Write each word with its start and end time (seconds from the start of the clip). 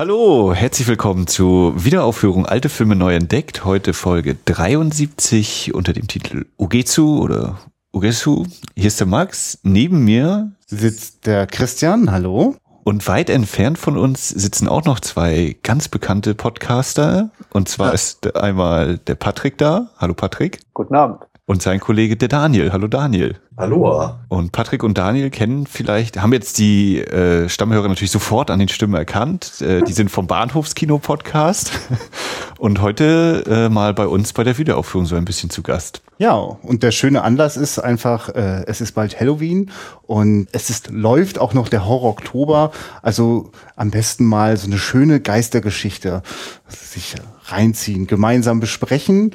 Hallo, 0.00 0.54
herzlich 0.54 0.88
willkommen 0.88 1.26
zu 1.26 1.74
Wiederaufführung 1.76 2.46
Alte 2.46 2.70
Filme 2.70 2.96
neu 2.96 3.14
entdeckt. 3.14 3.66
Heute 3.66 3.92
Folge 3.92 4.34
73 4.46 5.74
unter 5.74 5.92
dem 5.92 6.08
Titel 6.08 6.46
Ugetsu 6.56 7.18
oder 7.22 7.58
Ugetsu. 7.92 8.46
Hier 8.74 8.86
ist 8.86 8.98
der 8.98 9.06
Max. 9.06 9.58
Neben 9.62 10.02
mir 10.02 10.52
sitzt 10.66 11.26
der 11.26 11.46
Christian. 11.46 12.10
Hallo. 12.10 12.56
Und 12.82 13.06
weit 13.08 13.28
entfernt 13.28 13.76
von 13.76 13.98
uns 13.98 14.30
sitzen 14.30 14.68
auch 14.68 14.86
noch 14.86 15.00
zwei 15.00 15.58
ganz 15.62 15.88
bekannte 15.88 16.34
Podcaster. 16.34 17.28
Und 17.50 17.68
zwar 17.68 17.88
ja. 17.88 17.92
ist 17.92 18.34
einmal 18.34 18.96
der 18.96 19.16
Patrick 19.16 19.58
da. 19.58 19.90
Hallo 19.98 20.14
Patrick. 20.14 20.60
Guten 20.72 20.94
Abend 20.94 21.29
und 21.50 21.62
sein 21.62 21.80
Kollege 21.80 22.16
der 22.16 22.28
Daniel. 22.28 22.70
Hallo 22.72 22.86
Daniel. 22.86 23.34
Hallo. 23.56 24.12
Und 24.28 24.52
Patrick 24.52 24.84
und 24.84 24.96
Daniel 24.96 25.30
kennen 25.30 25.66
vielleicht, 25.66 26.22
haben 26.22 26.32
jetzt 26.32 26.58
die 26.58 26.98
äh, 27.00 27.48
Stammhörer 27.48 27.88
natürlich 27.88 28.12
sofort 28.12 28.52
an 28.52 28.60
den 28.60 28.68
Stimmen 28.68 28.94
erkannt. 28.94 29.60
Äh, 29.60 29.82
die 29.82 29.92
sind 29.92 30.12
vom 30.12 30.28
Bahnhofskino-Podcast 30.28 31.72
und 32.60 32.80
heute 32.80 33.42
äh, 33.48 33.68
mal 33.68 33.94
bei 33.94 34.06
uns 34.06 34.32
bei 34.32 34.44
der 34.44 34.58
Wiederaufführung 34.58 35.06
so 35.06 35.16
ein 35.16 35.24
bisschen 35.24 35.50
zu 35.50 35.62
Gast. 35.64 36.02
Ja, 36.18 36.34
und 36.34 36.84
der 36.84 36.92
schöne 36.92 37.22
Anlass 37.22 37.56
ist 37.56 37.80
einfach, 37.80 38.28
äh, 38.28 38.64
es 38.68 38.80
ist 38.80 38.92
bald 38.92 39.18
Halloween 39.18 39.72
und 40.02 40.46
es 40.52 40.70
ist, 40.70 40.90
läuft 40.92 41.40
auch 41.40 41.52
noch 41.52 41.68
der 41.68 41.84
Horror 41.84 42.10
Oktober. 42.10 42.70
Also 43.02 43.50
am 43.74 43.90
besten 43.90 44.24
mal 44.24 44.56
so 44.56 44.68
eine 44.68 44.78
schöne 44.78 45.18
Geistergeschichte 45.18 46.22
sich 46.68 47.16
reinziehen, 47.46 48.06
gemeinsam 48.06 48.60
besprechen. 48.60 49.34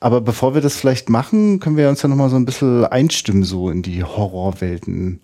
Aber 0.00 0.20
bevor 0.20 0.54
wir 0.54 0.60
das 0.60 0.76
vielleicht 0.76 1.08
machen, 1.08 1.60
können 1.60 1.76
wir 1.76 1.88
uns 1.88 2.02
ja 2.02 2.08
noch 2.08 2.16
mal 2.16 2.30
so 2.30 2.36
ein 2.36 2.44
bisschen 2.44 2.84
einstimmen 2.84 3.42
so 3.42 3.70
in 3.70 3.82
die 3.82 4.04
Horrorwelten. 4.04 5.20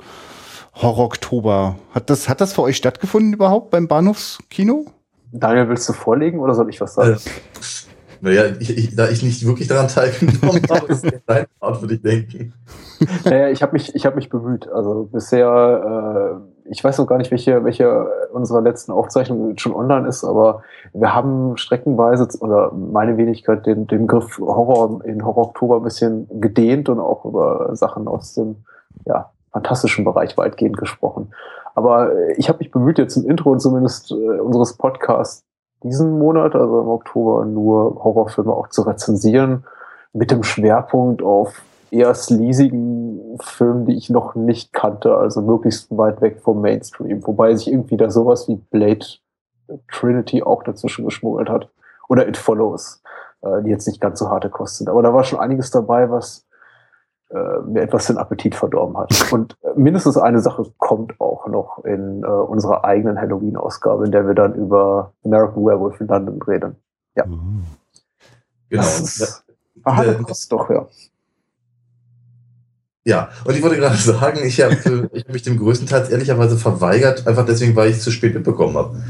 Horror-Oktober. 0.74 1.76
Hat 1.92 2.10
das, 2.10 2.28
hat 2.28 2.40
das 2.40 2.52
für 2.52 2.62
euch 2.62 2.76
stattgefunden 2.76 3.32
überhaupt 3.32 3.70
beim 3.70 3.86
Bahnhofskino? 3.86 4.86
Daniel, 5.32 5.68
willst 5.68 5.88
du 5.88 5.92
vorlegen 5.92 6.40
oder 6.40 6.54
soll 6.54 6.68
ich 6.70 6.80
was 6.80 6.94
sagen? 6.94 7.14
Äh, 7.14 7.18
naja, 8.20 8.44
ich, 8.58 8.76
ich, 8.76 8.96
da 8.96 9.08
ich 9.08 9.22
nicht 9.22 9.44
wirklich 9.46 9.68
daran 9.68 9.88
teilgenommen 9.88 10.62
habe, 10.70 10.86
ist 10.86 11.04
es 11.04 11.12
dein 11.26 11.46
Part, 11.60 11.80
würde 11.82 11.94
ich 11.94 12.02
denken. 12.02 12.54
Naja, 13.24 13.50
ich 13.50 13.62
habe 13.62 13.72
mich, 13.72 13.88
hab 14.04 14.16
mich 14.16 14.28
bemüht. 14.28 14.66
Also 14.68 15.08
bisher 15.12 16.40
äh, 16.40 16.53
ich 16.64 16.82
weiß 16.82 16.98
noch 16.98 17.06
gar 17.06 17.18
nicht, 17.18 17.30
welche, 17.30 17.64
welche 17.64 18.06
unserer 18.32 18.60
letzten 18.60 18.92
Aufzeichnungen 18.92 19.58
schon 19.58 19.74
online 19.74 20.08
ist, 20.08 20.24
aber 20.24 20.62
wir 20.92 21.14
haben 21.14 21.56
streckenweise 21.56 22.26
oder 22.40 22.72
meine 22.72 23.16
Wenigkeit 23.16 23.66
den, 23.66 23.86
den 23.86 24.06
Begriff 24.06 24.38
Horror 24.38 25.04
in 25.04 25.24
Horror 25.24 25.48
Oktober 25.48 25.76
ein 25.76 25.82
bisschen 25.82 26.28
gedehnt 26.40 26.88
und 26.88 27.00
auch 27.00 27.24
über 27.24 27.74
Sachen 27.76 28.08
aus 28.08 28.34
dem 28.34 28.64
ja, 29.04 29.30
fantastischen 29.52 30.04
Bereich 30.04 30.36
weitgehend 30.36 30.76
gesprochen. 30.76 31.32
Aber 31.74 32.12
ich 32.36 32.48
habe 32.48 32.58
mich 32.60 32.70
bemüht, 32.70 32.98
jetzt 32.98 33.16
im 33.16 33.28
Intro 33.28 33.56
zumindest 33.56 34.12
äh, 34.12 34.14
unseres 34.14 34.76
Podcasts 34.76 35.44
diesen 35.82 36.18
Monat, 36.18 36.54
also 36.54 36.80
im 36.80 36.88
Oktober, 36.88 37.44
nur 37.44 38.02
Horrorfilme 38.02 38.52
auch 38.52 38.68
zu 38.68 38.82
rezensieren, 38.82 39.64
mit 40.12 40.30
dem 40.30 40.42
Schwerpunkt 40.42 41.22
auf 41.22 41.62
eher 41.94 42.14
sleasigen 42.14 43.38
Filmen, 43.40 43.86
die 43.86 43.96
ich 43.96 44.10
noch 44.10 44.34
nicht 44.34 44.72
kannte, 44.72 45.16
also 45.16 45.40
möglichst 45.40 45.96
weit 45.96 46.20
weg 46.20 46.40
vom 46.40 46.60
Mainstream. 46.60 47.26
Wobei 47.26 47.54
sich 47.54 47.68
irgendwie 47.68 47.96
da 47.96 48.10
sowas 48.10 48.48
wie 48.48 48.56
Blade 48.56 49.06
Trinity 49.90 50.42
auch 50.42 50.62
dazwischen 50.62 51.04
geschmuggelt 51.04 51.48
hat. 51.48 51.68
Oder 52.08 52.28
It 52.28 52.36
Follows, 52.36 53.02
äh, 53.42 53.62
die 53.62 53.70
jetzt 53.70 53.86
nicht 53.86 54.00
ganz 54.00 54.18
so 54.18 54.28
harte 54.28 54.50
Kost 54.50 54.78
sind. 54.78 54.88
Aber 54.88 55.02
da 55.02 55.14
war 55.14 55.24
schon 55.24 55.40
einiges 55.40 55.70
dabei, 55.70 56.10
was 56.10 56.46
äh, 57.30 57.60
mir 57.66 57.82
etwas 57.82 58.06
den 58.06 58.18
Appetit 58.18 58.54
verdorben 58.54 58.98
hat. 58.98 59.10
Und 59.32 59.56
äh, 59.62 59.68
mindestens 59.74 60.16
eine 60.18 60.40
Sache 60.40 60.64
kommt 60.78 61.18
auch 61.20 61.46
noch 61.46 61.84
in 61.84 62.22
äh, 62.22 62.26
unserer 62.26 62.84
eigenen 62.84 63.18
Halloween-Ausgabe, 63.18 64.04
in 64.04 64.12
der 64.12 64.26
wir 64.26 64.34
dann 64.34 64.54
über 64.54 65.12
American 65.24 65.64
Werewolf 65.64 66.00
in 66.00 66.08
London 66.08 66.42
reden. 66.42 66.76
Ja. 67.16 67.24
Mhm. 67.26 67.64
Genau. 68.68 68.82
Das 68.82 69.00
ist, 69.00 69.44
ja. 69.84 69.96
harte 69.96 70.22
Kost 70.22 70.52
doch, 70.52 70.68
ja. 70.68 70.86
Ja, 73.04 73.28
und 73.44 73.54
ich 73.54 73.62
wollte 73.62 73.76
gerade 73.76 73.96
sagen, 73.98 74.40
ich 74.44 74.60
habe 74.60 75.10
ich 75.12 75.24
hab 75.24 75.32
mich 75.32 75.42
dem 75.42 75.58
größtenteils 75.58 76.08
ehrlicherweise 76.08 76.56
verweigert, 76.56 77.26
einfach 77.26 77.44
deswegen, 77.44 77.76
weil 77.76 77.90
ich 77.90 77.98
es 77.98 78.02
zu 78.02 78.10
spät 78.10 78.34
mitbekommen 78.34 78.76
habe. 78.76 79.02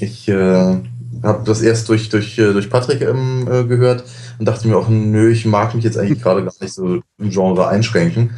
Ich 0.00 0.28
äh, 0.28 0.76
habe 1.22 1.42
das 1.44 1.62
erst 1.62 1.88
durch, 1.88 2.08
durch, 2.08 2.38
äh, 2.38 2.52
durch 2.52 2.70
Patrick 2.70 3.02
ähm, 3.02 3.48
äh, 3.50 3.64
gehört 3.64 4.04
und 4.38 4.46
dachte 4.46 4.68
mir 4.68 4.76
auch, 4.76 4.88
nö, 4.88 5.30
ich 5.30 5.44
mag 5.44 5.74
mich 5.74 5.84
jetzt 5.84 5.98
eigentlich 5.98 6.22
gerade 6.22 6.44
gar 6.44 6.52
nicht 6.60 6.72
so 6.72 7.00
im 7.18 7.30
Genre 7.30 7.68
einschränken. 7.68 8.30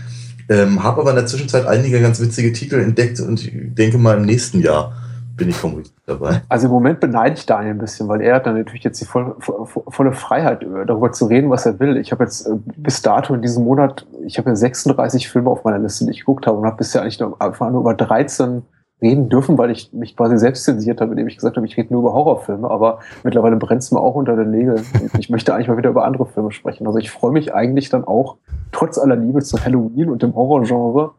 Ähm, 0.49 0.83
habe 0.83 1.03
aber 1.03 1.11
in 1.11 1.17
der 1.17 1.27
Zwischenzeit 1.27 1.67
einige 1.67 2.01
ganz 2.01 2.21
witzige 2.21 2.53
Titel 2.53 2.77
entdeckt 2.77 3.21
und 3.21 3.43
ich 3.43 3.53
denke 3.55 3.99
mal 3.99 4.17
im 4.17 4.25
nächsten 4.25 4.61
Jahr 4.61 4.97
bin 5.39 5.49
ich 5.49 5.57
vermutlich 5.57 5.91
dabei. 6.05 6.43
Also 6.49 6.67
im 6.67 6.73
Moment 6.73 7.01
beneide 7.01 7.37
ich 7.37 7.47
Daniel 7.47 7.75
ein 7.75 7.79
bisschen, 7.79 8.09
weil 8.09 8.21
er 8.21 8.35
hat 8.35 8.47
dann 8.47 8.59
natürlich 8.59 8.85
jetzt 8.85 9.01
die 9.01 9.07
volle, 9.07 9.37
volle 9.39 10.13
Freiheit, 10.13 10.63
äh, 10.63 10.85
darüber 10.85 11.13
zu 11.13 11.27
reden, 11.27 11.49
was 11.49 11.65
er 11.65 11.79
will. 11.81 11.97
Ich 11.97 12.13
habe 12.13 12.25
jetzt 12.25 12.47
äh, 12.47 12.57
bis 12.77 13.01
dato 13.01 13.35
in 13.35 13.41
diesem 13.41 13.65
Monat, 13.65 14.07
ich 14.27 14.37
habe 14.37 14.51
ja 14.51 14.57
36 14.57 15.29
Filme 15.29 15.49
auf 15.49 15.65
meiner 15.65 15.79
Liste, 15.79 16.05
die 16.05 16.11
ich 16.11 16.21
geguckt 16.21 16.47
habe 16.47 16.59
und 16.59 16.67
habe 16.67 16.77
bisher 16.77 17.03
eigentlich 17.03 17.21
nur, 17.21 17.41
einfach 17.41 17.71
nur 17.71 17.81
über 17.81 17.95
13 17.95 18.63
reden 19.01 19.29
dürfen, 19.29 19.57
weil 19.59 19.71
ich 19.71 19.93
mich 19.93 20.17
quasi 20.17 20.37
selbst 20.39 20.65
zensiert 20.65 21.01
habe, 21.01 21.13
indem 21.13 21.29
ich 21.29 21.37
gesagt 21.37 21.57
habe, 21.57 21.65
ich 21.65 21.77
rede 21.77 21.93
nur 21.93 22.03
über 22.03 22.15
Horrorfilme, 22.15 22.69
aber 22.69 22.99
mittlerweile 23.23 23.57
brennt 23.57 23.83
es 23.83 23.93
mir 23.93 24.01
auch 24.01 24.17
unter 24.17 24.35
den 24.35 24.51
Nägeln. 24.51 24.85
Ich 25.19 25.31
möchte 25.31 25.55
eigentlich 25.55 25.69
mal 25.69 25.77
wieder 25.77 25.91
über 25.91 26.05
andere 26.05 26.27
Filme 26.27 26.51
sprechen. 26.51 26.85
Also 26.85 26.99
ich 26.99 27.13
freue 27.13 27.31
mich 27.31 27.55
eigentlich 27.55 27.91
dann 27.91 28.03
auch, 28.03 28.39
trotz 28.73 28.99
aller 28.99 29.15
Liebe 29.15 29.41
zu 29.41 29.65
Halloween 29.65 30.11
und 30.11 30.25
dem 30.25 30.35
Horrorgenre, 30.35 31.13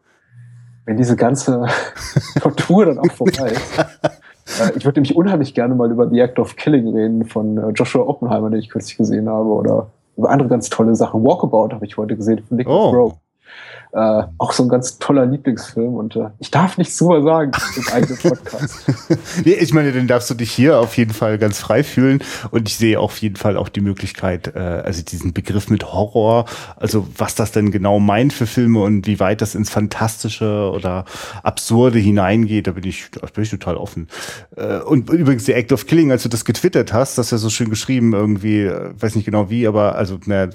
wenn 0.90 0.96
diese 0.96 1.14
ganze 1.14 1.66
Tortur 2.40 2.86
dann 2.86 2.98
auch 2.98 3.12
vorbei 3.12 3.52
ist. 3.52 3.86
Äh, 4.58 4.76
ich 4.76 4.84
würde 4.84 4.98
nämlich 4.98 5.14
unheimlich 5.14 5.54
gerne 5.54 5.76
mal 5.76 5.92
über 5.92 6.08
The 6.10 6.18
Act 6.18 6.40
of 6.40 6.56
Killing 6.56 6.88
reden 6.88 7.24
von 7.24 7.56
äh, 7.56 7.68
Joshua 7.68 8.02
Oppenheimer, 8.02 8.50
den 8.50 8.58
ich 8.58 8.68
kürzlich 8.68 8.96
gesehen 8.96 9.28
habe, 9.28 9.48
oder 9.48 9.90
über 10.16 10.28
andere 10.28 10.48
ganz 10.48 10.68
tolle 10.68 10.96
Sachen. 10.96 11.22
Walkabout 11.22 11.72
habe 11.72 11.86
ich 11.86 11.96
heute 11.96 12.16
gesehen 12.16 12.42
von 12.42 12.56
Nick 12.56 12.68
oh. 12.68 12.90
Rowe. 12.90 13.14
Äh, 13.92 14.22
auch 14.38 14.52
so 14.52 14.62
ein 14.62 14.68
ganz 14.68 14.98
toller 14.98 15.26
Lieblingsfilm 15.26 15.94
und 15.94 16.14
äh, 16.14 16.28
ich 16.38 16.52
darf 16.52 16.78
nichts 16.78 16.96
drüber 16.96 17.22
sagen 17.22 17.50
im 17.76 17.88
eigenen 17.92 18.18
Podcast. 18.22 18.86
nee, 19.44 19.54
ich 19.54 19.74
meine, 19.74 19.90
dann 19.92 20.06
darfst 20.06 20.30
du 20.30 20.34
dich 20.34 20.52
hier 20.52 20.78
auf 20.78 20.96
jeden 20.96 21.12
Fall 21.12 21.38
ganz 21.38 21.58
frei 21.58 21.82
fühlen 21.82 22.22
und 22.52 22.68
ich 22.68 22.76
sehe 22.76 23.00
auf 23.00 23.18
jeden 23.18 23.34
Fall 23.34 23.56
auch 23.56 23.68
die 23.68 23.80
Möglichkeit, 23.80 24.54
äh, 24.54 24.60
also 24.60 25.02
diesen 25.02 25.32
Begriff 25.32 25.70
mit 25.70 25.92
Horror, 25.92 26.44
also 26.76 27.04
was 27.16 27.34
das 27.34 27.50
denn 27.50 27.72
genau 27.72 27.98
meint 27.98 28.32
für 28.32 28.46
Filme 28.46 28.80
und 28.80 29.08
wie 29.08 29.18
weit 29.18 29.40
das 29.40 29.56
ins 29.56 29.70
Fantastische 29.70 30.70
oder 30.72 31.04
Absurde 31.42 31.98
hineingeht, 31.98 32.68
da 32.68 32.72
bin 32.72 32.84
ich, 32.84 33.10
da 33.10 33.26
bin 33.26 33.42
ich 33.42 33.50
total 33.50 33.76
offen. 33.76 34.06
Äh, 34.56 34.78
und 34.78 35.10
übrigens, 35.10 35.46
der 35.46 35.56
Act 35.56 35.72
of 35.72 35.88
Killing, 35.88 36.12
als 36.12 36.22
du 36.22 36.28
das 36.28 36.44
getwittert 36.44 36.92
hast, 36.92 37.18
das 37.18 37.26
ist 37.26 37.32
ja 37.32 37.38
so 37.38 37.50
schön 37.50 37.70
geschrieben 37.70 38.12
irgendwie, 38.12 38.62
äh, 38.62 38.92
weiß 38.96 39.16
nicht 39.16 39.24
genau 39.24 39.50
wie, 39.50 39.66
aber 39.66 39.96
also, 39.96 40.18
na, 40.26 40.48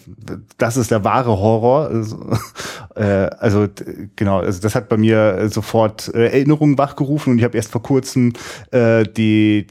das 0.58 0.78
ist 0.78 0.92
der 0.92 1.04
wahre 1.04 1.38
Horror. 1.38 1.88
Also, 1.88 2.18
äh, 2.96 3.25
also 3.28 3.68
genau, 4.16 4.40
also 4.40 4.62
das 4.62 4.76
hat 4.76 4.90
bei 4.90 4.98
mir 4.98 5.38
äh, 5.38 5.50
sofort 5.50 6.14
äh, 6.14 6.26
Erinnerungen 6.26 6.78
wachgerufen 6.78 7.32
und 7.32 7.40
ich 7.40 7.44
habe 7.44 7.58
erst 7.58 7.72
vor 7.72 7.84
kurzem 7.84 8.34
äh, 8.72 9.04
die 9.04 9.68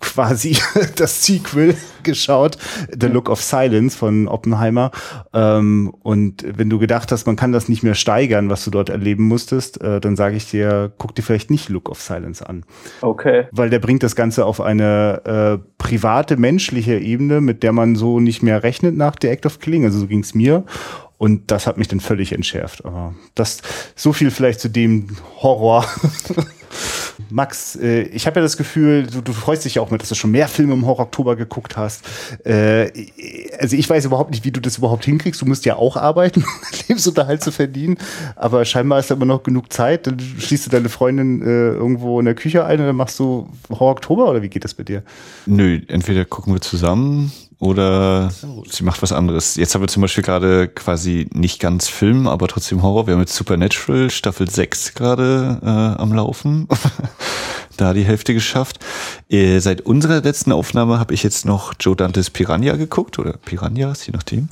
quasi 0.00 0.56
das 0.96 1.24
Sequel 1.24 1.74
geschaut, 2.02 2.56
The 2.98 3.06
Look 3.06 3.28
of 3.28 3.42
Silence 3.42 3.96
von 3.96 4.28
Oppenheimer. 4.28 4.90
Ähm, 5.34 5.92
und 6.02 6.44
wenn 6.56 6.70
du 6.70 6.78
gedacht 6.78 7.12
hast, 7.12 7.26
man 7.26 7.36
kann 7.36 7.52
das 7.52 7.68
nicht 7.68 7.82
mehr 7.82 7.94
steigern, 7.94 8.48
was 8.48 8.64
du 8.64 8.70
dort 8.70 8.88
erleben 8.88 9.24
musstest, 9.24 9.80
äh, 9.82 10.00
dann 10.00 10.16
sage 10.16 10.36
ich 10.36 10.50
dir, 10.50 10.92
guck 10.98 11.14
dir 11.14 11.22
vielleicht 11.22 11.50
nicht 11.50 11.68
Look 11.68 11.88
of 11.88 12.00
Silence 12.00 12.46
an. 12.46 12.64
Okay. 13.02 13.46
Weil 13.52 13.70
der 13.70 13.78
bringt 13.78 14.02
das 14.02 14.16
Ganze 14.16 14.46
auf 14.46 14.60
eine 14.60 15.58
äh, 15.60 15.66
private, 15.78 16.36
menschliche 16.36 16.98
Ebene, 16.98 17.40
mit 17.40 17.62
der 17.62 17.72
man 17.72 17.96
so 17.96 18.20
nicht 18.20 18.42
mehr 18.42 18.62
rechnet 18.62 18.96
nach 18.96 19.16
The 19.20 19.28
Act 19.28 19.46
of 19.46 19.58
Killing. 19.58 19.84
Also 19.84 19.98
so 19.98 20.06
ging 20.06 20.20
es 20.20 20.34
mir. 20.34 20.64
Und 21.18 21.50
das 21.50 21.66
hat 21.66 21.78
mich 21.78 21.88
dann 21.88 22.00
völlig 22.00 22.32
entschärft. 22.32 22.84
Aber 22.84 23.14
das 23.34 23.62
so 23.94 24.12
viel 24.12 24.30
vielleicht 24.30 24.60
zu 24.60 24.68
dem 24.68 25.16
Horror. 25.40 25.86
Max, 27.30 27.76
äh, 27.76 28.02
ich 28.02 28.26
habe 28.26 28.40
ja 28.40 28.42
das 28.42 28.56
Gefühl, 28.56 29.06
du, 29.06 29.22
du, 29.22 29.32
freust 29.32 29.64
dich 29.64 29.76
ja 29.76 29.82
auch 29.82 29.90
mit, 29.90 30.02
dass 30.02 30.10
du 30.10 30.14
schon 30.14 30.30
mehr 30.30 30.48
Filme 30.48 30.74
im 30.74 30.86
Horror-Oktober 30.86 31.34
geguckt 31.36 31.76
hast. 31.76 32.04
Äh, 32.44 32.90
also 33.58 33.76
ich 33.76 33.88
weiß 33.88 34.04
überhaupt 34.04 34.30
nicht, 34.30 34.44
wie 34.44 34.50
du 34.50 34.60
das 34.60 34.78
überhaupt 34.78 35.06
hinkriegst. 35.06 35.40
Du 35.40 35.46
musst 35.46 35.64
ja 35.64 35.76
auch 35.76 35.96
arbeiten, 35.96 36.44
Lebensunterhalt 36.88 37.42
zu 37.42 37.50
verdienen. 37.50 37.96
Aber 38.36 38.64
scheinbar 38.64 38.98
ist 38.98 39.10
da 39.10 39.14
immer 39.14 39.24
noch 39.24 39.42
genug 39.42 39.72
Zeit. 39.72 40.06
Dann 40.06 40.18
schließt 40.20 40.66
du 40.66 40.70
deine 40.70 40.90
Freundin 40.90 41.40
äh, 41.42 41.44
irgendwo 41.44 42.18
in 42.20 42.26
der 42.26 42.34
Küche 42.34 42.64
ein 42.64 42.80
und 42.80 42.86
dann 42.86 42.96
machst 42.96 43.18
du 43.18 43.48
Horror-Oktober 43.70 44.30
oder 44.30 44.42
wie 44.42 44.48
geht 44.48 44.64
das 44.64 44.74
bei 44.74 44.82
dir? 44.82 45.02
Nö, 45.46 45.80
entweder 45.88 46.24
gucken 46.26 46.52
wir 46.52 46.60
zusammen 46.60 47.32
oder 47.58 48.30
sie 48.68 48.84
macht 48.84 49.02
was 49.02 49.12
anderes. 49.12 49.56
Jetzt 49.56 49.74
haben 49.74 49.82
wir 49.82 49.88
zum 49.88 50.02
Beispiel 50.02 50.24
gerade 50.24 50.68
quasi 50.68 51.28
nicht 51.32 51.58
ganz 51.58 51.88
Film, 51.88 52.26
aber 52.28 52.48
trotzdem 52.48 52.82
Horror. 52.82 53.06
Wir 53.06 53.14
haben 53.14 53.20
jetzt 53.20 53.34
Supernatural 53.34 54.10
Staffel 54.10 54.48
6 54.48 54.94
gerade 54.94 55.60
äh, 55.62 56.00
am 56.00 56.12
Laufen. 56.12 56.68
da 57.76 57.92
die 57.92 58.04
Hälfte 58.04 58.34
geschafft. 58.34 58.78
Äh, 59.28 59.58
seit 59.60 59.82
unserer 59.82 60.22
letzten 60.22 60.52
Aufnahme 60.52 60.98
habe 60.98 61.14
ich 61.14 61.22
jetzt 61.22 61.44
noch 61.44 61.74
Joe 61.78 61.96
Dantes 61.96 62.30
Piranha 62.30 62.76
geguckt 62.76 63.18
oder 63.18 63.34
Piranhas, 63.34 64.06
je 64.06 64.12
nachdem. 64.12 64.48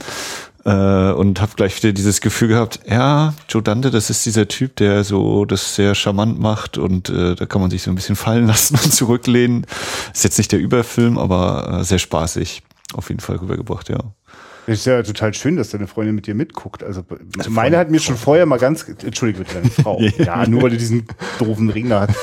Äh, 0.64 1.12
und 1.12 1.40
habe 1.40 1.52
gleich 1.56 1.76
wieder 1.82 1.92
dieses 1.92 2.20
Gefühl 2.20 2.48
gehabt, 2.48 2.80
ja, 2.88 3.34
Joe 3.48 3.62
Dante, 3.62 3.90
das 3.90 4.08
ist 4.08 4.24
dieser 4.24 4.48
Typ, 4.48 4.76
der 4.76 5.04
so 5.04 5.44
das 5.44 5.74
sehr 5.74 5.94
charmant 5.94 6.40
macht 6.40 6.78
und 6.78 7.10
äh, 7.10 7.34
da 7.34 7.44
kann 7.44 7.60
man 7.60 7.70
sich 7.70 7.82
so 7.82 7.90
ein 7.90 7.94
bisschen 7.94 8.16
fallen 8.16 8.46
lassen 8.48 8.78
und 8.82 8.92
zurücklehnen. 8.92 9.66
Ist 10.12 10.24
jetzt 10.24 10.38
nicht 10.38 10.52
der 10.52 10.60
Überfilm, 10.60 11.18
aber 11.18 11.80
äh, 11.80 11.84
sehr 11.84 11.98
spaßig. 11.98 12.62
Auf 12.94 13.08
jeden 13.08 13.20
Fall 13.20 13.36
rübergebracht, 13.36 13.88
ja. 13.88 13.98
Ist 14.66 14.86
ja 14.86 15.02
total 15.02 15.34
schön, 15.34 15.56
dass 15.56 15.70
deine 15.70 15.86
Freundin 15.86 16.14
mit 16.14 16.26
dir 16.26 16.34
mitguckt. 16.34 16.82
Also, 16.82 17.04
also 17.36 17.50
meine 17.50 17.76
hat 17.76 17.90
mir 17.90 18.00
schon 18.00 18.16
vorher 18.16 18.46
mal 18.46 18.58
ganz, 18.58 18.88
entschuldige 18.88 19.40
bitte, 19.40 19.54
deine 19.54 19.70
Frau. 19.70 20.00
ja, 20.18 20.46
nur 20.46 20.62
weil 20.62 20.70
du 20.70 20.78
diesen 20.78 21.06
doofen 21.38 21.68
Ring 21.68 21.90
da 21.90 22.06
hast. 22.08 22.16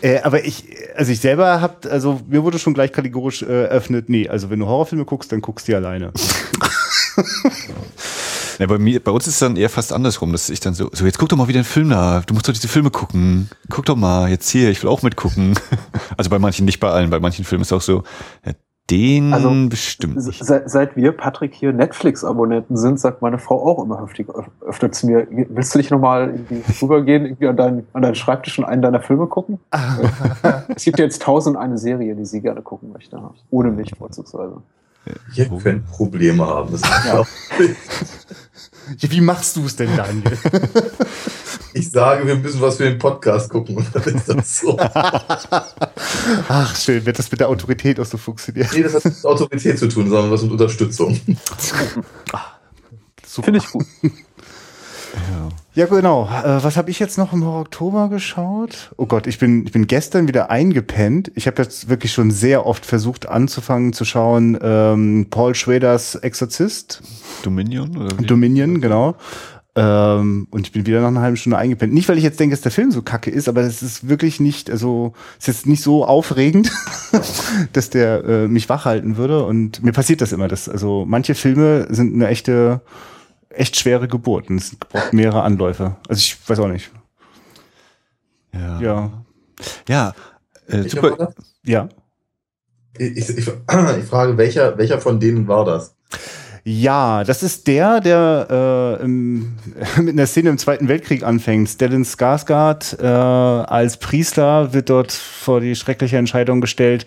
äh, 0.02 0.20
aber 0.20 0.44
ich, 0.44 0.66
also 0.94 1.10
ich 1.10 1.18
selber 1.20 1.60
hab, 1.60 1.86
also 1.86 2.20
mir 2.28 2.44
wurde 2.44 2.60
schon 2.60 2.74
gleich 2.74 2.92
kategorisch 2.92 3.42
äh, 3.42 3.64
eröffnet, 3.64 4.08
nee, 4.08 4.28
also 4.28 4.50
wenn 4.50 4.60
du 4.60 4.66
Horrorfilme 4.66 5.04
guckst, 5.04 5.32
dann 5.32 5.40
guckst 5.40 5.66
du 5.66 5.72
die 5.72 5.76
alleine. 5.76 6.12
Ja, 8.58 8.66
bei, 8.66 8.78
mir, 8.78 9.02
bei 9.02 9.10
uns 9.10 9.26
ist 9.26 9.34
es 9.34 9.40
dann 9.40 9.56
eher 9.56 9.68
fast 9.68 9.92
andersrum, 9.92 10.30
dass 10.30 10.48
ich 10.48 10.60
dann 10.60 10.74
so, 10.74 10.88
so 10.92 11.04
jetzt 11.04 11.18
guck 11.18 11.28
doch 11.28 11.36
mal 11.36 11.48
wieder 11.48 11.58
einen 11.58 11.64
Film 11.64 11.90
da, 11.90 12.22
du 12.24 12.34
musst 12.34 12.46
doch 12.46 12.52
diese 12.52 12.68
Filme 12.68 12.90
gucken, 12.90 13.50
guck 13.68 13.84
doch 13.84 13.96
mal, 13.96 14.30
jetzt 14.30 14.48
hier, 14.48 14.70
ich 14.70 14.80
will 14.82 14.90
auch 14.90 15.02
mitgucken. 15.02 15.58
Also 16.16 16.30
bei 16.30 16.38
manchen, 16.38 16.64
nicht 16.64 16.78
bei 16.78 16.88
allen, 16.88 17.10
bei 17.10 17.18
manchen 17.18 17.44
Filmen 17.44 17.62
ist 17.62 17.68
es 17.68 17.72
auch 17.72 17.82
so, 17.82 18.04
ja, 18.46 18.52
den 18.90 19.32
also, 19.32 19.50
bestimmt 19.68 20.16
nicht. 20.16 20.44
Seit, 20.44 20.68
seit 20.68 20.96
wir, 20.96 21.12
Patrick, 21.12 21.54
hier 21.54 21.72
Netflix-Abonnenten 21.72 22.76
sind, 22.76 23.00
sagt 23.00 23.22
meine 23.22 23.38
Frau 23.38 23.64
auch 23.64 23.82
immer 23.82 24.02
heftig 24.02 24.28
öfter 24.60 24.92
zu 24.92 25.06
mir, 25.06 25.26
willst 25.30 25.74
du 25.74 25.78
nicht 25.78 25.90
nochmal 25.90 26.28
irgendwie 26.28 26.62
rübergehen, 26.82 27.24
irgendwie 27.24 27.48
an, 27.48 27.56
dein, 27.56 27.86
an 27.94 28.02
deinen 28.02 28.14
Schreibtisch 28.14 28.58
und 28.58 28.66
einen 28.66 28.82
deiner 28.82 29.00
Filme 29.00 29.26
gucken? 29.26 29.58
es 30.74 30.84
gibt 30.84 30.98
jetzt 30.98 31.22
tausend 31.22 31.56
eine 31.56 31.78
Serie, 31.78 32.14
die 32.14 32.26
sie 32.26 32.42
gerne 32.42 32.60
gucken 32.60 32.92
möchte, 32.92 33.18
ohne 33.50 33.70
mich 33.70 33.90
vorzugsweise. 33.96 34.60
Ihr 35.34 35.48
könnt 35.48 35.86
Probleme 35.90 36.46
haben. 36.46 36.72
Das 36.72 36.82
ja. 36.82 37.18
ja, 38.98 39.10
wie 39.10 39.20
machst 39.20 39.56
du 39.56 39.66
es 39.66 39.76
denn, 39.76 39.96
Daniel? 39.96 40.38
Ich 41.76 41.90
sage, 41.90 42.24
wir 42.24 42.36
müssen 42.36 42.60
was 42.60 42.76
für 42.76 42.84
den 42.84 43.00
Podcast 43.00 43.50
gucken 43.50 43.76
und 43.76 43.88
dann 43.92 44.02
ist 44.04 44.28
das 44.28 44.58
so. 44.60 44.78
Ach, 46.48 46.76
schön, 46.76 47.04
wird 47.04 47.18
das 47.18 47.28
mit 47.32 47.40
der 47.40 47.48
Autorität 47.48 47.98
auch 47.98 48.04
so 48.04 48.16
funktionieren? 48.16 48.68
Nee, 48.72 48.84
das 48.84 48.94
hat 48.94 49.04
mit 49.04 49.24
Autorität 49.24 49.76
zu 49.80 49.88
tun, 49.88 50.08
sondern 50.08 50.30
was 50.30 50.42
mit 50.42 50.52
Unterstützung. 50.52 51.20
Finde 53.26 53.58
ich 53.58 53.66
gut. 53.66 53.86
Ja. 54.02 55.48
Ja, 55.74 55.86
genau. 55.86 56.24
Äh, 56.24 56.62
was 56.62 56.76
habe 56.76 56.90
ich 56.90 56.98
jetzt 56.98 57.18
noch 57.18 57.32
im 57.32 57.42
Oktober 57.42 58.08
geschaut? 58.08 58.92
Oh 58.96 59.06
Gott, 59.06 59.26
ich 59.26 59.38
bin, 59.38 59.66
ich 59.66 59.72
bin 59.72 59.86
gestern 59.86 60.28
wieder 60.28 60.50
eingepennt. 60.50 61.32
Ich 61.34 61.46
habe 61.46 61.62
jetzt 61.62 61.88
wirklich 61.88 62.12
schon 62.12 62.30
sehr 62.30 62.66
oft 62.66 62.86
versucht 62.86 63.28
anzufangen 63.28 63.92
zu 63.92 64.04
schauen. 64.04 64.58
Ähm, 64.62 65.26
Paul 65.30 65.54
Schraders 65.54 66.14
Exorzist. 66.14 67.02
Dominion? 67.42 67.96
Oder 67.96 68.18
wie? 68.18 68.24
Dominion, 68.24 68.80
genau. 68.80 69.16
Ähm, 69.76 70.46
und 70.50 70.66
ich 70.66 70.72
bin 70.72 70.86
wieder 70.86 71.00
nach 71.00 71.08
einer 71.08 71.22
halben 71.22 71.36
Stunde 71.36 71.58
eingepennt. 71.58 71.92
Nicht, 71.92 72.08
weil 72.08 72.18
ich 72.18 72.24
jetzt 72.24 72.38
denke, 72.38 72.54
dass 72.54 72.62
der 72.62 72.70
Film 72.70 72.92
so 72.92 73.02
kacke 73.02 73.30
ist, 73.30 73.48
aber 73.48 73.62
es 73.62 73.82
ist 73.82 74.08
wirklich 74.08 74.38
nicht, 74.38 74.70
also 74.70 75.14
es 75.38 75.48
ist 75.48 75.56
jetzt 75.56 75.66
nicht 75.66 75.82
so 75.82 76.04
aufregend, 76.04 76.70
dass 77.72 77.90
der 77.90 78.24
äh, 78.24 78.48
mich 78.48 78.68
wachhalten 78.68 79.16
würde. 79.16 79.44
Und 79.44 79.82
mir 79.82 79.92
passiert 79.92 80.20
das 80.20 80.32
immer. 80.32 80.46
Dass, 80.46 80.68
also 80.68 81.04
manche 81.08 81.34
Filme 81.34 81.88
sind 81.90 82.14
eine 82.14 82.28
echte 82.28 82.82
echt 83.56 83.76
schwere 83.76 84.08
Geburt. 84.08 84.48
Und 84.50 84.58
es 84.58 84.74
braucht 84.76 85.12
mehrere 85.12 85.42
Anläufe. 85.42 85.96
Also 86.08 86.18
ich 86.18 86.48
weiß 86.48 86.58
auch 86.60 86.68
nicht. 86.68 86.90
Ja. 88.52 88.80
Ja. 88.80 89.24
Ja. 89.88 90.14
Äh, 90.68 90.88
super. 90.88 91.34
Ja. 91.64 91.88
Ich, 92.98 93.16
ich, 93.16 93.38
ich, 93.38 93.48
ich 93.98 94.04
frage, 94.04 94.36
welcher, 94.36 94.78
welcher 94.78 95.00
von 95.00 95.18
denen 95.20 95.48
war 95.48 95.64
das? 95.64 95.96
Ja, 96.66 97.24
das 97.24 97.42
ist 97.42 97.66
der, 97.66 98.00
der 98.00 98.98
äh, 98.98 99.04
im, 99.04 99.52
mit 99.98 100.14
einer 100.14 100.26
Szene 100.26 100.48
im 100.48 100.56
Zweiten 100.56 100.88
Weltkrieg 100.88 101.22
anfängt. 101.22 101.68
Stellan 101.68 102.04
Skarsgård 102.04 102.98
äh, 103.02 103.06
als 103.06 103.98
Priester 103.98 104.72
wird 104.72 104.88
dort 104.88 105.12
vor 105.12 105.60
die 105.60 105.76
schreckliche 105.76 106.16
Entscheidung 106.16 106.62
gestellt, 106.62 107.04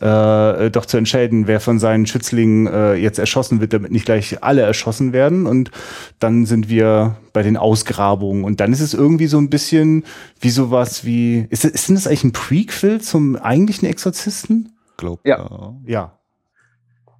äh, 0.00 0.70
doch 0.70 0.84
zu 0.84 0.98
entscheiden, 0.98 1.46
wer 1.46 1.60
von 1.60 1.78
seinen 1.78 2.04
Schützlingen 2.04 2.66
äh, 2.66 2.94
jetzt 2.96 3.18
erschossen 3.18 3.62
wird, 3.62 3.72
damit 3.72 3.92
nicht 3.92 4.04
gleich 4.04 4.42
alle 4.42 4.60
erschossen 4.60 5.14
werden. 5.14 5.46
Und 5.46 5.70
dann 6.18 6.44
sind 6.44 6.68
wir 6.68 7.16
bei 7.32 7.42
den 7.42 7.56
Ausgrabungen. 7.56 8.44
Und 8.44 8.60
dann 8.60 8.74
ist 8.74 8.80
es 8.80 8.92
irgendwie 8.92 9.26
so 9.26 9.38
ein 9.38 9.48
bisschen 9.48 10.04
wie 10.38 10.50
sowas 10.50 11.06
wie, 11.06 11.46
ist, 11.48 11.64
ist 11.64 11.88
denn 11.88 11.94
das 11.94 12.06
eigentlich 12.06 12.24
ein 12.24 12.32
Prequel 12.32 13.00
zum 13.00 13.36
eigentlichen 13.36 13.88
Exorzisten? 13.88 14.76
Glaub, 14.98 15.26
ja. 15.26 15.74
Ja. 15.86 16.17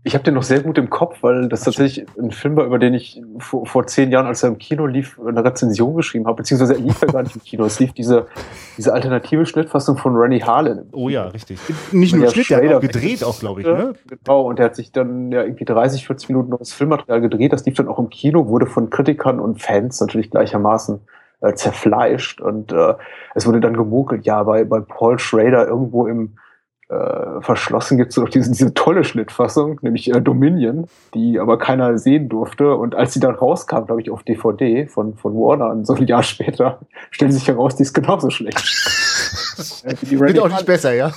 Ich 0.08 0.14
habe 0.14 0.24
den 0.24 0.32
noch 0.32 0.42
sehr 0.42 0.60
gut 0.60 0.78
im 0.78 0.88
Kopf, 0.88 1.18
weil 1.20 1.50
das 1.50 1.64
tatsächlich 1.64 2.06
ein 2.18 2.30
Film 2.30 2.56
war, 2.56 2.64
über 2.64 2.78
den 2.78 2.94
ich 2.94 3.20
vor, 3.40 3.66
vor 3.66 3.86
zehn 3.86 4.10
Jahren, 4.10 4.26
als 4.26 4.42
er 4.42 4.48
im 4.48 4.56
Kino 4.56 4.86
lief, 4.86 5.20
eine 5.20 5.44
Rezension 5.44 5.94
geschrieben 5.96 6.26
habe, 6.26 6.38
beziehungsweise 6.38 6.76
er 6.76 6.80
lief 6.80 7.02
ja 7.02 7.08
gar 7.08 7.22
nicht 7.22 7.36
im 7.36 7.42
Kino. 7.42 7.66
Es 7.66 7.78
lief 7.78 7.92
diese, 7.92 8.26
diese 8.78 8.94
alternative 8.94 9.44
Schnittfassung 9.44 9.98
von 9.98 10.16
Rennie 10.16 10.42
Harlan. 10.42 10.86
Oh 10.92 11.10
ja, 11.10 11.24
richtig. 11.24 11.58
Nicht 11.92 12.16
nur 12.16 12.26
Schnitt, 12.28 12.48
der 12.48 12.66
hat 12.66 12.76
auch 12.76 12.80
gedreht 12.80 13.22
auch, 13.22 13.38
glaube 13.38 13.60
ich. 13.60 13.66
Ne? 13.66 13.92
Genau, 14.06 14.48
und 14.48 14.58
der 14.58 14.64
hat 14.64 14.76
sich 14.76 14.92
dann 14.92 15.30
ja 15.30 15.42
irgendwie 15.42 15.66
30, 15.66 16.06
40 16.06 16.30
Minuten 16.30 16.56
das 16.58 16.72
Filmmaterial 16.72 17.20
gedreht. 17.20 17.52
Das 17.52 17.66
lief 17.66 17.74
dann 17.74 17.88
auch 17.88 17.98
im 17.98 18.08
Kino, 18.08 18.48
wurde 18.48 18.64
von 18.64 18.88
Kritikern 18.88 19.38
und 19.38 19.60
Fans 19.60 20.00
natürlich 20.00 20.30
gleichermaßen 20.30 21.00
äh, 21.42 21.52
zerfleischt. 21.52 22.40
Und 22.40 22.72
äh, 22.72 22.94
es 23.34 23.46
wurde 23.46 23.60
dann 23.60 23.76
gemunkelt, 23.76 24.24
ja, 24.24 24.42
bei, 24.42 24.64
bei 24.64 24.80
Paul 24.80 25.18
Schrader 25.18 25.68
irgendwo 25.68 26.06
im 26.06 26.38
äh, 26.88 27.42
verschlossen 27.42 27.98
gibt 27.98 28.12
es 28.12 28.16
noch 28.16 28.30
diese, 28.30 28.50
diese 28.50 28.72
tolle 28.72 29.04
Schnittfassung, 29.04 29.78
nämlich 29.82 30.10
äh, 30.10 30.22
Dominion, 30.22 30.86
die 31.14 31.38
aber 31.38 31.58
keiner 31.58 31.98
sehen 31.98 32.30
durfte. 32.30 32.74
Und 32.76 32.94
als 32.94 33.12
sie 33.12 33.20
dann 33.20 33.34
rauskam, 33.34 33.84
glaube 33.84 34.00
ich, 34.00 34.10
auf 34.10 34.22
DVD 34.22 34.86
von, 34.86 35.14
von 35.14 35.34
Warner, 35.34 35.70
und 35.70 35.86
so 35.86 35.94
ein 35.94 36.06
Jahr 36.06 36.22
später, 36.22 36.80
stellte 37.10 37.34
sich 37.34 37.46
heraus, 37.46 37.76
die 37.76 37.82
ist 37.82 37.92
genauso 37.92 38.30
schlecht. 38.30 38.58
äh, 39.84 39.94
die 40.00 40.18
Wird 40.18 40.38
auch 40.38 40.48
nicht 40.48 40.64
besser, 40.64 40.94
ja? 40.94 41.12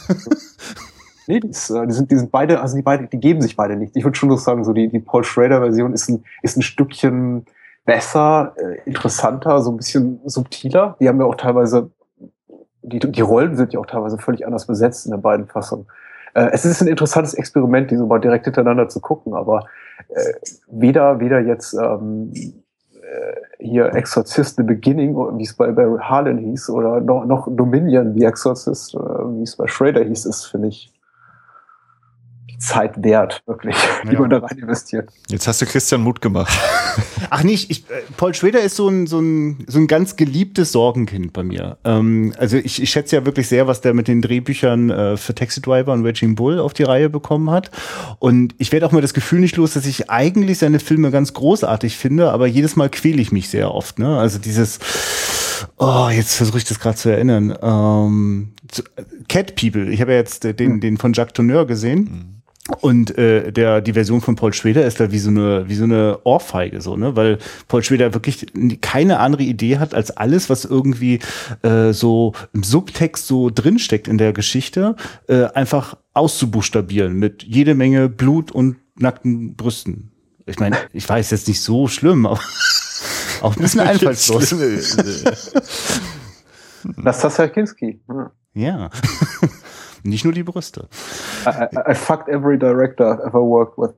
nee, 1.27 1.39
die, 1.39 1.47
ist, 1.47 1.69
äh, 1.69 1.88
die, 1.88 1.94
sind, 1.94 2.12
die 2.12 2.17
sind 2.17 2.31
beide, 2.31 2.62
also 2.62 2.75
die 2.75 2.81
beide, 2.81 3.07
die 3.07 3.19
geben 3.19 3.41
sich 3.41 3.56
beide 3.56 3.77
nicht. 3.77 3.95
Ich 3.95 4.03
würde 4.03 4.17
schon 4.17 4.29
so 4.29 4.35
sagen, 4.35 4.65
so 4.65 4.74
die, 4.74 4.89
die 4.89 5.00
Paul 5.00 5.24
Schrader-Version 5.24 5.94
ist 5.94 6.09
ein, 6.09 6.25
ist 6.41 6.57
ein 6.57 6.63
Stückchen 6.63 7.45
besser, 7.85 8.56
äh, 8.57 8.89
interessanter, 8.89 9.62
so 9.62 9.71
ein 9.71 9.77
bisschen 9.77 10.19
subtiler. 10.25 10.97
Die 11.00 11.07
haben 11.07 11.19
ja 11.19 11.25
auch 11.25 11.35
teilweise 11.35 11.91
die, 12.81 12.99
die 12.99 13.21
Rollen 13.21 13.55
sind 13.55 13.73
ja 13.73 13.79
auch 13.79 13.85
teilweise 13.85 14.17
völlig 14.17 14.45
anders 14.45 14.67
besetzt 14.67 15.05
in 15.05 15.11
den 15.11 15.21
beiden 15.21 15.47
Fassungen. 15.47 15.87
Äh, 16.33 16.49
es 16.51 16.65
ist 16.65 16.81
ein 16.81 16.87
interessantes 16.87 17.33
Experiment, 17.33 17.91
die 17.91 17.97
so 17.97 18.05
mal 18.05 18.19
direkt 18.19 18.45
hintereinander 18.45 18.87
zu 18.89 18.99
gucken, 18.99 19.33
aber 19.33 19.65
äh, 20.09 20.33
weder, 20.67 21.19
weder 21.19 21.39
jetzt 21.39 21.73
ähm, 21.73 22.31
äh, 22.33 23.35
hier 23.59 23.93
Exorcist 23.93 24.57
The 24.57 24.63
Beginning, 24.63 25.15
wie 25.37 25.43
es 25.43 25.53
bei, 25.53 25.71
bei 25.71 25.85
Harlan 25.99 26.37
hieß, 26.37 26.69
oder 26.69 27.01
noch, 27.01 27.25
noch 27.25 27.47
Dominion, 27.49 28.13
The 28.13 28.25
Exorcist, 28.25 28.95
äh, 28.95 28.97
wie 28.97 29.43
es 29.43 29.55
bei 29.55 29.67
Schrader 29.67 30.03
hieß, 30.03 30.25
ist, 30.25 30.45
finde 30.45 30.69
ich, 30.69 30.91
Zeit 32.62 33.03
wert, 33.03 33.41
wirklich, 33.48 33.75
ja. 34.03 34.12
die 34.12 34.18
man 34.18 34.30
da 34.30 34.38
rein 34.38 34.58
investiert. 34.58 35.10
Jetzt 35.30 35.48
hast 35.48 35.62
du 35.62 35.65
Christian 35.65 36.01
Mut 36.01 36.22
gemacht. 36.22 36.51
Ach 37.30 37.44
nicht, 37.44 37.72
ich, 37.72 37.89
äh, 37.89 38.03
Paul 38.18 38.34
Schrader 38.34 38.62
ist 38.62 38.75
so 38.75 38.88
ein, 38.88 39.08
so, 39.08 39.20
ein, 39.20 39.65
so 39.68 39.80
ein 39.80 39.88
ganz 39.88 40.15
geliebtes 40.15 40.72
Sorgenkind 40.72 41.34
bei 41.34 41.44
mir. 41.44 41.77
Ähm, 41.84 42.34
also 42.38 42.58
ich, 42.58 42.82
ich 42.82 42.89
schätze 42.89 43.15
ja 43.15 43.25
wirklich 43.25 43.48
sehr, 43.48 43.68
was 43.68 43.82
der 43.82 43.94
mit 43.94 44.08
den 44.08 44.22
Drehbüchern 44.22 44.89
äh, 44.89 45.18
für 45.18 45.34
Taxi 45.34 45.62
Driver 45.62 45.91
und 45.94 46.06
Raging 46.06 46.36
Bull 46.36 46.60
auf 46.60 46.74
die 46.74 46.84
Reihe 46.84 47.10
bekommen 47.10 47.50
hat. 47.50 47.72
Und 48.20 48.53
ich 48.60 48.72
werde 48.72 48.86
auch 48.86 48.91
mal 48.91 49.01
das 49.01 49.13
Gefühl 49.13 49.39
nicht 49.39 49.58
los, 49.58 49.74
dass 49.74 49.86
ich 49.86 50.10
eigentlich 50.10 50.60
seine 50.60 50.80
Filme 50.80 51.10
ganz 51.10 51.34
großartig 51.34 51.98
finde, 51.98 52.32
aber 52.32 52.46
jedes 52.46 52.75
Mal 52.75 52.89
quäle 52.89 53.22
ich 53.22 53.32
mich 53.32 53.50
sehr 53.50 53.74
oft. 53.74 53.98
Ne? 53.98 54.18
Also 54.20 54.38
dieses, 54.38 54.80
oh, 55.77 56.10
jetzt 56.12 56.36
versuche 56.36 56.60
ich 56.60 56.65
das 56.65 56.80
gerade 56.80 56.98
zu 56.98 57.10
erinnern. 57.10 57.58
Ähm, 57.62 58.53
Cat 59.27 59.56
People, 59.56 59.89
ich 59.89 60.01
habe 60.01 60.12
ja 60.12 60.18
jetzt 60.20 60.44
den, 60.44 60.74
hm. 60.74 60.80
den 60.80 60.98
von 60.98 61.13
Jacques 61.13 61.34
Tourneur 61.34 61.65
gesehen. 61.65 62.00
Mhm 62.00 62.40
und 62.80 63.18
äh, 63.18 63.51
der 63.51 63.82
die 63.82 63.94
Version 63.94 64.22
von 64.22 64.36
Paul 64.36 64.53
Schweder 64.53 64.86
ist 64.86 65.00
da 65.00 65.12
wie 65.12 65.18
so 65.18 65.30
eine 65.30 65.68
wie 65.68 65.75
so 65.75 65.84
eine 65.84 66.20
Ohrfeige 66.24 66.80
so 66.80 66.96
ne, 66.96 67.15
weil 67.15 67.39
Paul 67.68 67.84
Schweder 67.84 68.13
wirklich 68.13 68.46
keine 68.82 69.20
andere 69.20 69.44
Idee 69.44 69.80
hat 69.80 69.96
als 69.96 70.12
alles, 70.12 70.50
was 70.50 70.65
irgendwie 70.65 71.20
äh, 71.63 71.91
so 71.91 72.34
im 72.53 72.63
Subtext 72.63 73.25
so 73.25 73.50
drinsteckt 73.50 74.08
in 74.08 74.20
der 74.20 74.32
Geschichte, 74.32 74.96
äh, 75.27 75.46
einfach 75.46 75.98
auszubuchstabieren 76.13 77.13
mit 77.13 77.44
jede 77.44 77.74
Menge 77.74 78.10
Blut 78.10 78.51
und 78.51 78.77
nackten 78.96 79.56
Brüsten. 79.56 80.12
Ich 80.46 80.60
meine, 80.60 80.77
ich 80.94 81.08
weiß 81.08 81.32
jetzt 81.32 81.48
nicht 81.48 81.62
so 81.62 81.88
schlimm, 81.88 82.25
aber 82.27 82.39
auch 83.41 83.56
ein 83.56 83.62
bisschen 83.62 83.82
einfallslos. 83.82 84.53
Nastasia 86.84 87.48
Kinski. 87.48 88.01
Ja. 88.53 88.89
Nicht 90.03 90.24
nur 90.24 90.34
die 90.34 90.43
Brüste. 90.43 90.88
I, 91.46 91.50
I, 91.50 91.91
I 91.91 91.96
fucked 91.96 92.27
every 92.29 92.58
director 92.58 93.05
I've 93.05 93.22
ever 93.22 93.41
worked 93.41 93.77
with. 93.77 93.91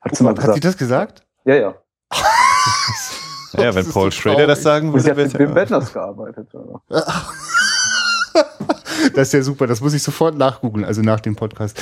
Hat 0.00 0.16
sie, 0.16 0.24
mal 0.24 0.34
gesagt. 0.34 0.48
Hat 0.48 0.54
sie 0.54 0.60
das 0.60 0.76
gesagt? 0.76 1.26
Ja, 1.44 1.54
ja. 1.54 1.74
ja, 3.54 3.74
wenn 3.74 3.88
Paul 3.88 4.12
Schrader 4.12 4.46
das 4.46 4.62
sagen 4.62 4.92
würde. 4.92 5.00
Sie 5.02 5.10
hat 5.10 5.16
mit 5.16 5.38
Wim 5.38 5.54
Wenders 5.54 5.92
gearbeitet. 5.92 6.48
Das 9.14 9.28
ist 9.28 9.32
ja 9.32 9.42
super, 9.42 9.66
das 9.66 9.80
muss 9.80 9.94
ich 9.94 10.02
sofort 10.02 10.36
nachgoogeln, 10.36 10.84
also 10.84 11.02
nach 11.02 11.20
dem 11.20 11.36
Podcast. 11.36 11.80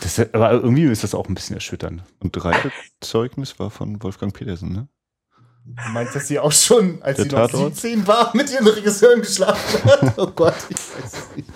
Das, 0.00 0.18
aber 0.32 0.52
irgendwie 0.52 0.84
ist 0.84 1.02
das 1.02 1.14
auch 1.14 1.26
ein 1.28 1.34
bisschen 1.34 1.56
erschütternd. 1.56 2.02
Und 2.20 2.38
Zeugnis 3.00 3.58
war 3.58 3.70
von 3.70 4.02
Wolfgang 4.02 4.32
Petersen, 4.34 4.72
ne? 4.72 4.88
Du 5.64 5.90
meinst, 5.92 6.14
dass 6.14 6.26
sie 6.26 6.38
auch 6.38 6.52
schon, 6.52 7.00
als 7.02 7.16
Der 7.16 7.24
sie 7.26 7.30
noch 7.30 7.50
Tatort? 7.50 7.76
17 7.76 8.06
war, 8.06 8.30
mit 8.34 8.52
ihren 8.52 8.66
Regisseuren 8.66 9.20
geschlafen 9.20 9.90
hat? 9.90 10.14
Oh 10.18 10.26
Gott, 10.26 10.54
ich 10.68 10.76
weiß 10.76 11.12
es 11.12 11.36
nicht. 11.36 11.48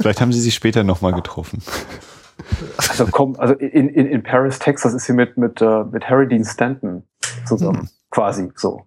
Vielleicht 0.00 0.20
haben 0.20 0.32
sie 0.32 0.40
sich 0.40 0.54
später 0.54 0.84
nochmal 0.84 1.12
getroffen. 1.14 1.62
Also 2.88 3.06
komm, 3.10 3.36
also 3.38 3.54
in, 3.54 3.88
in, 3.88 4.06
in 4.06 4.22
Paris, 4.22 4.58
Texas 4.58 4.92
ist 4.92 5.06
sie 5.06 5.12
mit, 5.14 5.36
mit, 5.38 5.60
äh, 5.62 5.84
mit 5.84 6.08
Harry 6.08 6.28
Dean 6.28 6.44
Stanton 6.44 7.04
zusammen. 7.46 7.88
Quasi 8.10 8.50
so. 8.54 8.82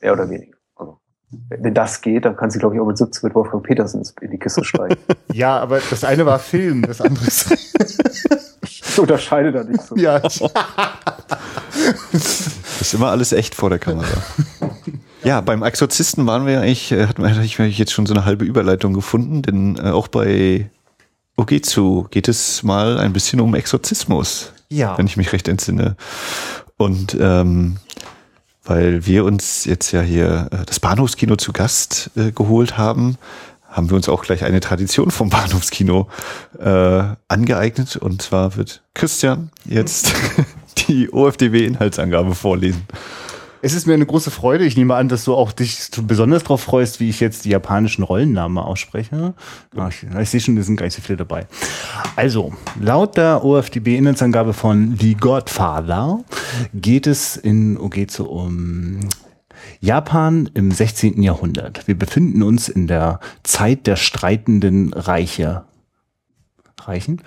Mehr 0.00 0.12
oder 0.12 0.30
weniger. 0.30 0.56
Also, 0.76 1.00
wenn 1.48 1.74
das 1.74 2.00
geht, 2.00 2.24
dann 2.24 2.36
kann 2.36 2.50
sie, 2.50 2.58
glaube 2.58 2.76
ich, 2.76 2.80
auch 2.80 2.86
mit 2.86 2.96
17 2.96 3.26
mit 3.26 3.34
Wolfgang 3.34 3.62
Petersen 3.64 4.02
in 4.20 4.30
die 4.30 4.38
Kiste 4.38 4.64
steigen. 4.64 4.96
Ja, 5.32 5.58
aber 5.58 5.80
das 5.90 6.02
eine 6.04 6.26
war 6.26 6.38
Film, 6.40 6.82
das 6.82 7.00
andere 7.00 7.24
ist. 7.26 7.50
ich 8.64 8.98
unterscheide 8.98 9.52
da 9.52 9.62
nicht 9.62 9.80
so. 9.82 9.96
ja, 9.96 10.20
ist 12.80 12.94
immer 12.94 13.10
alles 13.10 13.32
echt 13.32 13.54
vor 13.54 13.70
der 13.70 13.78
Kamera. 13.78 14.08
Ja, 15.22 15.42
beim 15.42 15.62
Exorzisten 15.62 16.26
waren 16.26 16.46
wir 16.46 16.62
eigentlich, 16.62 16.92
äh, 16.92 17.06
hatten 17.06 17.22
wir 17.22 17.30
hatte 17.30 17.44
ich 17.44 17.78
jetzt 17.78 17.92
schon 17.92 18.06
so 18.06 18.14
eine 18.14 18.24
halbe 18.24 18.44
Überleitung 18.44 18.94
gefunden, 18.94 19.42
denn 19.42 19.76
äh, 19.76 19.90
auch 19.90 20.08
bei 20.08 20.70
Ogezu 21.36 22.06
geht 22.10 22.28
es 22.28 22.62
mal 22.62 22.98
ein 22.98 23.12
bisschen 23.12 23.40
um 23.40 23.54
Exorzismus, 23.54 24.52
ja. 24.70 24.96
wenn 24.96 25.06
ich 25.06 25.16
mich 25.16 25.32
recht 25.32 25.48
entsinne. 25.48 25.96
Und 26.78 27.16
ähm, 27.20 27.76
weil 28.64 29.04
wir 29.06 29.24
uns 29.24 29.64
jetzt 29.64 29.92
ja 29.92 30.00
hier 30.00 30.48
äh, 30.52 30.64
das 30.64 30.80
Bahnhofskino 30.80 31.36
zu 31.36 31.52
Gast 31.52 32.10
äh, 32.16 32.32
geholt 32.32 32.78
haben, 32.78 33.18
haben 33.68 33.88
wir 33.88 33.96
uns 33.96 34.08
auch 34.08 34.22
gleich 34.22 34.44
eine 34.44 34.60
Tradition 34.60 35.10
vom 35.10 35.28
Bahnhofskino 35.30 36.08
äh, 36.58 37.02
angeeignet. 37.28 37.96
Und 37.96 38.22
zwar 38.22 38.56
wird 38.56 38.82
Christian 38.94 39.50
jetzt 39.64 40.12
die 40.88 41.12
OFDB-Inhaltsangabe 41.12 42.34
vorlesen. 42.34 42.86
Es 43.62 43.74
ist 43.74 43.86
mir 43.86 43.92
eine 43.92 44.06
große 44.06 44.30
Freude. 44.30 44.64
Ich 44.64 44.76
nehme 44.76 44.94
an, 44.94 45.08
dass 45.08 45.24
du 45.24 45.34
auch 45.34 45.52
dich 45.52 45.90
besonders 46.02 46.44
darauf 46.44 46.62
freust, 46.62 46.98
wie 46.98 47.10
ich 47.10 47.20
jetzt 47.20 47.44
die 47.44 47.50
japanischen 47.50 48.02
Rollennamen 48.02 48.56
ausspreche. 48.56 49.34
Ach, 49.76 49.90
ich, 49.90 50.06
ich 50.18 50.30
sehe 50.30 50.40
schon, 50.40 50.56
da 50.56 50.62
sind 50.62 50.76
gar 50.76 50.86
nicht 50.86 50.96
so 50.96 51.02
viele 51.02 51.18
dabei. 51.18 51.46
Also, 52.16 52.54
laut 52.80 53.18
der 53.18 53.44
OFDB-Inhaltsangabe 53.44 54.54
von 54.54 54.96
The 54.98 55.14
Godfather 55.14 56.24
geht 56.72 57.06
es 57.06 57.36
in 57.36 57.76
Ogezu 57.76 58.30
um 58.30 59.00
Japan 59.80 60.48
im 60.54 60.70
16. 60.70 61.22
Jahrhundert. 61.22 61.86
Wir 61.86 61.98
befinden 61.98 62.42
uns 62.42 62.70
in 62.70 62.86
der 62.86 63.20
Zeit 63.42 63.86
der 63.86 63.96
streitenden 63.96 64.94
Reiche. 64.94 65.64
Reichen. 66.88 67.22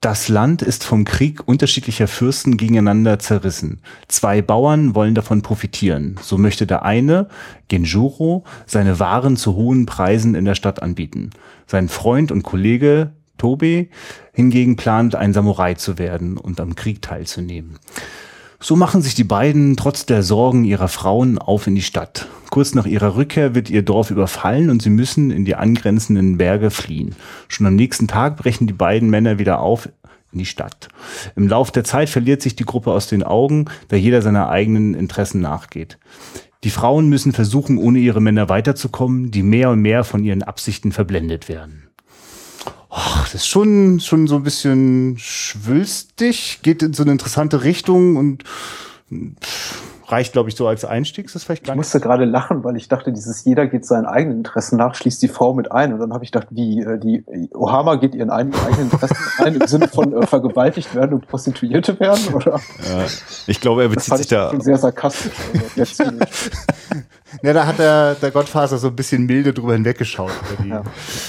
Das 0.00 0.28
Land 0.28 0.62
ist 0.62 0.84
vom 0.84 1.04
Krieg 1.04 1.46
unterschiedlicher 1.46 2.08
Fürsten 2.08 2.56
gegeneinander 2.56 3.18
zerrissen. 3.18 3.80
Zwei 4.08 4.42
Bauern 4.42 4.94
wollen 4.94 5.14
davon 5.14 5.42
profitieren. 5.42 6.16
So 6.20 6.36
möchte 6.38 6.66
der 6.66 6.84
eine, 6.84 7.28
Genjuro, 7.68 8.44
seine 8.66 8.98
Waren 9.00 9.36
zu 9.36 9.54
hohen 9.54 9.86
Preisen 9.86 10.34
in 10.34 10.44
der 10.44 10.54
Stadt 10.54 10.82
anbieten. 10.82 11.30
Sein 11.66 11.88
Freund 11.88 12.30
und 12.32 12.42
Kollege 12.42 13.12
Tobe 13.38 13.88
hingegen 14.32 14.76
plant, 14.76 15.14
ein 15.14 15.32
Samurai 15.32 15.74
zu 15.74 15.98
werden 15.98 16.36
und 16.36 16.60
am 16.60 16.74
Krieg 16.74 17.02
teilzunehmen. 17.02 17.78
So 18.64 18.76
machen 18.76 19.02
sich 19.02 19.14
die 19.14 19.24
beiden 19.24 19.76
trotz 19.76 20.06
der 20.06 20.22
Sorgen 20.22 20.64
ihrer 20.64 20.88
Frauen 20.88 21.36
auf 21.36 21.66
in 21.66 21.74
die 21.74 21.82
Stadt. 21.82 22.28
Kurz 22.48 22.74
nach 22.74 22.86
ihrer 22.86 23.14
Rückkehr 23.14 23.54
wird 23.54 23.68
ihr 23.68 23.82
Dorf 23.82 24.10
überfallen 24.10 24.70
und 24.70 24.80
sie 24.80 24.88
müssen 24.88 25.30
in 25.30 25.44
die 25.44 25.54
angrenzenden 25.54 26.38
Berge 26.38 26.70
fliehen. 26.70 27.14
Schon 27.48 27.66
am 27.66 27.76
nächsten 27.76 28.08
Tag 28.08 28.38
brechen 28.38 28.66
die 28.66 28.72
beiden 28.72 29.10
Männer 29.10 29.38
wieder 29.38 29.60
auf 29.60 29.90
in 30.32 30.38
die 30.38 30.46
Stadt. 30.46 30.88
Im 31.36 31.46
Lauf 31.46 31.72
der 31.72 31.84
Zeit 31.84 32.08
verliert 32.08 32.40
sich 32.40 32.56
die 32.56 32.64
Gruppe 32.64 32.92
aus 32.92 33.06
den 33.06 33.22
Augen, 33.22 33.66
da 33.88 33.96
jeder 33.96 34.22
seiner 34.22 34.48
eigenen 34.48 34.94
Interessen 34.94 35.42
nachgeht. 35.42 35.98
Die 36.64 36.70
Frauen 36.70 37.10
müssen 37.10 37.32
versuchen, 37.34 37.76
ohne 37.76 37.98
ihre 37.98 38.22
Männer 38.22 38.48
weiterzukommen, 38.48 39.30
die 39.30 39.42
mehr 39.42 39.68
und 39.68 39.82
mehr 39.82 40.04
von 40.04 40.24
ihren 40.24 40.42
Absichten 40.42 40.90
verblendet 40.90 41.50
werden. 41.50 41.90
Ach, 42.96 43.24
das 43.24 43.42
ist 43.42 43.48
schon, 43.48 43.98
schon 43.98 44.28
so 44.28 44.36
ein 44.36 44.44
bisschen 44.44 45.16
schwülstig, 45.18 46.60
geht 46.62 46.80
in 46.80 46.92
so 46.92 47.02
eine 47.02 47.10
interessante 47.10 47.64
Richtung 47.64 48.16
und 48.16 48.44
pff, 48.44 49.82
reicht, 50.06 50.32
glaube 50.32 50.48
ich, 50.48 50.56
so 50.56 50.66
als 50.66 50.84
Einstieg. 50.84 51.26
Ist 51.26 51.34
das 51.34 51.44
vielleicht 51.44 51.64
gar 51.64 51.74
Ich 51.74 51.76
musste 51.76 52.00
gerade 52.00 52.24
lachen, 52.24 52.64
weil 52.64 52.76
ich 52.76 52.88
dachte, 52.88 53.12
dieses 53.12 53.44
jeder 53.44 53.66
geht 53.66 53.86
seinen 53.86 54.06
eigenen 54.06 54.38
Interessen 54.38 54.76
nach, 54.76 54.94
schließt 54.94 55.22
die 55.22 55.28
Frau 55.28 55.54
mit 55.54 55.72
ein. 55.72 55.92
Und 55.92 56.00
dann 56.00 56.12
habe 56.12 56.24
ich 56.24 56.32
gedacht, 56.32 56.48
wie, 56.50 56.80
äh, 56.80 56.98
die 56.98 57.24
Ohama 57.52 57.96
geht 57.96 58.14
ihren 58.14 58.30
eigenen 58.30 58.54
Interessen 58.80 59.16
ein 59.44 59.54
im 59.56 59.66
Sinne 59.66 59.88
von 59.88 60.12
äh, 60.12 60.26
vergewaltigt 60.26 60.94
werden 60.94 61.14
und 61.14 61.28
Prostituierte 61.28 61.98
werden? 62.00 62.34
Oder? 62.34 62.60
Ja, 62.88 63.04
ich 63.46 63.60
glaube, 63.60 63.82
er 63.82 63.88
Das 63.88 63.96
bezieht 63.96 64.08
fand 64.10 64.18
sich 64.18 64.32
ich 64.32 64.36
da 64.36 64.50
schon 64.50 64.60
sehr 64.60 64.78
sarkastisch. 64.78 65.32
Also, 65.52 65.64
jetzt, 65.76 66.02
Ja, 67.42 67.52
da 67.52 67.66
hat 67.66 67.78
der, 67.78 68.14
der 68.14 68.30
Gottfaser 68.30 68.78
so 68.78 68.88
ein 68.88 68.96
bisschen 68.96 69.26
milde 69.26 69.52
drüber 69.52 69.72
hinweggeschaut. 69.72 70.30
Ja. 70.68 70.82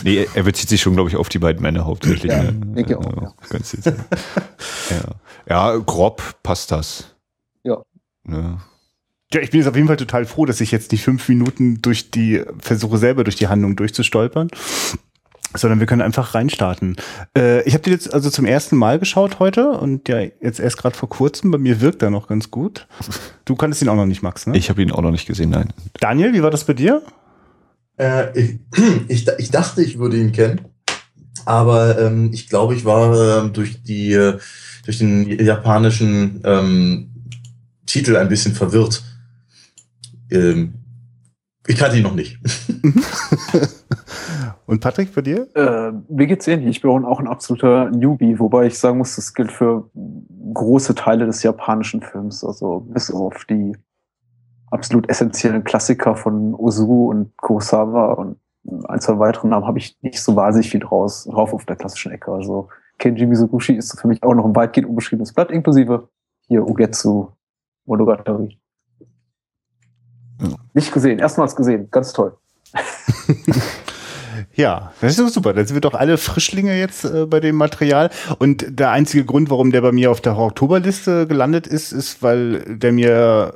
Nee, 0.03 0.27
er 0.33 0.43
bezieht 0.43 0.69
sich 0.69 0.81
schon, 0.81 0.93
glaube 0.93 1.09
ich, 1.09 1.15
auf 1.15 1.29
die 1.29 1.39
beiden 1.39 1.61
Männer 1.61 1.85
hauptsächlich. 1.85 2.31
Ja, 2.31 2.43
ne? 2.43 2.53
denke 2.53 2.99
auch, 2.99 3.21
ja. 3.21 3.33
Ganz 3.49 3.73
jetzt, 3.73 3.87
ja. 3.87 3.95
ja, 5.49 5.77
grob 5.77 6.21
passt 6.43 6.71
das. 6.71 7.14
Ja. 8.27 8.33
Ne? 8.33 8.57
Ja, 9.33 9.41
ich 9.41 9.49
bin 9.49 9.59
jetzt 9.59 9.67
auf 9.67 9.75
jeden 9.75 9.87
Fall 9.87 9.97
total 9.97 10.25
froh, 10.25 10.45
dass 10.45 10.61
ich 10.61 10.71
jetzt 10.71 10.91
nicht 10.91 11.03
fünf 11.03 11.27
Minuten 11.27 11.81
durch 11.81 12.11
die, 12.11 12.43
versuche 12.59 12.97
selber 12.97 13.23
durch 13.23 13.35
die 13.35 13.47
Handlung 13.47 13.75
durchzustolpern, 13.75 14.49
sondern 15.55 15.79
wir 15.79 15.87
können 15.87 16.03
einfach 16.03 16.35
reinstarten. 16.35 16.95
Äh, 17.35 17.63
ich 17.63 17.73
habe 17.73 17.83
die 17.83 17.89
jetzt 17.89 18.13
also 18.13 18.29
zum 18.29 18.45
ersten 18.45 18.77
Mal 18.77 18.99
geschaut 18.99 19.39
heute 19.39 19.71
und 19.71 20.07
ja, 20.09 20.19
jetzt 20.19 20.59
erst 20.59 20.77
gerade 20.77 20.95
vor 20.95 21.09
kurzem. 21.09 21.49
Bei 21.49 21.57
mir 21.57 21.81
wirkt 21.81 22.03
er 22.03 22.11
noch 22.11 22.27
ganz 22.27 22.51
gut. 22.51 22.87
Du 23.45 23.55
kanntest 23.55 23.81
ihn 23.81 23.89
auch 23.89 23.95
noch 23.95 24.05
nicht, 24.05 24.21
Max, 24.21 24.45
ne? 24.45 24.55
Ich 24.55 24.69
habe 24.69 24.81
ihn 24.81 24.91
auch 24.91 25.01
noch 25.01 25.11
nicht 25.11 25.25
gesehen, 25.25 25.49
nein. 25.49 25.73
Daniel, 25.99 26.33
wie 26.33 26.43
war 26.43 26.51
das 26.51 26.63
bei 26.63 26.73
dir? 26.73 27.01
Äh, 27.97 28.39
ich, 28.39 28.59
ich, 29.07 29.27
ich 29.39 29.49
dachte, 29.49 29.81
ich 29.81 29.97
würde 29.97 30.17
ihn 30.17 30.33
kennen, 30.33 30.61
aber 31.45 31.99
ähm, 31.99 32.29
ich 32.31 32.47
glaube, 32.47 32.75
ich 32.75 32.85
war 32.85 33.43
ähm, 33.43 33.53
durch 33.53 33.81
die 33.81 34.13
äh, 34.13 34.37
durch 34.85 34.99
den 34.99 35.27
japanischen 35.43 36.41
ähm, 36.43 37.14
Titel 37.85 38.15
ein 38.17 38.29
bisschen 38.29 38.53
verwirrt. 38.53 39.03
Ähm, 40.31 40.73
ich 41.67 41.77
kannte 41.77 41.97
ihn 41.97 42.03
noch 42.03 42.15
nicht. 42.15 42.37
Und 44.67 44.79
Patrick, 44.81 45.13
bei 45.13 45.21
dir? 45.21 45.47
äh, 45.55 45.91
mir 46.09 46.27
geht's 46.27 46.47
ähnlich. 46.47 46.77
Ich 46.77 46.81
bin 46.81 46.89
auch 47.05 47.19
ein 47.19 47.27
absoluter 47.27 47.91
Newbie, 47.91 48.39
wobei 48.39 48.65
ich 48.67 48.79
sagen 48.79 48.97
muss, 48.97 49.15
das 49.15 49.33
gilt 49.33 49.51
für 49.51 49.89
große 50.53 50.95
Teile 50.95 51.25
des 51.25 51.43
japanischen 51.43 52.01
Films. 52.01 52.43
Also 52.43 52.79
bis 52.79 53.11
auf 53.11 53.45
die 53.45 53.77
absolut 54.71 55.09
essentiellen 55.09 55.63
Klassiker 55.63 56.15
von 56.15 56.53
Ozu 56.55 57.07
und 57.07 57.37
Kurosawa 57.37 58.13
und 58.13 58.37
ein, 58.87 58.99
zwei 58.99 59.19
weitere 59.19 59.47
Namen 59.47 59.67
habe 59.67 59.77
ich 59.77 59.97
nicht 60.01 60.19
so 60.19 60.35
wahnsinnig 60.35 60.71
viel 60.71 60.79
draus, 60.79 61.25
drauf 61.25 61.53
auf 61.53 61.65
der 61.65 61.75
klassischen 61.75 62.11
Ecke. 62.11 62.31
Also 62.31 62.69
Kenji 62.97 63.27
Mizoguchi 63.27 63.73
ist 63.73 63.99
für 63.99 64.07
mich 64.07 64.23
auch 64.23 64.33
noch 64.33 64.45
ein 64.45 64.55
weitgehend 64.55 64.89
unbeschriebenes 64.89 65.33
Blatt, 65.33 65.51
inklusive 65.51 66.09
hier 66.47 66.67
Ugetsu 66.67 67.27
Monogatari. 67.85 68.57
Ja. 70.41 70.49
Nicht 70.73 70.91
gesehen, 70.91 71.19
erstmals 71.19 71.55
gesehen, 71.55 71.89
ganz 71.91 72.13
toll. 72.13 72.37
Ja, 74.55 74.93
das 75.01 75.11
ist 75.11 75.19
doch 75.19 75.29
super. 75.29 75.53
Dann 75.53 75.65
sind 75.65 75.75
wir 75.75 75.81
doch 75.81 75.93
alle 75.93 76.17
Frischlinge 76.17 76.77
jetzt 76.77 77.05
äh, 77.05 77.25
bei 77.25 77.39
dem 77.39 77.55
Material. 77.55 78.09
Und 78.39 78.65
der 78.69 78.91
einzige 78.91 79.25
Grund, 79.25 79.49
warum 79.49 79.71
der 79.71 79.81
bei 79.81 79.91
mir 79.91 80.11
auf 80.11 80.21
der 80.21 80.37
Oktoberliste 80.37 81.27
gelandet 81.27 81.67
ist, 81.67 81.91
ist, 81.91 82.23
weil 82.23 82.77
der 82.77 82.91
mir, 82.91 83.53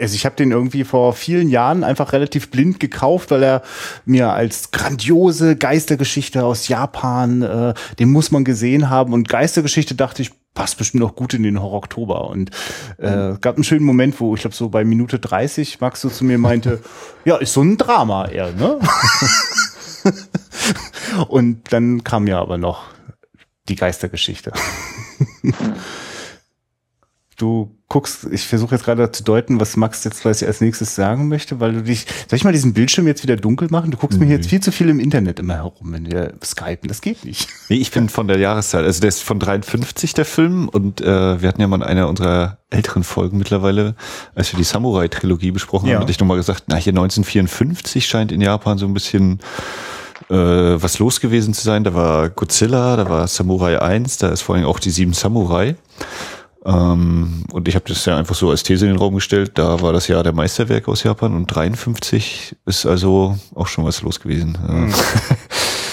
also 0.00 0.14
ich 0.14 0.24
habe 0.24 0.36
den 0.36 0.50
irgendwie 0.50 0.84
vor 0.84 1.12
vielen 1.12 1.48
Jahren 1.48 1.84
einfach 1.84 2.12
relativ 2.12 2.50
blind 2.50 2.80
gekauft, 2.80 3.30
weil 3.30 3.42
er 3.42 3.62
mir 4.06 4.32
als 4.32 4.70
grandiose 4.70 5.56
Geistergeschichte 5.56 6.44
aus 6.44 6.68
Japan, 6.68 7.42
äh, 7.42 7.74
den 7.98 8.10
muss 8.10 8.30
man 8.30 8.44
gesehen 8.44 8.88
haben. 8.88 9.12
Und 9.12 9.28
Geistergeschichte 9.28 9.94
dachte 9.94 10.22
ich, 10.22 10.30
passt 10.58 10.76
bestimmt 10.76 11.04
noch 11.04 11.14
gut 11.14 11.34
in 11.34 11.44
den 11.44 11.62
Horror 11.62 11.78
Oktober. 11.78 12.28
Und 12.28 12.50
äh, 12.96 13.36
gab 13.40 13.54
einen 13.54 13.62
schönen 13.62 13.84
Moment, 13.84 14.18
wo 14.18 14.34
ich 14.34 14.40
glaube 14.40 14.56
so 14.56 14.70
bei 14.70 14.84
Minute 14.84 15.20
30 15.20 15.80
Max 15.80 16.00
so 16.00 16.08
zu 16.08 16.24
mir 16.24 16.36
meinte, 16.36 16.82
ja, 17.24 17.36
ist 17.36 17.52
so 17.52 17.62
ein 17.62 17.76
Drama 17.76 18.26
eher, 18.26 18.50
ne? 18.50 18.80
Und 21.28 21.72
dann 21.72 22.02
kam 22.02 22.26
ja 22.26 22.40
aber 22.40 22.58
noch 22.58 22.86
die 23.68 23.76
Geistergeschichte. 23.76 24.52
Du 27.38 27.70
guckst, 27.88 28.26
ich 28.32 28.42
versuche 28.46 28.74
jetzt 28.74 28.84
gerade 28.84 29.10
zu 29.12 29.22
deuten, 29.22 29.60
was 29.60 29.76
Max 29.76 30.02
jetzt 30.02 30.20
vielleicht 30.20 30.42
als 30.42 30.60
nächstes 30.60 30.96
sagen 30.96 31.28
möchte, 31.28 31.60
weil 31.60 31.72
du 31.72 31.82
dich, 31.84 32.04
soll 32.28 32.36
ich 32.36 32.42
mal 32.42 32.52
diesen 32.52 32.74
Bildschirm 32.74 33.06
jetzt 33.06 33.22
wieder 33.22 33.36
dunkel 33.36 33.68
machen? 33.70 33.92
Du 33.92 33.96
guckst 33.96 34.18
mir 34.18 34.26
Nee. 34.26 34.32
jetzt 34.34 34.48
viel 34.48 34.58
zu 34.60 34.72
viel 34.72 34.88
im 34.88 34.98
Internet 34.98 35.38
immer 35.38 35.54
herum, 35.54 35.92
wenn 35.92 36.04
wir 36.10 36.34
skypen. 36.44 36.88
Das 36.88 37.00
geht 37.00 37.24
nicht. 37.24 37.48
Nee, 37.68 37.76
ich 37.76 37.92
bin 37.92 38.08
von 38.08 38.26
der 38.26 38.38
Jahreszeit, 38.38 38.84
also 38.84 39.00
der 39.00 39.08
ist 39.08 39.22
von 39.22 39.38
53 39.38 40.14
der 40.14 40.24
Film 40.24 40.68
und 40.68 41.00
äh, 41.00 41.40
wir 41.40 41.48
hatten 41.48 41.60
ja 41.60 41.68
mal 41.68 41.76
in 41.76 41.82
einer 41.84 42.08
unserer 42.08 42.58
älteren 42.70 43.04
Folgen 43.04 43.38
mittlerweile, 43.38 43.94
als 44.34 44.52
wir 44.52 44.58
die 44.58 44.64
Samurai-Trilogie 44.64 45.52
besprochen 45.52 45.86
Ja. 45.88 45.94
haben, 45.94 46.02
hatte 46.02 46.10
ich 46.10 46.18
nochmal 46.20 46.36
gesagt, 46.38 46.64
na 46.66 46.74
hier 46.74 46.90
1954 46.92 48.04
scheint 48.04 48.32
in 48.32 48.40
Japan 48.40 48.78
so 48.78 48.86
ein 48.86 48.94
bisschen 48.94 49.38
äh, 50.28 50.34
was 50.34 50.98
los 50.98 51.20
gewesen 51.20 51.54
zu 51.54 51.62
sein. 51.62 51.84
Da 51.84 51.94
war 51.94 52.30
Godzilla, 52.30 52.96
da 52.96 53.08
war 53.08 53.28
Samurai 53.28 53.80
1, 53.80 54.18
da 54.18 54.28
ist 54.30 54.40
vor 54.42 54.56
allem 54.56 54.64
auch 54.66 54.80
die 54.80 54.90
sieben 54.90 55.12
Samurai. 55.12 55.76
Ähm, 56.64 57.44
und 57.52 57.68
ich 57.68 57.74
habe 57.74 57.84
das 57.88 58.04
ja 58.04 58.16
einfach 58.16 58.34
so 58.34 58.50
als 58.50 58.62
These 58.62 58.86
in 58.86 58.92
den 58.92 58.98
Raum 58.98 59.14
gestellt. 59.14 59.52
Da 59.54 59.80
war 59.80 59.92
das 59.92 60.08
Jahr 60.08 60.22
der 60.22 60.32
Meisterwerke 60.32 60.90
aus 60.90 61.02
Japan 61.02 61.34
und 61.34 61.46
53 61.46 62.56
ist 62.66 62.86
also 62.86 63.38
auch 63.54 63.66
schon 63.66 63.84
was 63.84 64.02
los 64.02 64.20
gewesen. 64.20 64.58
Mhm. 64.66 64.94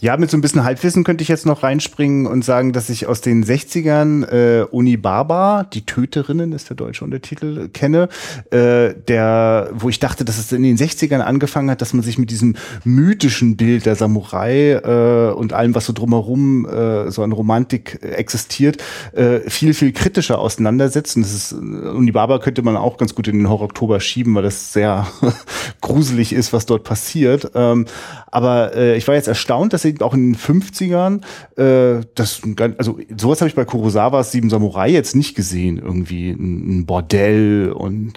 Ja, 0.00 0.16
mit 0.16 0.30
so 0.30 0.38
ein 0.38 0.40
bisschen 0.40 0.64
Halbwissen 0.64 1.04
könnte 1.04 1.20
ich 1.20 1.28
jetzt 1.28 1.44
noch 1.44 1.62
reinspringen 1.62 2.26
und 2.26 2.42
sagen, 2.42 2.72
dass 2.72 2.88
ich 2.88 3.06
aus 3.06 3.20
den 3.20 3.44
60ern 3.44 4.24
äh, 4.24 4.64
Unibaba, 4.64 5.64
die 5.64 5.84
Töterinnen 5.84 6.52
ist 6.52 6.70
der 6.70 6.76
deutsche 6.76 7.04
Untertitel, 7.04 7.68
kenne, 7.68 8.08
äh, 8.50 8.94
der, 8.94 9.68
wo 9.74 9.90
ich 9.90 9.98
dachte, 9.98 10.24
dass 10.24 10.38
es 10.38 10.52
in 10.52 10.62
den 10.62 10.78
60ern 10.78 11.20
angefangen 11.20 11.70
hat, 11.70 11.82
dass 11.82 11.92
man 11.92 12.02
sich 12.02 12.16
mit 12.16 12.30
diesem 12.30 12.56
mythischen 12.82 13.58
Bild 13.58 13.84
der 13.84 13.94
Samurai 13.94 14.72
äh, 14.72 15.34
und 15.34 15.52
allem, 15.52 15.74
was 15.74 15.84
so 15.84 15.92
drumherum 15.92 16.64
äh, 16.64 17.10
so 17.10 17.22
an 17.22 17.32
Romantik 17.32 17.98
existiert, 18.02 18.82
äh, 19.12 19.40
viel, 19.50 19.74
viel 19.74 19.92
kritischer 19.92 20.38
auseinandersetzt. 20.38 21.16
Und 21.16 21.22
das 21.22 21.34
ist, 21.34 21.52
Unibaba 21.52 22.38
könnte 22.38 22.62
man 22.62 22.78
auch 22.78 22.96
ganz 22.96 23.14
gut 23.14 23.28
in 23.28 23.36
den 23.36 23.50
Horror-Oktober 23.50 24.00
schieben, 24.00 24.34
weil 24.34 24.44
das 24.44 24.72
sehr 24.72 25.06
gruselig 25.82 26.32
ist, 26.32 26.54
was 26.54 26.64
dort 26.64 26.84
passiert. 26.84 27.50
Ähm, 27.54 27.84
aber 28.30 28.74
äh, 28.76 28.96
ich 28.96 29.06
war 29.08 29.14
jetzt 29.14 29.28
erstaunt, 29.28 29.72
dass 29.72 29.82
sie 29.82 30.00
auch 30.00 30.14
in 30.14 30.32
den 30.32 30.36
50ern, 30.36 31.22
äh, 31.56 32.04
das, 32.14 32.42
also 32.78 32.98
sowas 33.16 33.40
habe 33.40 33.48
ich 33.48 33.54
bei 33.54 33.64
Kurosawas 33.64 34.32
Sieben 34.32 34.50
Samurai 34.50 34.88
jetzt 34.88 35.16
nicht 35.16 35.34
gesehen. 35.34 35.78
Irgendwie 35.78 36.30
ein, 36.30 36.86
Bordell 36.86 37.72
und 37.72 38.14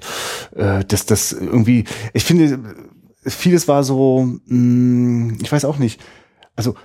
äh, 0.56 0.84
dass 0.86 1.06
das 1.06 1.32
irgendwie, 1.32 1.86
ich 2.14 2.24
finde, 2.24 2.60
vieles 3.26 3.68
war 3.68 3.84
so, 3.84 4.24
mh, 4.24 4.40
hm, 4.48 5.38
ich 5.42 5.52
weiß 5.52 5.66
auch 5.66 5.78
nicht. 5.78 6.00
Also 6.56 6.76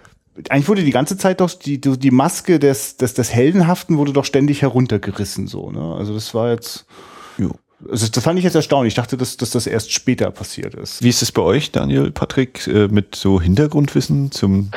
eigentlich 0.48 0.68
wurde 0.68 0.84
die 0.84 0.92
ganze 0.92 1.18
Zeit 1.18 1.40
doch 1.40 1.50
die, 1.50 1.80
die 1.80 2.10
Maske 2.10 2.58
des, 2.58 2.96
des, 2.96 3.14
des 3.14 3.32
Heldenhaften 3.32 3.98
wurde 3.98 4.12
doch 4.12 4.24
ständig 4.24 4.62
heruntergerissen, 4.62 5.46
so, 5.46 5.70
ne? 5.70 5.94
Also 5.96 6.14
das 6.14 6.32
war 6.34 6.50
jetzt. 6.50 6.86
Jo. 7.38 7.50
Also 7.90 8.08
das 8.08 8.24
fand 8.24 8.38
ich 8.38 8.44
jetzt 8.44 8.56
erstaunlich. 8.56 8.92
Ich 8.92 8.96
dachte, 8.96 9.16
dass, 9.16 9.36
dass 9.36 9.50
das 9.50 9.66
erst 9.66 9.92
später 9.92 10.30
passiert 10.30 10.74
ist. 10.74 11.02
Wie 11.02 11.08
ist 11.08 11.22
es 11.22 11.30
bei 11.30 11.42
euch, 11.42 11.70
Daniel, 11.70 12.10
Patrick, 12.10 12.66
äh, 12.66 12.88
mit 12.88 13.14
so 13.14 13.40
Hintergrundwissen 13.40 14.32
zum, 14.32 14.70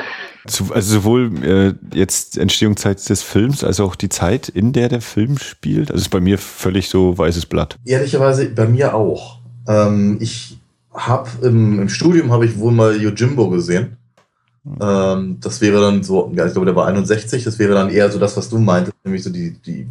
zu, 0.46 0.72
also 0.72 0.94
sowohl 0.94 1.44
äh, 1.44 1.96
jetzt 1.96 2.38
Entstehungszeit 2.38 3.08
des 3.08 3.22
Films 3.22 3.64
als 3.64 3.80
auch 3.80 3.96
die 3.96 4.08
Zeit, 4.08 4.48
in 4.48 4.72
der 4.72 4.88
der 4.88 5.00
Film 5.00 5.38
spielt? 5.38 5.90
Also 5.90 6.02
ist 6.02 6.10
bei 6.10 6.20
mir 6.20 6.38
völlig 6.38 6.88
so 6.88 7.18
weißes 7.18 7.46
Blatt. 7.46 7.76
Ehrlicherweise 7.84 8.48
bei 8.50 8.68
mir 8.68 8.94
auch. 8.94 9.40
Ähm, 9.66 10.18
ich 10.20 10.58
habe 10.94 11.28
im, 11.42 11.80
im 11.80 11.88
Studium 11.88 12.30
habe 12.30 12.46
ich 12.46 12.56
wohl 12.58 12.72
mal 12.72 13.00
Yojimbo 13.00 13.48
gesehen. 13.50 13.96
Hm. 14.64 14.78
Ähm, 14.80 15.36
das 15.40 15.60
wäre 15.60 15.80
dann 15.80 16.04
so, 16.04 16.30
ja, 16.36 16.46
ich 16.46 16.52
glaube, 16.52 16.66
der 16.66 16.76
war 16.76 16.86
61. 16.86 17.42
Das 17.42 17.58
wäre 17.58 17.74
dann 17.74 17.90
eher 17.90 18.10
so 18.12 18.20
das, 18.20 18.36
was 18.36 18.48
du 18.48 18.58
meintest, 18.58 18.94
nämlich 19.04 19.24
so 19.24 19.30
die 19.30 19.56
die 19.66 19.88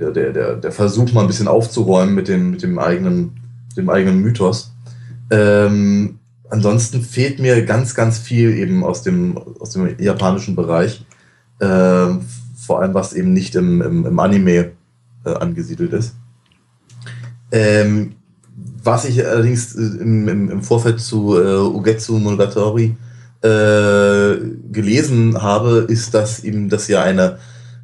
der, 0.00 0.32
der, 0.32 0.56
der 0.56 0.72
Versuch, 0.72 1.12
mal 1.12 1.22
ein 1.22 1.26
bisschen 1.26 1.48
aufzuräumen 1.48 2.14
mit 2.14 2.28
dem, 2.28 2.52
mit 2.52 2.62
dem 2.62 2.78
eigenen, 2.78 3.32
dem 3.76 3.90
eigenen 3.90 4.20
Mythos. 4.20 4.72
Ähm, 5.30 6.18
ansonsten 6.48 7.02
fehlt 7.02 7.38
mir 7.38 7.64
ganz, 7.64 7.94
ganz 7.94 8.18
viel 8.18 8.56
eben 8.56 8.82
aus 8.82 9.02
dem, 9.02 9.38
aus 9.60 9.70
dem 9.70 9.94
japanischen 9.98 10.56
Bereich. 10.56 11.04
Äh, 11.58 12.06
vor 12.56 12.80
allem, 12.80 12.94
was 12.94 13.12
eben 13.12 13.32
nicht 13.32 13.54
im, 13.54 13.82
im, 13.82 14.06
im 14.06 14.18
Anime 14.18 14.72
äh, 15.24 15.34
angesiedelt 15.34 15.92
ist. 15.92 16.14
Ähm, 17.52 18.12
was 18.82 19.04
ich 19.04 19.24
allerdings 19.26 19.74
äh, 19.74 19.80
im, 19.80 20.28
im, 20.28 20.50
im 20.50 20.62
Vorfeld 20.62 21.00
zu 21.00 21.38
äh, 21.38 21.58
Ugetsu 21.58 22.18
Monogatari 22.18 22.96
äh, 23.42 24.36
gelesen 24.70 25.42
habe, 25.42 25.86
ist, 25.88 26.14
dass 26.14 26.44
eben 26.44 26.68
das 26.68 26.88
ja 26.88 27.02
eine, 27.02 27.38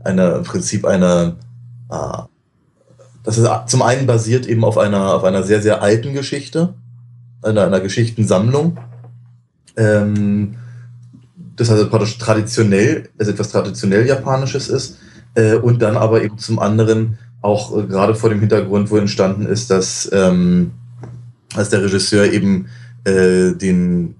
eine 0.04 0.36
im 0.36 0.42
Prinzip 0.44 0.84
eine 0.84 1.36
das 1.88 3.38
ist 3.38 3.48
zum 3.66 3.82
einen 3.82 4.06
basiert 4.06 4.46
eben 4.46 4.64
auf 4.64 4.78
einer, 4.78 5.14
auf 5.14 5.24
einer 5.24 5.42
sehr, 5.42 5.60
sehr 5.60 5.82
alten 5.82 6.12
Geschichte, 6.12 6.74
einer, 7.42 7.66
einer 7.66 7.80
Geschichtensammlung. 7.80 8.78
Ähm, 9.76 10.56
das 11.56 11.70
also 11.70 11.88
praktisch 11.88 12.18
traditionell, 12.18 13.08
also 13.18 13.32
etwas 13.32 13.50
traditionell 13.50 14.06
Japanisches 14.06 14.68
ist. 14.68 14.98
Äh, 15.34 15.56
und 15.56 15.82
dann 15.82 15.96
aber 15.96 16.22
eben 16.22 16.38
zum 16.38 16.58
anderen 16.58 17.18
auch 17.42 17.76
äh, 17.76 17.86
gerade 17.86 18.14
vor 18.14 18.30
dem 18.30 18.40
Hintergrund, 18.40 18.90
wo 18.90 18.96
entstanden 18.96 19.46
ist, 19.46 19.70
dass, 19.70 20.08
ähm, 20.12 20.72
dass 21.54 21.70
der 21.70 21.82
Regisseur 21.82 22.30
eben 22.32 22.68
äh, 23.04 23.52
den, 23.52 24.16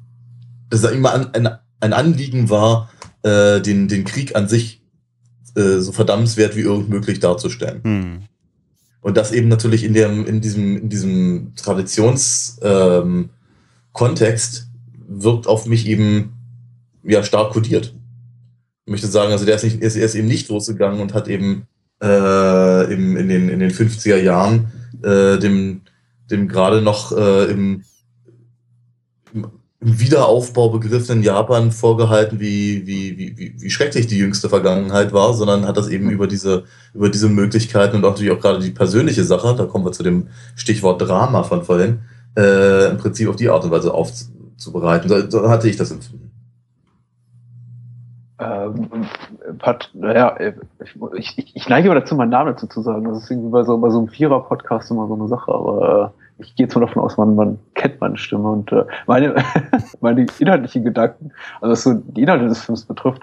dass 0.70 0.84
er 0.84 0.92
immer 0.92 1.12
an, 1.12 1.28
ein, 1.32 1.48
ein 1.80 1.92
Anliegen 1.92 2.50
war, 2.50 2.90
äh, 3.22 3.60
den, 3.60 3.88
den 3.88 4.04
Krieg 4.04 4.36
an 4.36 4.48
sich 4.48 4.82
äh, 5.56 5.80
so 5.80 5.92
verdammenswert 5.92 6.54
wie 6.54 6.60
irgend 6.60 6.88
möglich 6.88 7.18
darzustellen. 7.18 7.82
Hm. 7.82 8.18
Und 9.00 9.16
das 9.16 9.32
eben 9.32 9.48
natürlich 9.48 9.84
in, 9.84 9.94
dem, 9.94 10.26
in 10.26 10.40
diesem, 10.40 10.76
in 10.76 10.88
diesem 10.88 11.52
Traditionskontext 11.54 12.50
ähm, 12.62 13.30
wirkt 15.08 15.46
auf 15.46 15.66
mich 15.66 15.86
eben 15.86 16.32
ja 17.04 17.22
stark 17.22 17.52
kodiert. 17.52 17.94
Ich 18.84 18.90
möchte 18.90 19.06
sagen, 19.06 19.32
also 19.32 19.44
der 19.44 19.56
ist, 19.56 19.64
nicht, 19.64 19.80
er 19.80 19.88
ist, 19.88 19.96
er 19.96 20.04
ist 20.04 20.14
eben 20.14 20.28
nicht 20.28 20.48
losgegangen 20.48 21.00
und 21.00 21.14
hat 21.14 21.28
eben 21.28 21.66
äh, 22.02 22.92
im, 22.92 23.16
in, 23.16 23.28
den, 23.28 23.48
in 23.48 23.60
den 23.60 23.70
50er 23.70 24.16
Jahren 24.16 24.72
äh, 25.02 25.38
dem, 25.38 25.82
dem 26.30 26.48
gerade 26.48 26.82
noch 26.82 27.16
äh, 27.16 27.44
im, 27.44 27.84
im 29.80 29.86
im 29.86 30.00
Wiederaufbau 30.00 30.70
begriffenen 30.70 31.22
Japan 31.22 31.70
vorgehalten, 31.70 32.40
wie, 32.40 32.86
wie, 32.86 33.18
wie, 33.18 33.54
wie 33.58 33.70
schrecklich 33.70 34.06
die 34.06 34.18
jüngste 34.18 34.48
Vergangenheit 34.48 35.12
war, 35.12 35.34
sondern 35.34 35.66
hat 35.66 35.76
das 35.76 35.88
eben 35.88 36.10
über 36.10 36.26
diese, 36.26 36.64
über 36.94 37.10
diese 37.10 37.28
Möglichkeiten 37.28 37.96
und 37.96 38.04
auch 38.04 38.10
natürlich 38.10 38.32
auch 38.32 38.40
gerade 38.40 38.60
die 38.60 38.70
persönliche 38.70 39.24
Sache, 39.24 39.54
da 39.56 39.66
kommen 39.66 39.84
wir 39.84 39.92
zu 39.92 40.02
dem 40.02 40.28
Stichwort 40.54 41.02
Drama 41.02 41.42
von 41.42 41.62
vorhin, 41.62 42.00
äh, 42.36 42.90
im 42.90 42.96
Prinzip 42.96 43.28
auf 43.28 43.36
die 43.36 43.50
Art 43.50 43.64
und 43.64 43.70
Weise 43.70 43.92
aufzubereiten. 43.92 45.08
So, 45.08 45.30
so 45.30 45.48
hatte 45.48 45.68
ich 45.68 45.76
das 45.76 45.90
empfunden. 45.90 46.30
Ähm, 48.38 49.06
Pat, 49.58 49.90
naja, 49.94 50.36
ich, 51.14 51.38
ich, 51.38 51.56
ich 51.56 51.68
neige 51.68 51.88
immer 51.88 52.00
dazu, 52.00 52.14
meinen 52.16 52.30
Namen 52.30 52.52
dazu 52.52 52.66
zu 52.66 52.82
sagen. 52.82 53.04
Das 53.04 53.22
ist 53.22 53.30
irgendwie 53.30 53.50
bei 53.50 53.64
so, 53.64 53.78
bei 53.78 53.88
so 53.88 53.98
einem 53.98 54.08
Vierer-Podcast 54.08 54.90
immer 54.90 55.06
so 55.06 55.14
eine 55.14 55.28
Sache, 55.28 55.52
aber 55.52 56.12
äh, 56.14 56.25
ich 56.38 56.54
gehe 56.54 56.66
jetzt 56.66 56.74
mal 56.74 56.82
davon 56.82 57.02
aus, 57.02 57.16
man, 57.16 57.34
man 57.34 57.58
kennt 57.74 58.00
meine 58.00 58.16
Stimme 58.16 58.50
und 58.50 58.70
äh, 58.72 58.84
meine, 59.06 59.34
meine 60.00 60.26
inhaltlichen 60.38 60.84
Gedanken, 60.84 61.32
also 61.60 61.72
was 61.72 61.82
so 61.82 61.94
die 61.94 62.22
Inhalte 62.22 62.48
des 62.48 62.64
Films 62.64 62.84
betrifft, 62.84 63.22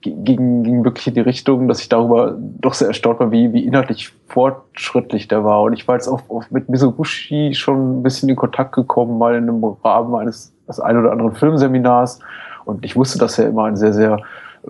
ging, 0.00 0.62
ging 0.62 0.84
wirklich 0.84 1.06
in 1.06 1.14
die 1.14 1.20
Richtung, 1.20 1.68
dass 1.68 1.80
ich 1.80 1.88
darüber 1.88 2.36
doch 2.38 2.74
sehr 2.74 2.88
erstaunt 2.88 3.20
war, 3.20 3.30
wie, 3.30 3.52
wie 3.52 3.64
inhaltlich 3.64 4.12
fortschrittlich 4.28 5.28
der 5.28 5.44
war. 5.44 5.62
Und 5.62 5.72
ich 5.72 5.88
war 5.88 5.94
jetzt 5.94 6.08
auch, 6.08 6.22
auch 6.28 6.44
mit 6.50 6.68
Misoguchi 6.68 7.54
schon 7.54 8.00
ein 8.00 8.02
bisschen 8.02 8.28
in 8.28 8.36
Kontakt 8.36 8.72
gekommen, 8.74 9.18
mal 9.18 9.34
in 9.34 9.48
einem 9.48 9.64
Rahmen 9.64 10.14
eines 10.14 10.52
des 10.68 10.80
ein 10.80 10.98
oder 10.98 11.12
anderen 11.12 11.32
Filmseminars. 11.32 12.20
Und 12.64 12.84
ich 12.84 12.96
wusste, 12.96 13.18
dass 13.18 13.38
er 13.38 13.48
immer 13.48 13.64
ein 13.64 13.76
sehr, 13.76 13.92
sehr 13.92 14.18
äh, 14.64 14.68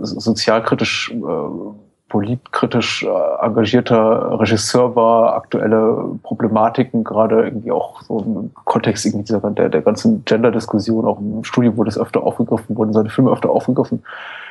sozialkritisch 0.00 1.12
äh, 1.12 1.81
politkritisch 2.12 3.04
äh, 3.04 3.46
engagierter 3.46 4.38
Regisseur 4.38 4.94
war, 4.94 5.34
aktuelle 5.34 6.10
Problematiken, 6.22 7.04
gerade 7.04 7.44
irgendwie 7.44 7.72
auch 7.72 8.02
so 8.02 8.18
im 8.20 8.50
Kontext 8.66 9.06
irgendwie 9.06 9.24
dieser, 9.24 9.40
der, 9.40 9.70
der 9.70 9.80
ganzen 9.80 10.22
Gender-Diskussion, 10.26 11.06
auch 11.06 11.18
im 11.18 11.42
Studium 11.42 11.78
wurde 11.78 11.88
es 11.88 11.98
öfter 11.98 12.22
aufgegriffen, 12.22 12.76
wurden 12.76 12.92
seine 12.92 13.08
Filme 13.08 13.30
öfter 13.30 13.48
aufgegriffen, 13.48 14.02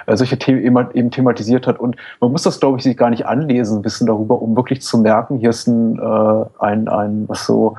äh, 0.07 0.17
solche 0.17 0.39
Themen 0.39 0.63
eben, 0.63 0.91
eben 0.95 1.11
thematisiert 1.11 1.67
hat. 1.67 1.79
Und 1.79 1.97
man 2.19 2.31
muss 2.31 2.41
das, 2.41 2.59
glaube 2.59 2.79
ich, 2.79 2.83
sich 2.83 2.97
gar 2.97 3.11
nicht 3.11 3.27
anlesen, 3.27 3.85
wissen 3.85 4.07
darüber, 4.07 4.41
um 4.41 4.55
wirklich 4.55 4.81
zu 4.81 4.97
merken, 4.97 5.37
hier 5.37 5.51
ist 5.51 5.67
ein, 5.67 5.99
äh, 5.99 6.45
ein, 6.57 6.87
ein 6.87 7.25
was 7.27 7.45
so 7.45 7.75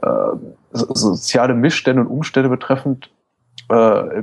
äh, 0.00 0.36
soziale 0.70 1.54
Missstände 1.54 2.02
und 2.02 2.06
Umstände 2.08 2.48
betreffend 2.48 3.10
äh, 3.68 4.22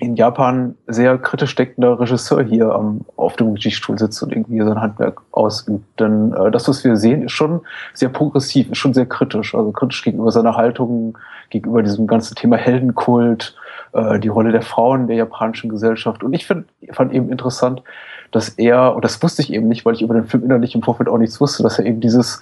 in 0.00 0.16
Japan 0.16 0.76
sehr 0.86 1.18
kritisch 1.18 1.54
denkender 1.54 2.00
Regisseur 2.00 2.42
hier 2.42 2.72
am, 2.72 3.02
auf 3.16 3.36
dem 3.36 3.52
Regiestuhl 3.52 3.98
sitzt 3.98 4.22
und 4.22 4.32
irgendwie 4.32 4.58
sein 4.58 4.80
Handwerk 4.80 5.20
ausübt. 5.30 5.84
Denn 6.00 6.32
äh, 6.32 6.50
das, 6.50 6.66
was 6.68 6.82
wir 6.84 6.96
sehen, 6.96 7.22
ist 7.24 7.32
schon 7.32 7.60
sehr 7.92 8.08
progressiv, 8.08 8.70
ist 8.70 8.78
schon 8.78 8.94
sehr 8.94 9.04
kritisch. 9.04 9.54
Also 9.54 9.72
kritisch 9.72 10.02
gegenüber 10.02 10.32
seiner 10.32 10.56
Haltung, 10.56 11.18
gegenüber 11.50 11.82
diesem 11.82 12.06
ganzen 12.06 12.34
Thema 12.34 12.56
Heldenkult, 12.56 13.54
äh, 13.92 14.18
die 14.18 14.28
Rolle 14.28 14.52
der 14.52 14.62
Frauen 14.62 15.02
in 15.02 15.06
der 15.08 15.16
japanischen 15.16 15.68
Gesellschaft. 15.68 16.24
Und 16.24 16.32
ich 16.32 16.46
find, 16.46 16.66
fand 16.92 17.12
eben 17.12 17.30
interessant, 17.30 17.82
dass 18.30 18.48
er, 18.48 18.96
und 18.96 19.04
das 19.04 19.22
wusste 19.22 19.42
ich 19.42 19.52
eben 19.52 19.68
nicht, 19.68 19.84
weil 19.84 19.94
ich 19.94 20.02
über 20.02 20.14
den 20.14 20.24
Film 20.24 20.44
innerlich 20.44 20.74
im 20.74 20.82
Vorfeld 20.82 21.10
auch 21.10 21.18
nichts 21.18 21.42
wusste, 21.42 21.62
dass 21.62 21.78
er 21.78 21.84
eben 21.84 22.00
dieses, 22.00 22.40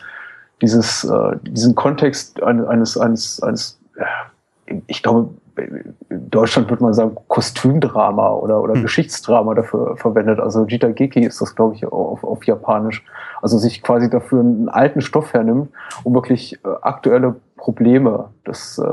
dieses, 0.62 1.02
äh, 1.02 1.36
diesen 1.42 1.74
Kontext 1.74 2.40
eines, 2.40 2.96
eines, 2.96 3.42
eines, 3.42 3.80
äh, 3.96 4.74
ich 4.86 5.02
glaube, 5.02 5.30
in 5.58 6.30
Deutschland 6.30 6.70
würde 6.70 6.82
man 6.82 6.94
sagen 6.94 7.16
Kostümdrama 7.28 8.30
oder, 8.30 8.62
oder 8.62 8.74
hm. 8.74 8.82
Geschichtsdrama 8.82 9.54
dafür 9.54 9.96
verwendet. 9.96 10.40
Also 10.40 10.64
Jita 10.66 10.88
Geki 10.88 11.20
ist 11.20 11.40
das, 11.40 11.54
glaube 11.54 11.74
ich, 11.74 11.84
auf, 11.86 12.24
auf 12.24 12.44
Japanisch. 12.44 13.04
Also 13.42 13.58
sich 13.58 13.82
quasi 13.82 14.10
dafür 14.10 14.40
einen 14.40 14.68
alten 14.68 15.00
Stoff 15.00 15.32
hernimmt, 15.32 15.70
um 16.04 16.14
wirklich 16.14 16.54
äh, 16.64 16.68
aktuelle 16.82 17.36
Probleme 17.56 18.30
des, 18.46 18.78
äh, 18.78 18.84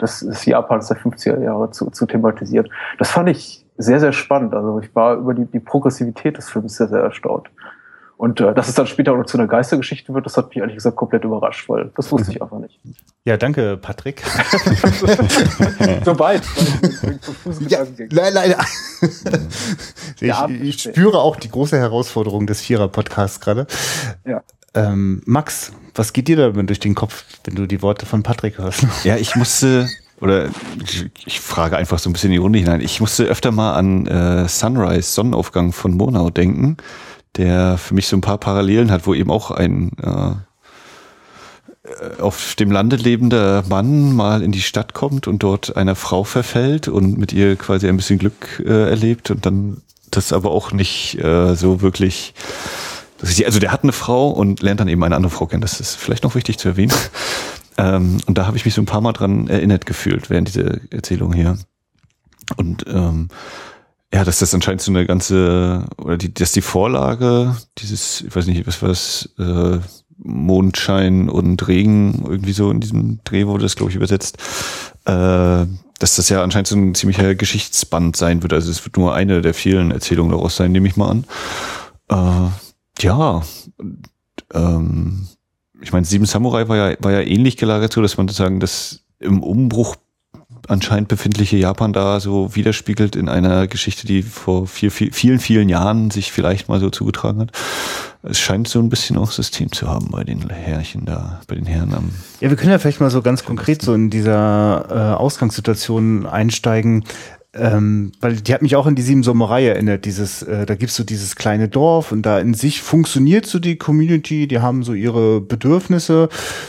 des, 0.00 0.20
des 0.20 0.44
Japans 0.46 0.88
der 0.88 0.96
50er 0.96 1.42
Jahre 1.42 1.70
zu, 1.70 1.90
zu 1.90 2.06
thematisiert. 2.06 2.68
Das 2.98 3.10
fand 3.10 3.28
ich 3.28 3.64
sehr, 3.78 4.00
sehr 4.00 4.12
spannend. 4.12 4.54
Also 4.54 4.80
ich 4.80 4.94
war 4.94 5.16
über 5.16 5.34
die, 5.34 5.46
die 5.46 5.60
Progressivität 5.60 6.36
des 6.36 6.50
Films 6.50 6.76
sehr, 6.76 6.88
sehr 6.88 7.00
erstaunt. 7.00 7.48
Und 8.20 8.38
äh, 8.38 8.52
dass 8.52 8.68
es 8.68 8.74
dann 8.74 8.86
später 8.86 9.14
auch 9.14 9.16
noch 9.16 9.24
zu 9.24 9.38
einer 9.38 9.46
Geistergeschichte 9.46 10.12
wird, 10.12 10.26
das 10.26 10.36
hat 10.36 10.50
mich 10.50 10.58
ehrlich 10.58 10.74
gesagt 10.74 10.94
komplett 10.94 11.24
überrascht, 11.24 11.66
weil 11.70 11.90
das 11.96 12.12
wusste 12.12 12.32
ich 12.32 12.42
einfach 12.42 12.58
nicht. 12.58 12.78
Ja, 13.24 13.38
danke, 13.38 13.78
Patrick. 13.78 14.22
so 16.04 16.18
weit. 16.18 16.42
ja, 17.66 17.78
leider. 18.10 18.58
ich, 20.20 20.62
ich 20.62 20.82
spüre 20.82 21.18
auch 21.18 21.36
die 21.36 21.48
große 21.48 21.78
Herausforderung 21.78 22.46
des 22.46 22.60
Vierer-Podcasts 22.60 23.40
gerade. 23.40 23.66
Ja. 24.26 24.42
Ähm, 24.74 25.22
Max, 25.24 25.72
was 25.94 26.12
geht 26.12 26.28
dir 26.28 26.36
da 26.36 26.50
durch 26.50 26.80
den 26.80 26.94
Kopf, 26.94 27.24
wenn 27.44 27.54
du 27.54 27.64
die 27.64 27.80
Worte 27.80 28.04
von 28.04 28.22
Patrick 28.22 28.58
hörst? 28.58 28.86
Ja, 29.02 29.16
ich 29.16 29.34
musste, 29.34 29.88
oder 30.20 30.50
ich, 30.84 31.10
ich 31.24 31.40
frage 31.40 31.78
einfach 31.78 31.98
so 31.98 32.10
ein 32.10 32.12
bisschen 32.12 32.28
in 32.28 32.32
die 32.32 32.38
Runde 32.42 32.58
hinein, 32.58 32.82
ich 32.82 33.00
musste 33.00 33.24
öfter 33.24 33.50
mal 33.50 33.76
an 33.76 34.06
äh, 34.06 34.46
Sunrise, 34.46 35.10
Sonnenaufgang 35.10 35.72
von 35.72 35.96
Monau 35.96 36.28
denken 36.28 36.76
der 37.36 37.78
für 37.78 37.94
mich 37.94 38.08
so 38.08 38.16
ein 38.16 38.22
paar 38.22 38.38
Parallelen 38.38 38.90
hat, 38.90 39.06
wo 39.06 39.14
eben 39.14 39.30
auch 39.30 39.50
ein 39.50 39.92
äh, 40.02 40.34
auf 42.20 42.54
dem 42.56 42.70
Lande 42.70 42.96
lebender 42.96 43.64
Mann 43.68 44.14
mal 44.14 44.42
in 44.42 44.52
die 44.52 44.60
Stadt 44.60 44.94
kommt 44.94 45.26
und 45.26 45.42
dort 45.42 45.76
einer 45.76 45.96
Frau 45.96 46.24
verfällt 46.24 46.88
und 46.88 47.18
mit 47.18 47.32
ihr 47.32 47.56
quasi 47.56 47.88
ein 47.88 47.96
bisschen 47.96 48.18
Glück 48.18 48.62
äh, 48.64 48.90
erlebt 48.90 49.30
und 49.30 49.46
dann 49.46 49.82
das 50.10 50.32
aber 50.32 50.50
auch 50.50 50.72
nicht 50.72 51.18
äh, 51.18 51.54
so 51.54 51.80
wirklich. 51.80 52.34
Also 53.22 53.60
der 53.60 53.70
hat 53.70 53.82
eine 53.82 53.92
Frau 53.92 54.30
und 54.30 54.62
lernt 54.62 54.80
dann 54.80 54.88
eben 54.88 55.02
eine 55.04 55.14
andere 55.14 55.30
Frau 55.30 55.46
kennen. 55.46 55.60
Das 55.60 55.78
ist 55.78 55.96
vielleicht 55.96 56.24
noch 56.24 56.34
wichtig 56.34 56.58
zu 56.58 56.68
erwähnen. 56.68 56.92
Ähm, 57.78 58.18
und 58.26 58.36
da 58.36 58.46
habe 58.46 58.58
ich 58.58 58.66
mich 58.66 58.74
so 58.74 58.82
ein 58.82 58.86
paar 58.86 59.00
Mal 59.00 59.12
dran 59.12 59.48
erinnert 59.48 59.86
gefühlt 59.86 60.28
während 60.28 60.48
dieser 60.48 60.80
Erzählung 60.90 61.32
hier. 61.32 61.56
Und 62.56 62.84
ähm, 62.88 63.28
ja, 64.12 64.24
dass 64.24 64.40
das 64.40 64.54
anscheinend 64.54 64.82
so 64.82 64.90
eine 64.90 65.06
ganze, 65.06 65.86
oder 65.98 66.16
die, 66.16 66.32
dass 66.34 66.52
die 66.52 66.62
Vorlage, 66.62 67.56
dieses, 67.78 68.22
ich 68.22 68.34
weiß 68.34 68.46
nicht, 68.46 68.66
was 68.66 68.82
war 68.82 68.88
das, 68.88 69.28
äh, 69.38 69.78
Mondschein 70.22 71.30
und 71.30 71.66
Regen, 71.66 72.24
irgendwie 72.26 72.52
so 72.52 72.70
in 72.70 72.80
diesem 72.80 73.20
Dreh 73.24 73.46
wurde 73.46 73.62
das, 73.62 73.76
glaube 73.76 73.90
ich, 73.90 73.96
übersetzt, 73.96 74.36
äh, 75.06 75.66
dass 75.98 76.16
das 76.16 76.28
ja 76.28 76.42
anscheinend 76.42 76.66
so 76.66 76.76
ein 76.76 76.94
ziemlicher 76.94 77.34
Geschichtsband 77.34 78.16
sein 78.16 78.42
wird. 78.42 78.52
Also 78.52 78.70
es 78.70 78.84
wird 78.84 78.96
nur 78.96 79.14
eine 79.14 79.40
der 79.40 79.54
vielen 79.54 79.90
Erzählungen 79.90 80.32
daraus 80.32 80.56
sein, 80.56 80.72
nehme 80.72 80.88
ich 80.88 80.96
mal 80.96 81.10
an. 81.10 81.24
Äh, 82.10 83.02
ja, 83.02 83.42
ähm, 84.52 85.28
ich 85.80 85.92
meine, 85.92 86.04
Sieben 86.04 86.26
Samurai 86.26 86.68
war 86.68 86.76
ja, 86.76 86.96
war 87.00 87.12
ja 87.12 87.20
ähnlich 87.20 87.56
gelagert, 87.56 87.92
so 87.92 88.02
dass 88.02 88.16
man 88.16 88.28
sozusagen 88.28 88.60
das 88.60 89.00
im 89.18 89.42
Umbruch 89.42 89.96
anscheinend 90.70 91.08
befindliche 91.08 91.56
Japan 91.56 91.92
da 91.92 92.20
so 92.20 92.54
widerspiegelt 92.54 93.16
in 93.16 93.28
einer 93.28 93.66
Geschichte, 93.66 94.06
die 94.06 94.22
vor 94.22 94.66
vier, 94.66 94.90
vier, 94.90 95.12
vielen, 95.12 95.40
vielen 95.40 95.68
Jahren 95.68 96.10
sich 96.10 96.30
vielleicht 96.32 96.68
mal 96.68 96.80
so 96.80 96.90
zugetragen 96.90 97.40
hat. 97.40 97.52
Es 98.22 98.38
scheint 98.38 98.68
so 98.68 98.78
ein 98.78 98.88
bisschen 98.88 99.16
auch 99.16 99.30
System 99.30 99.72
zu 99.72 99.88
haben 99.88 100.10
bei 100.10 100.24
den 100.24 100.48
Herrchen 100.48 101.06
da, 101.06 101.40
bei 101.48 101.54
den 101.54 101.66
Herren 101.66 101.94
am. 101.94 102.10
Ja, 102.40 102.50
wir 102.50 102.56
können 102.56 102.70
ja 102.70 102.78
vielleicht 102.78 103.00
mal 103.00 103.10
so 103.10 103.22
ganz 103.22 103.44
konkret 103.44 103.82
so 103.82 103.94
in 103.94 104.10
dieser 104.10 104.86
äh, 104.90 105.14
Ausgangssituation 105.16 106.26
einsteigen. 106.26 107.04
Ähm, 107.52 108.12
weil 108.20 108.36
die 108.36 108.54
hat 108.54 108.62
mich 108.62 108.76
auch 108.76 108.86
an 108.86 108.94
die 108.94 109.02
Sieben 109.02 109.24
Sommerei 109.24 109.66
erinnert. 109.66 110.04
Dieses, 110.04 110.42
äh, 110.42 110.66
da 110.66 110.76
gibt's 110.76 110.94
so 110.94 111.02
dieses 111.02 111.34
kleine 111.34 111.68
Dorf 111.68 112.12
und 112.12 112.22
da 112.22 112.38
in 112.38 112.54
sich 112.54 112.80
funktioniert 112.80 113.44
so 113.44 113.58
die 113.58 113.74
Community, 113.74 114.46
die 114.46 114.60
haben 114.60 114.84
so 114.84 114.94
ihre 114.94 115.40
Bedürfnisse. 115.40 116.28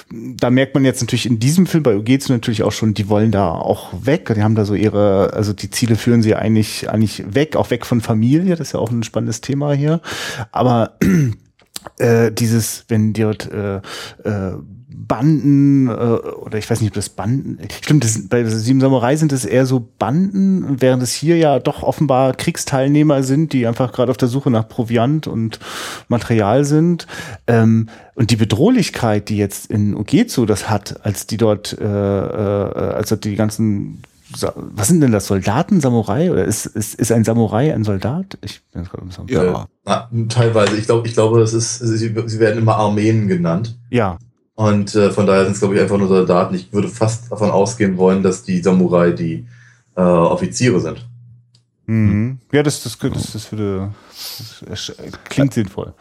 Da 0.09 0.49
merkt 0.49 0.73
man 0.73 0.83
jetzt 0.83 1.01
natürlich 1.01 1.27
in 1.27 1.37
diesem 1.37 1.67
Film 1.67 1.83
bei 1.83 1.95
Ugetsu 1.95 2.33
natürlich 2.33 2.63
auch 2.63 2.71
schon, 2.71 2.95
die 2.95 3.09
wollen 3.09 3.31
da 3.31 3.51
auch 3.51 3.93
weg. 4.05 4.33
Die 4.35 4.41
haben 4.41 4.55
da 4.55 4.65
so 4.65 4.73
ihre, 4.73 5.33
also 5.33 5.53
die 5.53 5.69
Ziele 5.69 5.95
führen 5.95 6.23
sie 6.23 6.33
eigentlich, 6.33 6.89
eigentlich 6.89 7.23
weg, 7.27 7.55
auch 7.55 7.69
weg 7.69 7.85
von 7.85 8.01
Familie. 8.01 8.55
Das 8.55 8.69
ist 8.69 8.73
ja 8.73 8.79
auch 8.79 8.89
ein 8.89 9.03
spannendes 9.03 9.41
Thema 9.41 9.73
hier. 9.73 10.01
Aber 10.51 10.97
äh, 11.99 12.31
dieses, 12.31 12.85
wenn 12.87 13.13
dort 13.13 13.51
äh, 13.51 13.77
äh, 14.23 14.53
Banden 15.07 15.87
äh, 15.87 15.91
oder 15.91 16.57
ich 16.57 16.69
weiß 16.69 16.81
nicht, 16.81 16.91
ob 16.91 16.95
das 16.95 17.09
Banden, 17.09 17.57
stimmt, 17.81 18.03
das, 18.03 18.27
bei 18.27 18.45
Sieben 18.45 18.79
Samurai 18.79 19.15
sind 19.15 19.31
es 19.31 19.45
eher 19.45 19.65
so 19.65 19.87
Banden, 19.97 20.79
während 20.79 21.01
es 21.01 21.13
hier 21.13 21.37
ja 21.37 21.59
doch 21.59 21.83
offenbar 21.83 22.33
Kriegsteilnehmer 22.33 23.23
sind, 23.23 23.53
die 23.53 23.65
einfach 23.65 23.91
gerade 23.91 24.11
auf 24.11 24.17
der 24.17 24.27
Suche 24.27 24.51
nach 24.51 24.67
Proviant 24.67 25.27
und 25.27 25.59
Material 26.07 26.65
sind. 26.65 27.07
Ähm, 27.47 27.89
und 28.15 28.31
die 28.31 28.35
Bedrohlichkeit, 28.35 29.29
die 29.29 29.37
jetzt 29.37 29.71
in 29.71 29.95
Ugetsu 29.95 30.45
das 30.45 30.69
hat, 30.69 31.03
als 31.05 31.25
die 31.25 31.37
dort, 31.37 31.77
äh, 31.79 31.85
äh, 31.85 32.93
als 32.93 33.09
dort 33.09 33.23
die 33.23 33.35
ganzen 33.35 34.03
was 34.55 34.87
sind 34.87 35.01
denn 35.01 35.11
das? 35.11 35.27
Soldaten, 35.27 35.81
Samurai? 35.81 36.31
Oder 36.31 36.45
ist, 36.45 36.65
ist, 36.65 36.95
ist 36.95 37.11
ein 37.11 37.25
Samurai 37.25 37.73
ein 37.73 37.83
Soldat? 37.83 38.37
Ich 38.41 38.61
bin 38.71 38.85
gerade 38.85 39.05
Ja, 39.27 39.67
na, 39.83 40.09
teilweise. 40.29 40.77
Ich 40.77 40.85
glaube, 40.85 41.05
ich 41.07 41.13
glaube, 41.13 41.41
das 41.41 41.53
ist, 41.53 41.79
sie, 41.79 41.97
sie 41.97 42.39
werden 42.39 42.57
immer 42.57 42.77
Armeen 42.77 43.27
genannt. 43.27 43.77
Ja. 43.89 44.17
Und 44.61 44.93
äh, 44.93 45.09
von 45.09 45.25
daher 45.25 45.45
sind 45.45 45.53
es, 45.53 45.59
glaube 45.59 45.73
ich, 45.73 45.81
einfach 45.81 45.97
nur 45.97 46.07
Soldaten. 46.07 46.53
Ich 46.53 46.71
würde 46.71 46.87
fast 46.87 47.31
davon 47.31 47.49
ausgehen 47.49 47.97
wollen, 47.97 48.21
dass 48.21 48.43
die 48.43 48.61
Samurai 48.61 49.09
die 49.09 49.47
äh, 49.95 50.01
Offiziere 50.01 50.79
sind. 50.79 51.03
Mhm. 51.91 52.39
Ja, 52.53 52.63
das, 52.63 52.83
das, 52.83 52.97
das, 52.97 53.33
das 53.33 53.51
würde 53.51 53.91
das 54.65 54.93
klingt 55.25 55.53
sinnvoll. 55.53 55.93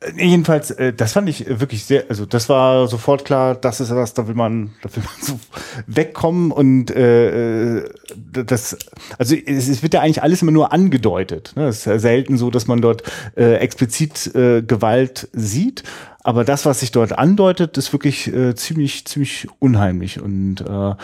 Äh, 0.00 0.24
jedenfalls, 0.24 0.70
äh, 0.70 0.92
das 0.92 1.12
fand 1.12 1.28
ich 1.28 1.46
wirklich 1.48 1.84
sehr, 1.84 2.04
also 2.08 2.24
das 2.24 2.48
war 2.48 2.86
sofort 2.86 3.24
klar, 3.24 3.56
das 3.56 3.80
ist 3.80 3.90
was, 3.92 4.14
da 4.14 4.28
will 4.28 4.36
man, 4.36 4.70
da 4.82 4.94
will 4.94 5.02
man 5.02 5.12
so 5.20 5.40
wegkommen 5.88 6.52
und 6.52 6.90
äh, 6.90 7.78
äh 7.78 7.90
das, 8.32 8.76
also 9.18 9.34
es, 9.34 9.68
es 9.68 9.82
wird 9.82 9.94
ja 9.94 10.00
eigentlich 10.00 10.22
alles 10.22 10.42
immer 10.42 10.52
nur 10.52 10.72
angedeutet. 10.72 11.52
Ne? 11.56 11.66
Es 11.66 11.78
ist 11.78 11.86
ja 11.86 11.98
selten 11.98 12.36
so, 12.36 12.50
dass 12.50 12.68
man 12.68 12.80
dort 12.80 13.02
äh, 13.36 13.54
explizit 13.54 14.32
äh, 14.36 14.62
Gewalt 14.62 15.28
sieht. 15.32 15.82
Aber 16.22 16.44
das, 16.44 16.64
was 16.64 16.80
sich 16.80 16.90
dort 16.90 17.18
andeutet, 17.18 17.76
ist 17.76 17.92
wirklich 17.92 18.32
äh, 18.32 18.54
ziemlich, 18.54 19.04
ziemlich 19.04 19.46
unheimlich. 19.58 20.20
Und 20.20 20.62
äh, 20.62 20.94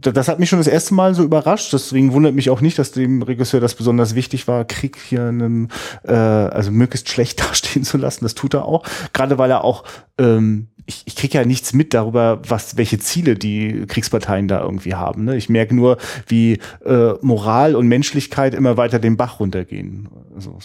das 0.00 0.28
hat 0.28 0.38
mich 0.38 0.48
schon 0.48 0.58
das 0.58 0.66
erste 0.66 0.94
Mal 0.94 1.14
so 1.14 1.22
überrascht. 1.22 1.72
Deswegen 1.72 2.12
wundert 2.12 2.34
mich 2.34 2.50
auch 2.50 2.60
nicht, 2.60 2.78
dass 2.78 2.92
dem 2.92 3.22
Regisseur 3.22 3.60
das 3.60 3.74
besonders 3.74 4.14
wichtig 4.14 4.48
war, 4.48 4.64
Krieg 4.64 4.96
hier 4.96 5.24
einen, 5.24 5.68
äh, 6.04 6.12
also 6.12 6.70
möglichst 6.70 7.08
schlecht 7.08 7.40
dastehen 7.48 7.84
zu 7.84 7.98
lassen. 7.98 8.24
Das 8.24 8.34
tut 8.34 8.54
er 8.54 8.64
auch. 8.64 8.84
Gerade 9.12 9.38
weil 9.38 9.50
er 9.50 9.64
auch, 9.64 9.84
ähm, 10.18 10.68
ich, 10.86 11.02
ich 11.06 11.16
kriege 11.16 11.38
ja 11.38 11.44
nichts 11.44 11.72
mit 11.72 11.94
darüber, 11.94 12.42
was, 12.46 12.76
welche 12.76 12.98
Ziele 12.98 13.36
die 13.36 13.86
Kriegsparteien 13.86 14.48
da 14.48 14.60
irgendwie 14.60 14.94
haben. 14.94 15.24
Ne? 15.24 15.36
Ich 15.36 15.48
merke 15.48 15.74
nur, 15.74 15.98
wie 16.26 16.58
äh, 16.84 17.12
Moral 17.20 17.76
und 17.76 17.86
Menschlichkeit 17.86 18.54
immer 18.54 18.76
weiter 18.76 18.98
den 18.98 19.16
Bach 19.16 19.40
runtergehen. 19.40 20.08
Also, 20.34 20.58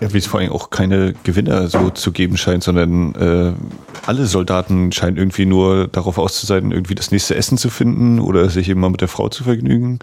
ja, 0.00 0.12
wie 0.12 0.18
es 0.18 0.26
vor 0.26 0.40
allem 0.40 0.52
auch 0.52 0.70
keine 0.70 1.14
Gewinner 1.24 1.68
so 1.68 1.90
zu 1.90 2.12
geben 2.12 2.36
scheint, 2.36 2.62
sondern 2.62 3.14
äh, 3.14 3.52
alle 4.06 4.26
Soldaten 4.26 4.92
scheinen 4.92 5.16
irgendwie 5.16 5.46
nur 5.46 5.88
darauf 5.88 6.18
aus 6.18 6.48
irgendwie 6.72 6.94
das 6.94 7.10
nächste 7.10 7.34
Essen 7.34 7.58
zu 7.58 7.70
finden 7.70 8.20
oder 8.20 8.48
sich 8.50 8.72
mal 8.74 8.90
mit 8.90 9.00
der 9.00 9.08
Frau 9.08 9.28
zu 9.28 9.44
vergnügen. 9.44 9.98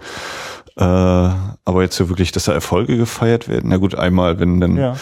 Äh, 0.78 0.84
aber 0.84 1.82
jetzt 1.82 1.96
so 1.96 2.08
wirklich, 2.08 2.32
dass 2.32 2.46
da 2.46 2.54
Erfolge 2.54 2.98
gefeiert 2.98 3.50
werden. 3.50 3.70
Na 3.70 3.78
gut, 3.78 3.96
einmal, 3.96 4.40
wenn 4.40 4.62
dann 4.62 4.78
ja. 4.78 4.98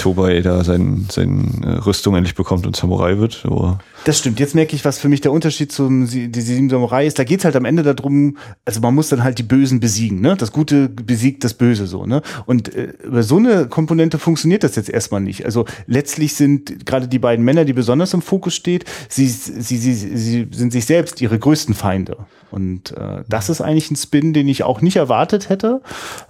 Tobei 0.00 0.40
da 0.40 0.64
sein, 0.64 1.06
sein 1.10 1.62
äh, 1.62 1.70
Rüstung 1.72 2.16
endlich 2.16 2.34
bekommt 2.34 2.66
und 2.66 2.74
Samurai 2.74 3.18
wird. 3.18 3.42
Aber 3.44 3.78
das 4.04 4.18
stimmt. 4.18 4.40
Jetzt 4.40 4.54
merke 4.54 4.74
ich, 4.74 4.84
was 4.84 4.98
für 4.98 5.08
mich 5.08 5.20
der 5.20 5.30
Unterschied 5.30 5.72
zum 5.72 6.08
die 6.08 6.40
sieben 6.40 6.70
Samurai 6.70 7.06
ist. 7.06 7.18
Da 7.18 7.24
geht's 7.24 7.44
halt 7.44 7.54
am 7.54 7.66
Ende 7.66 7.82
darum, 7.82 8.38
also 8.64 8.80
man 8.80 8.94
muss 8.94 9.10
dann 9.10 9.22
halt 9.22 9.38
die 9.38 9.42
Bösen 9.42 9.78
besiegen, 9.78 10.20
ne? 10.20 10.36
Das 10.36 10.52
Gute 10.52 10.88
besiegt 10.88 11.44
das 11.44 11.52
Böse 11.52 11.86
so, 11.86 12.06
ne? 12.06 12.22
Und 12.46 12.74
äh, 12.74 12.94
über 13.04 13.22
so 13.22 13.36
eine 13.36 13.68
Komponente 13.68 14.18
funktioniert 14.18 14.64
das 14.64 14.76
jetzt 14.76 14.88
erstmal 14.88 15.20
nicht. 15.20 15.44
Also 15.44 15.66
letztlich 15.86 16.34
sind 16.34 16.86
gerade 16.86 17.08
die 17.08 17.18
beiden 17.18 17.44
Männer, 17.44 17.66
die 17.66 17.74
besonders 17.74 18.14
im 18.14 18.22
Fokus 18.22 18.54
steht, 18.54 18.84
sie, 19.08 19.28
sie, 19.28 19.76
sie, 19.76 19.92
sie 19.94 20.48
sind 20.50 20.72
sich 20.72 20.86
selbst 20.86 21.20
ihre 21.20 21.38
größten 21.38 21.74
Feinde. 21.74 22.16
Und 22.50 22.96
äh, 22.96 23.22
das 23.28 23.48
ist 23.48 23.60
eigentlich 23.60 23.90
ein 23.90 23.96
Spin, 23.96 24.32
den 24.32 24.48
ich 24.48 24.64
auch 24.64 24.80
nicht 24.80 24.98
erwartet 25.10 25.48
hätte, 25.48 25.80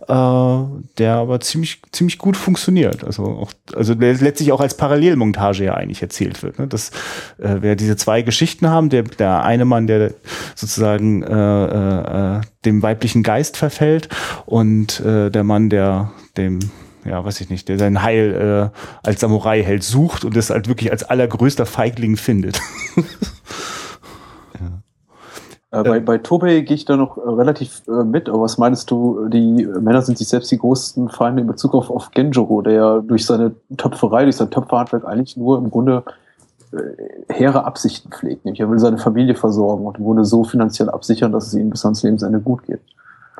äh, 0.09 0.89
der 0.99 1.15
aber 1.15 1.41
ziemlich, 1.41 1.83
ziemlich 1.93 2.19
gut 2.19 2.37
funktioniert. 2.37 3.05
Also, 3.05 3.25
auch, 3.25 3.53
also 3.75 3.95
letztlich 3.95 4.53
auch 4.53 4.61
als 4.61 4.77
Parallelmontage 4.77 5.65
ja 5.65 5.75
eigentlich 5.75 6.03
erzählt 6.03 6.43
wird. 6.43 6.59
Ne? 6.59 6.67
Dass 6.67 6.91
äh, 7.39 7.61
wir 7.61 7.77
diese 7.77 7.97
zwei 7.97 8.23
Geschichten 8.23 8.69
haben, 8.69 8.89
der, 8.89 9.03
der 9.03 9.45
eine 9.45 9.67
Mann, 9.67 9.87
der 9.87 10.15
sozusagen 10.55 11.23
äh, 11.23 12.39
äh, 12.39 12.41
dem 12.65 12.83
weiblichen 12.83 13.23
Geist 13.23 13.57
verfällt 13.57 14.09
und 14.47 15.01
äh, 15.01 15.31
der 15.31 15.45
Mann, 15.45 15.69
der 15.69 16.11
dem 16.37 16.59
ja, 17.03 17.25
weiß 17.25 17.41
ich 17.41 17.49
nicht, 17.49 17.67
der 17.71 17.79
sein 17.79 18.03
Heil 18.03 18.71
äh, 18.75 18.79
als 19.03 19.21
Samurai-Held 19.21 19.83
sucht 19.83 20.27
und 20.27 20.37
das 20.37 20.51
halt 20.51 20.69
wirklich 20.69 20.93
als 20.93 21.03
allergrößter 21.03 21.65
Feigling 21.65 22.19
findet. 22.19 22.61
Äh, 25.73 25.83
bei, 25.85 26.01
bei 26.01 26.19
Tobey 26.19 26.63
gehe 26.63 26.75
ich 26.75 26.85
da 26.85 26.97
noch 26.97 27.17
äh, 27.17 27.21
relativ 27.21 27.83
äh, 27.87 28.03
mit, 28.05 28.29
aber 28.29 28.43
was 28.43 28.59
meinst 28.59 28.91
du, 28.91 29.29
die 29.29 29.67
Männer 29.67 30.03
sind 30.03 30.19
sich 30.19 30.29
selbst 30.29 30.51
die 30.51 30.59
größten 30.59 31.09
Feinde 31.09 31.43
in 31.43 31.47
Bezug 31.47 31.75
auf, 31.75 31.91
auf 31.91 32.11
Genjuro, 32.11 32.63
der 32.63 32.73
ja 32.73 32.99
durch 33.01 33.25
seine 33.25 33.53
Töpferei, 33.77 34.25
durch 34.25 34.37
sein 34.37 34.51
Töpferhandwerk 34.51 35.05
eigentlich 35.07 35.37
nur 35.37 35.59
im 35.59 35.71
Grunde 35.71 36.03
äh, 36.73 37.33
hehre 37.33 37.65
Absichten 37.65 38.11
pflegt. 38.11 38.45
Nämlich 38.45 38.61
er 38.61 38.71
will 38.71 38.81
seine 38.81 38.99
Familie 38.99 39.37
versorgen 39.37 39.87
und 39.87 40.01
wurde 40.01 40.25
so 40.25 40.43
finanziell 40.43 40.91
absichern, 40.91 41.31
dass 41.31 41.47
es 41.47 41.55
ihm 41.55 41.71
bis 41.71 41.85
ans 41.85 42.03
Lebensende 42.03 42.41
gut 42.41 42.65
geht. 42.65 42.81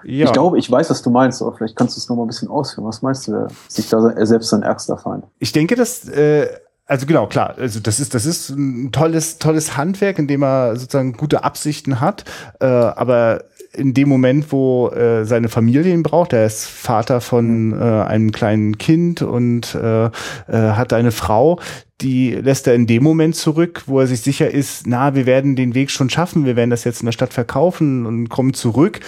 Ja. 0.05 0.27
Ich 0.27 0.33
glaube, 0.33 0.59
ich 0.59 0.71
weiß, 0.71 0.89
was 0.89 1.03
du 1.03 1.11
meinst, 1.11 1.43
aber 1.43 1.53
vielleicht 1.53 1.77
kannst 1.77 1.97
du 1.97 1.99
es 1.99 2.09
noch 2.09 2.17
mal 2.17 2.23
ein 2.23 2.29
bisschen 2.29 2.49
ausführen. 2.49 2.87
Was 2.87 3.03
meinst 3.03 3.29
du, 3.29 3.49
sich 3.69 3.89
da 3.89 4.01
selbst 4.25 4.49
sein 4.49 4.63
ärgster 4.63 4.97
Feind? 4.97 5.25
Ich 5.41 5.53
denke, 5.53 5.75
dass 5.75 6.09
äh, 6.09 6.47
also 6.91 7.07
genau, 7.07 7.29
klar, 7.29 7.55
also 7.57 7.79
das 7.79 8.01
ist, 8.01 8.15
das 8.15 8.27
ist 8.27 8.51
ein 8.51 8.91
tolles, 8.91 9.39
tolles 9.39 9.77
Handwerk, 9.77 10.19
in 10.19 10.27
dem 10.27 10.43
er 10.43 10.75
sozusagen 10.75 11.13
gute 11.13 11.45
Absichten 11.45 12.01
hat, 12.01 12.25
äh, 12.59 12.67
aber 12.67 13.45
in 13.73 13.95
dem 13.95 14.09
Moment, 14.09 14.51
wo 14.51 14.89
äh, 14.89 15.25
seine 15.25 15.49
Familie 15.49 15.95
ihn 15.95 16.03
braucht, 16.03 16.33
er 16.33 16.45
ist 16.45 16.67
Vater 16.67 17.21
von 17.21 17.73
äh, 17.73 17.85
einem 17.85 18.33
kleinen 18.33 18.77
Kind 18.79 19.23
und 19.23 19.77
äh, 19.77 20.07
äh, 20.07 20.11
hat 20.49 20.93
eine 20.93 21.13
Frau, 21.13 21.61
die 22.01 22.33
lässt 22.33 22.67
er 22.67 22.75
in 22.75 22.89
dem 22.89 23.05
Moment 23.05 23.37
zurück, 23.37 23.85
wo 23.87 24.01
er 24.01 24.09
sich 24.09 24.23
sicher 24.23 24.51
ist, 24.51 24.89
na, 24.89 25.15
wir 25.15 25.27
werden 25.27 25.55
den 25.55 25.77
Weg 25.77 25.93
schon 25.93 26.11
schaffen, 26.11 26.45
wir 26.45 26.57
werden 26.57 26.71
das 26.71 26.83
jetzt 26.83 27.03
in 27.03 27.07
der 27.07 27.13
Stadt 27.13 27.33
verkaufen 27.33 28.05
und 28.05 28.29
kommen 28.29 28.55
zurück 28.55 28.99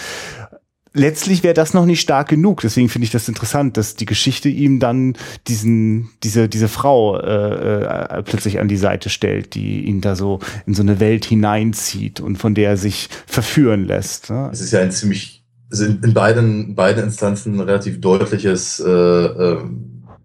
letztlich 0.93 1.43
wäre 1.43 1.53
das 1.53 1.73
noch 1.73 1.85
nicht 1.85 2.01
stark 2.01 2.29
genug. 2.29 2.61
Deswegen 2.61 2.89
finde 2.89 3.05
ich 3.05 3.11
das 3.11 3.27
interessant, 3.27 3.77
dass 3.77 3.95
die 3.95 4.05
Geschichte 4.05 4.49
ihm 4.49 4.79
dann 4.79 5.15
diesen, 5.47 6.09
diese, 6.23 6.47
diese 6.47 6.67
Frau 6.67 7.19
äh, 7.19 7.83
äh, 7.83 8.23
plötzlich 8.23 8.59
an 8.59 8.67
die 8.67 8.77
Seite 8.77 9.09
stellt, 9.09 9.55
die 9.55 9.85
ihn 9.85 10.01
da 10.01 10.15
so 10.15 10.39
in 10.65 10.73
so 10.73 10.81
eine 10.81 10.99
Welt 10.99 11.25
hineinzieht 11.25 12.19
und 12.19 12.37
von 12.37 12.55
der 12.55 12.69
er 12.69 12.77
sich 12.77 13.09
verführen 13.25 13.85
lässt. 13.85 14.29
Ne? 14.29 14.49
Es 14.51 14.61
ist 14.61 14.71
ja 14.71 14.81
ein 14.81 14.91
ziemlich, 14.91 15.43
also 15.71 15.85
in, 15.85 16.13
beiden, 16.13 16.75
beiden 16.75 17.03
Instanzen 17.03 17.55
ein 17.55 17.61
relativ 17.61 17.99
deutliches 17.99 18.79
äh, 18.79 18.89
äh, 18.89 19.57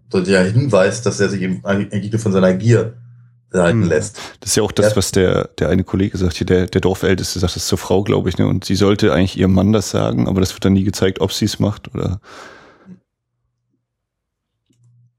deutlicher 0.09 0.43
Hinweis, 0.43 1.01
dass 1.01 1.19
er 1.19 1.29
sich 1.29 1.41
eben 1.41 1.63
eigentlich 1.65 2.11
nur 2.11 2.19
von 2.19 2.31
seiner 2.31 2.53
Gier 2.53 2.95
leiten 3.51 3.83
hm. 3.83 3.89
lässt. 3.89 4.19
Das 4.39 4.51
ist 4.51 4.55
ja 4.55 4.63
auch 4.63 4.71
das, 4.71 4.95
was 4.95 5.11
der, 5.11 5.49
der 5.59 5.69
eine 5.69 5.83
Kollege 5.83 6.17
sagt, 6.17 6.35
hier, 6.35 6.47
der, 6.47 6.67
der 6.67 6.81
Dorfälteste 6.81 7.39
sagt 7.39 7.55
das 7.55 7.67
zur 7.67 7.77
Frau, 7.77 8.03
glaube 8.03 8.29
ich, 8.29 8.37
ne? 8.37 8.47
Und 8.47 8.65
sie 8.65 8.75
sollte 8.75 9.13
eigentlich 9.13 9.37
ihrem 9.37 9.53
Mann 9.53 9.73
das 9.73 9.89
sagen, 9.89 10.27
aber 10.27 10.39
das 10.39 10.53
wird 10.53 10.65
dann 10.65 10.73
nie 10.73 10.83
gezeigt, 10.83 11.21
ob 11.21 11.33
sie 11.33 11.45
es 11.45 11.59
macht 11.59 11.93
oder. 11.93 12.19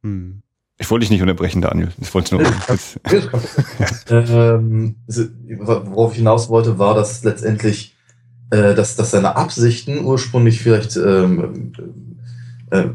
Hm. 0.03 0.43
Ich 0.79 0.90
wollte 0.90 1.03
dich 1.03 1.11
nicht 1.11 1.21
unterbrechen, 1.21 1.61
Daniel. 1.61 1.88
Ich 2.01 2.14
wollte 2.14 2.37
nur. 2.37 2.47
ähm, 4.09 4.97
worauf 5.59 6.12
ich 6.12 6.19
hinaus 6.19 6.49
wollte, 6.49 6.79
war, 6.79 6.95
dass 6.95 7.23
letztendlich, 7.23 7.97
äh, 8.51 8.75
dass, 8.75 8.97
dass 8.97 9.11
seine 9.11 9.37
Absichten 9.37 10.05
ursprünglich 10.05 10.62
vielleicht 10.62 10.97
ähm, 10.97 11.73
äh, 12.71 12.87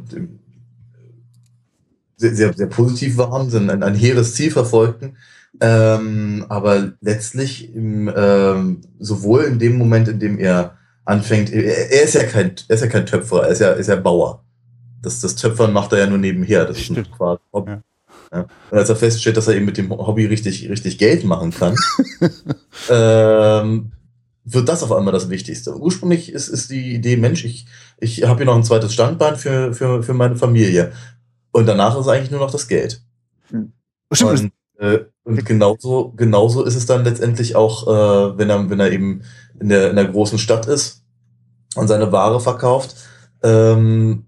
sehr, 2.17 2.35
sehr, 2.35 2.53
sehr 2.53 2.67
positiv 2.67 3.17
waren, 3.17 3.49
sind 3.49 3.69
ein, 3.69 3.83
ein 3.83 3.95
hehres 3.95 4.35
Ziel 4.35 4.51
verfolgten. 4.51 5.17
Ähm, 5.61 6.45
aber 6.49 6.93
letztlich 7.01 7.73
im, 7.73 8.11
ähm, 8.13 8.81
sowohl 8.99 9.43
in 9.43 9.59
dem 9.59 9.77
Moment, 9.77 10.07
in 10.07 10.19
dem 10.19 10.37
er 10.37 10.77
anfängt, 11.05 11.51
er, 11.51 11.91
er, 11.91 12.03
ist 12.03 12.15
ja 12.15 12.23
kein, 12.23 12.55
er 12.67 12.75
ist 12.75 12.81
ja 12.81 12.87
kein 12.87 13.05
Töpfer, 13.05 13.43
er 13.43 13.49
ist 13.49 13.61
ja, 13.61 13.71
ist 13.71 13.87
ja 13.87 13.95
Bauer. 13.95 14.43
Das, 15.01 15.21
das 15.21 15.35
Töpfern 15.35 15.71
macht 15.71 15.93
er 15.93 15.99
ja 15.99 16.07
nur 16.07 16.17
nebenher. 16.17 16.65
Das 16.65 16.79
Stimmt. 16.79 16.99
ist 16.99 17.11
quasi 17.11 17.41
Hobby. 17.53 17.71
Ja. 17.71 17.81
Ja. 18.33 18.47
Und 18.71 18.77
als 18.77 18.89
er 18.89 18.95
feststellt, 18.95 19.37
dass 19.37 19.47
er 19.47 19.55
eben 19.55 19.65
mit 19.65 19.77
dem 19.77 19.89
Hobby 19.91 20.25
richtig, 20.25 20.69
richtig 20.69 20.97
Geld 20.97 21.23
machen 21.23 21.51
kann, 21.51 21.75
ähm, 22.89 23.91
wird 24.43 24.69
das 24.69 24.83
auf 24.83 24.91
einmal 24.91 25.13
das 25.13 25.29
Wichtigste. 25.29 25.75
Ursprünglich 25.75 26.31
ist, 26.31 26.49
ist 26.49 26.69
die 26.69 26.93
Idee, 26.93 27.17
Mensch, 27.17 27.45
ich, 27.45 27.65
ich 27.99 28.23
habe 28.23 28.37
hier 28.37 28.45
noch 28.45 28.55
ein 28.55 28.63
zweites 28.63 28.93
Standbein 28.93 29.37
für, 29.37 29.73
für, 29.73 30.03
für 30.03 30.13
meine 30.13 30.35
Familie. 30.35 30.91
Und 31.55 31.67
danach 31.67 31.97
ist 31.97 32.09
eigentlich 32.09 32.31
nur 32.31 32.41
noch 32.41 32.51
das 32.51 32.67
Geld. 32.67 33.01
Hm. 33.49 33.71
Und, 34.09 34.51
äh, 34.77 35.05
und 35.23 35.45
genauso, 35.45 36.11
genauso 36.17 36.65
ist 36.65 36.75
es 36.75 36.85
dann 36.85 37.05
letztendlich 37.05 37.55
auch, 37.55 37.87
äh, 37.87 38.37
wenn 38.37 38.49
er, 38.49 38.69
wenn 38.69 38.81
er 38.81 38.91
eben 38.91 39.23
in 39.61 39.69
der, 39.69 39.91
in 39.91 39.95
der 39.95 40.03
großen 40.03 40.37
Stadt 40.37 40.65
ist 40.65 41.05
und 41.75 41.87
seine 41.87 42.11
Ware 42.11 42.41
verkauft. 42.41 42.97
Ähm, 43.41 44.25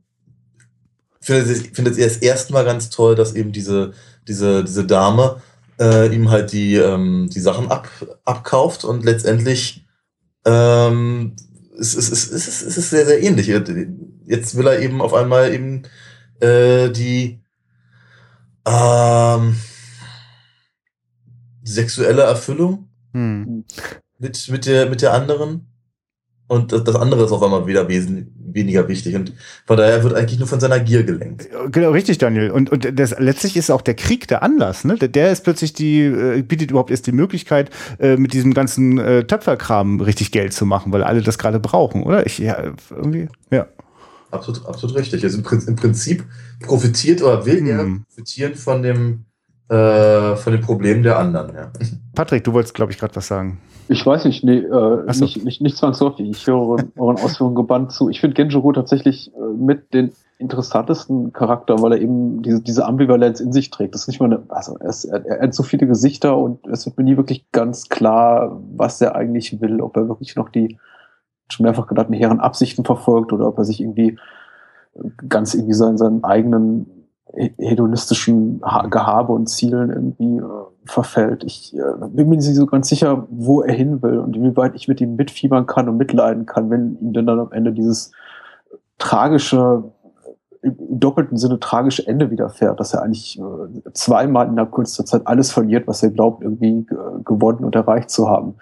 findet, 1.19 1.75
findet 1.75 1.97
er 1.97 2.07
es 2.07 2.15
erstmal 2.15 2.63
ganz 2.63 2.89
toll, 2.91 3.15
dass 3.15 3.35
eben 3.35 3.51
diese, 3.51 3.91
diese, 4.25 4.63
diese 4.63 4.85
Dame 4.85 5.41
äh, 5.81 6.07
ihm 6.15 6.29
halt 6.29 6.53
die, 6.53 6.75
ähm, 6.75 7.29
die 7.29 7.41
Sachen 7.41 7.69
ab, 7.69 7.89
abkauft 8.23 8.85
und 8.85 9.03
letztendlich 9.03 9.85
ähm, 10.45 11.35
es, 11.77 11.93
es, 11.93 12.09
es, 12.09 12.31
es, 12.31 12.61
es 12.61 12.77
ist 12.77 12.89
sehr, 12.89 13.05
sehr 13.05 13.21
ähnlich. 13.21 13.47
Jetzt 14.25 14.55
will 14.55 14.67
er 14.67 14.79
eben 14.79 15.01
auf 15.01 15.13
einmal 15.13 15.53
eben 15.53 15.83
äh, 16.39 16.89
die 16.89 17.41
ähm, 18.65 19.55
sexuelle 21.63 22.23
Erfüllung 22.23 22.89
hm. 23.13 23.65
mit, 24.19 24.49
mit, 24.49 24.65
der, 24.65 24.89
mit 24.89 25.01
der 25.01 25.13
anderen. 25.13 25.67
Und 26.49 26.71
das 26.71 26.95
andere 26.95 27.25
ist 27.25 27.31
auf 27.33 27.43
einmal 27.43 27.67
wieder 27.67 27.89
weniger 27.89 28.87
wichtig. 28.87 29.15
Und 29.15 29.33
von 29.65 29.75
daher 29.75 30.01
wird 30.03 30.13
eigentlich 30.13 30.39
nur 30.39 30.47
von 30.47 30.61
seiner 30.61 30.79
Gier 30.79 31.03
gelenkt. 31.03 31.49
Genau, 31.71 31.91
richtig, 31.91 32.19
Daniel. 32.19 32.51
Und, 32.51 32.71
und 32.71 32.97
das, 32.97 33.19
letztlich 33.19 33.57
ist 33.57 33.69
auch 33.69 33.81
der 33.81 33.95
Krieg 33.95 34.29
der 34.29 34.43
Anlass. 34.43 34.85
Ne? 34.85 34.95
Der, 34.95 35.09
der 35.09 35.31
ist 35.31 35.43
plötzlich 35.43 35.73
die, 35.73 36.03
äh, 36.03 36.41
bietet 36.41 36.71
überhaupt 36.71 36.91
erst 36.91 37.05
die 37.05 37.11
Möglichkeit, 37.11 37.69
äh, 37.99 38.15
mit 38.15 38.31
diesem 38.31 38.53
ganzen 38.53 38.97
äh, 38.97 39.25
Töpferkram 39.25 39.99
richtig 39.99 40.31
Geld 40.31 40.53
zu 40.53 40.65
machen, 40.65 40.93
weil 40.93 41.03
alle 41.03 41.21
das 41.21 41.37
gerade 41.37 41.59
brauchen, 41.59 42.03
oder? 42.03 42.25
Ich, 42.25 42.37
ja, 42.37 42.57
irgendwie, 42.91 43.27
ja. 43.51 43.67
Absolut, 44.31 44.65
absolut 44.65 44.95
richtig. 44.97 45.23
Also 45.23 45.37
im 45.37 45.75
Prinzip 45.75 46.25
profitiert 46.61 47.21
oder 47.21 47.45
will 47.45 47.59
hm. 47.59 47.67
er 47.67 48.05
profitieren 48.05 48.55
von 48.55 48.83
dem, 48.83 49.25
äh, 49.69 50.35
von 50.35 50.53
den 50.53 50.61
Problemen 50.61 51.03
der 51.03 51.17
anderen. 51.17 51.55
Ja. 51.55 51.71
Patrick, 52.15 52.43
du 52.43 52.53
wolltest, 52.53 52.73
glaube 52.73 52.91
ich, 52.91 52.97
gerade 52.97 53.15
was 53.15 53.27
sagen. 53.27 53.59
Ich 53.89 54.05
weiß 54.05 54.25
nicht, 54.25 54.43
nee, 54.43 54.57
äh, 54.57 55.13
so. 55.13 55.23
nicht, 55.23 55.43
nicht, 55.45 55.61
nicht 55.61 55.77
zwangsläufig. 55.77 56.29
Ich 56.29 56.45
höre 56.45 56.77
euren 56.97 57.17
Ausführungen 57.17 57.55
gebannt 57.55 57.91
zu. 57.93 58.09
Ich 58.09 58.19
finde 58.19 58.33
Genjiro 58.33 58.73
tatsächlich 58.73 59.31
äh, 59.33 59.39
mit 59.57 59.93
den 59.93 60.11
interessantesten 60.39 61.33
Charakter, 61.33 61.81
weil 61.81 61.93
er 61.93 62.01
eben 62.01 62.43
diese, 62.43 62.61
diese 62.61 62.85
Ambivalenz 62.85 63.39
in 63.39 63.53
sich 63.53 63.69
trägt. 63.71 63.95
Das 63.95 64.01
ist 64.01 64.07
nicht 64.07 64.19
mal 64.19 64.25
eine, 64.25 64.43
also 64.49 64.77
er, 64.77 64.89
ist, 64.89 65.05
er, 65.05 65.25
er 65.25 65.41
hat 65.41 65.53
so 65.53 65.63
viele 65.63 65.87
Gesichter 65.87 66.37
und 66.37 66.67
es 66.67 66.85
wird 66.85 66.97
mir 66.97 67.03
nie 67.05 67.17
wirklich 67.17 67.45
ganz 67.51 67.89
klar, 67.89 68.61
was 68.75 69.01
er 69.01 69.15
eigentlich 69.15 69.59
will, 69.61 69.81
ob 69.81 69.95
er 69.97 70.07
wirklich 70.07 70.35
noch 70.35 70.49
die 70.49 70.77
schon 71.49 71.65
mehrfach 71.65 71.87
gedacht, 71.87 72.09
mit 72.09 72.19
hehren 72.19 72.39
Absichten 72.39 72.85
verfolgt 72.85 73.33
oder 73.33 73.47
ob 73.47 73.57
er 73.57 73.65
sich 73.65 73.81
irgendwie 73.81 74.17
ganz 75.29 75.53
irgendwie 75.53 75.73
seinen, 75.73 75.97
seinen 75.97 76.23
eigenen 76.23 76.97
hedonistischen 77.57 78.61
Gehabe 78.89 79.33
und 79.33 79.47
Zielen 79.47 79.89
irgendwie 79.89 80.37
äh, 80.37 80.49
verfällt. 80.85 81.43
Ich 81.43 81.75
äh, 81.75 82.07
bin 82.09 82.29
mir 82.29 82.37
nicht 82.37 82.55
so 82.55 82.65
ganz 82.65 82.87
sicher, 82.87 83.27
wo 83.29 83.61
er 83.61 83.73
hin 83.73 84.01
will 84.01 84.19
und 84.19 84.35
inwieweit 84.35 84.75
ich 84.75 84.87
mit 84.87 85.01
ihm 85.01 85.15
mitfiebern 85.15 85.65
kann 85.65 85.89
und 85.89 85.97
mitleiden 85.97 86.45
kann, 86.45 86.69
wenn 86.69 86.97
ihm 86.99 87.13
denn 87.13 87.25
dann 87.25 87.39
am 87.39 87.51
Ende 87.51 87.73
dieses 87.73 88.11
tragische, 88.97 89.83
im 90.75 90.99
doppelten 90.99 91.37
Sinne 91.37 91.59
tragische 91.59 92.05
Ende 92.07 92.31
widerfährt, 92.31 92.79
dass 92.79 92.93
er 92.93 93.03
eigentlich 93.03 93.39
äh, 93.39 93.91
zweimal 93.93 94.47
in 94.47 94.55
der 94.55 94.65
kurzer 94.65 95.05
Zeit 95.05 95.25
alles 95.25 95.51
verliert, 95.51 95.87
was 95.87 96.03
er 96.03 96.11
glaubt, 96.11 96.43
irgendwie 96.43 96.85
äh, 96.89 97.23
gewonnen 97.23 97.63
und 97.63 97.75
erreicht 97.75 98.09
zu 98.09 98.29
haben. 98.29 98.55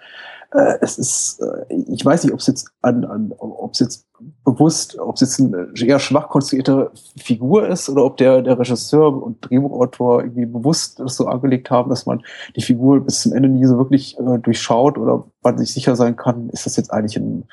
Äh, 0.52 0.78
es 0.80 0.98
ist, 0.98 1.40
äh, 1.40 1.74
ich 1.88 2.04
weiß 2.04 2.24
nicht, 2.24 2.32
ob 2.32 2.40
es 2.40 2.46
jetzt 2.46 2.70
an, 2.82 3.04
an 3.04 3.32
ob 3.38 3.72
es 3.72 3.80
jetzt 3.80 4.06
bewusst, 4.44 4.98
ob 4.98 5.16
es 5.16 5.20
jetzt 5.20 5.40
eine 5.40 5.68
eher 5.78 5.98
schwach 5.98 6.28
konstruierte 6.28 6.90
Figur 7.16 7.68
ist 7.68 7.88
oder 7.88 8.04
ob 8.04 8.16
der, 8.16 8.42
der 8.42 8.58
Regisseur 8.58 9.22
und 9.22 9.38
Drehbuchautor 9.42 10.22
irgendwie 10.22 10.46
bewusst 10.46 11.00
das 11.00 11.16
so 11.16 11.26
angelegt 11.26 11.70
haben, 11.70 11.90
dass 11.90 12.06
man 12.06 12.22
die 12.54 12.62
Figur 12.62 13.00
bis 13.00 13.22
zum 13.22 13.32
Ende 13.32 13.48
nie 13.48 13.66
so 13.66 13.76
wirklich 13.76 14.18
äh, 14.18 14.38
durchschaut 14.38 14.98
oder 14.98 15.24
man 15.42 15.58
sich 15.58 15.72
sicher 15.72 15.96
sein 15.96 16.16
kann, 16.16 16.48
ist 16.50 16.64
das 16.64 16.76
jetzt 16.76 16.92
eigentlich 16.92 17.16
ein, 17.16 17.44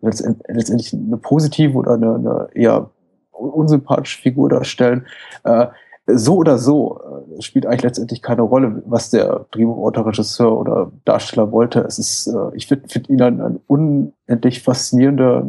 letztendlich 0.00 0.92
eine 0.92 1.16
positive 1.16 1.76
oder 1.76 1.94
eine, 1.94 2.14
eine 2.14 2.48
eher 2.54 2.90
unsympathische 3.38 4.20
Figur 4.20 4.48
darstellen. 4.48 5.06
Äh, 5.44 5.66
so 6.06 6.36
oder 6.36 6.58
so 6.58 7.00
äh, 7.36 7.42
spielt 7.42 7.66
eigentlich 7.66 7.82
letztendlich 7.82 8.22
keine 8.22 8.42
Rolle, 8.42 8.82
was 8.86 9.10
der 9.10 9.46
Drehbuchautor, 9.50 10.06
Regisseur 10.06 10.56
oder 10.58 10.92
Darsteller 11.04 11.50
wollte. 11.50 11.80
Es 11.80 11.98
ist, 11.98 12.28
äh, 12.28 12.54
ich 12.54 12.66
finde 12.66 12.88
find 12.88 13.08
ihn 13.08 13.20
ein, 13.22 13.40
ein 13.40 13.60
unendlich 13.66 14.62
faszinierender 14.62 15.46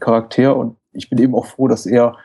Charakter 0.00 0.56
und 0.56 0.76
ich 0.92 1.08
bin 1.08 1.18
eben 1.18 1.34
auch 1.34 1.46
froh, 1.46 1.68
dass 1.68 1.86
er 1.86 2.16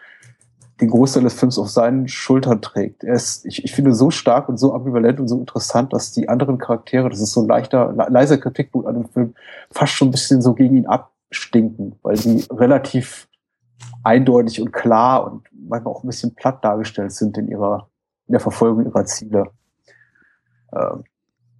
den 0.81 0.89
Großteil 0.89 1.23
des 1.23 1.35
Films 1.35 1.57
auf 1.57 1.69
seinen 1.69 2.07
Schultern 2.07 2.61
trägt. 2.61 3.03
Er 3.03 3.13
ist, 3.13 3.45
ich, 3.45 3.63
ich 3.63 3.73
finde, 3.73 3.93
so 3.93 4.11
stark 4.11 4.49
und 4.49 4.57
so 4.57 4.73
ambivalent 4.73 5.19
und 5.19 5.27
so 5.27 5.39
interessant, 5.39 5.93
dass 5.93 6.11
die 6.11 6.27
anderen 6.27 6.57
Charaktere, 6.57 7.09
das 7.09 7.21
ist 7.21 7.31
so 7.31 7.41
ein 7.41 7.47
leichter, 7.47 7.93
leiser 8.09 8.37
Kritikpunkt 8.37 8.87
an 8.87 8.95
dem 8.95 9.09
Film, 9.09 9.35
fast 9.71 9.93
schon 9.93 10.09
ein 10.09 10.11
bisschen 10.11 10.41
so 10.41 10.53
gegen 10.53 10.75
ihn 10.75 10.85
abstinken, 10.85 11.95
weil 12.01 12.17
sie 12.17 12.45
relativ 12.51 13.27
eindeutig 14.05 14.61
und 14.61 14.71
klar 14.71 15.25
und 15.25 15.47
manchmal 15.51 15.93
auch 15.93 16.03
ein 16.03 16.07
bisschen 16.07 16.35
platt 16.35 16.63
dargestellt 16.63 17.11
sind 17.11 17.37
in 17.37 17.47
ihrer, 17.47 17.89
in 18.27 18.33
der 18.33 18.39
Verfolgung 18.39 18.85
ihrer 18.85 19.05
Ziele. 19.05 19.47
Ähm, 20.73 21.03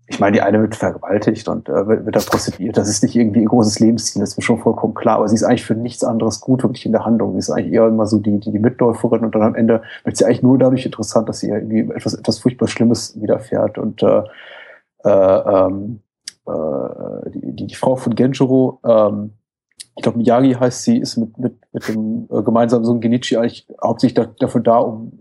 ich 0.08 0.20
meine, 0.20 0.34
die 0.34 0.42
eine 0.42 0.62
wird 0.62 0.76
vergewaltigt 0.76 1.48
und 1.48 1.68
äh, 1.68 1.88
wird, 1.88 2.06
wird 2.06 2.16
da 2.16 2.20
prostituiert. 2.20 2.78
Das 2.78 2.88
ist 2.88 3.02
nicht 3.02 3.16
irgendwie 3.16 3.42
ihr 3.42 3.50
großes 3.50 3.80
Lebensziel, 3.80 4.20
das 4.20 4.32
ist 4.32 4.38
mir 4.38 4.44
schon 4.44 4.60
vollkommen 4.60 4.94
klar. 4.94 5.18
Aber 5.18 5.28
sie 5.28 5.36
ist 5.36 5.44
eigentlich 5.44 5.66
für 5.66 5.74
nichts 5.74 6.04
anderes 6.04 6.42
gut, 6.42 6.62
wirklich 6.62 6.86
in 6.86 6.92
der 6.92 7.06
Handlung. 7.06 7.34
Sie 7.34 7.40
ist 7.40 7.50
eigentlich 7.50 7.74
eher 7.74 7.88
immer 7.88 8.06
so 8.06 8.20
die, 8.20 8.40
die, 8.40 8.52
die 8.52 8.60
Mitläuferin 8.60 9.26
und 9.26 9.34
dann 9.34 9.42
am 9.42 9.56
Ende 9.56 9.82
wird 10.04 10.16
sie 10.16 10.26
eigentlich 10.26 10.44
nur 10.44 10.60
dadurch 10.60 10.86
interessant, 10.86 11.28
dass 11.28 11.40
sie 11.40 11.50
irgendwie 11.50 11.92
etwas, 11.92 12.14
etwas 12.14 12.38
furchtbar 12.38 12.68
Schlimmes 12.68 13.20
widerfährt. 13.20 13.80
Und 13.80 14.04
äh, 14.04 14.22
äh, 15.04 15.10
ähm, 15.10 16.02
äh, 16.46 17.32
die, 17.32 17.66
die, 17.66 17.76
Frau 17.76 17.96
von 17.96 18.14
Genjiro, 18.14 18.80
ähm, 18.86 19.32
ich 19.96 20.04
glaube 20.04 20.18
Miyagi 20.18 20.54
heißt 20.54 20.84
sie, 20.84 20.98
ist 20.98 21.18
mit, 21.18 21.38
mit, 21.38 21.58
mit 21.72 21.88
dem 21.88 22.28
äh, 22.30 22.42
gemeinsamen 22.44 22.84
Sohn 22.84 23.00
Genichi 23.00 23.38
eigentlich 23.38 23.68
hauptsächlich 23.82 24.16
da, 24.16 24.26
dafür 24.40 24.62
da, 24.62 24.80
um 24.80 25.14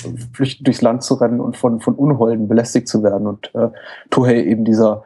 äh, 0.00 0.16
flüchtend 0.32 0.66
durchs 0.66 0.82
Land 0.82 1.02
zu 1.02 1.14
rennen 1.14 1.40
und 1.40 1.56
von, 1.56 1.80
von 1.80 1.94
Unholden 1.94 2.48
belästigt 2.48 2.88
zu 2.88 3.02
werden. 3.02 3.26
Und 3.26 3.54
äh, 3.54 3.68
Tohei 4.10 4.42
eben 4.44 4.64
dieser 4.64 5.04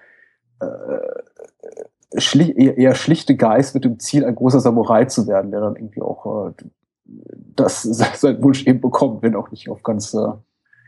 äh, 0.61 2.21
schli 2.21 2.53
eher 2.53 2.95
schlichte 2.95 3.37
Geist 3.37 3.75
mit 3.75 3.85
dem 3.85 3.99
Ziel, 3.99 4.25
ein 4.25 4.37
großer 4.37 4.61
Samurai 4.61 5.07
zu 5.07 5.27
werden, 5.27 5.51
der 5.51 5.61
dann 5.61 5.77
irgendwie 5.77 6.03
auch 6.03 6.49
äh, 6.49 6.53
das 7.57 7.83
sein 8.21 8.43
Wunsch 8.43 8.67
eben 8.67 8.81
bekommt, 8.81 9.23
wenn 9.23 9.35
auch 9.35 9.51
nicht 9.51 9.69
auf 9.69 9.83
ganz 9.83 10.15
äh, 10.15 10.29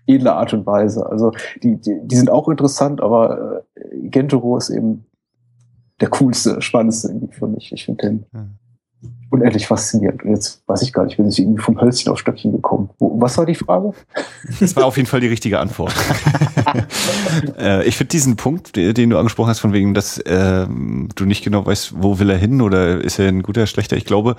edle 0.06 0.34
Art 0.34 0.54
und 0.54 0.66
Weise. 0.66 1.04
Also 1.06 1.32
die, 1.62 1.80
die, 1.80 2.00
die 2.02 2.16
sind 2.16 2.30
auch 2.30 2.48
interessant, 2.48 3.00
aber 3.00 3.64
äh, 3.74 4.08
Gentoro 4.08 4.56
ist 4.56 4.70
eben 4.70 5.06
der 6.00 6.08
coolste, 6.08 6.60
spannendste 6.62 7.08
irgendwie 7.08 7.34
für 7.34 7.46
mich. 7.46 7.72
Ich 7.72 7.84
finde 7.84 8.06
den 8.06 8.26
ja. 8.32 8.46
unendlich 9.30 9.66
faszinierend. 9.66 10.22
Und 10.22 10.30
jetzt 10.30 10.62
weiß 10.66 10.82
ich 10.82 10.92
gar 10.92 11.04
nicht, 11.04 11.16
bin 11.16 11.28
ich 11.28 11.38
irgendwie 11.38 11.62
vom 11.62 11.80
Hölzchen 11.80 12.10
auf 12.10 12.18
Stöckchen 12.18 12.52
gekommen. 12.52 12.90
Was 12.98 13.36
war 13.36 13.46
die 13.46 13.54
Frage? 13.54 13.92
Das 14.60 14.74
war 14.76 14.86
auf 14.86 14.96
jeden 14.96 15.08
Fall 15.08 15.20
die 15.20 15.28
richtige 15.28 15.58
Antwort. 15.58 15.94
äh, 17.58 17.86
ich 17.86 17.96
finde 17.96 18.10
diesen 18.10 18.36
Punkt, 18.36 18.76
den 18.76 19.10
du 19.10 19.18
angesprochen 19.18 19.50
hast, 19.50 19.60
von 19.60 19.72
wegen, 19.72 19.92
dass 19.92 20.18
äh, 20.18 20.66
du 20.66 21.24
nicht 21.26 21.44
genau 21.44 21.66
weißt, 21.66 21.94
wo 22.02 22.18
will 22.18 22.30
er 22.30 22.38
hin 22.38 22.62
oder 22.62 23.02
ist 23.02 23.18
er 23.18 23.28
ein 23.28 23.42
guter, 23.42 23.66
schlechter. 23.66 23.96
Ich 23.96 24.06
glaube, 24.06 24.36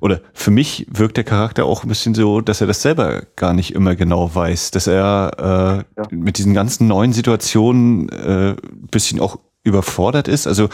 oder 0.00 0.20
für 0.32 0.50
mich 0.50 0.86
wirkt 0.90 1.16
der 1.16 1.24
Charakter 1.24 1.64
auch 1.64 1.84
ein 1.84 1.88
bisschen 1.88 2.14
so, 2.14 2.40
dass 2.40 2.60
er 2.60 2.66
das 2.66 2.82
selber 2.82 3.22
gar 3.36 3.54
nicht 3.54 3.74
immer 3.74 3.94
genau 3.94 4.34
weiß, 4.34 4.72
dass 4.72 4.88
er 4.88 5.84
äh, 5.96 6.00
ja. 6.00 6.08
mit 6.10 6.38
diesen 6.38 6.54
ganzen 6.54 6.88
neuen 6.88 7.12
Situationen 7.12 8.08
äh, 8.08 8.56
bisschen 8.90 9.20
auch 9.20 9.38
überfordert 9.64 10.28
ist. 10.28 10.46
Also 10.46 10.68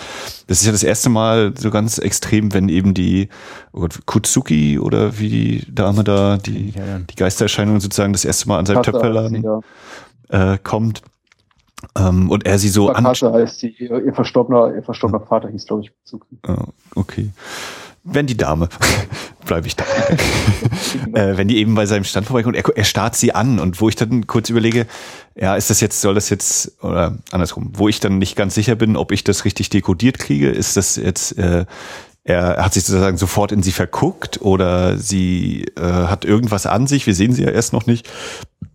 das 0.46 0.60
ist 0.60 0.66
ja 0.66 0.72
das 0.72 0.82
erste 0.82 1.08
Mal 1.08 1.54
so 1.56 1.70
ganz 1.70 1.98
extrem, 1.98 2.52
wenn 2.52 2.68
eben 2.68 2.92
die 2.92 3.28
oh 3.72 3.80
Gott, 3.80 4.00
Kutsuki 4.04 4.78
oder 4.78 5.18
wie 5.18 5.28
die 5.28 5.72
Dame 5.72 6.04
da, 6.04 6.36
die, 6.36 6.70
ja, 6.70 6.84
ja. 6.84 6.98
die 6.98 7.14
Geistererscheinung 7.14 7.80
sozusagen 7.80 8.12
das 8.12 8.24
erste 8.24 8.48
Mal 8.48 8.58
an 8.58 8.66
seinem 8.66 8.82
Töpferladen 8.82 9.62
äh, 10.28 10.58
kommt. 10.62 11.02
Ähm, 11.96 12.30
und 12.30 12.44
er 12.44 12.58
sie 12.58 12.68
so 12.68 12.90
an. 12.90 13.06
heißt 13.06 13.60
sie, 13.60 13.68
ihr 13.78 14.12
verstorbener, 14.12 14.74
ihr 14.74 14.82
verstorbener 14.82 15.20
Vater 15.20 15.48
hieß, 15.48 15.66
glaube 15.66 15.82
ich, 15.82 15.90
Kutsuki. 15.90 16.38
Oh, 16.46 16.66
okay 16.94 17.30
wenn 18.12 18.26
die 18.26 18.36
Dame, 18.36 18.68
bleibe 19.46 19.66
ich 19.66 19.76
da, 19.76 19.84
äh, 21.14 21.36
wenn 21.36 21.48
die 21.48 21.58
eben 21.58 21.74
bei 21.74 21.86
seinem 21.86 22.04
Stand 22.04 22.26
vorbeikommt, 22.26 22.56
er, 22.56 22.64
er 22.76 22.84
starrt 22.84 23.16
sie 23.16 23.34
an 23.34 23.58
und 23.58 23.80
wo 23.80 23.88
ich 23.88 23.96
dann 23.96 24.26
kurz 24.26 24.50
überlege, 24.50 24.86
ja, 25.36 25.56
ist 25.56 25.70
das 25.70 25.80
jetzt, 25.80 26.00
soll 26.00 26.14
das 26.14 26.28
jetzt, 26.30 26.82
oder 26.82 27.18
andersrum, 27.30 27.70
wo 27.74 27.88
ich 27.88 28.00
dann 28.00 28.18
nicht 28.18 28.36
ganz 28.36 28.54
sicher 28.54 28.74
bin, 28.74 28.96
ob 28.96 29.12
ich 29.12 29.24
das 29.24 29.44
richtig 29.44 29.70
dekodiert 29.70 30.18
kriege, 30.18 30.50
ist 30.50 30.76
das 30.76 30.96
jetzt, 30.96 31.38
äh, 31.38 31.64
er 32.22 32.64
hat 32.64 32.74
sich 32.74 32.84
sozusagen 32.84 33.16
sofort 33.16 33.50
in 33.50 33.62
sie 33.62 33.72
verguckt 33.72 34.42
oder 34.42 34.98
sie 34.98 35.64
äh, 35.76 35.82
hat 35.82 36.24
irgendwas 36.24 36.66
an 36.66 36.86
sich, 36.86 37.06
wir 37.06 37.14
sehen 37.14 37.32
sie 37.32 37.44
ja 37.44 37.50
erst 37.50 37.72
noch 37.72 37.86
nicht, 37.86 38.08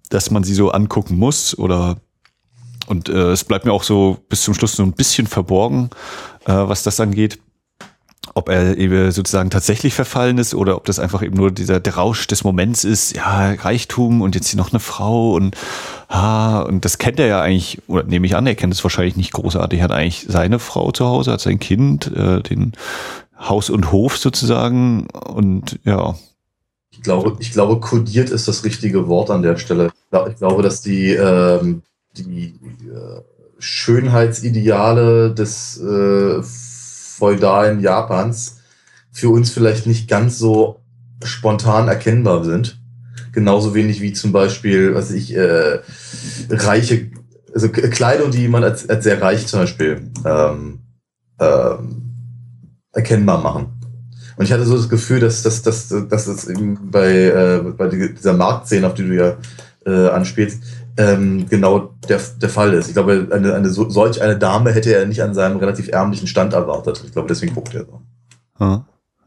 dass 0.10 0.32
man 0.32 0.44
sie 0.44 0.54
so 0.54 0.72
angucken 0.72 1.18
muss 1.18 1.58
oder 1.58 1.98
und 2.88 3.10
äh, 3.10 3.32
es 3.32 3.44
bleibt 3.44 3.66
mir 3.66 3.74
auch 3.74 3.84
so 3.84 4.18
bis 4.30 4.44
zum 4.44 4.54
Schluss 4.54 4.74
so 4.74 4.84
ein 4.84 4.94
bisschen 4.94 5.26
verborgen, 5.26 5.90
äh, 6.46 6.54
was 6.54 6.84
das 6.84 7.00
angeht 7.00 7.40
ob 8.34 8.50
er 8.50 8.78
eben 8.78 9.12
sozusagen 9.12 9.50
tatsächlich 9.50 9.94
verfallen 9.94 10.38
ist 10.38 10.56
oder 10.56 10.76
ob 10.76 10.86
das 10.86 11.00
einfach 11.00 11.22
eben 11.22 11.38
nur 11.38 11.52
dieser 11.52 11.80
der 11.80 11.96
Rausch 11.96 12.28
des 12.28 12.44
Moments 12.44 12.84
ist, 12.84 13.16
ja, 13.16 13.52
Reichtum 13.52 14.22
und 14.22 14.36
jetzt 14.36 14.48
hier 14.48 14.58
noch 14.58 14.72
eine 14.72 14.80
Frau 14.80 15.34
und 15.34 15.56
ah, 16.08 16.62
und 16.62 16.86
das 16.86 16.98
kennt 16.98 17.20
er 17.20 17.28
ja 17.28 17.42
eigentlich, 17.42 17.82
oder 17.88 18.04
nehme 18.04 18.26
ich 18.26 18.36
an, 18.36 18.48
er 18.48 18.56
kennt 18.56 18.74
es 18.74 18.84
wahrscheinlich 18.84 19.16
nicht 19.16 19.34
großartig, 19.34 19.82
hat 19.82 19.92
eigentlich 19.92 20.26
seine 20.28 20.60
Frau 20.60 20.92
zu 20.92 21.06
Hause, 21.06 21.34
hat 21.34 21.42
sein 21.42 21.60
Kind, 21.60 22.12
äh, 22.16 22.42
den 22.42 22.74
Haus 23.38 23.70
und 23.70 23.92
Hof 23.92 24.18
sozusagen 24.18 25.08
und 25.08 25.80
ja. 25.84 26.16
Ich 26.92 27.02
glaube, 27.04 27.36
ich 27.40 27.52
glaube, 27.52 27.80
kodiert 27.80 28.30
ist 28.30 28.48
das 28.48 28.64
richtige 28.64 29.08
Wort 29.08 29.30
an 29.30 29.44
der 29.44 29.58
Stelle. 29.58 29.92
Ich 30.30 30.38
glaube, 30.38 30.64
dass 30.64 30.82
die, 30.82 31.12
ähm, 31.12 31.84
die 32.18 32.56
äh, 32.88 33.22
Schönheitsideale 33.60 35.34
des 35.34 35.78
äh, 35.78 36.42
feudalen 37.18 37.80
Japans 37.80 38.58
für 39.12 39.30
uns 39.30 39.50
vielleicht 39.50 39.88
nicht 39.88 40.10
ganz 40.10 40.38
so 40.38 40.82
spontan 41.24 41.88
erkennbar 41.88 42.44
sind. 42.44 42.80
Genauso 43.32 43.74
wenig 43.74 44.02
wie 44.02 44.14
zum 44.14 44.32
Beispiel, 44.32 44.94
was 44.94 45.12
ich, 45.12 45.36
äh, 45.36 45.80
reiche, 46.50 47.12
also 47.54 47.70
Kleidung, 47.70 48.32
die 48.32 48.42
jemand 48.42 48.66
als, 48.66 48.90
als 48.90 49.04
sehr 49.04 49.22
reich 49.22 49.48
zum 49.48 49.62
Beispiel 49.62 50.12
ähm, 50.26 50.80
ähm, 51.40 52.02
erkennbar 52.92 53.42
machen. 53.42 53.68
Und 54.38 54.46
ich 54.46 54.52
hatte 54.52 54.66
so 54.66 54.76
das 54.76 54.90
Gefühl, 54.90 55.22
dass, 55.22 55.42
dass, 55.44 55.62
dass, 55.62 55.88
dass 55.88 56.26
das 56.26 56.48
bei, 56.92 57.14
äh, 57.14 57.62
bei 57.78 57.88
dieser 57.88 58.34
Marktszene, 58.34 58.88
auf 58.88 58.94
die 58.94 59.08
du 59.08 59.16
ja 59.16 59.38
äh, 59.86 60.10
anspielst, 60.10 60.62
ähm, 60.98 61.46
genau 61.50 61.94
der, 62.08 62.20
der 62.42 62.50
Fall 62.50 62.74
ist. 62.74 62.88
Ich 62.88 62.94
glaube, 62.94 63.28
eine, 63.32 63.54
eine 63.54 63.70
solch 63.70 64.22
eine 64.22 64.38
Dame 64.38 64.72
hätte 64.72 64.94
er 64.94 65.06
nicht 65.06 65.22
an 65.22 65.34
seinem 65.34 65.58
relativ 65.58 65.90
ärmlichen 65.90 66.28
Stand 66.28 66.54
erwartet. 66.54 67.04
Ich 67.06 67.12
glaube, 67.12 67.28
deswegen 67.28 67.54
guckt 67.54 67.74
er 67.74 67.86
so. 67.86 68.02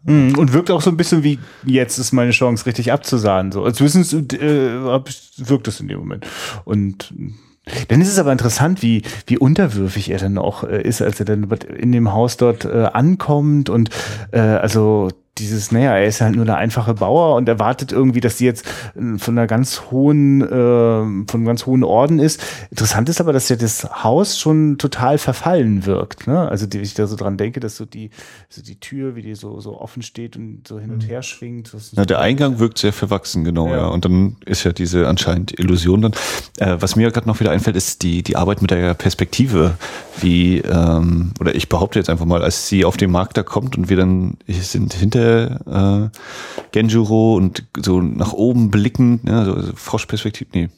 Hm. 0.07 0.39
Und 0.39 0.53
wirkt 0.53 0.71
auch 0.71 0.81
so 0.81 0.91
ein 0.91 0.97
bisschen 0.97 1.23
wie, 1.25 1.39
jetzt 1.65 1.99
ist 1.99 2.13
meine 2.13 2.31
Chance 2.31 2.67
richtig 2.67 2.93
abzusahen. 2.93 3.53
So, 3.53 3.65
als 3.65 3.81
wissen 3.81 4.03
äh, 4.31 5.01
wirkt 5.37 5.69
es 5.69 5.81
in 5.81 5.89
dem 5.89 5.99
Moment. 5.99 6.27
Und 6.65 7.13
dann 7.89 8.01
ist 8.01 8.09
es 8.09 8.19
aber 8.19 8.33
interessant, 8.33 8.83
wie, 8.83 9.03
wie 9.27 9.39
unterwürfig 9.39 10.11
er 10.11 10.19
dann 10.19 10.39
auch 10.39 10.65
äh, 10.65 10.81
ist, 10.83 11.03
als 11.03 11.21
er 11.21 11.27
dann 11.27 11.51
in 11.77 11.93
dem 11.93 12.13
Haus 12.13 12.37
dort 12.37 12.65
äh, 12.65 12.89
ankommt 12.93 13.69
und 13.69 13.91
äh, 14.33 14.41
also 14.41 15.11
dieses, 15.39 15.73
naja, 15.73 15.97
er 15.97 16.07
ist 16.07 16.21
halt 16.21 16.37
nur 16.37 16.45
der 16.45 16.57
einfache 16.57 16.95
Bauer 16.95 17.37
und 17.37 17.49
erwartet 17.49 17.93
irgendwie, 17.93 18.21
dass 18.21 18.39
sie 18.39 18.45
jetzt 18.45 18.67
äh, 18.97 19.19
von 19.19 19.39
einer 19.39 19.47
ganz 19.47 19.83
hohen, 19.91 20.43
äh, 20.43 20.49
von 20.49 21.27
einem 21.33 21.47
ganz 21.47 21.67
hohen 21.67 21.85
Orden 21.85 22.19
ist. 22.19 22.43
Interessant 22.71 23.09
ist 23.09 23.21
aber, 23.21 23.33
dass 23.33 23.49
ja 23.49 23.57
das 23.57 24.05
Haus 24.05 24.39
schon 24.39 24.79
total 24.79 25.19
verfallen 25.19 25.87
wirkt. 25.87 26.27
Ne? 26.27 26.49
Also 26.49 26.67
die, 26.67 26.79
ich 26.79 26.95
da 26.95 27.07
so 27.07 27.17
dran 27.17 27.37
denke, 27.37 27.61
dass 27.61 27.77
so 27.77 27.85
die, 27.85 28.11
so 28.49 28.63
die 28.63 28.81
Tür, 28.81 29.17
wie 29.17 29.23
die 29.23 29.35
so, 29.35 29.61
so 29.61 29.81
offen 29.81 30.03
steht 30.03 30.37
und 30.37 30.67
so 30.67 30.79
hin 30.79 30.91
und 30.91 31.05
mhm. 31.05 31.09
her 31.09 31.23
schwingt. 31.23 31.71
Na, 31.93 32.05
der 32.05 32.21
Eingang 32.21 32.59
wirkt 32.59 32.79
sehr 32.79 32.93
verwachsen, 32.93 33.45
genau, 33.45 33.69
ja. 33.69 33.77
ja. 33.77 33.87
Und 33.87 34.05
dann 34.05 34.37
ist 34.45 34.65
ja 34.65 34.73
diese 34.73 35.07
anscheinend 35.09 35.59
Illusion 35.59 36.03
dann. 36.03 36.13
Äh, 36.59 36.77
was 36.81 36.97
mir 36.97 37.11
gerade 37.11 37.29
noch 37.29 37.41
wieder 37.41 37.51
einfällt, 37.51 37.77
ist 37.77 38.03
die, 38.03 38.23
die 38.23 38.37
Arbeit 38.37 38.63
mit 38.63 38.71
der 38.71 38.95
Perspektive, 38.95 39.77
wie, 40.21 40.59
ähm, 40.59 41.33
oder 41.41 41.55
ich 41.55 41.69
behaupte 41.69 41.99
jetzt 41.99 42.11
einfach 42.11 42.27
mal, 42.27 42.43
als 42.43 42.69
sie 42.69 42.85
auf 42.85 42.97
den 42.97 43.11
Markt 43.11 43.37
da 43.37 43.43
kommt 43.43 43.77
und 43.77 43.89
wir 43.89 43.97
dann 43.97 44.37
sind 44.47 44.95
hinter 44.95 45.28
äh, 45.29 46.19
Genjuro 46.73 47.37
und 47.37 47.65
so 47.81 48.01
nach 48.01 48.33
oben 48.33 48.71
blickend, 48.71 49.25
ne, 49.25 49.45
so 49.45 49.55
also 49.55 49.73
Froschperspektive, 49.75 50.51
nee. 50.53 50.69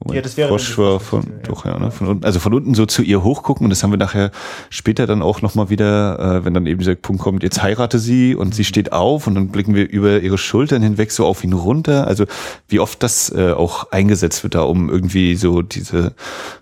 Moment, 0.00 0.16
ja, 0.16 0.22
das 0.22 0.36
wäre 0.36 0.48
Frosch 0.48 0.76
war 0.76 1.00
von, 1.00 1.22
ja. 1.22 1.28
doch, 1.44 1.64
ja, 1.64 1.78
ne, 1.78 1.90
von 1.90 2.08
unten, 2.08 2.24
also 2.24 2.38
von 2.38 2.52
unten 2.52 2.74
so 2.74 2.84
zu 2.84 3.02
ihr 3.02 3.22
hochgucken 3.22 3.64
und 3.64 3.70
das 3.70 3.82
haben 3.82 3.90
wir 3.90 3.96
nachher 3.96 4.32
später 4.68 5.06
dann 5.06 5.22
auch 5.22 5.40
nochmal 5.40 5.70
wieder, 5.70 6.18
äh, 6.18 6.44
wenn 6.44 6.52
dann 6.52 6.66
eben 6.66 6.80
dieser 6.80 6.94
Punkt 6.94 7.22
kommt, 7.22 7.42
jetzt 7.42 7.62
heirate 7.62 7.98
sie 7.98 8.34
und 8.34 8.54
sie 8.54 8.64
steht 8.64 8.92
auf 8.92 9.26
und 9.26 9.34
dann 9.34 9.48
blicken 9.48 9.74
wir 9.74 9.88
über 9.88 10.20
ihre 10.20 10.36
Schultern 10.36 10.82
hinweg 10.82 11.10
so 11.10 11.24
auf 11.24 11.42
ihn 11.42 11.52
runter. 11.52 12.06
Also 12.06 12.26
wie 12.68 12.80
oft 12.80 13.02
das 13.02 13.30
äh, 13.34 13.52
auch 13.52 13.92
eingesetzt 13.92 14.42
wird 14.42 14.56
da, 14.56 14.62
um 14.62 14.90
irgendwie 14.90 15.36
so 15.36 15.62
diese 15.62 16.12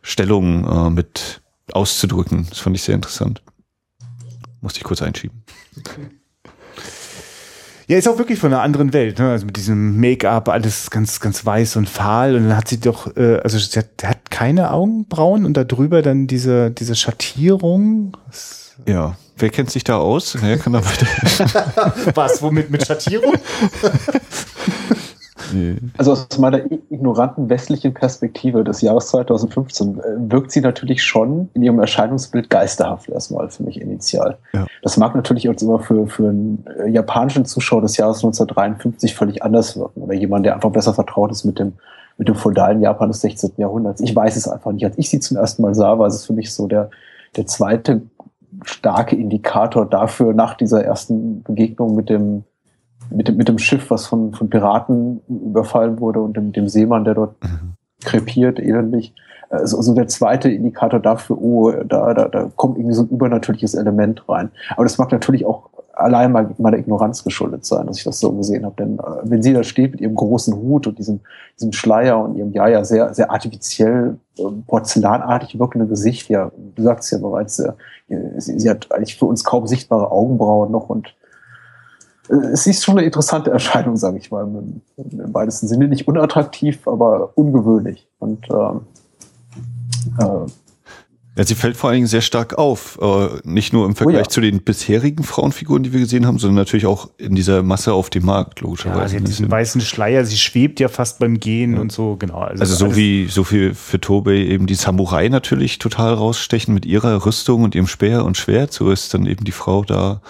Stellung 0.02 0.64
äh, 0.64 0.90
mit 0.90 1.40
auszudrücken. 1.72 2.46
Das 2.48 2.60
fand 2.60 2.76
ich 2.76 2.82
sehr 2.82 2.94
interessant. 2.94 3.42
Musste 4.60 4.78
ich 4.78 4.84
kurz 4.84 5.02
einschieben. 5.02 5.42
Ja, 7.92 7.98
ist 7.98 8.08
auch 8.08 8.16
wirklich 8.16 8.38
von 8.38 8.54
einer 8.54 8.62
anderen 8.62 8.94
Welt, 8.94 9.18
ne? 9.18 9.32
Also 9.32 9.44
mit 9.44 9.54
diesem 9.58 10.00
Make-up, 10.00 10.48
alles 10.48 10.90
ganz, 10.90 11.20
ganz 11.20 11.44
weiß 11.44 11.76
und 11.76 11.90
fahl. 11.90 12.34
Und 12.34 12.44
dann 12.44 12.56
hat 12.56 12.66
sie 12.66 12.80
doch, 12.80 13.14
äh, 13.18 13.36
also 13.44 13.58
sie 13.58 13.78
hat, 13.78 13.88
hat 14.02 14.30
keine 14.30 14.70
Augenbrauen 14.70 15.44
und 15.44 15.58
darüber 15.58 16.00
dann 16.00 16.26
diese, 16.26 16.70
diese 16.70 16.94
Schattierung. 16.94 18.16
Ja, 18.88 19.18
wer 19.36 19.50
kennt 19.50 19.70
sich 19.70 19.84
da 19.84 19.98
aus? 19.98 20.38
Wer 20.40 20.56
kann 20.56 20.72
da? 20.72 20.80
Was, 22.14 22.40
womit 22.40 22.70
mit 22.70 22.86
Schattierung? 22.86 23.34
Also 25.98 26.12
aus 26.12 26.38
meiner 26.38 26.60
ignoranten 26.90 27.48
westlichen 27.48 27.94
Perspektive 27.94 28.64
des 28.64 28.80
Jahres 28.80 29.08
2015 29.08 29.98
äh, 29.98 30.02
wirkt 30.30 30.50
sie 30.50 30.60
natürlich 30.60 31.02
schon 31.02 31.48
in 31.54 31.62
ihrem 31.62 31.78
Erscheinungsbild 31.78 32.50
geisterhaft 32.50 33.08
erstmal 33.08 33.48
für 33.50 33.62
mich 33.62 33.80
initial. 33.80 34.38
Ja. 34.52 34.66
Das 34.82 34.96
mag 34.96 35.14
natürlich 35.14 35.48
auch 35.48 35.54
immer 35.60 35.78
für, 35.78 36.06
für 36.06 36.28
einen 36.28 36.64
äh, 36.78 36.88
japanischen 36.88 37.44
Zuschauer 37.44 37.82
des 37.82 37.96
Jahres 37.96 38.18
1953 38.18 39.14
völlig 39.14 39.42
anders 39.42 39.76
wirken 39.76 40.02
oder 40.02 40.14
jemand, 40.14 40.46
der 40.46 40.54
einfach 40.54 40.70
besser 40.70 40.94
vertraut 40.94 41.30
ist 41.30 41.44
mit 41.44 41.58
dem, 41.58 41.74
mit 42.18 42.28
dem 42.28 42.34
feudalen 42.34 42.80
Japan 42.80 43.08
des 43.08 43.20
16. 43.20 43.52
Jahrhunderts. 43.56 44.00
Ich 44.00 44.14
weiß 44.14 44.36
es 44.36 44.48
einfach 44.48 44.72
nicht. 44.72 44.84
Als 44.84 44.98
ich 44.98 45.10
sie 45.10 45.20
zum 45.20 45.36
ersten 45.36 45.62
Mal 45.62 45.74
sah, 45.74 45.98
war 45.98 46.06
es 46.06 46.26
für 46.26 46.32
mich 46.32 46.52
so 46.52 46.66
der, 46.66 46.90
der 47.36 47.46
zweite 47.46 48.02
starke 48.64 49.16
Indikator 49.16 49.86
dafür 49.88 50.34
nach 50.34 50.54
dieser 50.54 50.84
ersten 50.84 51.42
Begegnung 51.42 51.94
mit 51.94 52.08
dem 52.08 52.44
mit 53.14 53.28
dem, 53.28 53.36
mit 53.36 53.48
dem 53.48 53.58
Schiff, 53.58 53.90
was 53.90 54.06
von, 54.06 54.32
von 54.32 54.50
Piraten 54.50 55.20
überfallen 55.28 56.00
wurde 56.00 56.20
und 56.20 56.36
dem, 56.36 56.52
dem 56.52 56.68
Seemann, 56.68 57.04
der 57.04 57.14
dort 57.14 57.42
mhm. 57.42 57.74
krepiert, 58.04 58.58
elendig. 58.58 59.14
also, 59.50 59.76
also 59.76 59.94
der 59.94 60.08
zweite 60.08 60.50
Indikator 60.50 61.00
dafür, 61.00 61.40
oh, 61.40 61.70
da, 61.70 62.14
da, 62.14 62.28
da 62.28 62.50
kommt 62.56 62.78
irgendwie 62.78 62.94
so 62.94 63.02
ein 63.02 63.08
übernatürliches 63.08 63.74
Element 63.74 64.28
rein. 64.28 64.50
Aber 64.70 64.84
das 64.84 64.98
mag 64.98 65.12
natürlich 65.12 65.46
auch 65.46 65.70
allein 65.94 66.32
mal 66.32 66.54
meiner 66.58 66.78
Ignoranz 66.78 67.24
geschuldet 67.24 67.64
sein, 67.64 67.86
dass 67.86 67.98
ich 67.98 68.04
das 68.04 68.18
so 68.20 68.32
gesehen 68.32 68.64
habe. 68.64 68.74
Denn 68.78 68.98
äh, 68.98 69.02
wenn 69.24 69.42
sie 69.42 69.52
da 69.52 69.62
steht 69.62 69.92
mit 69.92 70.00
ihrem 70.00 70.14
großen 70.14 70.54
Hut 70.54 70.86
und 70.86 70.98
diesem, 70.98 71.20
diesem 71.58 71.72
Schleier 71.72 72.18
und 72.18 72.36
ihrem 72.36 72.52
ja 72.52 72.68
ja 72.68 72.84
sehr, 72.84 73.14
sehr 73.14 73.30
artifiziell, 73.30 74.18
äh, 74.38 74.42
porzellanartig 74.66 75.58
wirkende 75.58 75.86
Gesicht, 75.86 76.28
ja, 76.28 76.50
du 76.74 76.82
sagst 76.82 77.12
ja 77.12 77.18
bereits, 77.18 77.58
äh, 77.58 77.72
sie, 78.38 78.58
sie, 78.58 78.70
hat 78.70 78.90
eigentlich 78.92 79.16
für 79.16 79.26
uns 79.26 79.44
kaum 79.44 79.66
sichtbare 79.66 80.10
Augenbrauen 80.10 80.70
noch 80.70 80.88
und 80.88 81.14
es 82.28 82.66
ist 82.66 82.84
schon 82.84 82.98
eine 82.98 83.06
interessante 83.06 83.50
Erscheinung, 83.52 83.96
sage 83.96 84.18
ich 84.18 84.30
mal, 84.30 84.44
im, 84.44 84.80
im 84.96 85.34
weitesten 85.34 85.68
Sinne. 85.68 85.88
Nicht 85.88 86.08
unattraktiv, 86.08 86.86
aber 86.86 87.36
ungewöhnlich. 87.36 88.08
Und 88.18 88.46
ähm, 88.50 88.80
äh, 90.18 90.46
ja, 91.34 91.44
sie 91.44 91.54
fällt 91.54 91.78
vor 91.78 91.88
allen 91.88 91.96
Dingen 91.96 92.06
sehr 92.08 92.20
stark 92.20 92.58
auf. 92.58 92.98
Äh, 93.00 93.40
nicht 93.44 93.72
nur 93.72 93.86
im 93.86 93.96
Vergleich 93.96 94.16
oh 94.16 94.24
ja. 94.24 94.28
zu 94.28 94.42
den 94.42 94.62
bisherigen 94.62 95.24
Frauenfiguren, 95.24 95.82
die 95.82 95.94
wir 95.94 96.00
gesehen 96.00 96.26
haben, 96.26 96.38
sondern 96.38 96.56
natürlich 96.56 96.84
auch 96.84 97.08
in 97.16 97.34
dieser 97.34 97.62
Masse 97.62 97.94
auf 97.94 98.10
dem 98.10 98.26
Markt, 98.26 98.60
logischerweise. 98.60 99.00
Ja, 99.00 99.08
sie 99.08 99.16
hat 99.16 99.28
diesen 99.28 99.50
weißen 99.50 99.80
Schleier, 99.80 100.26
sie 100.26 100.36
schwebt 100.36 100.78
ja 100.78 100.88
fast 100.88 101.20
beim 101.20 101.40
Gehen 101.40 101.74
ja. 101.74 101.80
und 101.80 101.90
so, 101.90 102.16
genau. 102.16 102.40
Also, 102.40 102.60
also 102.60 102.74
so 102.74 102.96
wie, 102.96 103.28
so 103.28 103.44
viel 103.44 103.72
für 103.72 103.98
Tobey 103.98 104.46
eben 104.46 104.66
die 104.66 104.74
Samurai 104.74 105.30
natürlich 105.30 105.78
total 105.78 106.12
rausstechen 106.12 106.74
mit 106.74 106.84
ihrer 106.84 107.24
Rüstung 107.24 107.62
und 107.62 107.74
ihrem 107.74 107.86
Speer 107.86 108.26
und 108.26 108.36
Schwert, 108.36 108.74
so 108.74 108.90
ist 108.90 109.14
dann 109.14 109.24
eben 109.24 109.44
die 109.44 109.52
Frau 109.52 109.84
da 109.84 110.20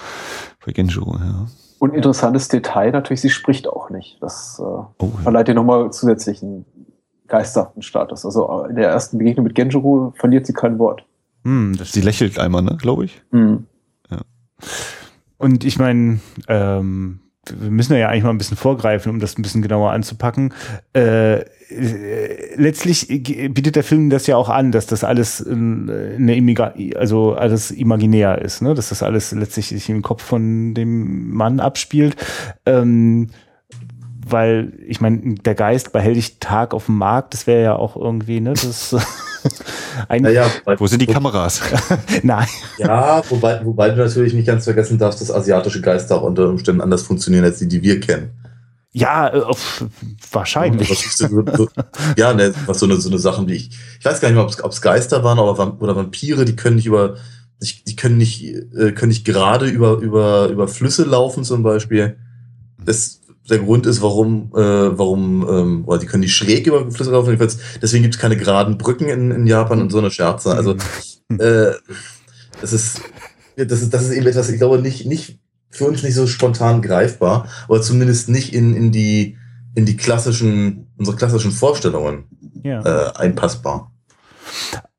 bei 0.65 0.71
Genjo, 0.71 1.17
ja. 1.19 1.47
Und 1.83 1.97
interessantes 1.97 2.47
Detail 2.47 2.93
natürlich, 2.93 3.23
sie 3.23 3.29
spricht 3.29 3.67
auch 3.67 3.91
nicht. 3.91 4.17
Das 4.21 4.61
äh, 4.61 4.63
oh, 4.63 5.13
verleiht 5.25 5.49
ihr 5.49 5.55
nochmal 5.55 5.91
zusätzlichen 5.91 6.65
geisterhaften 7.27 7.83
Status. 7.83 8.25
Also 8.25 8.67
in 8.67 8.77
der 8.77 8.89
ersten 8.89 9.19
Begegnung 9.19 9.43
mit 9.43 9.57
Genjiro 9.57 10.15
verliert 10.17 10.47
sie 10.47 10.53
kein 10.53 10.79
Wort. 10.79 11.05
Hm, 11.43 11.75
sie 11.75 12.01
lächelt 12.01 12.39
einmal, 12.39 12.63
ne, 12.63 12.77
glaube 12.81 13.07
ich. 13.07 13.21
Hm. 13.33 13.67
Ja. 14.13 14.21
Und 15.39 15.65
ich 15.65 15.81
meine, 15.81 16.21
ähm, 16.47 17.19
wir 17.51 17.73
müssen 17.73 17.97
ja 17.97 18.09
eigentlich 18.09 18.23
mal 18.23 18.31
ein 18.31 18.39
bisschen 18.39 18.57
vorgreifen, 18.57 19.11
um 19.11 19.19
das 19.19 19.37
ein 19.37 19.43
bisschen 19.43 19.63
genauer 19.63 19.91
anzupacken. 19.91 20.55
Äh, 20.93 21.41
letztlich 22.57 23.09
bietet 23.09 23.77
der 23.77 23.85
Film 23.85 24.11
das 24.11 24.27
ja 24.27 24.37
auch 24.37 24.49
an, 24.49 24.73
dass 24.73 24.87
das 24.87 25.05
alles 25.05 25.45
eine 25.47 26.37
Immigra 26.37 26.75
also 26.97 27.35
alles 27.35 27.71
imaginär 27.71 28.41
ist, 28.41 28.63
ne? 28.63 28.75
dass 28.75 28.91
das 28.91 29.03
alles 29.03 29.33
letztlich 29.33 29.69
sich 29.69 29.89
im 29.89 30.03
Kopf 30.03 30.23
von 30.23 30.75
dem 30.75 31.31
Mann 31.31 31.61
abspielt. 31.61 32.17
Ähm, 32.67 33.29
weil 34.25 34.73
ich 34.87 35.01
meine, 35.01 35.35
der 35.35 35.55
Geist 35.55 35.93
behält 35.93 36.17
dich 36.17 36.39
Tag 36.39 36.75
auf 36.75 36.87
dem 36.87 36.99
Markt, 36.99 37.35
das 37.35 37.47
wäre 37.47 37.63
ja 37.63 37.77
auch 37.77 37.97
irgendwie, 37.97 38.41
ne, 38.41 38.51
das 38.51 38.95
naja, 40.09 40.47
Wo 40.79 40.87
sind 40.87 41.03
die 41.03 41.07
Kameras? 41.07 41.61
Nein. 42.23 42.47
Ja, 42.79 43.23
wobei, 43.29 43.65
wobei 43.65 43.91
du 43.91 43.97
natürlich 43.97 44.35
nicht 44.35 44.47
ganz 44.47 44.65
vergessen 44.65 44.99
darfst, 44.99 45.21
dass 45.21 45.31
asiatische 45.31 45.81
Geister 45.81 46.17
auch 46.17 46.23
unter 46.23 46.49
Umständen 46.49 46.81
anders 46.81 47.03
funktionieren 47.03 47.45
als 47.45 47.59
die, 47.59 47.69
die 47.69 47.83
wir 47.83 48.01
kennen. 48.01 48.31
Ja, 48.93 49.29
äh, 49.29 49.55
wahrscheinlich. 50.31 51.19
ja, 52.17 52.35
ne, 52.35 52.55
was 52.67 52.79
so 52.79 52.87
eine, 52.87 52.97
so 52.97 53.09
eine 53.09 53.19
Sachen 53.19 53.49
wie 53.49 53.55
ich. 53.55 53.71
Ich 53.99 54.05
weiß 54.05 54.21
gar 54.21 54.29
nicht 54.29 54.37
mehr, 54.37 54.45
ob 54.65 54.73
es 54.73 54.83
Geister 54.83 55.25
waren 55.25 55.39
oder, 55.39 55.81
oder 55.81 55.97
Vampire, 55.97 56.45
die 56.45 56.57
können 56.57 56.77
nicht 56.77 56.87
über, 56.87 57.17
die 57.61 57.97
können 57.97 58.19
nicht, 58.19 58.45
äh, 58.45 58.93
können 58.93 59.09
nicht 59.09 59.25
gerade 59.25 59.67
über, 59.67 59.97
über, 59.99 60.49
über 60.49 60.69
Flüsse 60.69 61.05
laufen 61.05 61.45
zum 61.45 61.63
Beispiel. 61.63 62.17
Das 62.85 63.23
der 63.49 63.59
Grund 63.59 63.87
ist, 63.87 64.03
warum, 64.03 64.53
äh, 64.55 64.99
warum, 64.99 65.47
ähm, 65.49 65.85
oder 65.87 65.99
die 65.99 66.07
können 66.07 66.21
nicht 66.21 66.37
schräg 66.37 66.67
über 66.67 66.91
Flüsse 66.91 67.11
laufen, 67.11 67.27
jedenfalls, 67.27 67.59
deswegen 67.81 68.03
gibt 68.03 68.15
es 68.15 68.21
keine 68.21 68.37
geraden 68.37 68.79
Brücken 68.79 69.09
in, 69.09 69.31
in 69.31 69.47
Japan 69.47 69.81
und 69.81 69.91
so 69.91 69.99
eine 69.99 70.11
Scherze. 70.11 70.55
Also 70.55 70.77
mhm. 71.29 71.41
äh, 71.41 71.73
das 72.61 72.73
ist, 72.73 73.01
das 73.57 73.83
ist, 73.83 73.93
das 73.93 74.05
ist 74.05 74.13
eben 74.13 74.27
etwas, 74.27 74.49
ich 74.49 74.59
glaube, 74.59 74.81
nicht, 74.81 75.07
nicht 75.07 75.41
für 75.73 75.87
uns 75.87 76.03
nicht 76.03 76.15
so 76.15 76.27
spontan 76.27 76.83
greifbar, 76.83 77.49
oder 77.69 77.83
zumindest 77.83 78.29
nicht 78.29 78.55
in, 78.55 78.77
in 78.77 78.93
die, 78.93 79.39
in 79.75 79.87
die 79.87 79.97
klassischen, 79.97 80.93
unsere 80.99 81.17
klassischen 81.17 81.51
Vorstellungen 81.51 82.25
ja. 82.63 82.83
äh, 82.85 83.13
einpassbar. 83.17 83.93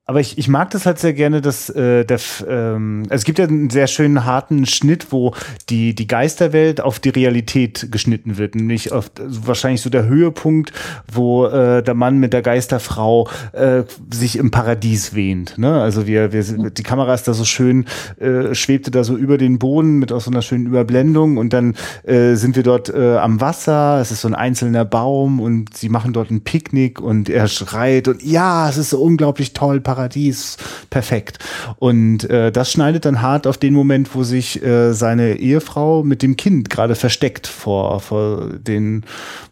Aber 0.05 0.19
ich, 0.19 0.37
ich 0.37 0.49
mag 0.49 0.69
das 0.71 0.85
halt 0.85 0.99
sehr 0.99 1.13
gerne, 1.13 1.39
dass 1.39 1.69
äh, 1.69 2.03
der, 2.03 2.19
ähm, 2.45 3.03
also 3.03 3.21
es 3.21 3.23
gibt 3.23 3.39
ja 3.39 3.45
einen 3.45 3.69
sehr 3.69 3.87
schönen 3.87 4.25
harten 4.25 4.65
Schnitt, 4.65 5.13
wo 5.13 5.33
die, 5.69 5.95
die 5.95 6.07
Geisterwelt 6.07 6.81
auf 6.81 6.99
die 6.99 7.07
Realität 7.07 7.87
geschnitten 7.89 8.37
wird. 8.37 8.55
Nämlich 8.55 8.91
auf, 8.91 9.11
also 9.17 9.47
wahrscheinlich 9.47 9.79
so 9.79 9.89
der 9.89 10.05
Höhepunkt, 10.05 10.73
wo 11.09 11.45
äh, 11.45 11.81
der 11.81 11.93
Mann 11.93 12.17
mit 12.17 12.33
der 12.33 12.41
Geisterfrau 12.41 13.29
äh, 13.53 13.83
sich 14.11 14.35
im 14.37 14.51
Paradies 14.51 15.15
wehnt. 15.15 15.57
Ne? 15.57 15.81
Also 15.81 16.05
wir, 16.05 16.33
wir 16.33 16.43
die 16.43 16.83
Kamera 16.83 17.13
ist 17.13 17.29
da 17.29 17.33
so 17.33 17.45
schön, 17.45 17.85
äh, 18.19 18.53
schwebte 18.53 18.91
da 18.91 19.05
so 19.05 19.15
über 19.15 19.37
den 19.37 19.57
Boden 19.57 19.99
mit 19.99 20.11
auch 20.11 20.19
so 20.19 20.31
einer 20.31 20.41
schönen 20.41 20.65
Überblendung 20.65 21.37
und 21.37 21.53
dann 21.53 21.75
äh, 22.03 22.35
sind 22.35 22.57
wir 22.57 22.63
dort 22.63 22.89
äh, 22.89 23.15
am 23.15 23.39
Wasser, 23.39 23.99
es 24.01 24.11
ist 24.11 24.19
so 24.19 24.27
ein 24.27 24.35
einzelner 24.35 24.83
Baum 24.83 25.39
und 25.39 25.77
sie 25.77 25.87
machen 25.87 26.11
dort 26.11 26.29
ein 26.29 26.43
Picknick 26.43 26.99
und 26.99 27.29
er 27.29 27.47
schreit 27.47 28.09
und 28.09 28.21
ja, 28.21 28.67
es 28.67 28.75
ist 28.75 28.89
so 28.89 29.01
unglaublich 29.01 29.53
toll, 29.53 29.79
Paradies, 29.79 29.92
perfekt. 30.89 31.39
Und 31.77 32.29
äh, 32.29 32.51
das 32.51 32.71
schneidet 32.71 33.05
dann 33.05 33.21
hart 33.21 33.47
auf 33.47 33.57
den 33.57 33.73
Moment, 33.73 34.15
wo 34.15 34.23
sich 34.23 34.63
äh, 34.63 34.93
seine 34.93 35.35
Ehefrau 35.35 36.03
mit 36.03 36.21
dem 36.21 36.35
Kind 36.35 36.69
gerade 36.69 36.95
versteckt 36.95 37.47
vor, 37.47 37.99
vor 37.99 38.49
den 38.53 39.05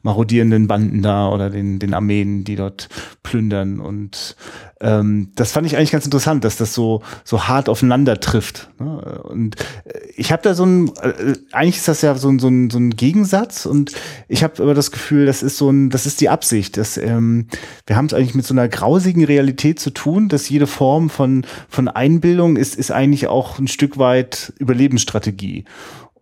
marodierenden 0.04 0.68
Banden 0.68 1.02
da 1.02 1.30
oder 1.30 1.50
den, 1.50 1.80
den 1.80 1.94
Armeen, 1.94 2.44
die 2.44 2.56
dort 2.56 2.90
plündern. 3.24 3.80
Und 3.80 4.36
ähm, 4.82 5.32
das 5.36 5.52
fand 5.52 5.68
ich 5.68 5.78
eigentlich 5.78 5.92
ganz 5.92 6.06
interessant, 6.06 6.44
dass 6.44 6.58
das 6.58 6.74
so, 6.74 7.04
so 7.24 7.48
hart 7.48 7.70
aufeinander 7.70 8.20
trifft. 8.20 8.70
Ne? 8.80 9.22
Und 9.24 9.56
äh, 9.86 10.00
ich 10.16 10.32
habe 10.32 10.42
da 10.42 10.56
so 10.56 10.66
ein, 10.66 10.88
äh, 11.02 11.34
eigentlich 11.52 11.78
ist 11.78 11.88
das 11.88 12.02
ja 12.02 12.16
so 12.16 12.30
ein, 12.30 12.40
so 12.40 12.48
ein, 12.48 12.72
so 12.72 12.80
ein 12.80 12.90
Gegensatz 12.90 13.68
und 13.68 13.92
ich 14.28 14.44
habe 14.44 14.62
aber 14.62 14.74
das 14.74 14.92
Gefühl, 14.92 15.28
das 15.28 15.44
ist 15.44 15.58
so 15.58 15.70
ein, 15.70 15.92
das 15.92 16.08
ist 16.08 16.20
die 16.20 16.30
Absicht. 16.30 16.78
Dass, 16.78 16.98
ähm, 16.98 17.48
wir 17.86 17.96
haben 17.96 18.08
es 18.08 18.14
eigentlich 18.14 18.36
mit 18.36 18.46
so 18.46 18.56
einer 18.56 18.68
grausigen 18.68 19.24
Realität 19.24 19.80
zu 19.80 19.92
tun, 19.92 20.30
dass 20.30 20.50
jede 20.50 20.68
Form 20.68 21.12
von, 21.12 21.46
von 21.70 21.88
Einbildung 21.88 22.58
ist, 22.58 22.76
ist 22.76 22.92
eigentlich 22.92 23.28
auch 23.28 23.60
ein 23.60 23.68
Stück 23.68 24.00
weit 24.00 24.54
Überlebensstrategie. 24.58 25.66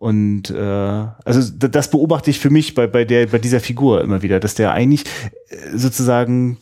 Und 0.00 0.48
äh, 0.48 0.56
also 0.56 1.52
das 1.52 1.90
beobachte 1.90 2.30
ich 2.30 2.38
für 2.40 2.48
mich 2.48 2.74
bei, 2.74 2.86
bei, 2.86 3.04
der, 3.04 3.26
bei 3.26 3.38
dieser 3.38 3.60
Figur 3.60 4.00
immer 4.00 4.22
wieder, 4.22 4.40
dass 4.40 4.54
der 4.54 4.72
eigentlich 4.72 5.04
äh, 5.50 5.76
sozusagen 5.76 6.56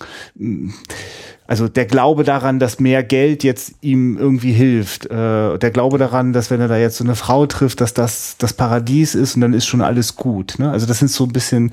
also 1.48 1.66
der 1.66 1.86
Glaube 1.86 2.24
daran, 2.24 2.58
dass 2.58 2.78
mehr 2.78 3.02
Geld 3.02 3.42
jetzt 3.42 3.72
ihm 3.80 4.18
irgendwie 4.18 4.52
hilft, 4.52 5.06
äh, 5.06 5.58
der 5.58 5.70
Glaube 5.70 5.96
daran, 5.96 6.34
dass 6.34 6.50
wenn 6.50 6.60
er 6.60 6.68
da 6.68 6.76
jetzt 6.76 6.98
so 6.98 7.04
eine 7.04 7.16
Frau 7.16 7.46
trifft, 7.46 7.80
dass 7.80 7.94
das 7.94 8.36
das 8.36 8.52
Paradies 8.52 9.14
ist 9.14 9.34
und 9.34 9.40
dann 9.40 9.54
ist 9.54 9.64
schon 9.64 9.80
alles 9.80 10.14
gut. 10.14 10.56
Ne? 10.58 10.70
Also 10.70 10.86
das 10.86 10.98
sind 10.98 11.10
so 11.10 11.24
ein 11.24 11.32
bisschen 11.32 11.70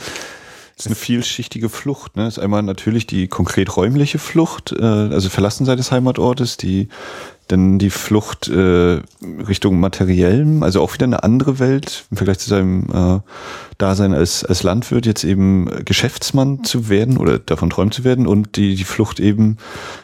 das 0.78 0.86
ist 0.86 0.88
eine 0.88 0.96
vielschichtige 0.96 1.68
Flucht. 1.68 2.16
Ne? 2.16 2.24
Das 2.24 2.38
ist 2.38 2.44
einmal 2.44 2.64
natürlich 2.64 3.06
die 3.06 3.28
konkret 3.28 3.76
räumliche 3.76 4.18
Flucht, 4.18 4.72
äh, 4.72 4.84
also 4.84 5.28
Verlassensein 5.30 5.76
des 5.76 5.92
Heimatortes, 5.92 6.56
die 6.56 6.88
dann 7.48 7.78
die 7.78 7.90
Flucht 7.90 8.48
äh, 8.48 9.02
Richtung 9.48 9.80
Materiellem, 9.80 10.64
also 10.64 10.82
auch 10.82 10.94
wieder 10.94 11.06
eine 11.06 11.24
andere 11.24 11.60
Welt 11.60 12.06
im 12.10 12.18
Vergleich 12.18 12.40
zu 12.40 12.50
seinem 12.50 12.88
äh, 12.92 13.20
Dasein 13.78 14.14
als, 14.14 14.44
als 14.44 14.64
Landwirt, 14.64 15.06
jetzt 15.06 15.24
eben 15.24 15.70
Geschäftsmann 15.86 16.64
zu 16.64 16.90
werden 16.90 17.18
oder 17.18 17.38
davon 17.40 17.70
träumen 17.70 17.92
zu 17.92 18.04
werden 18.04 18.26
und 18.26 18.56
die, 18.56 18.76
die 18.76 18.84
Flucht 18.84 19.20
eben 19.20 19.58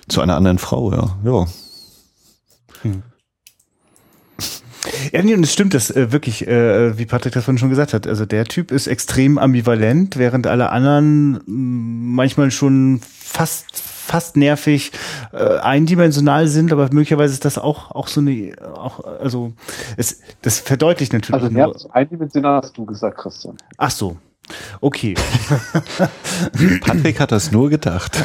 zu 0.08 0.22
einer 0.22 0.36
anderen 0.36 0.60
Frau, 0.60 0.92
ja. 0.92 1.18
ja. 1.24 1.46
Hm. 2.84 3.04
Ja, 5.12 5.22
nee, 5.22 5.34
und 5.34 5.44
es 5.44 5.54
stimmt, 5.54 5.74
das 5.74 5.92
äh, 5.92 6.12
wirklich, 6.12 6.48
äh, 6.48 6.98
wie 6.98 7.06
Patrick 7.06 7.34
das 7.34 7.46
vorhin 7.46 7.60
schon 7.60 7.70
gesagt 7.70 7.94
hat. 7.94 8.08
Also 8.08 8.26
der 8.26 8.46
Typ 8.46 8.72
ist 8.72 8.88
extrem 8.88 9.38
ambivalent, 9.38 10.18
während 10.18 10.48
alle 10.48 10.72
anderen 10.72 11.34
mh, 11.34 11.42
manchmal 12.16 12.52
schon 12.52 13.00
fast 13.04 13.84
fast 14.12 14.36
nervig, 14.36 14.91
äh, 15.32 15.57
eindimensional 15.59 16.47
sind, 16.47 16.74
aber 16.74 16.89
möglicherweise 16.91 17.34
ist 17.34 17.45
das 17.45 17.57
auch, 17.57 17.91
auch 17.91 18.07
so 18.07 18.20
eine, 18.20 18.53
auch, 18.76 18.99
also 19.05 19.53
es, 19.95 20.20
das 20.41 20.59
verdeutlicht 20.59 21.14
natürlich. 21.14 21.41
Also 21.41 21.53
nur, 21.53 21.95
eindimensional 21.95 22.62
hast 22.62 22.78
du 22.78 22.86
gesagt, 22.86 23.18
Christian. 23.18 23.55
Ach 23.78 23.91
so. 23.91 24.18
Okay. 24.82 25.14
Patrick 26.82 27.22
hat 27.22 27.32
das 27.32 27.53
nur 27.53 27.70
gedacht. 27.70 28.18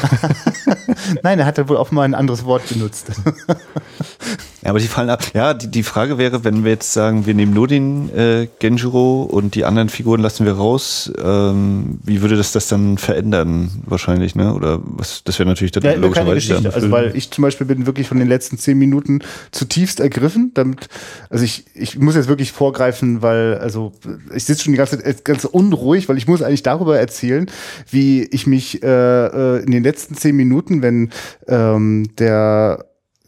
Nein, 1.23 1.39
er 1.39 1.45
hat 1.45 1.57
ja 1.57 1.69
wohl 1.69 1.77
auch 1.77 1.91
mal 1.91 2.03
ein 2.03 2.15
anderes 2.15 2.43
Wort 2.43 2.67
benutzt. 2.67 3.11
Ja, 4.67 4.71
aber 4.71 4.79
die 4.79 4.87
fallen 4.87 5.09
ab. 5.09 5.23
Ja, 5.33 5.53
die, 5.53 5.71
die 5.71 5.81
Frage 5.81 6.17
wäre, 6.17 6.43
wenn 6.43 6.65
wir 6.65 6.71
jetzt 6.71 6.91
sagen, 6.91 7.25
wir 7.25 7.33
nehmen 7.33 7.53
nur 7.53 7.69
den 7.69 8.13
äh, 8.13 8.49
Genjiro 8.59 9.23
und 9.23 9.55
die 9.55 9.63
anderen 9.63 9.87
Figuren 9.87 10.19
lassen 10.19 10.45
wir 10.45 10.51
raus, 10.51 11.09
ähm, 11.23 11.99
wie 12.03 12.21
würde 12.21 12.35
das 12.35 12.51
das 12.51 12.67
dann 12.67 12.97
verändern 12.97 13.71
wahrscheinlich, 13.85 14.35
ne? 14.35 14.53
Oder 14.53 14.81
was? 14.83 15.23
Das 15.23 15.39
wäre 15.39 15.47
natürlich 15.47 15.71
dann 15.71 15.83
ja, 15.83 15.93
logischerweise. 15.93 16.35
Geschichte. 16.35 16.73
Also 16.73 16.91
weil 16.91 17.15
ich 17.15 17.31
zum 17.31 17.43
Beispiel 17.43 17.65
bin 17.65 17.85
wirklich 17.85 18.09
von 18.09 18.19
den 18.19 18.27
letzten 18.27 18.57
zehn 18.57 18.77
Minuten 18.77 19.21
zutiefst 19.51 20.01
ergriffen. 20.01 20.51
Damit, 20.53 20.89
also 21.29 21.45
ich, 21.45 21.63
ich 21.73 21.97
muss 21.97 22.15
jetzt 22.15 22.27
wirklich 22.27 22.51
vorgreifen, 22.51 23.21
weil 23.21 23.59
also 23.59 23.93
ich 24.35 24.43
sitze 24.43 24.65
schon 24.65 24.73
die 24.73 24.77
ganze 24.77 25.01
Zeit 25.01 25.23
ganz 25.23 25.45
unruhig, 25.45 26.09
weil 26.09 26.17
ich 26.17 26.27
muss 26.27 26.41
eigentlich 26.41 26.63
darüber 26.63 26.99
erzählen, 26.99 27.49
wie 27.89 28.23
ich 28.23 28.45
mich 28.45 28.83
äh, 28.83 28.87
äh 28.87 29.63
in 29.63 29.71
den 29.71 29.83
letzten 29.83 30.15
zehn 30.15 30.35
Minuten, 30.35 30.81
wenn 30.81 31.11
ähm, 31.47 32.09
der 32.17 32.86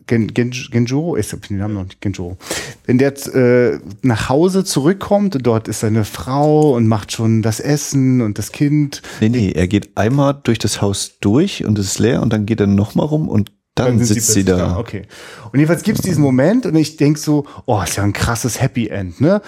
Gen, 0.09 0.33
Gen, 0.33 0.51
Genjuro, 0.71 1.17
ich 1.17 1.31
habe 1.31 1.47
den 1.47 1.59
Namen 1.59 1.75
noch 1.75 1.83
nicht, 1.83 2.01
Genjuro. 2.01 2.37
Wenn 2.85 2.97
der 2.97 3.13
äh, 3.35 3.79
nach 4.01 4.27
Hause 4.27 4.63
zurückkommt 4.63 5.37
dort 5.43 5.67
ist 5.67 5.81
seine 5.81 6.03
Frau 6.03 6.73
und 6.75 6.87
macht 6.87 7.11
schon 7.11 7.43
das 7.43 7.59
Essen 7.59 8.21
und 8.21 8.39
das 8.39 8.51
Kind. 8.51 9.03
Nee, 9.21 9.29
nee, 9.29 9.51
er 9.51 9.67
geht 9.67 9.95
einmal 9.95 10.39
durch 10.43 10.57
das 10.57 10.81
Haus 10.81 11.19
durch 11.21 11.63
und 11.63 11.77
es 11.77 11.85
ist 11.85 11.99
leer 11.99 12.23
und 12.23 12.33
dann 12.33 12.47
geht 12.47 12.59
er 12.59 12.65
nochmal 12.65 13.05
rum 13.05 13.29
und 13.29 13.51
dann, 13.75 13.99
dann 13.99 14.05
sitzt 14.05 14.33
sie 14.33 14.43
da. 14.43 14.57
da. 14.57 14.77
Okay. 14.77 15.03
Und 15.51 15.59
jedenfalls 15.59 15.83
gibt 15.83 15.99
es 15.99 16.05
diesen 16.05 16.23
Moment 16.23 16.65
und 16.65 16.75
ich 16.75 16.97
denk 16.97 17.19
so, 17.19 17.45
oh, 17.67 17.79
ist 17.83 17.95
ja 17.95 18.03
ein 18.03 18.13
krasses 18.13 18.59
Happy 18.59 18.87
End, 18.87 19.21
ne? 19.21 19.43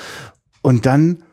Und 0.62 0.86
dann 0.86 1.24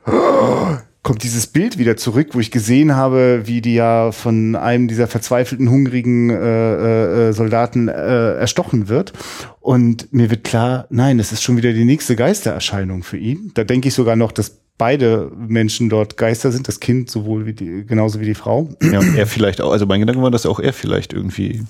kommt 1.03 1.23
dieses 1.23 1.47
Bild 1.47 1.79
wieder 1.79 1.97
zurück, 1.97 2.29
wo 2.33 2.41
ich 2.41 2.51
gesehen 2.51 2.95
habe, 2.95 3.43
wie 3.45 3.61
die 3.61 3.75
ja 3.75 4.13
von 4.13 4.57
einem 4.57 4.89
dieser 4.89 5.07
verzweifelten, 5.07 5.71
hungrigen 5.71 6.31
äh, 6.31 6.35
äh, 6.35 7.29
äh, 7.29 7.33
Soldaten 7.33 7.89
äh, 7.89 8.35
erstochen 8.35 8.89
wird. 8.89 9.13
Und 9.61 10.13
mir 10.13 10.31
wird 10.31 10.45
klar, 10.45 10.87
nein, 10.91 11.19
es 11.19 11.33
ist 11.33 11.43
schon 11.43 11.57
wieder 11.57 11.73
die 11.73 11.85
nächste 11.85 12.17
Geistererscheinung 12.17 13.03
für 13.03 13.17
ihn. 13.17 13.53
Da 13.55 13.65
denke 13.65 13.89
ich 13.89 13.95
sogar 13.95 14.17
noch, 14.17 14.33
dass 14.33 14.59
beide 14.77 15.31
Menschen 15.37 15.89
dort 15.89 16.17
Geister 16.17 16.53
sind, 16.53 16.69
das 16.69 16.81
Kind 16.81 17.11
sowohl 17.11 17.47
wie 17.47 17.53
die, 17.53 17.85
genauso 17.87 18.21
wie 18.21 18.27
die 18.27 18.35
Frau. 18.35 18.69
Ja, 18.81 19.01
er 19.17 19.27
vielleicht 19.27 19.61
auch. 19.61 19.73
Also 19.73 19.87
mein 19.87 20.01
Gedanke 20.01 20.23
war, 20.23 20.31
dass 20.31 20.47
auch 20.47 20.61
er 20.61 20.73
vielleicht 20.73 21.13
irgendwie 21.13 21.63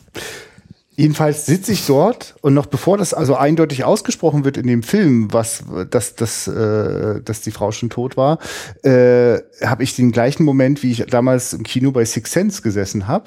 Jedenfalls 0.99 1.47
sitze 1.47 1.71
ich 1.71 1.87
dort 1.87 2.35
und 2.41 2.55
noch 2.55 2.67
bevor 2.67 2.99
das 2.99 3.15
also 3.15 3.37
eindeutig 3.37 3.85
ausgesprochen 3.85 4.45
wird 4.45 4.57
in 4.57 4.67
dem 4.67 4.83
Film, 4.83 5.33
was 5.33 5.63
dass, 5.91 6.17
dass, 6.17 6.49
äh, 6.49 7.23
dass 7.23 7.41
die 7.41 7.53
Frau 7.53 7.71
schon 7.71 7.89
tot 7.89 8.17
war, 8.17 8.41
äh, 8.83 9.39
habe 9.65 9.85
ich 9.85 9.95
den 9.95 10.11
gleichen 10.11 10.43
Moment, 10.43 10.83
wie 10.83 10.91
ich 10.91 11.07
damals 11.07 11.53
im 11.53 11.63
Kino 11.63 11.93
bei 11.93 12.05
Six 12.05 12.33
Sense 12.33 12.63
gesessen 12.63 13.07
habe 13.07 13.27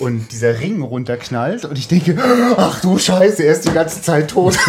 und 0.00 0.32
dieser 0.32 0.58
Ring 0.58 0.82
runterknallt 0.82 1.64
und 1.64 1.78
ich 1.78 1.86
denke, 1.86 2.18
ach 2.56 2.80
du 2.80 2.98
Scheiße, 2.98 3.44
er 3.44 3.52
ist 3.52 3.64
die 3.64 3.72
ganze 3.72 4.02
Zeit 4.02 4.32
tot. 4.32 4.58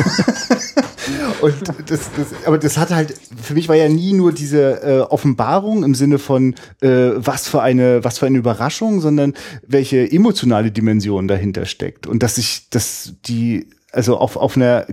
Und 1.42 1.56
das, 1.88 2.10
das, 2.18 2.28
aber 2.46 2.58
das 2.58 2.78
hat 2.78 2.90
halt, 2.90 3.14
für 3.42 3.54
mich 3.54 3.70
war 3.70 3.76
ja 3.76 3.90
nie 3.90 4.14
nur 4.14 4.32
diese 4.32 4.82
äh, 4.82 5.00
Offenbarung 5.02 5.84
im 5.84 5.96
Sinne 5.96 6.18
von, 6.18 6.56
äh, 6.82 7.12
was 7.16 7.48
für 7.48 7.62
eine, 7.62 8.04
was 8.04 8.20
für 8.20 8.26
eine 8.26 8.38
Überraschung, 8.38 9.02
sondern 9.02 9.34
welche 9.68 10.12
emotionale 10.12 10.72
Dimension 10.72 11.28
dahinter 11.28 11.66
steckt. 11.66 12.08
Und 12.08 12.24
dass 12.36 12.38
ich, 12.38 12.70
dass 12.70 13.14
die, 13.26 13.70
also 13.92 14.18
auf, 14.18 14.36
auf 14.36 14.58
einer, 14.58 14.86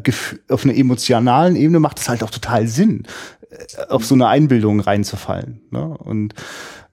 auf 0.49 0.64
einer 0.64 0.76
emotionalen 0.76 1.57
Ebene 1.57 1.80
macht 1.80 1.99
es 1.99 2.09
halt 2.09 2.22
auch 2.22 2.30
total 2.30 2.68
Sinn, 2.68 3.05
äh, 3.51 3.86
auf 3.88 4.05
so 4.05 4.14
eine 4.14 4.28
Einbildung 4.28 4.80
reinzufallen. 4.80 5.61
Ne? 5.70 5.84
Und 5.99 6.34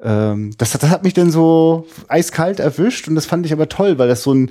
ähm, 0.01 0.51
das, 0.57 0.71
das 0.71 0.89
hat 0.89 1.03
mich 1.03 1.13
dann 1.13 1.29
so 1.29 1.85
eiskalt 2.07 2.59
erwischt 2.59 3.07
und 3.07 3.15
das 3.15 3.25
fand 3.25 3.45
ich 3.45 3.53
aber 3.53 3.69
toll, 3.69 3.99
weil 3.99 4.07
das 4.07 4.23
so 4.23 4.33
ein 4.33 4.49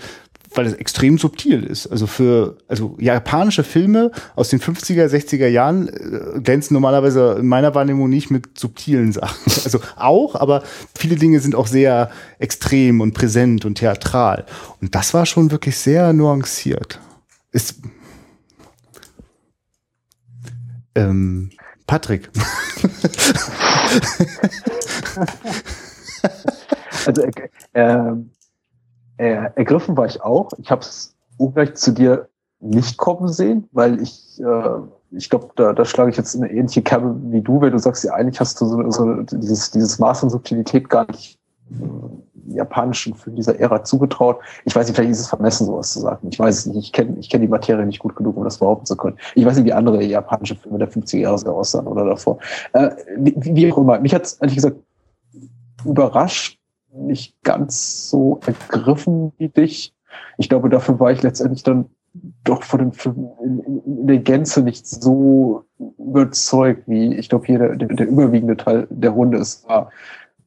weil 0.58 0.66
es 0.66 0.74
extrem 0.74 1.16
subtil 1.18 1.62
ist. 1.62 1.86
Also 1.86 2.08
für 2.08 2.58
also 2.66 2.96
japanische 2.98 3.62
Filme 3.62 4.10
aus 4.34 4.48
den 4.48 4.58
50er, 4.58 5.06
60er 5.06 5.46
Jahren 5.46 5.86
äh, 5.86 6.40
glänzen 6.40 6.74
normalerweise 6.74 7.36
in 7.38 7.46
meiner 7.46 7.76
Wahrnehmung 7.76 8.10
nicht 8.10 8.32
mit 8.32 8.58
subtilen 8.58 9.12
Sachen. 9.12 9.38
Also 9.68 9.80
auch, 9.96 10.34
aber 10.34 10.62
viele 10.96 11.16
Dinge 11.16 11.40
sind 11.40 11.54
auch 11.54 11.66
sehr 11.66 12.10
extrem 12.38 13.02
und 13.02 13.12
präsent 13.12 13.66
und 13.66 13.74
theatral. 13.76 14.46
Und 14.80 14.94
das 14.94 15.12
war 15.14 15.26
schon 15.26 15.50
wirklich 15.50 15.76
sehr 15.76 16.14
nuanciert. 16.14 16.98
Ist 17.52 17.82
ähm, 20.94 21.50
Patrick. 21.86 22.30
also 27.06 27.22
äh, 27.74 28.12
äh, 29.18 29.50
ergriffen 29.54 29.96
war 29.96 30.06
ich 30.06 30.22
auch. 30.22 30.50
Ich 30.58 30.70
habe 30.70 30.80
es 30.80 31.14
ungleich 31.36 31.74
zu 31.74 31.92
dir 31.92 32.28
nicht 32.60 32.96
kommen 32.96 33.28
sehen, 33.28 33.68
weil 33.72 34.00
ich, 34.00 34.40
äh, 34.40 35.16
ich 35.16 35.30
glaube, 35.30 35.50
da, 35.56 35.72
da 35.72 35.84
schlage 35.84 36.10
ich 36.10 36.16
jetzt 36.16 36.34
eine 36.34 36.50
ähnliche 36.50 36.82
Kerbe 36.82 37.14
wie 37.30 37.40
du, 37.40 37.60
wenn 37.60 37.72
du 37.72 37.78
sagst, 37.78 38.04
ja, 38.04 38.14
eigentlich 38.14 38.40
hast 38.40 38.60
du 38.60 38.66
so, 38.66 38.90
so 38.90 39.22
dieses, 39.22 39.70
dieses 39.70 39.98
Maß 39.98 40.24
an 40.24 40.30
Subtilität 40.30 40.88
gar 40.88 41.06
nicht 41.06 41.38
äh, 41.70 42.54
japanischen 42.54 43.14
Film 43.14 43.36
dieser 43.36 43.58
Ära 43.60 43.84
zugetraut. 43.84 44.38
Ich 44.64 44.74
weiß 44.74 44.86
nicht, 44.86 44.96
vielleicht 44.96 45.12
ist 45.12 45.20
es 45.20 45.28
vermessen, 45.28 45.66
sowas 45.66 45.92
zu 45.92 46.00
sagen. 46.00 46.28
Ich 46.30 46.38
weiß 46.38 46.58
es 46.58 46.66
nicht. 46.66 46.78
Ich 46.78 46.92
kenne 46.92 47.16
ich 47.18 47.28
kenn 47.28 47.42
die 47.42 47.48
Materie 47.48 47.84
nicht 47.84 47.98
gut 47.98 48.16
genug, 48.16 48.36
um 48.36 48.44
das 48.44 48.58
behaupten 48.58 48.86
zu 48.86 48.96
können. 48.96 49.18
Ich 49.34 49.44
weiß 49.44 49.56
nicht, 49.56 49.66
wie 49.66 49.72
andere 49.72 50.02
japanische 50.02 50.56
Filme 50.56 50.78
der 50.78 50.90
50er 50.90 51.18
Jahre 51.18 51.52
aussahen 51.52 51.86
oder 51.86 52.04
davor. 52.04 52.38
Äh, 52.72 52.90
wie, 53.18 53.34
wie 53.36 53.72
auch 53.72 53.78
immer. 53.78 54.00
Mich 54.00 54.14
hat 54.14 54.24
es 54.24 54.34
ehrlich 54.34 54.56
gesagt 54.56 54.76
überrascht, 55.84 56.57
nicht 56.92 57.42
ganz 57.42 58.08
so 58.10 58.40
ergriffen 58.46 59.32
wie 59.38 59.48
dich. 59.48 59.94
Ich 60.38 60.48
glaube, 60.48 60.68
dafür 60.68 60.98
war 61.00 61.12
ich 61.12 61.22
letztendlich 61.22 61.62
dann 61.62 61.86
doch 62.44 62.62
von 62.62 62.80
dem 62.80 62.92
Film 62.92 63.28
in, 63.44 63.58
in, 63.60 63.82
in 63.84 64.06
der 64.06 64.18
Gänze 64.18 64.62
nicht 64.62 64.86
so 64.86 65.64
überzeugt, 65.98 66.88
wie 66.88 67.14
ich 67.14 67.28
glaube, 67.28 67.46
hier 67.46 67.58
der, 67.58 67.76
der, 67.76 67.88
der 67.88 68.08
überwiegende 68.08 68.56
Teil 68.56 68.86
der 68.90 69.10
Runde 69.10 69.38
ist 69.38 69.68
war. 69.68 69.90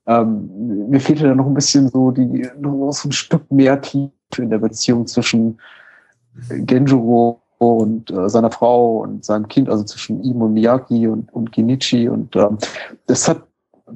Ähm, 0.08 0.89
mir 0.89 1.00
fehlte 1.00 1.28
da 1.28 1.36
noch 1.36 1.46
ein 1.46 1.54
bisschen 1.54 1.89
so 1.89 2.12
die 2.12 2.50
noch 2.60 2.92
so 2.92 3.10
ein 3.10 3.12
Stück 3.12 3.50
mehr 3.52 3.80
Tiefe 3.82 4.12
in 4.39 4.50
der 4.50 4.58
Beziehung 4.58 5.06
zwischen 5.06 5.60
Genjuro 6.50 7.42
und 7.60 8.10
äh, 8.10 8.28
seiner 8.28 8.50
Frau 8.50 9.02
und 9.02 9.24
seinem 9.24 9.48
Kind, 9.48 9.70
also 9.70 9.84
zwischen 9.84 10.24
ihm 10.24 10.42
und 10.42 10.54
Miyaki 10.54 11.08
und, 11.08 11.32
und 11.32 11.52
Genichi. 11.52 12.10
Und 12.10 12.36
ähm, 12.36 12.58
das 13.06 13.28
hat 13.28 13.44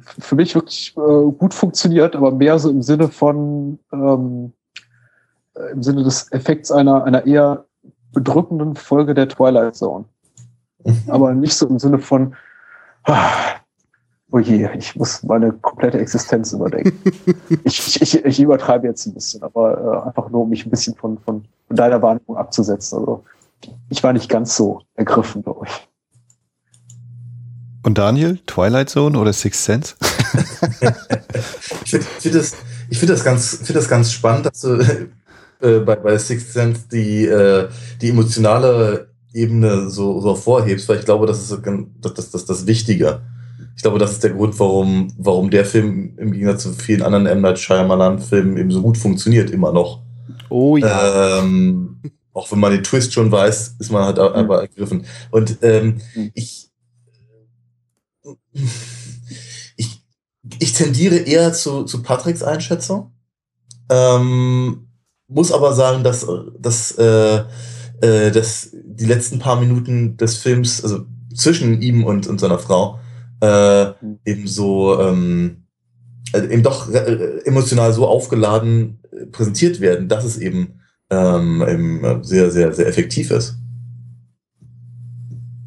für 0.00 0.34
mich 0.34 0.54
wirklich 0.54 0.94
äh, 0.96 1.30
gut 1.32 1.54
funktioniert, 1.54 2.16
aber 2.16 2.32
mehr 2.32 2.58
so 2.58 2.70
im 2.70 2.82
Sinne 2.82 3.08
von, 3.08 3.78
ähm, 3.92 4.52
äh, 5.54 5.72
im 5.72 5.82
Sinne 5.82 6.02
des 6.02 6.30
Effekts 6.32 6.70
einer, 6.70 7.04
einer 7.04 7.26
eher 7.26 7.64
bedrückenden 8.12 8.76
Folge 8.76 9.14
der 9.14 9.28
Twilight 9.28 9.76
Zone. 9.76 10.04
Mhm. 10.84 11.02
Aber 11.08 11.34
nicht 11.34 11.54
so 11.54 11.66
im 11.66 11.78
Sinne 11.78 11.98
von, 11.98 12.34
ah, 13.04 13.56
oh 14.32 14.38
je, 14.38 14.68
ich 14.76 14.96
muss 14.96 15.22
meine 15.22 15.52
komplette 15.52 15.98
Existenz 15.98 16.52
überdenken. 16.52 16.98
ich, 17.64 18.00
ich, 18.00 18.24
ich 18.24 18.40
übertreibe 18.40 18.86
jetzt 18.86 19.06
ein 19.06 19.14
bisschen, 19.14 19.42
aber 19.42 20.02
äh, 20.04 20.06
einfach 20.08 20.30
nur, 20.30 20.42
um 20.42 20.48
mich 20.48 20.66
ein 20.66 20.70
bisschen 20.70 20.94
von, 20.94 21.18
von, 21.18 21.44
von 21.66 21.76
deiner 21.76 22.00
Wahrnehmung 22.02 22.36
abzusetzen. 22.36 22.98
Also 22.98 23.24
ich 23.88 24.02
war 24.02 24.12
nicht 24.12 24.28
ganz 24.28 24.56
so 24.56 24.80
ergriffen, 24.94 25.42
glaube 25.42 25.66
ich. 25.66 25.85
Und 27.86 27.98
Daniel, 27.98 28.40
Twilight 28.48 28.90
Zone 28.90 29.16
oder 29.16 29.32
Sixth 29.32 29.62
Sense? 29.62 29.94
ich 31.84 31.90
finde 31.90 32.06
find 32.18 32.34
das, 32.34 32.56
ich 32.90 32.98
find 32.98 33.10
das, 33.10 33.22
ganz, 33.22 33.58
find 33.62 33.76
das 33.76 33.88
ganz 33.88 34.10
spannend, 34.10 34.46
dass 34.46 34.62
du 34.62 34.80
äh, 35.60 35.78
bei, 35.78 35.94
bei 35.94 36.18
Sixth 36.18 36.52
Sense 36.52 36.80
die, 36.90 37.26
äh, 37.26 37.68
die 38.02 38.08
emotionale 38.10 39.10
Ebene 39.32 39.88
so, 39.88 40.20
so 40.20 40.34
vorhebst, 40.34 40.88
weil 40.88 40.98
ich 40.98 41.04
glaube, 41.04 41.28
das 41.28 41.40
ist 41.40 41.62
das, 42.00 42.14
das, 42.14 42.30
das, 42.32 42.44
das 42.44 42.66
Wichtige. 42.66 43.20
Ich 43.76 43.82
glaube, 43.82 44.00
das 44.00 44.10
ist 44.10 44.24
der 44.24 44.30
Grund, 44.30 44.58
warum, 44.58 45.06
warum 45.16 45.50
der 45.50 45.64
Film 45.64 46.14
im 46.16 46.32
Gegensatz 46.32 46.64
zu 46.64 46.72
vielen 46.72 47.02
anderen 47.02 47.26
M. 47.26 47.40
Night 47.40 47.60
Shyamalan-Filmen 47.60 48.56
eben 48.56 48.72
so 48.72 48.82
gut 48.82 48.98
funktioniert, 48.98 49.50
immer 49.50 49.70
noch. 49.70 50.02
Oh 50.48 50.76
ja. 50.76 51.38
Ähm, 51.38 52.00
auch 52.32 52.50
wenn 52.50 52.58
man 52.58 52.72
den 52.72 52.82
Twist 52.82 53.12
schon 53.12 53.30
weiß, 53.30 53.76
ist 53.78 53.92
man 53.92 54.06
halt 54.06 54.18
aber 54.18 54.62
ergriffen. 54.62 55.06
Und 55.30 55.58
ähm, 55.62 55.98
mhm. 56.16 56.32
ich, 56.34 56.65
ich, 59.76 60.04
ich 60.58 60.72
tendiere 60.72 61.16
eher 61.16 61.52
zu, 61.52 61.84
zu 61.84 62.02
Patricks 62.02 62.42
Einschätzung. 62.42 63.12
Ähm, 63.90 64.88
muss 65.28 65.52
aber 65.52 65.72
sagen, 65.72 66.04
dass, 66.04 66.26
dass, 66.58 66.92
äh, 66.92 67.44
äh, 68.00 68.30
dass 68.30 68.70
die 68.72 69.06
letzten 69.06 69.38
paar 69.38 69.60
Minuten 69.60 70.16
des 70.16 70.38
Films, 70.38 70.82
also 70.82 71.04
zwischen 71.34 71.82
ihm 71.82 72.04
und, 72.04 72.26
und 72.26 72.40
seiner 72.40 72.58
Frau, 72.58 73.00
äh, 73.40 73.92
eben 74.24 74.46
so 74.46 75.00
ähm, 75.00 75.66
also 76.32 76.48
eben 76.48 76.62
doch 76.62 76.92
äh, 76.92 77.40
emotional 77.44 77.92
so 77.92 78.06
aufgeladen 78.06 78.98
äh, 79.10 79.26
präsentiert 79.26 79.80
werden, 79.80 80.08
dass 80.08 80.24
es 80.24 80.38
eben, 80.38 80.80
ähm, 81.10 81.64
eben 81.66 82.24
sehr, 82.24 82.50
sehr, 82.50 82.72
sehr 82.72 82.86
effektiv 82.86 83.30
ist. 83.30 83.56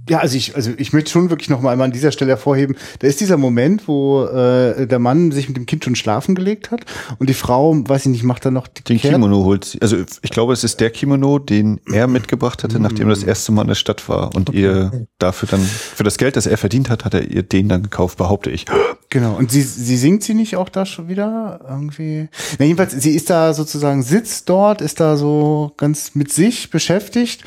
Ja, 0.09 0.19
also 0.19 0.35
ich, 0.35 0.55
also 0.55 0.71
ich 0.77 0.91
möchte 0.91 1.11
schon 1.11 1.29
wirklich 1.29 1.49
noch 1.49 1.61
mal 1.61 1.79
an 1.79 1.91
dieser 1.91 2.11
Stelle 2.11 2.31
hervorheben, 2.31 2.75
da 2.99 3.07
ist 3.07 3.19
dieser 3.19 3.37
Moment, 3.37 3.87
wo 3.87 4.25
äh, 4.25 4.87
der 4.87 4.99
Mann 4.99 5.31
sich 5.31 5.47
mit 5.47 5.55
dem 5.55 5.65
Kind 5.65 5.83
schon 5.83 5.95
schlafen 5.95 6.35
gelegt 6.35 6.71
hat 6.71 6.81
und 7.19 7.29
die 7.29 7.35
Frau, 7.35 7.75
weiß 7.87 8.05
ich 8.05 8.11
nicht, 8.11 8.23
macht 8.23 8.45
dann 8.45 8.55
noch 8.55 8.67
die 8.67 8.83
Den 8.83 8.99
Kehrt. 8.99 9.13
Kimono 9.13 9.43
holt 9.43 9.65
sie. 9.65 9.81
Also 9.81 9.97
ich 10.21 10.31
glaube, 10.31 10.53
es 10.53 10.63
ist 10.63 10.79
der 10.79 10.89
Kimono, 10.89 11.37
den 11.37 11.79
er 11.91 12.07
mitgebracht 12.07 12.63
hatte, 12.63 12.79
nachdem 12.79 13.07
er 13.07 13.15
das 13.15 13.23
erste 13.23 13.51
Mal 13.51 13.61
in 13.63 13.67
der 13.69 13.75
Stadt 13.75 14.09
war 14.09 14.35
und 14.35 14.49
okay. 14.49 14.61
ihr 14.61 15.07
dafür 15.19 15.47
dann, 15.49 15.61
für 15.61 16.03
das 16.03 16.17
Geld, 16.17 16.35
das 16.35 16.47
er 16.47 16.57
verdient 16.57 16.89
hat, 16.89 17.05
hat 17.05 17.13
er 17.13 17.29
ihr 17.29 17.43
den 17.43 17.69
dann 17.69 17.83
gekauft, 17.83 18.17
behaupte 18.17 18.49
ich. 18.49 18.65
Genau. 19.09 19.35
Und 19.35 19.51
sie, 19.51 19.61
sie 19.61 19.97
singt 19.97 20.23
sie 20.23 20.33
nicht 20.33 20.55
auch 20.55 20.69
da 20.69 20.85
schon 20.85 21.07
wieder? 21.07 21.59
Irgendwie. 21.67 22.29
Na, 22.57 22.65
jedenfalls, 22.65 22.91
sie 22.91 23.11
ist 23.11 23.29
da 23.29 23.53
sozusagen, 23.53 24.03
sitzt 24.03 24.49
dort, 24.49 24.81
ist 24.81 24.99
da 24.99 25.17
so 25.17 25.73
ganz 25.77 26.15
mit 26.15 26.31
sich 26.31 26.69
beschäftigt 26.69 27.43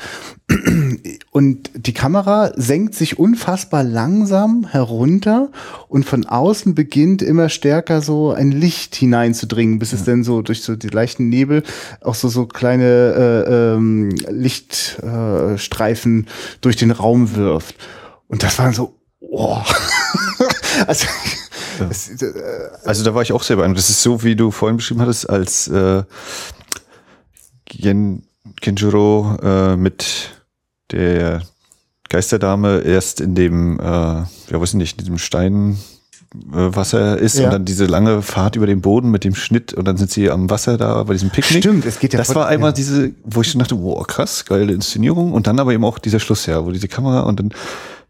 und 1.31 1.71
die 1.73 1.93
Kamera 1.93 2.51
senkt 2.55 2.95
sich 2.95 3.19
unfassbar 3.19 3.83
langsam 3.83 4.65
herunter 4.65 5.49
und 5.87 6.05
von 6.05 6.25
außen 6.25 6.75
beginnt 6.75 7.21
immer 7.21 7.49
stärker 7.49 8.01
so 8.01 8.31
ein 8.31 8.51
Licht 8.51 8.95
hineinzudringen, 8.95 9.79
bis 9.79 9.91
ja. 9.91 9.97
es 9.97 10.03
dann 10.03 10.23
so 10.23 10.41
durch 10.41 10.63
so 10.63 10.75
die 10.75 10.89
leichten 10.89 11.29
Nebel 11.29 11.63
auch 12.01 12.15
so 12.15 12.29
so 12.29 12.45
kleine 12.45 13.45
äh, 13.47 13.73
ähm, 13.75 14.09
Lichtstreifen 14.29 16.23
äh, 16.23 16.29
durch 16.61 16.75
den 16.75 16.91
Raum 16.91 17.35
wirft. 17.35 17.75
Und 18.27 18.43
das 18.43 18.57
war 18.59 18.73
so, 18.73 18.95
oh. 19.19 19.57
also, 20.87 21.07
ja. 21.79 21.87
es, 21.89 22.21
äh, 22.21 22.33
also 22.83 23.03
da 23.03 23.13
war 23.13 23.21
ich 23.21 23.31
auch 23.31 23.43
sehr 23.43 23.57
beeindruckt. 23.57 23.79
Das 23.79 23.89
ist 23.89 24.01
so, 24.01 24.23
wie 24.23 24.35
du 24.35 24.51
vorhin 24.51 24.77
beschrieben 24.77 25.01
hattest, 25.01 25.29
als 25.29 25.67
äh, 25.67 26.03
Gen 27.65 28.23
Genjuro 28.61 29.37
äh, 29.41 29.75
mit 29.77 30.31
der 30.91 31.41
Geisterdame 32.13 32.81
erst 32.81 33.21
in 33.21 33.33
dem, 33.33 33.79
äh, 33.79 33.83
ja 33.83 34.27
weiß 34.51 34.75
nicht, 34.75 34.99
in 34.99 35.05
diesem 35.05 35.17
Stein 35.17 35.79
äh, 36.35 36.75
Wasser 36.75 37.17
ist 37.17 37.39
ja. 37.39 37.45
und 37.45 37.53
dann 37.53 37.65
diese 37.65 37.87
lange 37.87 38.21
Fahrt 38.21 38.55
über 38.55 38.67
den 38.67 38.81
Boden 38.81 39.09
mit 39.09 39.23
dem 39.23 39.33
Schnitt 39.33 39.73
und 39.73 39.85
dann 39.85 39.97
sind 39.97 40.11
sie 40.11 40.29
am 40.29 40.47
Wasser 40.47 40.77
da 40.77 41.01
bei 41.05 41.13
diesem 41.13 41.31
Picknick. 41.31 41.63
Stimmt, 41.63 41.87
es 41.87 41.97
geht 41.97 42.13
ja. 42.13 42.19
Das 42.19 42.35
war 42.35 42.45
einmal 42.45 42.69
ja. 42.69 42.73
diese, 42.75 43.13
wo 43.23 43.41
ich 43.41 43.49
schon 43.49 43.57
dachte, 43.57 43.81
wow, 43.81 44.05
krass, 44.05 44.45
geile 44.45 44.73
Inszenierung 44.73 45.33
und 45.33 45.47
dann 45.47 45.59
aber 45.59 45.73
eben 45.73 45.83
auch 45.83 45.97
dieser 45.97 46.19
Schluss, 46.19 46.45
ja, 46.45 46.63
wo 46.63 46.69
diese 46.69 46.87
Kamera 46.87 47.21
und 47.21 47.39
dann 47.39 47.49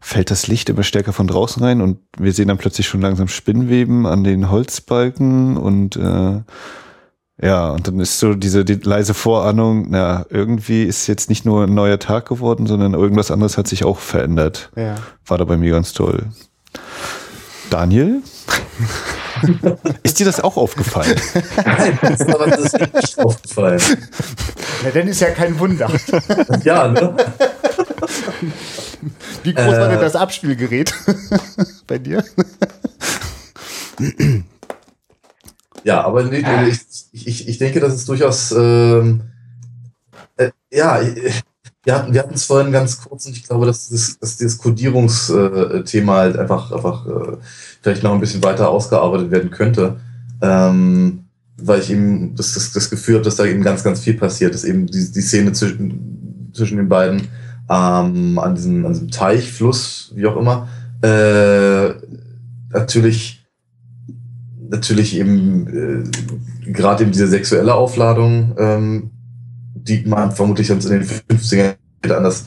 fällt 0.00 0.30
das 0.30 0.48
Licht 0.48 0.68
immer 0.68 0.82
stärker 0.82 1.14
von 1.14 1.26
draußen 1.26 1.62
rein 1.62 1.80
und 1.80 1.96
wir 2.18 2.34
sehen 2.34 2.48
dann 2.48 2.58
plötzlich 2.58 2.86
schon 2.86 3.00
langsam 3.00 3.28
Spinnweben 3.28 4.04
an 4.04 4.22
den 4.22 4.50
Holzbalken 4.50 5.56
und 5.56 5.96
äh, 5.96 6.42
ja, 7.40 7.70
und 7.70 7.88
dann 7.88 7.98
ist 7.98 8.18
so 8.18 8.34
diese 8.34 8.64
die 8.64 8.74
leise 8.74 9.12
Vorahnung, 9.12 9.86
na, 9.90 10.24
irgendwie 10.30 10.84
ist 10.84 11.06
jetzt 11.08 11.28
nicht 11.28 11.44
nur 11.44 11.64
ein 11.64 11.74
neuer 11.74 11.98
Tag 11.98 12.28
geworden, 12.28 12.66
sondern 12.66 12.94
irgendwas 12.94 13.30
anderes 13.30 13.58
hat 13.58 13.66
sich 13.66 13.84
auch 13.84 13.98
verändert. 13.98 14.70
Ja. 14.76 14.96
War 15.26 15.38
da 15.38 15.44
bei 15.44 15.56
mir 15.56 15.72
ganz 15.72 15.92
toll. 15.92 16.26
Daniel? 17.70 18.22
ist 20.04 20.20
dir 20.20 20.26
das 20.26 20.40
auch 20.40 20.56
aufgefallen? 20.56 21.20
Nein, 21.64 21.98
das 22.00 22.20
ist 22.20 22.78
nicht 22.78 23.18
aufgefallen. 23.18 23.80
Ja, 24.84 24.90
dann 24.92 25.08
ist 25.08 25.20
ja 25.20 25.30
kein 25.30 25.58
Wunder. 25.58 25.90
ja, 26.62 26.88
ne? 26.88 27.16
Wie 29.42 29.54
groß 29.54 29.64
äh, 29.74 29.80
war 29.80 29.88
denn 29.88 29.98
äh. 29.98 30.02
das 30.02 30.14
Abspielgerät 30.14 30.94
bei 31.86 31.98
dir? 31.98 32.24
Ja, 35.84 36.02
aber 36.04 36.24
nee, 36.24 36.42
ich, 37.12 37.26
ich, 37.26 37.48
ich 37.48 37.58
denke, 37.58 37.80
das 37.80 37.94
ist 37.94 38.08
durchaus, 38.08 38.52
ähm, 38.52 39.22
äh, 40.36 40.50
ja, 40.72 41.00
wir 41.84 41.94
hatten 41.94 42.14
wir 42.14 42.24
es 42.32 42.46
vorhin 42.46 42.72
ganz 42.72 43.02
kurz 43.02 43.26
und 43.26 43.36
ich 43.36 43.44
glaube, 43.44 43.66
dass, 43.66 43.90
das, 43.90 44.18
dass 44.18 44.38
dieses 44.38 44.58
Codierungsthema 44.58 46.16
halt 46.16 46.38
einfach, 46.38 46.72
einfach 46.72 47.06
äh, 47.06 47.36
vielleicht 47.82 48.02
noch 48.02 48.14
ein 48.14 48.20
bisschen 48.20 48.42
weiter 48.42 48.70
ausgearbeitet 48.70 49.30
werden 49.30 49.50
könnte. 49.50 50.00
Ähm, 50.40 51.24
weil 51.56 51.80
ich 51.80 51.90
eben 51.90 52.34
das, 52.34 52.54
das, 52.54 52.72
das 52.72 52.90
Gefühl 52.90 53.16
habe, 53.16 53.24
dass 53.24 53.36
da 53.36 53.44
eben 53.44 53.62
ganz, 53.62 53.84
ganz 53.84 54.00
viel 54.00 54.14
passiert, 54.14 54.54
dass 54.54 54.64
eben 54.64 54.86
die, 54.86 55.12
die 55.12 55.20
Szene 55.20 55.52
zwischen, 55.52 56.50
zwischen 56.52 56.78
den 56.78 56.88
beiden 56.88 57.28
ähm, 57.70 58.38
an, 58.38 58.54
diesem, 58.54 58.84
an 58.84 58.92
diesem 58.92 59.10
Teich, 59.10 59.52
Fluss, 59.52 60.12
wie 60.14 60.26
auch 60.26 60.36
immer, 60.36 60.68
äh, 61.02 61.94
natürlich 62.72 63.43
natürlich 64.74 65.16
eben 65.16 65.66
äh, 66.64 66.70
gerade 66.72 67.04
eben 67.04 67.12
diese 67.12 67.28
sexuelle 67.28 67.74
Aufladung, 67.74 68.54
ähm, 68.58 69.10
die 69.74 70.04
man 70.06 70.32
vermutlich 70.32 70.66
sonst 70.66 70.86
in 70.86 71.00
den 71.00 71.08
50ern 71.08 71.76
anders 72.10 72.46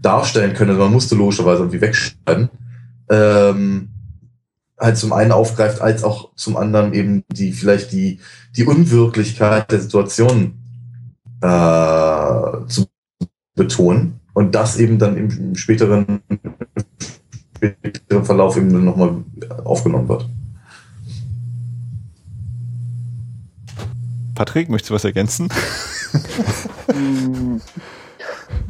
darstellen 0.00 0.54
könnte. 0.54 0.74
Man 0.74 0.92
musste 0.92 1.14
logischerweise 1.14 1.62
irgendwie 1.62 1.80
wegschneiden. 1.80 2.50
Ähm, 3.10 3.88
halt 4.78 4.96
zum 4.96 5.12
einen 5.12 5.32
aufgreift, 5.32 5.80
als 5.80 6.04
auch 6.04 6.34
zum 6.34 6.56
anderen 6.56 6.92
eben 6.94 7.24
die 7.32 7.52
vielleicht 7.52 7.92
die, 7.92 8.18
die 8.56 8.64
Unwirklichkeit 8.64 9.70
der 9.70 9.80
Situation 9.80 10.54
äh, 11.40 12.66
zu 12.68 12.86
betonen 13.54 14.20
und 14.32 14.54
das 14.54 14.78
eben 14.78 14.98
dann 14.98 15.16
im 15.16 15.54
späteren, 15.54 16.20
späteren 17.56 18.24
Verlauf 18.24 18.56
eben 18.56 18.84
nochmal 18.84 19.22
aufgenommen 19.64 20.08
wird. 20.08 20.28
Patrick, 24.34 24.68
möchtest 24.68 24.90
du 24.90 24.94
was 24.94 25.04
ergänzen? 25.04 25.48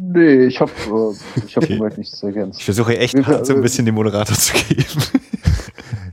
Nee, 0.01 0.47
ich 0.47 0.61
habe 0.61 0.71
äh, 0.87 1.41
ich 1.45 1.57
hab 1.57 1.65
okay. 1.65 1.81
nichts 1.97 2.19
zu 2.19 2.27
ergänzen. 2.27 2.59
Ich 2.59 2.65
versuche 2.65 2.97
echt 2.97 3.17
hart 3.27 3.47
so 3.47 3.55
ein 3.55 3.63
bisschen 3.63 3.85
den 3.85 3.95
Moderator 3.95 4.37
zu 4.37 4.53
geben. 4.53 4.85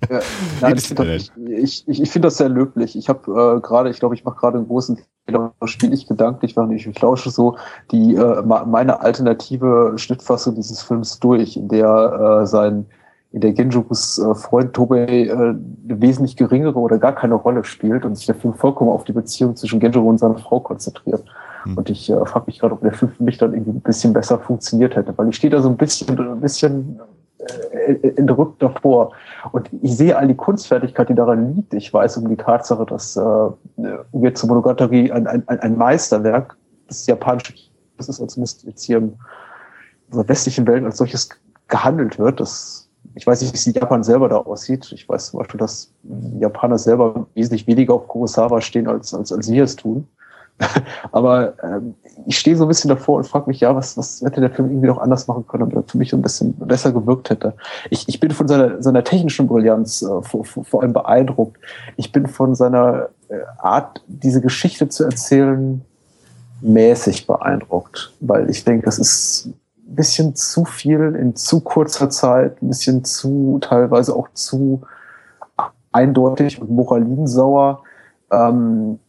Ja, 0.10 0.20
nein, 0.62 0.78
ich 0.78 0.88
finde 0.88 1.14
das, 1.14 1.32
ich, 1.38 1.88
ich, 1.88 2.02
ich 2.02 2.10
find 2.10 2.26
das 2.26 2.38
sehr 2.38 2.49
löblich. 2.49 2.97
Ich 2.97 3.10
habe 3.10 3.58
äh, 3.58 3.62
gerade, 3.62 3.89
ich 3.89 3.99
glaube, 3.99 4.16
ich 4.16 4.24
mache 4.24 4.39
gerade 4.39 4.58
einen 4.58 4.68
großen 4.68 4.99
Fehler, 5.26 5.54
spiele 5.66 5.93
ich 5.93 6.08
gedanklich, 6.08 6.56
während 6.56 6.74
ich 6.74 7.02
lausche 7.02 7.30
so 7.30 7.58
die 7.91 8.16
äh, 8.16 8.41
meine 8.43 9.02
alternative 9.02 9.93
Schnittfassung 9.97 10.56
dieses 10.56 10.82
Films 10.82 11.20
durch, 11.20 11.56
in 11.56 11.68
der 11.68 12.41
äh, 12.41 12.47
sein 12.47 12.74
in 12.74 12.86
der 13.34 13.54
Genjurus 13.54 14.20
äh, 14.20 14.36
Freund 14.36 14.74
Tobei 14.74 15.06
äh, 15.06 15.32
eine 15.32 15.58
wesentlich 15.88 16.36
geringere 16.36 16.78
oder 16.80 16.98
gar 16.98 17.16
keine 17.16 17.36
Rolle 17.36 17.64
spielt 17.64 18.06
und 18.06 18.16
sich 18.16 18.26
der 18.26 18.36
Film 18.36 18.54
vollkommen 18.54 18.92
auf 18.92 19.06
die 19.06 19.14
Beziehung 19.14 19.56
zwischen 19.56 19.80
Genjuro 19.80 20.10
und 20.10 20.18
seiner 20.18 20.38
Frau 20.38 20.60
konzentriert. 20.60 21.24
Mhm. 21.66 21.78
Und 21.78 21.90
ich 21.90 22.10
äh, 22.10 22.26
frage 22.26 22.46
mich 22.48 22.60
gerade, 22.60 22.74
ob 22.74 22.82
der 22.82 22.94
Film 22.94 23.12
für 23.12 23.24
mich 23.24 23.38
dann 23.38 23.54
irgendwie 23.54 23.72
ein 23.72 23.82
bisschen 23.82 24.14
besser 24.14 24.38
funktioniert 24.40 24.96
hätte, 24.96 25.18
weil 25.18 25.30
ich 25.30 25.38
stehe 25.38 25.52
da 25.52 25.62
so 25.62 25.70
ein 25.70 25.78
bisschen, 25.78 26.20
ein 26.20 26.42
bisschen 26.42 27.00
äh, 27.40 28.08
entrückt 28.18 28.62
davor. 28.62 29.12
Und 29.54 29.70
ich 29.82 29.96
sehe 29.96 30.18
all 30.18 30.28
die 30.28 30.36
Kunstfertigkeit, 30.36 31.08
die 31.10 31.16
daran 31.16 31.56
liegt. 31.56 31.74
Ich 31.74 31.94
weiß 31.94 32.18
um 32.18 32.28
die 32.28 32.36
Tatsache, 32.36 32.86
dass 32.86 33.16
äh, 33.16 33.50
jetzt 34.14 34.46
Monogatari 34.46 35.12
ein, 35.12 35.28
ein, 35.28 35.48
ein 35.48 35.78
Meisterwerk 35.78 36.58
des 36.90 37.08
japanischen 37.08 37.56
das 37.98 38.10
ist, 38.10 38.22
als 38.22 38.34
zumindest 38.34 38.64
jetzt 38.64 38.84
hier 38.84 38.98
in 38.98 39.14
unserer 40.10 40.28
westlichen 40.28 40.68
Welt 40.68 40.84
als 40.84 40.98
solches 40.98 41.30
gehandelt 41.68 42.20
wird. 42.20 42.40
Das 42.40 42.90
ich 43.16 43.28
weiß 43.28 43.41
nicht, 43.41 43.66
wie 43.66 43.80
Japan 43.80 44.03
selber 44.03 44.30
da 44.30 44.38
aussieht. 44.38 44.91
Ich 44.93 45.07
weiß 45.07 45.32
zum 45.32 45.39
Beispiel, 45.39 45.59
dass 45.59 45.91
Japaner 46.39 46.78
selber 46.78 47.28
wesentlich 47.34 47.68
weniger 47.68 47.93
auf 47.93 48.07
Kurosawa 48.07 48.62
stehen, 48.62 48.88
als, 48.88 49.14
als, 49.14 49.32
als 49.32 49.51
wir 49.51 49.64
es 49.64 49.76
tun. 49.76 50.07
Aber 51.12 51.53
ähm, 51.64 51.95
ich 52.28 52.38
stehe 52.38 52.55
so 52.55 52.66
ein 52.66 52.68
bisschen 52.68 52.89
davor 52.89 53.18
und 53.18 53.28
frage 53.28 53.47
mich, 53.47 53.59
ja, 53.59 53.76
was, 53.76 53.97
was 53.97 54.22
hätte 54.22 54.41
der 54.41 54.51
Film 54.51 54.70
irgendwie 54.70 54.88
noch 54.88 54.99
anders 54.99 55.28
machen 55.28 55.45
können, 55.47 55.62
damit 55.70 55.76
er 55.76 55.89
für 55.89 55.97
mich 55.97 56.12
so 56.12 56.18
ein 56.18 56.22
bisschen 56.22 56.53
besser 56.53 56.91
gewirkt 56.91 57.30
hätte. 57.30 57.55
Ich, 57.89 58.07
ich 58.07 58.20
bin 58.20 58.32
von 58.32 58.47
seiner, 58.47 58.82
seiner 58.82 59.03
technischen 59.03 59.47
Brillanz 59.47 60.01
äh, 60.01 60.22
vor, 60.22 60.45
vor 60.45 60.82
allem 60.82 60.93
beeindruckt. 60.93 61.57
Ich 61.97 62.12
bin 62.12 62.28
von 62.28 62.55
seiner 62.55 63.09
äh, 63.30 63.39
Art, 63.57 64.03
diese 64.07 64.41
Geschichte 64.41 64.88
zu 64.89 65.03
erzählen, 65.03 65.82
mäßig 66.62 67.26
beeindruckt, 67.26 68.14
weil 68.20 68.49
ich 68.49 68.64
denke, 68.64 68.86
das 68.86 68.99
ist 68.99 69.49
bisschen 69.96 70.36
zu 70.36 70.66
viel 70.66 71.16
in 71.20 71.36
zu 71.36 71.62
kurzer 71.62 72.10
Zeit, 72.10 72.62
ein 72.62 72.70
bisschen 72.70 73.04
zu, 73.04 73.60
teilweise 73.62 74.16
auch 74.16 74.28
zu 74.34 74.82
eindeutig 75.92 76.62
und 76.62 76.70
moralinsauer. 76.70 77.84
Ähm, 78.32 79.00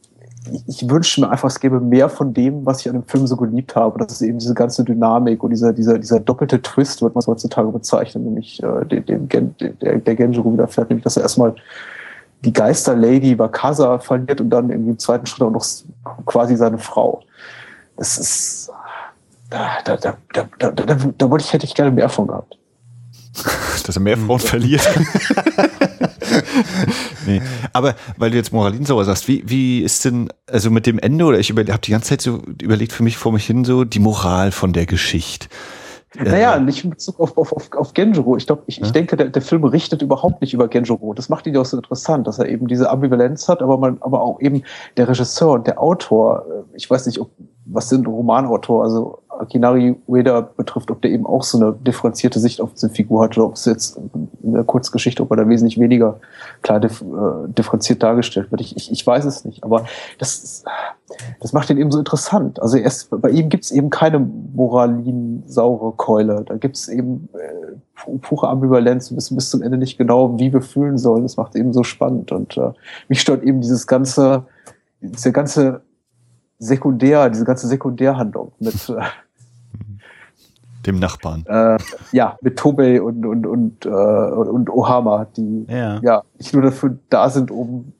ich, 0.50 0.82
ich 0.82 0.90
wünsche 0.90 1.20
mir 1.20 1.30
einfach, 1.30 1.48
es 1.48 1.60
gäbe 1.60 1.80
mehr 1.80 2.08
von 2.08 2.34
dem, 2.34 2.66
was 2.66 2.80
ich 2.80 2.88
an 2.88 2.94
dem 2.94 3.04
Film 3.04 3.26
so 3.26 3.36
geliebt 3.36 3.76
habe. 3.76 3.98
Das 3.98 4.12
ist 4.12 4.22
eben 4.22 4.38
diese 4.38 4.54
ganze 4.54 4.84
Dynamik 4.84 5.42
und 5.42 5.50
dieser, 5.50 5.72
dieser, 5.72 5.98
dieser 5.98 6.20
doppelte 6.20 6.60
Twist, 6.60 7.02
wird 7.02 7.14
man 7.14 7.20
es 7.20 7.26
heutzutage 7.26 7.68
bezeichnen, 7.68 8.24
nämlich 8.24 8.62
äh, 8.62 8.84
den, 8.86 9.06
den, 9.06 9.28
den, 9.28 9.54
der, 9.80 9.98
der 9.98 10.14
Genjiro 10.16 10.52
widerfährt, 10.52 10.90
nämlich 10.90 11.04
dass 11.04 11.16
er 11.16 11.22
erstmal 11.22 11.54
die 12.44 12.52
Geister-Lady 12.52 13.38
Wakasa 13.38 13.98
verliert 14.00 14.40
und 14.40 14.50
dann 14.50 14.70
im 14.70 14.98
zweiten 14.98 15.26
Schritt 15.26 15.42
auch 15.42 15.50
noch 15.50 15.64
quasi 16.26 16.56
seine 16.56 16.78
Frau. 16.78 17.22
Das 17.96 18.18
ist 18.18 18.72
da, 19.52 19.78
da, 19.84 19.96
da, 19.96 20.16
da, 20.32 20.48
da, 20.58 20.70
da, 20.70 20.94
da 21.18 21.30
wollte 21.30 21.44
ich, 21.44 21.52
hätte 21.52 21.66
ich 21.66 21.74
gerne 21.74 21.90
mehr 21.90 22.08
von 22.08 22.26
gehabt. 22.26 22.56
Dass 23.86 23.96
er 23.96 24.02
mehr 24.02 24.16
Frauen 24.16 24.38
verliert. 24.38 24.86
nee. 27.26 27.42
Aber 27.72 27.94
weil 28.16 28.30
du 28.30 28.36
jetzt 28.36 28.52
Moralinsauer 28.52 29.04
sagst, 29.04 29.28
wie, 29.28 29.42
wie 29.46 29.80
ist 29.80 30.04
denn, 30.04 30.28
also 30.46 30.70
mit 30.70 30.86
dem 30.86 30.98
Ende, 30.98 31.24
oder 31.24 31.38
ich 31.38 31.50
habe 31.50 31.64
die 31.64 31.90
ganze 31.90 32.10
Zeit 32.10 32.20
so 32.22 32.42
überlegt 32.60 32.92
für 32.92 33.02
mich 33.02 33.16
vor 33.16 33.32
mich 33.32 33.46
hin, 33.46 33.64
so 33.64 33.84
die 33.84 33.98
Moral 33.98 34.52
von 34.52 34.72
der 34.72 34.86
Geschichte. 34.86 35.48
Naja, 36.18 36.58
nicht 36.58 36.84
in 36.84 36.90
Bezug 36.90 37.18
auf, 37.20 37.38
auf, 37.38 37.52
auf, 37.52 37.72
auf 37.72 37.94
Genjuro. 37.94 38.36
Ich 38.36 38.46
glaube, 38.46 38.64
ich, 38.66 38.76
ja? 38.76 38.84
ich 38.84 38.92
denke, 38.92 39.16
der, 39.16 39.28
der 39.28 39.40
Film 39.40 39.62
berichtet 39.62 40.02
überhaupt 40.02 40.42
nicht 40.42 40.52
über 40.52 40.68
Genjuro. 40.68 41.14
Das 41.14 41.30
macht 41.30 41.46
ihn 41.46 41.54
ja 41.54 41.60
auch 41.60 41.66
so 41.66 41.76
interessant, 41.76 42.26
dass 42.26 42.38
er 42.38 42.48
eben 42.48 42.68
diese 42.68 42.90
Ambivalenz 42.90 43.48
hat, 43.48 43.62
aber 43.62 43.78
man, 43.78 43.96
aber 44.02 44.20
auch 44.20 44.40
eben 44.40 44.62
der 44.98 45.08
Regisseur 45.08 45.52
und 45.52 45.66
der 45.66 45.80
Autor. 45.80 46.44
Äh, 46.46 46.76
ich 46.76 46.88
weiß 46.88 47.06
nicht, 47.06 47.18
ob, 47.18 47.30
was 47.64 47.88
sind 47.88 48.08
Romanautor, 48.08 48.82
also 48.82 49.18
Akinari 49.28 49.96
Ueda 50.06 50.40
betrifft, 50.40 50.90
ob 50.90 51.00
der 51.02 51.10
eben 51.10 51.26
auch 51.26 51.42
so 51.42 51.58
eine 51.58 51.72
differenzierte 51.72 52.38
Sicht 52.38 52.60
auf 52.60 52.72
diese 52.74 52.90
Figur 52.90 53.22
hat 53.22 53.36
oder 53.36 53.46
ob 53.46 53.54
es 53.54 53.64
jetzt 53.64 53.98
in 54.42 54.52
der 54.52 54.64
Kurzgeschichte, 54.64 55.22
ob 55.22 55.30
er 55.30 55.38
da 55.38 55.48
wesentlich 55.48 55.78
weniger 55.78 56.20
klar 56.62 56.80
dif 56.80 57.02
äh, 57.02 57.48
differenziert 57.48 58.02
dargestellt 58.02 58.50
wird. 58.50 58.60
Ich, 58.60 58.76
ich, 58.76 58.90
ich 58.90 59.06
weiß 59.06 59.24
es 59.24 59.44
nicht, 59.44 59.64
aber 59.64 59.84
das, 60.18 60.64
das 61.40 61.52
macht 61.52 61.70
ihn 61.70 61.78
eben 61.78 61.90
so 61.90 61.98
interessant. 61.98 62.60
Also 62.60 62.76
erst, 62.76 63.08
bei 63.10 63.30
ihm 63.30 63.48
gibt 63.48 63.64
es 63.64 63.70
eben 63.70 63.90
keine 63.90 64.18
moralinsaure 64.18 65.92
Keule. 65.96 66.44
Da 66.46 66.56
gibt 66.56 66.76
es 66.76 66.88
eben 66.88 67.28
äh, 67.34 68.16
pure 68.20 68.48
Ambivalenz. 68.48 69.10
Wir 69.10 69.16
wissen 69.16 69.36
bis 69.36 69.50
zum 69.50 69.62
Ende 69.62 69.78
nicht 69.78 69.98
genau, 69.98 70.38
wie 70.38 70.52
wir 70.52 70.62
fühlen 70.62 70.98
sollen. 70.98 71.22
Das 71.22 71.36
macht 71.36 71.54
eben 71.56 71.72
so 71.72 71.84
spannend. 71.84 72.32
Und 72.32 72.56
äh, 72.56 72.72
mich 73.08 73.20
stört 73.20 73.42
eben 73.42 73.60
dieses 73.60 73.86
ganze, 73.86 74.44
diese 75.00 75.32
ganze 75.32 75.82
Sekundär, 76.62 77.28
diese 77.28 77.44
ganze 77.44 77.66
Sekundärhandlung 77.66 78.52
mit 78.60 78.88
äh, 78.88 79.02
dem 80.86 81.00
Nachbarn. 81.00 81.44
Äh, 81.46 81.78
ja, 82.12 82.36
mit 82.40 82.56
Tobey 82.56 83.00
und, 83.00 83.26
und, 83.26 83.46
und, 83.46 83.86
äh, 83.86 83.88
und 83.88 84.70
Ohama, 84.70 85.26
die 85.36 85.66
ja. 85.68 85.98
ja 86.02 86.22
nicht 86.38 86.52
nur 86.54 86.62
dafür 86.62 86.96
da 87.10 87.28
sind, 87.30 87.50
um 87.50 87.92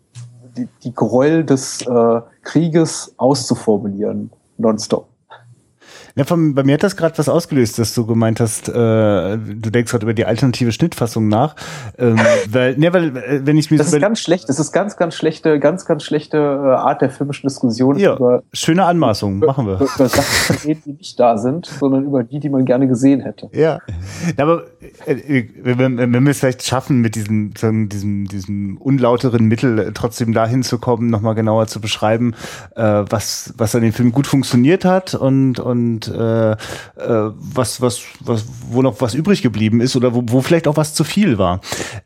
die, 0.56 0.68
die 0.84 0.94
Gräuel 0.94 1.44
des 1.44 1.82
äh, 1.86 2.20
Krieges 2.42 3.14
auszuformulieren, 3.16 4.30
nonstop. 4.58 5.08
Ja, 6.14 6.24
von, 6.24 6.54
bei 6.54 6.62
mir 6.62 6.74
hat 6.74 6.82
das 6.82 6.96
gerade 6.96 7.16
was 7.16 7.28
ausgelöst, 7.28 7.78
dass 7.78 7.94
du 7.94 8.06
gemeint 8.06 8.38
hast, 8.40 8.68
äh, 8.68 8.72
du 8.72 9.70
denkst 9.70 9.90
gerade 9.90 10.04
über 10.04 10.14
die 10.14 10.26
alternative 10.26 10.72
Schnittfassung 10.72 11.28
nach. 11.28 11.56
Ähm, 11.98 12.18
weil, 12.50 12.76
ne, 12.76 12.92
weil, 12.92 13.16
äh, 13.16 13.40
wenn 13.46 13.56
ich 13.56 13.70
mir 13.70 13.78
das 13.78 13.92
ist 13.92 14.00
ganz 14.00 14.20
schlecht, 14.20 14.48
das 14.48 14.58
ist 14.58 14.72
ganz, 14.72 14.96
ganz 14.96 15.14
schlechte, 15.14 15.58
ganz, 15.58 15.86
ganz 15.86 16.04
schlechte 16.04 16.36
äh, 16.36 16.68
Art 16.76 17.00
der 17.00 17.10
filmischen 17.10 17.48
Diskussion 17.48 17.98
ja, 17.98 18.16
über 18.16 18.42
schöne 18.52 18.84
Anmaßung, 18.84 19.38
machen 19.38 19.66
wir. 19.66 19.76
Über, 19.76 19.88
über 19.94 20.08
Sachen 20.08 20.56
reden, 20.64 20.82
die 20.86 20.92
nicht 20.92 21.18
da 21.18 21.38
sind, 21.38 21.66
sondern 21.66 22.04
über 22.04 22.24
die, 22.24 22.40
die 22.40 22.50
man 22.50 22.66
gerne 22.66 22.88
gesehen 22.88 23.20
hätte. 23.20 23.48
Ja, 23.52 23.78
aber 24.36 24.64
äh, 25.06 25.44
wenn, 25.62 25.96
wenn 25.98 26.24
wir 26.24 26.30
es 26.30 26.40
vielleicht 26.40 26.62
schaffen, 26.66 27.00
mit 27.00 27.14
diesem, 27.14 27.54
diesem, 27.54 28.28
diesem 28.28 28.76
unlauteren 28.78 29.46
Mittel 29.46 29.92
trotzdem 29.94 30.34
dahin 30.34 30.62
zu 30.62 30.78
kommen, 30.78 31.08
nochmal 31.08 31.34
genauer 31.34 31.68
zu 31.68 31.80
beschreiben, 31.80 32.34
äh, 32.76 32.82
was, 32.82 33.54
was 33.56 33.74
an 33.74 33.82
dem 33.82 33.92
Film 33.92 34.12
gut 34.12 34.26
funktioniert 34.26 34.84
hat 34.84 35.14
und, 35.14 35.58
und 35.58 36.01
und 36.08 36.14
äh, 36.14 36.52
äh, 36.52 36.56
was, 36.96 37.80
was, 37.80 38.02
was, 38.20 38.44
wo 38.70 38.82
noch 38.82 39.00
was 39.00 39.14
übrig 39.14 39.42
geblieben 39.42 39.80
ist 39.80 39.96
oder 39.96 40.14
wo, 40.14 40.22
wo 40.26 40.40
vielleicht 40.40 40.68
auch 40.68 40.76
was 40.76 40.94
zu 40.94 41.04
viel 41.04 41.38
war. 41.38 41.60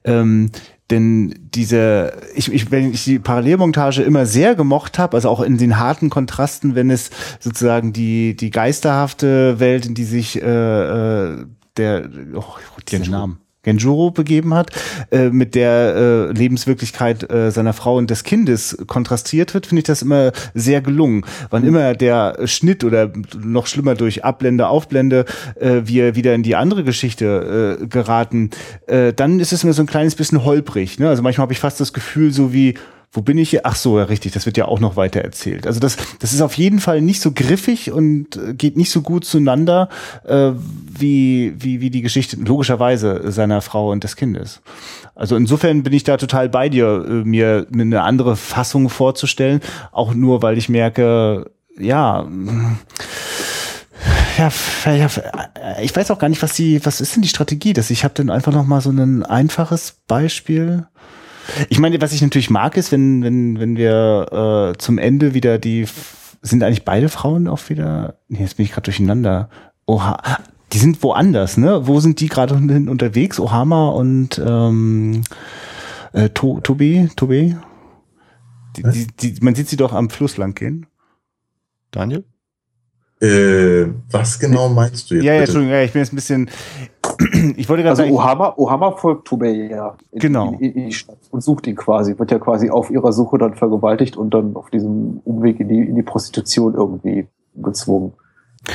Ähm, 0.05 0.51
denn 0.90 1.34
diese, 1.55 2.12
ich, 2.34 2.53
ich, 2.53 2.70
wenn 2.70 2.92
ich 2.92 3.05
die 3.05 3.18
Parallelmontage 3.18 4.03
immer 4.03 4.24
sehr 4.24 4.55
gemocht 4.55 4.99
habe, 4.99 5.16
also 5.16 5.28
auch 5.28 5.40
in 5.40 5.59
den 5.59 5.78
harten 5.78 6.11
Kontrasten, 6.11 6.76
wenn 6.76 6.90
es 6.90 7.11
sozusagen 7.40 7.92
die, 7.92 8.36
die 8.36 8.51
geisterhafte 8.51 9.59
Welt, 9.59 9.86
in 9.86 9.94
die 9.94 10.05
sich 10.05 10.40
äh, 10.40 11.32
äh 11.32 11.47
der, 11.76 12.09
oh, 12.34 12.42
den 12.90 13.03
Namen. 13.11 13.38
Genjuro 13.67 14.12
begeben 14.12 14.55
hat, 14.55 14.71
äh, 15.11 15.29
mit 15.29 15.55
der 15.55 15.95
äh, 15.97 16.33
Lebenswirklichkeit 16.33 17.31
äh, 17.31 17.51
seiner 17.51 17.73
Frau 17.73 17.97
und 17.97 18.09
des 18.09 18.23
Kindes 18.23 18.79
kontrastiert 18.87 19.55
wird, 19.55 19.67
finde 19.67 19.81
ich 19.81 19.87
das 19.87 20.03
immer 20.03 20.33
sehr 20.55 20.81
gelungen. 20.81 21.25
Wann 21.51 21.62
mhm. 21.62 21.69
immer 21.69 21.95
der 21.95 22.47
Schnitt 22.47 22.85
oder 22.85 23.11
noch 23.37 23.67
schlimmer 23.67 23.97
durch 23.97 24.25
Ablende, 24.25 24.69
Aufblende 24.69 25.25
äh, 25.61 25.83
wir 25.85 26.14
wieder 26.14 26.35
in 26.35 26.45
die 26.45 26.55
andere 26.55 26.85
Geschichte 26.85 27.79
äh, 27.83 27.87
geraten, 27.87 28.51
äh, 28.87 29.12
dann 29.12 29.41
ist 29.41 29.53
es 29.53 29.64
immer 29.64 29.73
so 29.73 29.83
ein 29.83 29.87
kleines 29.87 30.14
bisschen 30.14 30.45
holprig. 30.45 31.01
Ne? 31.01 31.09
Also 31.09 31.23
manchmal 31.23 31.43
habe 31.43 31.53
ich 31.53 31.59
fast 31.59 31.81
das 31.81 31.93
Gefühl, 31.93 32.33
so 32.33 32.53
wie 32.53 32.75
wo 33.17 33.23
bin 33.23 33.39
ich 33.39 33.51
hier? 33.51 33.62
Ach 33.64 33.75
so, 33.75 33.99
ja, 33.99 34.05
richtig, 34.05 34.33
das 34.33 34.45
wird 34.45 34.59
ja 34.59 34.67
auch 34.67 34.79
noch 34.79 34.97
weiter 34.97 35.23
erzählt. 35.23 35.67
Also 35.67 35.81
das, 35.81 35.97
das 36.19 36.35
ist 36.35 36.43
auf 36.43 36.55
jeden 36.55 36.81
Fall 36.81 37.01
nicht 37.01 37.23
so 37.23 37.33
griffig 37.33 37.91
und 37.91 38.37
äh, 38.37 38.53
geht 38.53 38.77
nicht 38.77 38.91
so 38.91 39.01
gut 39.01 39.25
zueinander 39.25 39.89
äh, 40.25 40.53
wie, 40.99 41.55
wie, 41.59 41.81
wie 41.81 41.91
die 41.91 42.03
Geschichte 42.03 42.37
logischerweise 42.37 43.33
seiner 43.33 43.62
Frau 43.62 43.91
und 43.91 44.05
des 44.05 44.17
Kindes. 44.17 44.61
Also 45.14 45.35
insofern 45.35 45.83
bin 45.83 45.95
ich 45.95 46.05
da 46.05 46.19
total 46.19 46.51
bei 46.51 46.69
dir, 46.69 47.05
äh, 47.09 47.12
mir 47.27 47.67
eine 47.73 48.03
andere 48.03 48.37
Fassung 48.37 48.91
vorzustellen, 48.91 49.61
auch 49.93 50.12
nur, 50.12 50.43
weil 50.43 50.59
ich 50.59 50.69
merke, 50.69 51.51
ja, 51.79 52.27
ja, 54.37 54.53
ja, 54.85 55.09
ich 55.81 55.97
weiß 55.97 56.11
auch 56.11 56.19
gar 56.19 56.29
nicht, 56.29 56.43
was 56.43 56.53
die, 56.53 56.85
was 56.85 57.01
ist 57.01 57.14
denn 57.14 57.23
die 57.23 57.29
Strategie? 57.29 57.73
Dass 57.73 57.89
ich 57.91 58.05
habe 58.05 58.12
dann 58.14 58.29
einfach 58.29 58.53
noch 58.53 58.67
mal 58.67 58.83
so 58.83 58.91
ein 58.91 59.23
einfaches 59.23 59.97
Beispiel. 60.07 60.87
Ich 61.68 61.78
meine, 61.78 62.01
was 62.01 62.12
ich 62.12 62.22
natürlich 62.22 62.51
mag, 62.51 62.76
ist, 62.76 62.92
wenn, 62.92 63.22
wenn, 63.22 63.59
wenn 63.61 63.76
wir 63.76 64.72
äh, 64.74 64.78
zum 64.78 64.99
Ende 64.99 65.34
wieder 65.34 65.59
die 65.59 65.86
sind 66.42 66.62
eigentlich 66.62 66.84
beide 66.84 67.09
Frauen 67.09 67.49
auch 67.49 67.68
wieder. 67.68 68.18
Nee, 68.28 68.40
jetzt 68.40 68.57
bin 68.57 68.64
ich 68.64 68.72
gerade 68.72 68.84
durcheinander. 68.84 69.49
Oha. 69.86 70.18
Die 70.72 70.78
sind 70.78 71.03
woanders, 71.03 71.57
ne? 71.57 71.86
Wo 71.86 72.01
sind 72.01 72.20
die 72.20 72.28
gerade 72.28 72.55
unterwegs? 72.55 73.38
Ohama 73.38 73.88
und 73.90 74.42
ähm, 74.44 75.22
äh, 76.12 76.28
to 76.30 76.61
Tobi? 76.61 77.09
Tobi? 77.14 77.57
Die, 78.76 78.82
die, 78.82 79.07
die, 79.07 79.44
man 79.44 79.55
sieht 79.55 79.68
sie 79.68 79.76
doch 79.76 79.92
am 79.92 80.11
Fluss 80.11 80.36
lang 80.36 80.55
gehen. 80.55 80.86
Daniel? 81.92 82.24
Äh, 83.21 83.87
was 84.11 84.39
genau 84.39 84.69
meinst 84.69 85.11
du 85.11 85.14
jetzt? 85.14 85.25
Ja, 85.25 85.35
ja, 85.35 85.41
Entschuldigung, 85.41 85.73
ja, 85.73 85.83
ich 85.83 85.93
bin 85.93 86.03
jetzt 86.03 86.12
ein 86.12 86.17
bisschen. 86.17 86.51
ich 87.57 87.69
wollte 87.69 87.83
gerade 87.83 87.91
also 87.91 88.03
sagen. 88.03 88.12
Ohama, 88.12 88.55
Ohama 88.57 88.93
folgt 88.93 89.27
Tubey 89.27 89.71
ja 89.71 89.97
in, 90.12 90.19
genau. 90.19 90.53
In, 90.59 90.73
in, 90.73 90.87
die 90.87 90.93
Stadt 90.93 91.17
und 91.31 91.43
sucht 91.43 91.67
ihn 91.67 91.77
quasi. 91.77 92.19
Wird 92.19 92.31
ja 92.31 92.39
quasi 92.39 92.69
auf 92.69 92.91
ihrer 92.91 93.12
Suche 93.12 93.39
dann 93.39 93.55
vergewaltigt 93.55 94.17
und 94.17 94.35
dann 94.35 94.55
auf 94.55 94.69
diesem 94.69 95.21
Umweg 95.25 95.61
in 95.61 95.69
die, 95.69 95.81
in 95.81 95.95
die 95.95 96.03
Prostitution 96.03 96.75
irgendwie 96.75 97.27
gezwungen. 97.55 98.12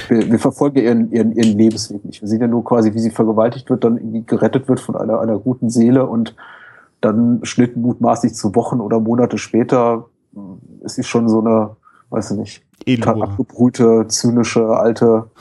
Wir, 0.07 0.31
wir 0.31 0.39
verfolgen 0.39 0.79
ihren, 0.79 1.11
ihren, 1.11 1.33
ihren 1.33 1.57
Lebensweg 1.57 2.03
nicht. 2.03 2.21
Wir 2.21 2.27
sehen 2.27 2.41
ja 2.41 2.47
nur 2.47 2.63
quasi, 2.63 2.93
wie 2.95 2.99
sie 2.99 3.11
vergewaltigt 3.11 3.69
wird, 3.69 3.83
dann 3.83 3.97
irgendwie 3.97 4.23
gerettet 4.25 4.67
wird 4.67 4.79
von 4.79 4.95
einer, 4.95 5.19
einer 5.19 5.37
guten 5.37 5.69
Seele 5.69 6.07
und 6.07 6.35
dann 7.01 7.41
Schnitt 7.43 7.77
mutmaßlich 7.77 8.33
zu 8.33 8.55
Wochen 8.55 8.79
oder 8.79 8.99
Monate 8.99 9.37
später 9.37 10.05
ist 10.81 10.95
sie 10.95 11.03
schon 11.03 11.27
so 11.27 11.41
eine, 11.41 11.75
weiß 12.11 12.31
ich 12.31 12.37
nicht, 12.85 13.05
abgebrühte, 13.05 14.05
zynische, 14.07 14.67
alte 14.67 15.31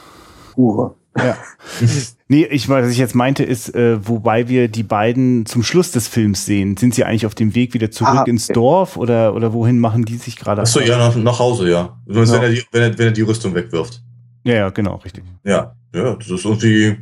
Hure. 0.56 0.94
Ja. 1.16 1.36
nee, 2.28 2.44
ich, 2.44 2.68
was 2.68 2.88
ich 2.90 2.98
jetzt 2.98 3.14
meinte, 3.14 3.42
ist, 3.42 3.74
äh, 3.74 4.06
wobei 4.06 4.48
wir 4.48 4.68
die 4.68 4.84
beiden 4.84 5.44
zum 5.44 5.62
Schluss 5.62 5.90
des 5.90 6.06
Films 6.06 6.46
sehen. 6.46 6.76
Sind 6.76 6.94
sie 6.94 7.04
eigentlich 7.04 7.26
auf 7.26 7.34
dem 7.34 7.54
Weg 7.54 7.74
wieder 7.74 7.90
zurück 7.90 8.14
Aha, 8.14 8.24
ins 8.24 8.44
okay. 8.44 8.54
Dorf 8.54 8.96
oder, 8.96 9.34
oder 9.34 9.52
wohin 9.52 9.80
machen 9.80 10.04
die 10.04 10.16
sich 10.16 10.36
gerade? 10.36 10.62
Achso, 10.62 10.80
ja, 10.80 10.96
nach, 10.96 11.16
nach 11.16 11.38
Hause, 11.38 11.68
ja. 11.68 11.96
Genau. 12.06 12.20
Wenn, 12.20 12.42
er 12.42 12.48
die, 12.50 12.62
wenn, 12.70 12.82
er, 12.82 12.98
wenn 12.98 13.06
er 13.06 13.12
die 13.12 13.22
Rüstung 13.22 13.54
wegwirft. 13.54 14.02
Ja, 14.44 14.54
ja, 14.54 14.70
genau, 14.70 14.96
richtig. 14.96 15.24
Ja, 15.44 15.74
ja, 15.94 16.14
das 16.14 16.30
ist 16.30 16.44
irgendwie 16.44 16.96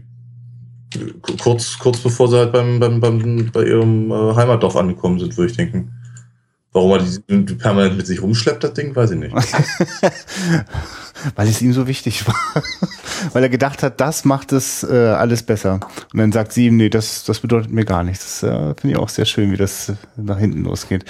kurz, 1.39 1.79
kurz 1.79 1.99
bevor 1.99 2.29
sie 2.29 2.39
halt 2.39 2.53
beim, 2.53 2.81
beim, 2.81 3.01
beim, 3.01 3.51
bei 3.53 3.64
ihrem 3.64 4.11
äh, 4.11 4.35
Heimatdorf 4.35 4.77
angekommen 4.77 5.19
sind, 5.19 5.37
würde 5.37 5.51
ich 5.51 5.57
denken. 5.57 5.93
Warum 6.73 6.93
er 6.93 6.99
die, 7.01 7.55
permanent 7.55 7.97
mit 7.97 8.07
sich 8.07 8.23
rumschleppt, 8.23 8.62
das 8.62 8.75
Ding, 8.75 8.95
weiß 8.95 9.12
ich 9.12 9.19
nicht. 9.19 9.35
Weil 11.35 11.49
es 11.49 11.61
ihm 11.62 11.73
so 11.73 11.87
wichtig 11.87 12.27
war. 12.27 12.62
Weil 13.33 13.43
er 13.43 13.49
gedacht 13.49 13.83
hat, 13.83 14.01
das 14.01 14.25
macht 14.25 14.53
es 14.53 14.85
äh, 14.85 14.95
alles 14.95 15.43
besser. 15.43 15.81
Und 16.12 16.19
dann 16.19 16.33
sagt 16.33 16.53
sie 16.53 16.66
ihm, 16.66 16.77
nee, 16.77 16.89
das, 16.89 17.25
das 17.25 17.41
bedeutet 17.41 17.73
mir 17.73 17.85
gar 17.85 18.05
nichts. 18.05 18.41
Das 18.41 18.51
äh, 18.51 18.75
finde 18.81 18.91
ich 18.91 18.97
auch 18.97 19.09
sehr 19.09 19.25
schön, 19.25 19.51
wie 19.53 19.57
das 19.57 19.93
nach 20.16 20.39
hinten 20.39 20.64
losgeht. 20.64 21.05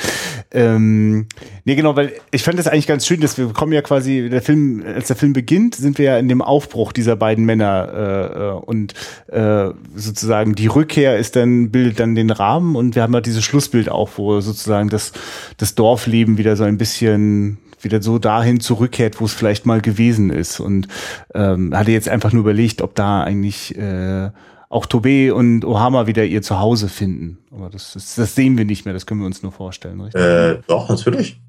Ähm, 0.51 1.27
nee, 1.65 1.75
genau, 1.75 1.97
weil 1.97 2.13
ich 2.31 2.43
fand 2.43 2.59
das 2.59 2.67
eigentlich 2.67 2.87
ganz 2.87 3.07
schön, 3.07 3.21
dass 3.21 3.39
wir 3.39 3.49
kommen 3.53 3.73
ja 3.73 3.83
quasi, 3.83 4.29
der 4.31 4.43
Film, 4.43 4.83
als 4.87 5.09
der 5.09 5.17
Film 5.17 5.33
beginnt, 5.33 5.75
sind 5.75 5.99
wir 5.99 6.05
ja 6.07 6.19
in 6.19 6.29
dem 6.29 6.43
Aufbruch 6.43 6.93
dieser 6.93 7.17
beiden 7.17 7.45
Männer 7.45 7.89
äh, 7.93 8.39
äh 8.39 8.53
und 8.59 8.95
äh, 9.29 9.71
sozusagen 9.95 10.55
die 10.55 10.67
Rückkehr 10.67 11.19
ist 11.19 11.37
dann, 11.37 11.71
bildet 11.71 12.01
dann 12.01 12.15
den 12.15 12.31
Rahmen 12.31 12.77
und 12.77 12.95
wir 12.95 13.03
haben 13.03 13.15
halt 13.15 13.27
dieses 13.27 13.45
Schlussbild 13.45 13.89
auch, 13.89 14.11
wo 14.17 14.41
sozusagen 14.41 14.89
das, 14.89 15.13
das 15.57 15.75
Dorfleben 15.75 16.39
wieder 16.39 16.57
so 16.57 16.65
ein 16.65 16.79
bisschen 16.79 17.59
wieder 17.85 18.03
so 18.03 18.19
dahin 18.19 18.61
zurückkehrt, 18.61 19.21
wo 19.21 19.25
es 19.25 19.33
vielleicht 19.33 19.67
mal 19.67 19.81
gewesen 19.81 20.31
ist. 20.31 20.61
Und 20.61 20.89
ähm, 21.35 21.77
hatte 21.77 21.91
jetzt 21.91 22.09
einfach 22.09 22.33
nur 22.33 22.43
überlegt, 22.43 22.83
ob 22.83 22.95
da 22.95 23.23
eigentlich 23.23 23.77
äh, 23.77 24.31
auch 24.69 24.87
Tobe 24.87 25.35
und 25.35 25.65
Ohama 25.65 26.07
wieder 26.07 26.25
ihr 26.25 26.43
Zuhause 26.43 26.89
finden. 26.89 27.39
Aber 27.51 27.71
das, 27.71 27.93
das, 27.95 28.15
das 28.17 28.35
sehen 28.35 28.59
wir 28.59 28.65
nicht 28.65 28.85
mehr, 28.85 28.95
das 28.95 29.07
können 29.07 29.21
wir 29.21 29.27
uns 29.27 29.43
nur 29.43 29.53
vorstellen, 29.53 30.01
richtig? 30.01 30.21
Äh, 30.21 30.59
doch, 30.67 30.89
natürlich. 30.89 31.41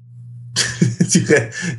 die 1.00 1.24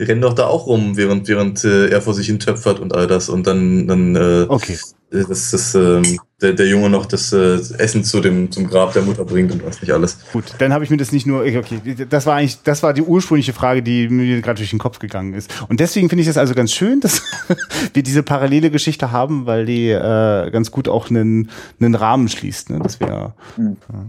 rennen 0.03 0.21
doch 0.21 0.33
da 0.33 0.47
auch 0.47 0.67
rum, 0.67 0.95
während, 0.97 1.27
während 1.27 1.63
äh, 1.63 1.87
er 1.87 2.01
vor 2.01 2.13
sich 2.13 2.27
hin 2.27 2.39
töpfert 2.39 2.79
und 2.79 2.93
all 2.93 3.07
das 3.07 3.29
und 3.29 3.47
dann, 3.47 3.87
dann 3.87 4.15
äh, 4.15 4.45
okay. 4.47 4.77
Äh, 5.11 5.25
dass, 5.25 5.51
dass 5.51 5.75
äh, 5.75 6.01
der, 6.41 6.53
der 6.53 6.67
Junge 6.67 6.89
noch 6.89 7.05
das 7.05 7.33
äh, 7.33 7.59
Essen 7.77 8.03
zu 8.03 8.21
dem, 8.21 8.51
zum 8.51 8.67
Grab 8.67 8.93
der 8.93 9.03
Mutter 9.03 9.25
bringt 9.25 9.51
und 9.51 9.65
was 9.65 9.81
nicht 9.81 9.91
alles. 9.91 10.17
Gut, 10.31 10.45
dann 10.57 10.73
habe 10.73 10.83
ich 10.83 10.89
mir 10.89 10.97
das 10.97 11.11
nicht 11.11 11.27
nur, 11.27 11.41
okay, 11.41 11.79
das 12.09 12.25
war 12.25 12.35
eigentlich, 12.35 12.61
das 12.63 12.81
war 12.81 12.93
die 12.93 13.01
ursprüngliche 13.01 13.53
Frage, 13.53 13.83
die 13.83 14.09
mir 14.09 14.41
gerade 14.41 14.57
durch 14.57 14.69
den 14.69 14.79
Kopf 14.79 14.99
gegangen 14.99 15.33
ist. 15.33 15.51
Und 15.67 15.79
deswegen 15.79 16.09
finde 16.09 16.21
ich 16.21 16.27
das 16.27 16.37
also 16.37 16.55
ganz 16.55 16.71
schön, 16.71 16.99
dass 17.01 17.21
wir 17.93 18.03
diese 18.03 18.23
parallele 18.23 18.71
Geschichte 18.71 19.11
haben, 19.11 19.45
weil 19.45 19.65
die 19.65 19.89
äh, 19.89 20.49
ganz 20.51 20.71
gut 20.71 20.87
auch 20.87 21.09
einen, 21.09 21.49
einen 21.79 21.95
Rahmen 21.95 22.29
schließt. 22.29 22.69
Ne? 22.69 22.79
Das 22.79 22.99
wäre. 22.99 23.33
Mhm. 23.57 23.77
Ja. 23.91 24.05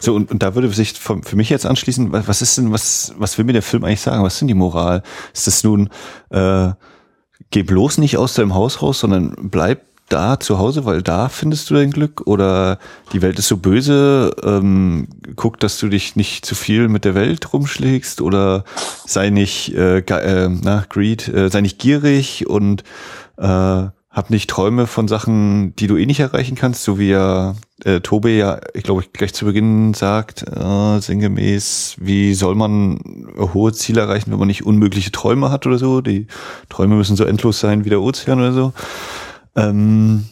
So, 0.00 0.14
und, 0.14 0.30
und 0.30 0.42
da 0.42 0.54
würde 0.54 0.68
sich 0.68 0.92
für, 0.92 1.22
für 1.22 1.36
mich 1.36 1.48
jetzt 1.48 1.64
anschließen, 1.64 2.12
was 2.12 2.42
ist 2.42 2.58
denn, 2.58 2.72
was, 2.72 3.14
was 3.16 3.38
will 3.38 3.46
mir 3.46 3.54
der 3.54 3.62
Film 3.62 3.84
eigentlich 3.84 4.02
sagen? 4.02 4.22
Was 4.22 4.34
ist 4.34 4.40
denn 4.40 4.48
die 4.48 4.54
Moral? 4.54 5.02
Ist 5.32 5.46
das 5.46 5.64
nun, 5.64 5.88
äh, 6.28 6.72
geh 7.50 7.62
bloß 7.62 7.98
nicht 7.98 8.18
aus 8.18 8.34
deinem 8.34 8.54
Haus 8.54 8.82
raus, 8.82 9.00
sondern 9.00 9.34
bleib 9.38 9.80
da 10.08 10.38
zu 10.38 10.58
Hause, 10.58 10.84
weil 10.84 11.02
da 11.02 11.28
findest 11.28 11.70
du 11.70 11.74
dein 11.74 11.90
Glück 11.90 12.22
oder 12.26 12.78
die 13.12 13.22
Welt 13.22 13.38
ist 13.38 13.48
so 13.48 13.56
böse, 13.56 14.30
ähm, 14.42 15.08
guck, 15.36 15.58
dass 15.60 15.78
du 15.78 15.88
dich 15.88 16.16
nicht 16.16 16.44
zu 16.44 16.54
viel 16.54 16.88
mit 16.88 17.04
der 17.04 17.14
Welt 17.14 17.52
rumschlägst 17.52 18.20
oder 18.20 18.64
sei 19.06 19.30
nicht 19.30 19.74
äh, 19.74 19.98
äh, 19.98 20.48
na, 20.48 20.84
greed, 20.88 21.28
äh, 21.28 21.48
sei 21.48 21.62
nicht 21.62 21.78
gierig 21.78 22.46
und 22.48 22.84
äh, 23.38 23.86
hab 24.14 24.30
nicht 24.30 24.48
Träume 24.48 24.86
von 24.86 25.08
Sachen, 25.08 25.74
die 25.74 25.88
du 25.88 25.96
eh 25.96 26.06
nicht 26.06 26.20
erreichen 26.20 26.54
kannst, 26.54 26.84
so 26.84 27.00
wie 27.00 27.08
ja 27.08 27.56
äh, 27.84 28.00
Tobe 28.00 28.30
ja, 28.30 28.60
ich 28.72 28.84
glaube, 28.84 29.02
gleich 29.12 29.34
zu 29.34 29.44
Beginn 29.44 29.92
sagt, 29.92 30.44
äh, 30.48 31.00
sinngemäß, 31.00 31.96
wie 31.98 32.34
soll 32.34 32.54
man 32.54 33.00
hohe 33.36 33.72
Ziele 33.72 34.02
erreichen, 34.02 34.30
wenn 34.30 34.38
man 34.38 34.46
nicht 34.46 34.64
unmögliche 34.64 35.10
Träume 35.10 35.50
hat 35.50 35.66
oder 35.66 35.78
so? 35.78 36.00
Die 36.00 36.28
Träume 36.68 36.94
müssen 36.94 37.16
so 37.16 37.24
endlos 37.24 37.58
sein 37.58 37.84
wie 37.84 37.90
der 37.90 38.00
Ozean 38.00 38.38
oder 38.38 38.52
so. 38.52 38.72
Ähm, 39.56 40.24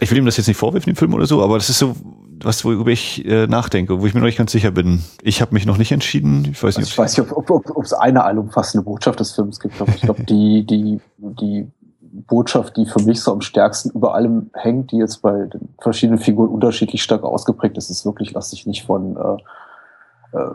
ich 0.00 0.10
will 0.10 0.18
ihm 0.18 0.26
das 0.26 0.36
jetzt 0.36 0.46
nicht 0.46 0.56
vorwerfen, 0.56 0.92
den 0.92 0.96
Film 0.96 1.14
oder 1.14 1.26
so, 1.26 1.42
aber 1.42 1.56
das 1.56 1.70
ist 1.70 1.78
so 1.78 1.96
was, 2.42 2.64
worüber 2.64 2.90
ich 2.90 3.24
äh, 3.24 3.46
nachdenke, 3.46 4.00
wo 4.00 4.06
ich 4.06 4.14
mir 4.14 4.20
noch 4.20 4.26
nicht 4.26 4.38
ganz 4.38 4.52
sicher 4.52 4.70
bin. 4.70 5.02
Ich 5.22 5.40
habe 5.40 5.54
mich 5.54 5.66
noch 5.66 5.76
nicht 5.76 5.90
entschieden. 5.90 6.48
Ich 6.50 6.62
weiß 6.62 6.76
nicht, 6.76 6.84
also 6.84 6.90
ich 6.90 6.98
weiß 6.98 7.18
nicht, 7.18 7.32
ob, 7.32 7.50
ob, 7.50 7.76
ob 7.76 7.84
es 7.84 7.92
eine 7.92 8.24
allumfassende 8.24 8.84
Botschaft 8.84 9.18
des 9.20 9.32
Films 9.32 9.58
gibt. 9.58 9.74
Ich 9.80 10.02
glaube, 10.02 10.22
die, 10.24 10.64
die, 10.64 11.00
die 11.18 11.66
Botschaft, 12.00 12.76
die 12.76 12.86
für 12.86 13.02
mich 13.02 13.20
so 13.20 13.32
am 13.32 13.40
stärksten 13.40 13.90
über 13.90 14.14
allem 14.14 14.50
hängt, 14.54 14.92
die 14.92 14.98
jetzt 14.98 15.22
bei 15.22 15.46
den 15.46 15.68
verschiedenen 15.80 16.18
Figuren 16.18 16.48
unterschiedlich 16.48 17.02
stark 17.02 17.24
ausgeprägt 17.24 17.76
ist, 17.76 17.90
ist 17.90 18.04
wirklich, 18.04 18.32
lass 18.32 18.50
dich 18.50 18.66
nicht 18.66 18.84
von 18.84 19.16
äh, 19.16 20.38
äh, 20.38 20.50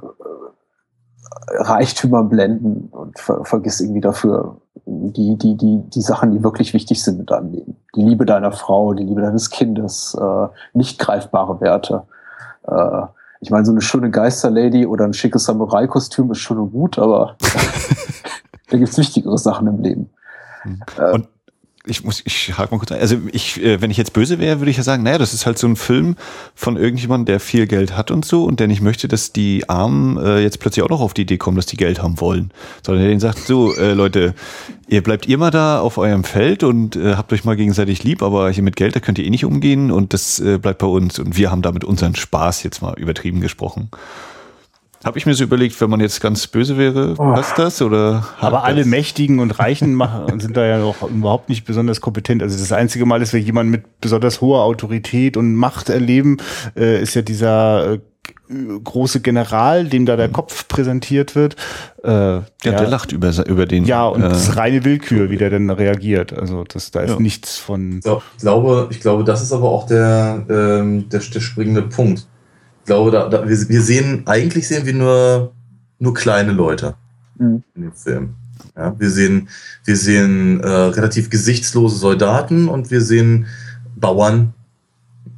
Reichtümern 1.47 2.29
blenden 2.29 2.89
und 2.91 3.19
ver 3.19 3.43
vergiss 3.45 3.81
irgendwie 3.81 4.01
dafür 4.01 4.57
die, 4.85 5.37
die, 5.37 5.55
die, 5.55 5.81
die 5.89 6.01
Sachen, 6.01 6.31
die 6.31 6.43
wirklich 6.43 6.73
wichtig 6.73 7.03
sind 7.03 7.19
in 7.19 7.25
deinem 7.25 7.51
Leben. 7.51 7.77
Die 7.95 8.01
Liebe 8.01 8.25
deiner 8.25 8.51
Frau, 8.51 8.93
die 8.93 9.03
Liebe 9.03 9.21
deines 9.21 9.49
Kindes, 9.49 10.17
äh, 10.19 10.47
nicht 10.73 10.99
greifbare 10.99 11.61
Werte. 11.61 12.03
Äh, 12.67 13.03
ich 13.39 13.49
meine, 13.49 13.65
so 13.65 13.71
eine 13.71 13.81
schöne 13.81 14.09
Geisterlady 14.09 14.85
oder 14.85 15.05
ein 15.05 15.13
schickes 15.13 15.45
Samurai-Kostüm 15.45 16.31
ist 16.31 16.39
schon 16.39 16.71
gut, 16.71 16.97
aber 16.97 17.37
da 18.69 18.77
gibt's 18.77 18.97
wichtigere 18.97 19.37
Sachen 19.37 19.67
im 19.67 19.81
Leben. 19.81 20.09
Und 21.13 21.27
ich 21.85 22.03
muss, 22.03 22.21
ich 22.25 22.57
hake 22.57 22.73
mal 22.73 22.79
kurz 22.79 22.91
ein. 22.93 22.99
Also 22.99 23.17
ich, 23.31 23.61
äh, 23.61 23.81
wenn 23.81 23.91
ich 23.91 23.97
jetzt 23.97 24.13
böse 24.13 24.39
wäre, 24.39 24.59
würde 24.59 24.71
ich 24.71 24.77
ja 24.77 24.83
sagen, 24.83 25.03
naja, 25.03 25.17
das 25.17 25.33
ist 25.33 25.45
halt 25.45 25.57
so 25.57 25.67
ein 25.67 25.75
Film 25.75 26.15
von 26.55 26.77
irgendjemandem, 26.77 27.25
der 27.25 27.39
viel 27.41 27.67
Geld 27.67 27.97
hat 27.97 28.09
und 28.09 28.23
so 28.23 28.45
und 28.45 28.61
der 28.61 28.67
nicht 28.67 28.81
möchte, 28.81 29.09
dass 29.09 29.33
die 29.33 29.67
Armen 29.67 30.17
äh, 30.17 30.39
jetzt 30.39 30.59
plötzlich 30.59 30.83
auch 30.83 30.89
noch 30.89 31.01
auf 31.01 31.13
die 31.13 31.23
Idee 31.23 31.37
kommen, 31.37 31.57
dass 31.57 31.65
die 31.65 31.75
Geld 31.75 32.01
haben 32.01 32.21
wollen. 32.21 32.51
Sondern 32.85 33.01
der 33.01 33.09
denen 33.09 33.19
sagt, 33.19 33.39
so, 33.39 33.75
äh, 33.75 33.93
Leute, 33.93 34.33
ihr 34.87 35.03
bleibt 35.03 35.27
ihr 35.27 35.37
mal 35.37 35.51
da 35.51 35.81
auf 35.81 35.97
eurem 35.97 36.23
Feld 36.23 36.63
und 36.63 36.95
äh, 36.95 37.15
habt 37.15 37.33
euch 37.33 37.43
mal 37.43 37.57
gegenseitig 37.57 38.03
lieb, 38.03 38.23
aber 38.23 38.49
hier 38.49 38.63
mit 38.63 38.77
Geld, 38.77 38.95
da 38.95 39.01
könnt 39.01 39.19
ihr 39.19 39.25
eh 39.25 39.29
nicht 39.29 39.43
umgehen 39.43 39.91
und 39.91 40.13
das 40.13 40.39
äh, 40.39 40.59
bleibt 40.59 40.79
bei 40.79 40.87
uns 40.87 41.19
und 41.19 41.35
wir 41.35 41.51
haben 41.51 41.61
damit 41.61 41.83
unseren 41.83 42.15
Spaß 42.15 42.63
jetzt 42.63 42.81
mal 42.81 42.97
übertrieben 42.97 43.41
gesprochen. 43.41 43.89
Habe 45.03 45.17
ich 45.17 45.25
mir 45.25 45.33
so 45.33 45.43
überlegt, 45.43 45.79
wenn 45.81 45.89
man 45.89 45.99
jetzt 45.99 46.21
ganz 46.21 46.47
böse 46.47 46.77
wäre, 46.77 47.15
oh. 47.17 47.33
passt 47.33 47.57
das 47.59 47.81
oder? 47.81 48.25
Aber 48.39 48.63
alle 48.63 48.85
Mächtigen 48.85 49.39
und 49.39 49.51
Reichen 49.59 49.93
machen, 49.95 50.39
sind 50.39 50.55
da 50.55 50.65
ja 50.65 50.79
noch 50.79 51.01
überhaupt 51.09 51.49
nicht 51.49 51.65
besonders 51.65 51.99
kompetent. 51.99 52.41
Also 52.41 52.57
das 52.57 52.71
einzige 52.71 53.05
Mal, 53.05 53.19
dass 53.19 53.33
wir 53.33 53.41
jemanden 53.41 53.71
mit 53.71 53.99
besonders 53.99 54.39
hoher 54.39 54.61
Autorität 54.63 55.35
und 55.35 55.55
Macht 55.55 55.89
erleben, 55.89 56.37
äh, 56.77 57.01
ist 57.01 57.15
ja 57.15 57.21
dieser 57.21 57.93
äh, 57.93 57.99
große 58.81 59.19
General, 59.19 59.85
dem 59.85 60.05
da 60.05 60.15
der 60.15 60.29
mhm. 60.29 60.33
Kopf 60.33 60.69
präsentiert 60.69 61.35
wird. 61.35 61.55
Äh, 62.03 62.09
ja, 62.09 62.43
der, 62.63 62.71
der 62.77 62.87
lacht 62.87 63.11
über, 63.11 63.33
über 63.45 63.65
den. 63.65 63.83
Ja, 63.83 64.07
und 64.07 64.21
äh, 64.21 64.29
das 64.29 64.49
ist 64.49 64.55
reine 64.55 64.85
Willkür, 64.85 65.29
wie 65.29 65.37
der 65.37 65.49
denn 65.49 65.69
reagiert. 65.69 66.31
Also 66.37 66.63
das, 66.63 66.91
da 66.91 67.01
ist 67.01 67.11
ja. 67.11 67.19
nichts 67.19 67.57
von. 67.57 67.97
Ich 67.97 68.03
glaube, 68.39 68.87
ich 68.89 69.01
glaube, 69.01 69.25
das 69.25 69.41
ist 69.41 69.51
aber 69.51 69.69
auch 69.69 69.85
der, 69.85 70.45
ähm, 70.49 71.09
der, 71.09 71.19
der 71.19 71.39
springende 71.41 71.81
Punkt 71.81 72.25
glaube, 72.85 73.11
da, 73.11 73.29
da, 73.29 73.47
wir, 73.47 73.69
wir 73.69 73.81
sehen, 73.81 74.23
eigentlich 74.25 74.67
sehen 74.67 74.85
wir 74.85 74.93
nur, 74.93 75.53
nur 75.99 76.13
kleine 76.13 76.51
Leute 76.51 76.95
mhm. 77.37 77.63
in 77.75 77.81
dem 77.83 77.93
Film. 77.93 78.35
Ja, 78.75 78.97
wir 78.97 79.09
sehen, 79.09 79.49
wir 79.85 79.95
sehen 79.95 80.59
äh, 80.61 80.67
relativ 80.67 81.29
gesichtslose 81.29 81.97
Soldaten 81.97 82.67
und 82.67 82.91
wir 82.91 83.01
sehen 83.01 83.45
Bauern, 83.95 84.53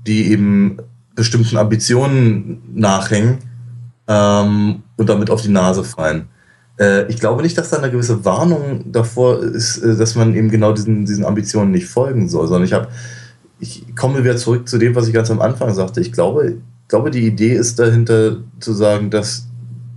die 0.08 0.32
eben 0.32 0.78
bestimmten 1.16 1.58
Ambitionen 1.58 2.62
nachhängen 2.74 3.40
ähm, 4.08 4.84
und 4.98 5.10
damit 5.10 5.30
auf 5.30 5.42
die 5.42 5.50
Nase 5.50 5.84
fallen. 5.84 6.28
Äh, 6.80 7.08
ich 7.08 7.20
glaube 7.20 7.42
nicht, 7.42 7.58
dass 7.58 7.70
da 7.70 7.78
eine 7.78 7.92
gewisse 7.92 8.26
Warnung 8.26 8.92
davor 8.92 9.42
ist, 9.42 9.78
äh, 9.78 9.96
dass 9.96 10.16
man 10.16 10.36
eben 10.36 10.50
genau 10.50 10.74
diesen, 10.74 11.06
diesen 11.06 11.26
Ambitionen 11.26 11.72
nicht 11.72 11.88
folgen 11.88 12.28
soll, 12.28 12.48
sondern 12.48 12.66
ich 12.66 12.74
habe, 12.74 12.88
ich 13.60 13.96
komme 13.96 14.24
wieder 14.24 14.38
zurück 14.38 14.68
zu 14.68 14.78
dem, 14.78 14.96
was 14.96 15.08
ich 15.08 15.14
ganz 15.14 15.32
am 15.32 15.42
Anfang 15.42 15.74
sagte. 15.74 16.02
Ich 16.02 16.12
glaube, 16.12 16.58
glaube, 16.88 17.12
die 17.12 17.26
Idee 17.26 17.54
ist 17.54 17.80
dahinter 17.80 18.38
zu 18.60 18.74
sagen, 18.74 19.10
dass 19.10 19.48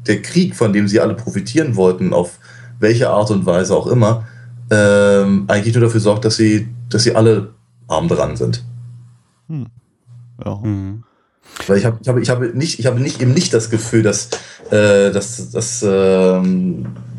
der 0.07 0.23
Krieg, 0.23 0.57
von 0.57 0.73
dem 0.73 0.89
sie 0.89 1.01
alle 1.01 1.15
profitieren 1.15 1.77
wollten, 1.77 2.13
auf 2.13 2.39
welche 2.81 3.11
Art 3.11 3.31
und 3.31 3.47
Weise 3.47 3.77
auch 3.77 3.87
immer, 3.87 4.27
ähm, 4.71 5.45
eigentlich 5.49 5.75
nur 5.75 5.85
dafür 5.85 6.01
sorgt, 6.01 6.25
dass 6.25 6.37
sie, 6.37 6.69
dass 6.89 7.03
sie 7.03 7.15
alle 7.15 7.51
arm 7.87 8.09
dran 8.09 8.37
sind. 8.37 8.65
Hm. 9.49 9.67
Ja. 10.45 10.57
Mhm. 10.57 11.05
Weil 11.67 11.79
ich 11.79 11.85
habe 11.85 11.99
ich 12.01 12.09
hab, 12.09 12.19
ich 12.19 12.31
hab 12.31 12.55
nicht, 12.55 12.79
ich 12.79 12.87
habe 12.87 13.01
nicht, 13.01 13.21
eben 13.21 13.33
nicht 13.33 13.53
das 13.53 13.71
Gefühl, 13.71 14.03
dass, 14.03 14.29
äh, 14.71 15.11
dass, 15.11 15.51
dass, 15.51 15.83
äh, 15.83 16.41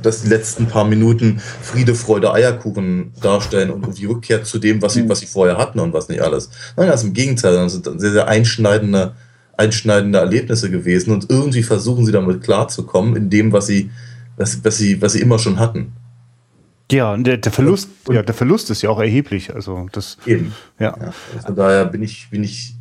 dass 0.01 0.21
die 0.21 0.29
letzten 0.29 0.67
paar 0.67 0.85
Minuten 0.85 1.41
Friede, 1.61 1.95
Freude, 1.95 2.31
Eierkuchen 2.31 3.11
darstellen 3.21 3.71
und 3.71 3.97
die 3.97 4.05
Rückkehr 4.05 4.43
zu 4.43 4.59
dem, 4.59 4.81
was 4.81 4.93
sie, 4.93 5.03
mhm. 5.03 5.09
was 5.09 5.19
sie 5.19 5.25
vorher 5.25 5.57
hatten 5.57 5.79
und 5.79 5.93
was 5.93 6.09
nicht 6.09 6.21
alles. 6.21 6.49
Nein, 6.77 6.87
das 6.87 7.01
ist 7.01 7.07
im 7.07 7.13
Gegenteil, 7.13 7.53
das 7.53 7.73
sind 7.73 7.99
sehr, 7.99 8.11
sehr 8.11 8.27
einschneidende 8.27 9.13
einschneidende 9.59 10.19
Erlebnisse 10.19 10.71
gewesen 10.71 11.11
und 11.11 11.29
irgendwie 11.29 11.63
versuchen 11.63 12.05
sie 12.05 12.11
damit 12.11 12.41
klarzukommen 12.41 13.15
in 13.15 13.29
dem, 13.29 13.51
was 13.51 13.67
sie, 13.67 13.91
was, 14.37 14.63
was 14.63 14.77
sie, 14.77 15.01
was 15.01 15.13
sie 15.13 15.21
immer 15.21 15.37
schon 15.37 15.59
hatten. 15.59 15.93
Ja, 16.91 17.13
und 17.13 17.25
der, 17.25 17.37
der 17.37 17.51
Verlust, 17.51 17.89
und, 18.07 18.15
ja, 18.15 18.23
der 18.23 18.33
Verlust 18.33 18.71
ist 18.71 18.81
ja 18.81 18.89
auch 18.89 18.99
erheblich. 18.99 19.53
Also 19.53 19.87
das, 19.91 20.17
eben. 20.25 20.53
Ja. 20.79 20.97
ja. 20.99 21.11
Von 21.45 21.55
daher 21.55 21.85
bin 21.85 22.01
ich, 22.01 22.29
bin 22.31 22.43
ich 22.43 22.73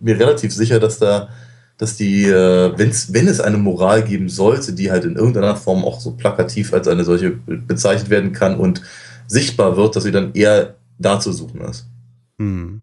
mir 0.00 0.18
relativ 0.18 0.52
sicher, 0.52 0.80
dass 0.80 0.98
da, 0.98 1.28
dass 1.76 1.96
die, 1.96 2.24
äh, 2.24 2.72
wenn's, 2.76 3.12
wenn 3.12 3.28
es 3.28 3.40
eine 3.40 3.58
Moral 3.58 4.02
geben 4.02 4.28
sollte, 4.28 4.72
die 4.72 4.90
halt 4.90 5.04
in 5.04 5.16
irgendeiner 5.16 5.54
Form 5.54 5.84
auch 5.84 6.00
so 6.00 6.12
plakativ 6.12 6.72
als 6.72 6.88
eine 6.88 7.04
solche 7.04 7.30
bezeichnet 7.30 8.10
werden 8.10 8.32
kann 8.32 8.58
und 8.58 8.82
sichtbar 9.26 9.76
wird, 9.76 9.94
dass 9.94 10.04
sie 10.04 10.12
dann 10.12 10.32
eher 10.32 10.74
da 10.98 11.20
zu 11.20 11.32
suchen 11.32 11.60
ist. 11.60 11.86
Hm. 12.38 12.82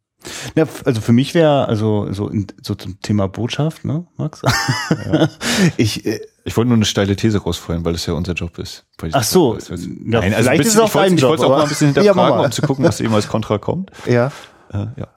Ja, 0.56 0.66
also 0.84 1.02
für 1.02 1.14
mich 1.14 1.34
wäre, 1.34 1.68
also 1.68 2.12
so, 2.12 2.28
in, 2.28 2.48
so 2.62 2.76
zum 2.76 3.00
Thema 3.02 3.28
Botschaft, 3.28 3.86
ne, 3.86 4.06
Max? 4.18 4.42
Ja. 4.42 5.30
ich, 5.78 6.06
äh, 6.06 6.20
ich 6.44 6.58
wollte 6.58 6.70
nur 6.70 6.78
eine 6.78 6.86
steile 6.86 7.16
These 7.16 7.40
rausfallen, 7.40 7.86
weil 7.86 7.96
es 7.96 8.06
ja 8.06 8.14
unser 8.14 8.34
Job 8.34 8.58
ist. 8.58 8.86
Ach 9.12 9.24
so, 9.24 9.56
weiß, 9.56 9.72
weiß, 9.72 9.86
ja, 9.86 10.20
Nein, 10.20 10.34
also 10.34 10.50
vielleicht 10.50 10.64
bisschen, 10.64 10.82
ist 10.82 10.90
es 10.90 10.96
auch. 10.96 11.06
Ich 11.06 11.22
wollte 11.22 11.36
es 11.36 11.42
auch 11.44 11.50
mal 11.50 11.64
ein 11.64 11.70
bisschen 11.70 11.94
hinterfragen, 11.94 12.40
ja, 12.40 12.46
um 12.46 12.52
zu 12.52 12.62
gucken, 12.62 12.86
was 12.86 13.00
eben 13.00 13.14
als 13.14 13.28
Kontra 13.28 13.58
kommt. 13.58 13.92
Ja. 14.06 14.32
Äh, 14.72 14.88
ja. 14.98 15.08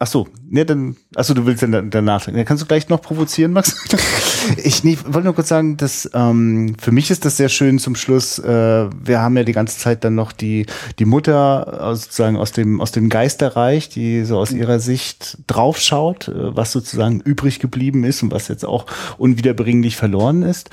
Ach 0.00 0.06
so, 0.06 0.28
ne, 0.48 0.64
dann, 0.64 0.94
ach 1.16 1.24
so, 1.24 1.34
du 1.34 1.44
willst 1.44 1.60
dann 1.64 1.90
danach. 1.90 2.26
Dann 2.26 2.44
kannst 2.44 2.62
du 2.62 2.68
gleich 2.68 2.88
noch 2.88 3.02
provozieren, 3.02 3.50
Max? 3.50 3.74
ich 4.62 4.84
nee, 4.84 4.96
wollte 5.04 5.24
nur 5.24 5.34
kurz 5.34 5.48
sagen, 5.48 5.76
dass 5.76 6.08
ähm, 6.14 6.76
für 6.80 6.92
mich 6.92 7.10
ist 7.10 7.24
das 7.24 7.36
sehr 7.36 7.48
schön 7.48 7.80
zum 7.80 7.96
Schluss. 7.96 8.38
Äh, 8.38 8.46
wir 8.46 9.18
haben 9.20 9.36
ja 9.36 9.42
die 9.42 9.52
ganze 9.52 9.76
Zeit 9.76 10.04
dann 10.04 10.14
noch 10.14 10.30
die 10.30 10.66
die 11.00 11.04
Mutter 11.04 11.82
aus, 11.82 12.04
sozusagen 12.04 12.36
aus 12.36 12.52
dem 12.52 12.80
aus 12.80 12.92
dem 12.92 13.08
Geisterreich, 13.08 13.88
die 13.88 14.24
so 14.24 14.38
aus 14.38 14.52
ihrer 14.52 14.78
Sicht 14.78 15.38
draufschaut, 15.48 16.28
äh, 16.28 16.56
was 16.56 16.70
sozusagen 16.70 17.20
übrig 17.20 17.58
geblieben 17.58 18.04
ist 18.04 18.22
und 18.22 18.30
was 18.30 18.46
jetzt 18.46 18.64
auch 18.64 18.86
unwiederbringlich 19.18 19.96
verloren 19.96 20.42
ist. 20.42 20.70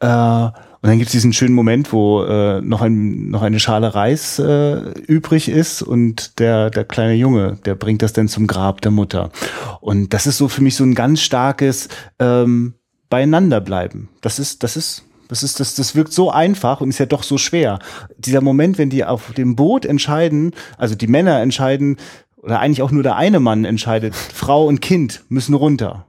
Äh, 0.00 0.48
und 0.86 0.90
dann 0.90 0.98
gibt 0.98 1.08
es 1.08 1.12
diesen 1.14 1.32
schönen 1.32 1.52
Moment, 1.56 1.92
wo 1.92 2.22
äh, 2.22 2.60
noch, 2.60 2.80
ein, 2.80 3.28
noch 3.28 3.42
eine 3.42 3.58
Schale 3.58 3.96
Reis 3.96 4.38
äh, 4.38 4.76
übrig 5.08 5.48
ist 5.48 5.82
und 5.82 6.38
der, 6.38 6.70
der 6.70 6.84
kleine 6.84 7.14
Junge, 7.14 7.58
der 7.64 7.74
bringt 7.74 8.02
das 8.02 8.12
dann 8.12 8.28
zum 8.28 8.46
Grab 8.46 8.82
der 8.82 8.92
Mutter. 8.92 9.32
Und 9.80 10.14
das 10.14 10.28
ist 10.28 10.38
so 10.38 10.46
für 10.46 10.62
mich 10.62 10.76
so 10.76 10.84
ein 10.84 10.94
ganz 10.94 11.22
starkes 11.22 11.88
ähm, 12.20 12.74
Beieinanderbleiben. 13.10 14.10
Das 14.20 14.38
ist, 14.38 14.62
das 14.62 14.76
ist 14.76 15.02
das 15.26 15.42
ist, 15.42 15.58
das, 15.58 15.74
das 15.74 15.96
wirkt 15.96 16.12
so 16.12 16.30
einfach 16.30 16.80
und 16.80 16.90
ist 16.90 16.98
ja 16.98 17.06
doch 17.06 17.24
so 17.24 17.36
schwer. 17.36 17.80
Dieser 18.16 18.40
Moment, 18.40 18.78
wenn 18.78 18.88
die 18.88 19.04
auf 19.04 19.32
dem 19.32 19.56
Boot 19.56 19.84
entscheiden, 19.84 20.52
also 20.78 20.94
die 20.94 21.08
Männer 21.08 21.40
entscheiden, 21.40 21.96
oder 22.36 22.60
eigentlich 22.60 22.82
auch 22.82 22.92
nur 22.92 23.02
der 23.02 23.16
eine 23.16 23.40
Mann 23.40 23.64
entscheidet, 23.64 24.14
Frau 24.14 24.66
und 24.68 24.80
Kind 24.80 25.24
müssen 25.28 25.54
runter. 25.54 26.05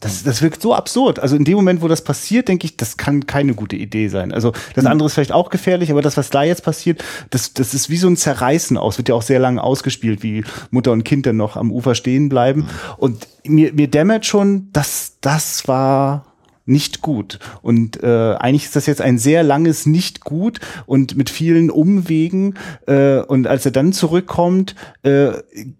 Das, 0.00 0.22
das 0.22 0.42
wirkt 0.42 0.60
so 0.60 0.74
absurd. 0.74 1.18
Also 1.18 1.36
in 1.36 1.44
dem 1.44 1.56
Moment, 1.56 1.80
wo 1.80 1.88
das 1.88 2.04
passiert, 2.04 2.48
denke 2.48 2.66
ich, 2.66 2.76
das 2.76 2.98
kann 2.98 3.26
keine 3.26 3.54
gute 3.54 3.76
Idee 3.76 4.08
sein. 4.08 4.30
Also 4.30 4.52
das 4.74 4.84
mhm. 4.84 4.90
andere 4.90 5.06
ist 5.06 5.14
vielleicht 5.14 5.32
auch 5.32 5.48
gefährlich, 5.48 5.90
aber 5.90 6.02
das, 6.02 6.18
was 6.18 6.28
da 6.28 6.42
jetzt 6.42 6.62
passiert, 6.62 7.02
das, 7.30 7.54
das 7.54 7.72
ist 7.72 7.88
wie 7.88 7.96
so 7.96 8.06
ein 8.06 8.16
Zerreißen 8.16 8.76
aus. 8.76 8.98
Wird 8.98 9.08
ja 9.08 9.14
auch 9.14 9.22
sehr 9.22 9.38
lange 9.38 9.62
ausgespielt, 9.62 10.22
wie 10.22 10.44
Mutter 10.70 10.92
und 10.92 11.04
Kind 11.04 11.24
dann 11.24 11.38
noch 11.38 11.56
am 11.56 11.72
Ufer 11.72 11.94
stehen 11.94 12.28
bleiben. 12.28 12.60
Mhm. 12.60 12.68
Und 12.98 13.28
mir, 13.44 13.72
mir 13.72 13.88
dämmert 13.88 14.26
schon, 14.26 14.68
dass 14.72 15.16
das 15.22 15.66
war 15.66 16.26
nicht 16.66 17.00
gut. 17.00 17.38
Und 17.62 18.02
äh, 18.02 18.34
eigentlich 18.34 18.64
ist 18.64 18.76
das 18.76 18.86
jetzt 18.86 19.00
ein 19.00 19.18
sehr 19.18 19.42
langes 19.42 19.86
nicht 19.86 20.20
gut 20.20 20.60
und 20.84 21.16
mit 21.16 21.30
vielen 21.30 21.70
Umwegen. 21.70 22.54
Äh, 22.86 23.20
und 23.20 23.46
als 23.46 23.64
er 23.64 23.70
dann 23.70 23.92
zurückkommt, 23.92 24.74
äh, 25.02 25.30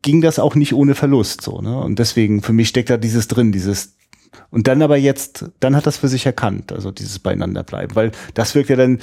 ging 0.03 0.21
das 0.21 0.39
auch 0.39 0.55
nicht 0.55 0.73
ohne 0.73 0.95
Verlust. 0.95 1.43
So, 1.43 1.61
ne? 1.61 1.79
Und 1.79 1.99
deswegen, 1.99 2.41
für 2.41 2.53
mich 2.53 2.69
steckt 2.69 2.89
da 2.89 2.97
dieses 2.97 3.29
drin, 3.29 3.53
dieses 3.53 3.97
und 4.51 4.68
dann 4.68 4.83
aber 4.83 4.97
jetzt, 4.97 5.51
dann 5.61 5.77
hat 5.77 5.87
das 5.87 5.99
für 5.99 6.09
sich 6.09 6.27
erkannt, 6.27 6.72
also 6.72 6.91
dieses 6.91 7.18
Beieinanderbleiben, 7.18 7.97
weil 7.97 8.12
das 8.35 8.55
wirkt 8.55 8.70
ja 8.70 8.77
dann 8.77 8.99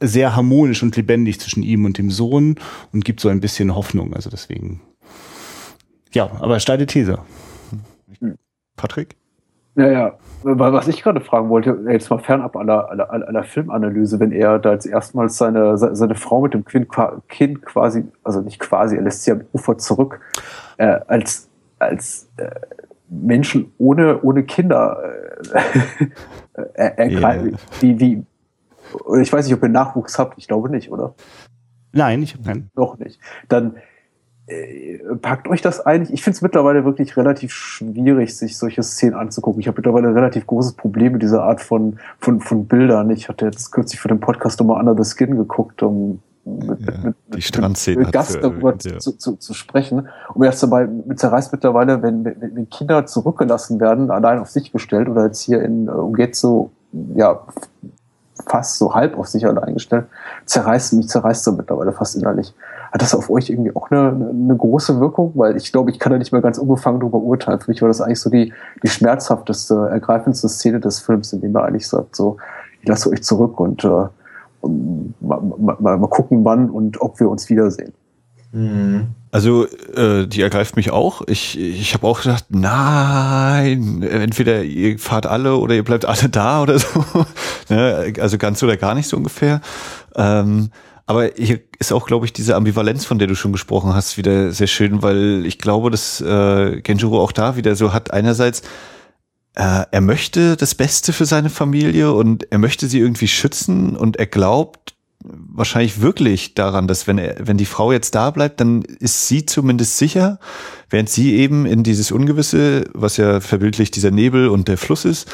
sehr 0.00 0.36
harmonisch 0.36 0.82
und 0.82 0.96
lebendig 0.96 1.40
zwischen 1.40 1.62
ihm 1.62 1.84
und 1.84 1.98
dem 1.98 2.10
Sohn 2.10 2.56
und 2.92 3.04
gibt 3.04 3.20
so 3.20 3.28
ein 3.28 3.40
bisschen 3.40 3.74
Hoffnung. 3.74 4.14
Also 4.14 4.30
deswegen, 4.30 4.80
ja, 6.12 6.30
aber 6.40 6.60
steile 6.60 6.86
These. 6.86 7.18
Patrick? 8.76 9.16
Ja, 9.76 9.90
ja. 9.90 10.12
Was 10.42 10.88
ich 10.88 11.02
gerade 11.02 11.20
fragen 11.20 11.48
wollte, 11.48 11.78
jetzt 11.88 12.10
mal 12.10 12.18
fernab 12.18 12.54
einer, 12.56 12.90
einer, 12.90 13.10
einer 13.10 13.44
Filmanalyse, 13.44 14.20
wenn 14.20 14.30
er 14.30 14.58
da 14.58 14.70
als 14.70 14.84
erstmals 14.84 15.38
seine, 15.38 15.78
seine 15.78 16.14
Frau 16.14 16.42
mit 16.42 16.52
dem 16.52 16.64
kind, 16.64 16.88
kind 17.28 17.62
quasi, 17.62 18.04
also 18.22 18.40
nicht 18.42 18.60
quasi, 18.60 18.96
er 18.96 19.02
lässt 19.02 19.24
sie 19.24 19.32
am 19.32 19.40
Ufer 19.52 19.78
zurück, 19.78 20.20
äh, 20.76 21.00
als, 21.06 21.48
als 21.78 22.28
äh, 22.36 22.50
Menschen 23.22 23.72
ohne, 23.78 24.22
ohne 24.22 24.44
Kinder 24.44 24.98
äh, 25.52 26.10
ergreifen. 26.74 27.48
Yeah. 27.48 27.58
Wie, 27.80 28.00
wie, 28.00 28.26
ich 29.22 29.32
weiß 29.32 29.46
nicht, 29.46 29.54
ob 29.54 29.62
ihr 29.62 29.68
Nachwuchs 29.68 30.18
habt, 30.18 30.38
ich 30.38 30.48
glaube 30.48 30.70
nicht, 30.70 30.90
oder? 30.90 31.14
Nein, 31.92 32.22
ich 32.22 32.34
habe 32.34 32.44
keinen. 32.44 32.70
Noch 32.74 32.98
nicht. 32.98 33.20
Dann 33.48 33.76
äh, 34.46 34.98
packt 35.22 35.48
euch 35.48 35.62
das 35.62 35.80
eigentlich? 35.80 36.12
Ich 36.12 36.22
finde 36.22 36.36
es 36.36 36.42
mittlerweile 36.42 36.84
wirklich 36.84 37.16
relativ 37.16 37.52
schwierig, 37.52 38.36
sich 38.36 38.58
solche 38.58 38.82
Szenen 38.82 39.14
anzugucken. 39.14 39.60
Ich 39.60 39.68
habe 39.68 39.78
mittlerweile 39.78 40.08
ein 40.08 40.14
relativ 40.14 40.46
großes 40.46 40.74
Problem 40.74 41.12
mit 41.12 41.22
dieser 41.22 41.44
Art 41.44 41.60
von, 41.60 41.98
von, 42.18 42.40
von 42.40 42.66
Bildern. 42.66 43.10
Ich 43.10 43.28
hatte 43.28 43.46
jetzt 43.46 43.70
kürzlich 43.70 44.00
für 44.00 44.08
den 44.08 44.20
Podcast 44.20 44.60
nochmal 44.60 44.80
Under 44.80 45.02
the 45.02 45.08
Skin 45.08 45.36
geguckt, 45.36 45.82
um 45.82 46.20
mit, 46.44 46.80
ja, 46.80 46.92
mit, 46.96 47.04
mit, 47.04 47.16
die 47.36 47.42
Strandszene 47.42 48.02
mit 48.02 48.12
Gast 48.12 48.38
darüber 48.42 48.74
ja. 48.82 48.98
zu, 48.98 49.12
zu, 49.12 49.36
zu 49.36 49.54
sprechen. 49.54 50.08
Und 50.28 50.38
mir 50.38 50.50
ist 50.50 50.62
dabei 50.62 50.86
mit 50.86 51.18
zerreißt 51.18 51.52
mittlerweile, 51.52 52.02
wenn, 52.02 52.24
wenn, 52.24 52.56
wenn 52.56 52.70
Kinder 52.70 53.06
zurückgelassen 53.06 53.80
werden, 53.80 54.10
allein 54.10 54.38
auf 54.38 54.50
sich 54.50 54.72
gestellt 54.72 55.08
oder 55.08 55.26
jetzt 55.26 55.42
hier 55.42 55.62
in 55.62 55.88
umgeht 55.88 56.36
so, 56.36 56.70
ja, 57.14 57.40
fast 58.46 58.78
so 58.78 58.94
halb 58.94 59.16
auf 59.18 59.28
sich 59.28 59.46
allein 59.46 59.74
gestellt, 59.74 60.06
zerreißt 60.46 60.94
mich, 60.94 61.08
zerreißt 61.08 61.44
so 61.44 61.52
mittlerweile 61.52 61.92
fast 61.92 62.16
innerlich. 62.16 62.54
Hat 62.92 63.02
das 63.02 63.14
auf 63.14 63.30
euch 63.30 63.50
irgendwie 63.50 63.74
auch 63.74 63.90
eine, 63.90 64.30
eine 64.30 64.56
große 64.56 65.00
Wirkung? 65.00 65.32
Weil 65.34 65.56
ich 65.56 65.72
glaube, 65.72 65.90
ich 65.90 65.98
kann 65.98 66.12
da 66.12 66.18
nicht 66.18 66.32
mehr 66.32 66.42
ganz 66.42 66.58
unbefangen 66.58 67.00
darüber 67.00 67.18
urteilen. 67.18 67.60
Für 67.60 67.70
mich 67.70 67.82
war 67.82 67.88
das 67.88 68.00
eigentlich 68.00 68.20
so 68.20 68.30
die, 68.30 68.52
die 68.82 68.88
schmerzhafteste, 68.88 69.88
ergreifendste 69.90 70.48
Szene 70.48 70.80
des 70.80 71.00
Films, 71.00 71.32
in 71.32 71.40
dem 71.40 71.56
er 71.56 71.64
eigentlich 71.64 71.88
sagt, 71.88 72.14
so, 72.14 72.36
ich 72.82 72.88
lasse 72.88 73.10
euch 73.10 73.22
zurück 73.22 73.58
und, 73.58 73.84
äh, 73.84 73.88
und 73.88 74.12
mal, 75.20 75.40
mal, 75.78 75.98
mal 75.98 76.08
gucken, 76.08 76.44
wann 76.44 76.70
und 76.70 77.00
ob 77.00 77.20
wir 77.20 77.28
uns 77.28 77.48
wiedersehen. 77.48 77.92
Mhm. 78.52 79.08
Also 79.32 79.66
äh, 79.96 80.28
die 80.28 80.42
ergreift 80.42 80.76
mich 80.76 80.92
auch. 80.92 81.22
Ich, 81.26 81.58
ich 81.58 81.92
habe 81.92 82.06
auch 82.06 82.22
gedacht, 82.22 82.46
nein, 82.50 84.02
entweder 84.02 84.62
ihr 84.62 84.96
fahrt 85.00 85.26
alle 85.26 85.56
oder 85.56 85.74
ihr 85.74 85.82
bleibt 85.82 86.04
alle 86.04 86.28
da 86.28 86.62
oder 86.62 86.78
so. 86.78 87.04
ne? 87.68 88.12
Also 88.20 88.38
ganz 88.38 88.62
oder 88.62 88.76
gar 88.76 88.94
nicht 88.94 89.08
so 89.08 89.16
ungefähr. 89.16 89.60
Ähm, 90.14 90.70
aber 91.06 91.30
hier 91.36 91.60
ist 91.78 91.92
auch, 91.92 92.06
glaube 92.06 92.26
ich, 92.26 92.32
diese 92.32 92.54
Ambivalenz, 92.54 93.04
von 93.04 93.18
der 93.18 93.28
du 93.28 93.34
schon 93.34 93.52
gesprochen 93.52 93.92
hast, 93.92 94.16
wieder 94.16 94.52
sehr 94.52 94.68
schön, 94.68 95.02
weil 95.02 95.44
ich 95.44 95.58
glaube, 95.58 95.90
dass 95.90 96.20
äh, 96.20 96.80
Genjuro 96.80 97.20
auch 97.20 97.32
da 97.32 97.56
wieder 97.56 97.74
so 97.76 97.92
hat. 97.92 98.12
Einerseits, 98.12 98.62
äh, 99.54 99.84
er 99.90 100.00
möchte 100.00 100.56
das 100.56 100.74
Beste 100.74 101.12
für 101.12 101.26
seine 101.26 101.50
Familie 101.50 102.12
und 102.12 102.50
er 102.50 102.58
möchte 102.58 102.88
sie 102.88 102.98
irgendwie 102.98 103.28
schützen 103.28 103.96
und 103.96 104.16
er 104.16 104.26
glaubt 104.26 104.94
wahrscheinlich 105.24 106.02
wirklich 106.02 106.54
daran, 106.54 106.86
dass 106.86 107.06
wenn 107.06 107.18
er, 107.18 107.36
wenn 107.40 107.56
die 107.56 107.64
Frau 107.64 107.92
jetzt 107.92 108.14
da 108.14 108.30
bleibt, 108.30 108.60
dann 108.60 108.82
ist 108.82 109.26
sie 109.26 109.46
zumindest 109.46 109.96
sicher, 109.96 110.38
während 110.90 111.08
sie 111.08 111.34
eben 111.36 111.64
in 111.66 111.82
dieses 111.82 112.12
Ungewisse, 112.12 112.84
was 112.92 113.16
ja 113.16 113.40
verbildlich 113.40 113.90
dieser 113.90 114.10
Nebel 114.10 114.48
und 114.48 114.68
der 114.68 114.76
Fluss 114.76 115.04
ist, 115.04 115.28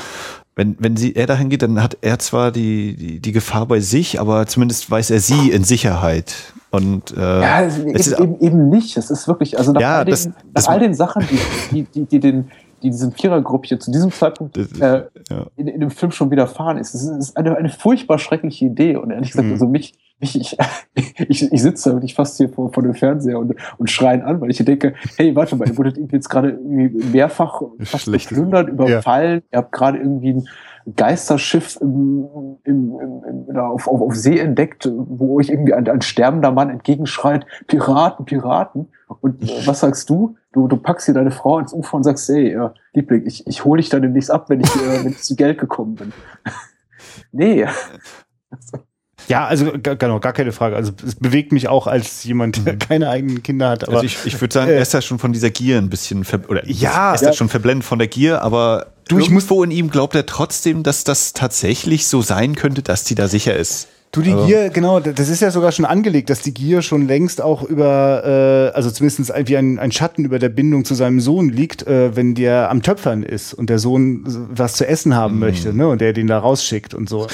wenn, 0.55 0.77
wenn 0.79 0.97
sie, 0.97 1.17
er 1.17 1.27
dahin 1.27 1.49
geht, 1.49 1.63
dann 1.63 1.83
hat 1.83 1.97
er 2.03 2.19
zwar 2.19 2.53
die, 2.53 2.95
die, 2.95 3.21
die 3.21 3.33
Gefahr 3.33 3.67
bei 3.67 3.81
sich, 3.81 4.21
aber 4.21 4.47
zumindest 4.47 4.91
weiß 4.91 5.11
er 5.11 5.21
sie 5.21 5.51
in 5.51 5.65
Sicherheit. 5.65 6.35
Und 6.71 7.17
äh, 7.17 7.41
ja, 7.41 7.67
eben, 7.67 7.97
eben, 7.97 8.41
eben 8.41 8.69
nicht. 8.69 8.97
Es 8.97 9.11
ist 9.11 9.27
wirklich, 9.27 9.59
also 9.59 9.73
nach, 9.73 9.81
ja, 9.81 9.99
all, 9.99 10.05
den, 10.05 10.11
das, 10.11 10.27
nach 10.27 10.35
das, 10.53 10.69
all 10.69 10.79
den 10.79 10.95
Sachen, 10.95 11.27
die, 11.31 11.39
die, 11.73 11.83
die, 11.83 12.07
die 12.07 12.21
den, 12.21 12.51
die 12.83 12.91
diesem 12.91 13.13
Vierergruppchen 13.13 13.81
zu 13.81 13.91
diesem 13.91 14.11
Zeitpunkt 14.11 14.57
äh, 14.57 15.05
ja. 15.31 15.47
in, 15.57 15.69
in 15.69 15.81
dem 15.81 15.91
Film 15.91 16.13
schon 16.13 16.31
widerfahren 16.31 16.79
ist. 16.79 16.95
Es 16.95 17.03
ist 17.05 17.37
eine, 17.37 17.57
eine 17.57 17.69
furchtbar 17.69 18.19
schreckliche 18.19 18.67
Idee. 18.67 18.97
Und 18.97 19.11
ehrlich 19.11 19.31
gesagt, 19.31 19.47
mhm. 19.47 19.53
also 19.53 19.67
mich, 19.67 19.95
mich 20.21 20.37
ich, 20.37 20.57
ich, 21.29 21.53
ich 21.53 21.63
sitze 21.63 21.91
da 21.91 21.97
wirklich 21.97 22.15
fast 22.15 22.37
hier 22.37 22.49
vor, 22.49 22.73
vor 22.73 22.83
dem 22.83 22.95
Fernseher 22.95 23.39
und, 23.39 23.55
und 23.79 23.91
schreien 23.91 24.23
an, 24.23 24.41
weil 24.41 24.51
ich 24.51 24.65
denke, 24.65 24.95
hey, 25.17 25.35
warte 25.35 25.57
mal, 25.57 25.69
ihr 25.69 25.77
wurdet 25.77 25.99
jetzt 26.13 26.29
gerade 26.29 26.51
irgendwie 26.51 27.05
mehrfach 27.07 27.63
fast 27.81 28.11
geplündert, 28.11 28.69
überfallen, 28.69 29.43
ja. 29.45 29.59
ihr 29.59 29.59
habt 29.59 29.73
gerade 29.73 29.99
irgendwie 29.99 30.35
ein 30.35 30.45
Geisterschiff 30.97 31.79
im, 31.81 32.59
im, 32.65 32.99
im, 32.99 33.47
im, 33.49 33.57
auf, 33.57 33.87
auf, 33.87 34.01
auf 34.01 34.15
See 34.15 34.39
entdeckt, 34.39 34.91
wo 34.93 35.39
euch 35.39 35.51
irgendwie 35.51 35.75
ein, 35.75 35.89
ein 35.89 36.01
sterbender 36.01 36.53
Mann 36.53 36.71
entgegenschreit, 36.71 37.47
Piraten, 37.67 38.25
Piraten. 38.25 38.89
Und 39.21 39.43
äh, 39.43 39.67
was 39.67 39.81
sagst 39.81 40.09
du? 40.09 40.37
Du, 40.53 40.69
du 40.69 40.77
packst 40.77 41.07
hier 41.07 41.15
deine 41.15 41.31
Frau 41.31 41.59
ins 41.59 41.73
Ufer 41.73 41.97
und 41.97 42.03
sagst, 42.03 42.29
ey, 42.31 42.55
äh, 42.55 42.71
Liebling, 42.93 43.27
ich, 43.27 43.47
ich 43.47 43.65
hole 43.65 43.81
dich 43.81 43.91
dann 43.91 44.03
demnächst 44.03 44.31
ab, 44.31 44.49
wenn 44.49 44.61
ich, 44.61 44.75
äh, 44.75 45.05
wenn 45.05 45.13
ich 45.13 45.23
zu 45.23 45.37
Geld 45.37 45.59
gekommen 45.59 45.95
bin. 45.95 46.13
nee. 47.33 47.67
Ja, 49.29 49.47
also 49.47 49.73
genau, 49.73 50.21
gar 50.21 50.33
keine 50.33 50.53
Frage. 50.53 50.77
Also 50.77 50.93
es 51.07 51.15
bewegt 51.15 51.53
mich 51.53 51.69
auch 51.69 51.87
als 51.87 52.25
jemand, 52.25 52.67
der 52.67 52.75
mhm. 52.75 52.79
keine 52.79 53.11
eigenen 53.11 53.43
Kinder 53.43 53.69
hat. 53.69 53.85
Aber 53.85 53.99
also 53.99 54.07
ich, 54.07 54.19
ich 54.25 54.41
würde 54.41 54.53
sagen, 54.53 54.71
äh, 54.71 54.75
er 54.75 54.83
ist 54.83 54.95
ja 54.95 55.03
schon 55.03 55.19
von 55.19 55.33
dieser 55.33 55.51
Gier 55.51 55.79
ein 55.79 55.91
bisschen 55.91 56.25
oder 56.49 56.67
ja, 56.67 57.15
ist 57.15 57.23
ja 57.23 57.33
schon 57.33 57.49
verblendet 57.49 57.85
von 57.85 57.99
der 57.99 58.09
Gier, 58.09 58.43
aber 58.43 58.87
du, 59.09 59.19
ich 59.19 59.31
muss 59.31 59.49
wo 59.51 59.63
in 59.63 59.71
ihm 59.71 59.91
glaubt 59.91 60.15
er 60.15 60.27
trotzdem, 60.27 60.83
dass 60.83 61.05
das 61.05 61.33
tatsächlich 61.33 62.07
so 62.07 62.23
sein 62.23 62.55
könnte, 62.55 62.83
dass 62.83 63.05
die 63.05 63.15
da 63.15 63.29
sicher 63.29 63.57
ist. 63.57 63.89
Du, 64.13 64.23
die 64.23 64.33
also. 64.33 64.47
Gier, 64.47 64.71
genau, 64.71 64.99
das 64.99 65.29
ist 65.29 65.41
ja 65.41 65.53
sogar 65.53 65.71
schon 65.71 65.85
angelegt, 65.85 66.31
dass 66.31 66.41
die 66.41 66.53
Gier 66.53 66.83
schon 66.83 67.07
längst 67.07 67.41
auch 67.41 67.63
über, 67.63 68.73
äh, 68.73 68.77
also 68.77 68.91
zumindest 68.91 69.33
wie 69.47 69.57
ein, 69.57 69.79
ein 69.79 69.93
Schatten 69.93 70.25
über 70.25 70.41
der 70.41 70.49
Bindung 70.49 70.85
zu 70.85 70.97
seinem 70.97 71.21
Sohn 71.21 71.49
liegt, 71.49 71.87
äh, 71.87 72.17
wenn 72.17 72.35
der 72.35 72.71
am 72.71 72.83
Töpfern 72.83 73.23
ist 73.23 73.55
und 73.55 73.71
der 73.71 73.79
Sohn 73.79 74.25
was 74.27 74.75
zu 74.75 74.85
essen 74.85 75.15
haben 75.15 75.35
mhm. 75.35 75.41
möchte, 75.41 75.73
ne, 75.73 75.87
und 75.87 76.01
der 76.01 76.13
den 76.13 76.27
da 76.27 76.41
rausschickt 76.41 76.93
und 76.93 77.09
so. 77.09 77.29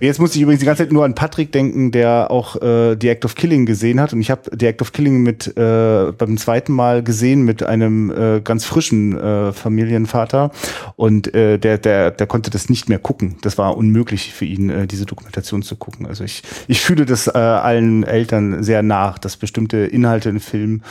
Jetzt 0.00 0.18
muss 0.18 0.34
ich 0.34 0.40
übrigens 0.40 0.60
die 0.60 0.66
ganze 0.66 0.84
Zeit 0.84 0.92
nur 0.92 1.04
an 1.04 1.14
Patrick 1.14 1.52
denken, 1.52 1.90
der 1.92 2.30
auch 2.30 2.56
äh, 2.56 2.96
The 2.98 3.08
Act 3.10 3.26
of 3.26 3.34
Killing 3.34 3.66
gesehen 3.66 4.00
hat. 4.00 4.14
Und 4.14 4.22
ich 4.22 4.30
habe 4.30 4.50
The 4.58 4.66
Act 4.66 4.80
of 4.80 4.92
Killing 4.92 5.22
mit 5.22 5.54
äh, 5.58 6.10
beim 6.16 6.38
zweiten 6.38 6.72
Mal 6.72 7.02
gesehen 7.02 7.42
mit 7.42 7.62
einem 7.62 8.10
äh, 8.10 8.40
ganz 8.40 8.64
frischen 8.64 9.14
äh, 9.18 9.52
Familienvater. 9.52 10.52
Und 10.96 11.34
äh, 11.34 11.58
der, 11.58 11.76
der, 11.76 12.12
der 12.12 12.26
konnte 12.26 12.50
das 12.50 12.70
nicht 12.70 12.88
mehr 12.88 12.98
gucken. 12.98 13.36
Das 13.42 13.58
war 13.58 13.76
unmöglich 13.76 14.32
für 14.32 14.46
ihn, 14.46 14.70
äh, 14.70 14.86
diese 14.86 15.04
Dokumentation 15.04 15.62
zu 15.62 15.76
gucken. 15.76 16.13
Also 16.14 16.22
ich, 16.22 16.44
ich 16.68 16.80
fühle 16.80 17.06
das 17.06 17.26
äh, 17.26 17.32
allen 17.32 18.04
Eltern 18.04 18.62
sehr 18.62 18.84
nach, 18.84 19.18
dass 19.18 19.36
bestimmte 19.36 19.78
Inhalte 19.78 20.28
in 20.28 20.38
Filmen 20.38 20.84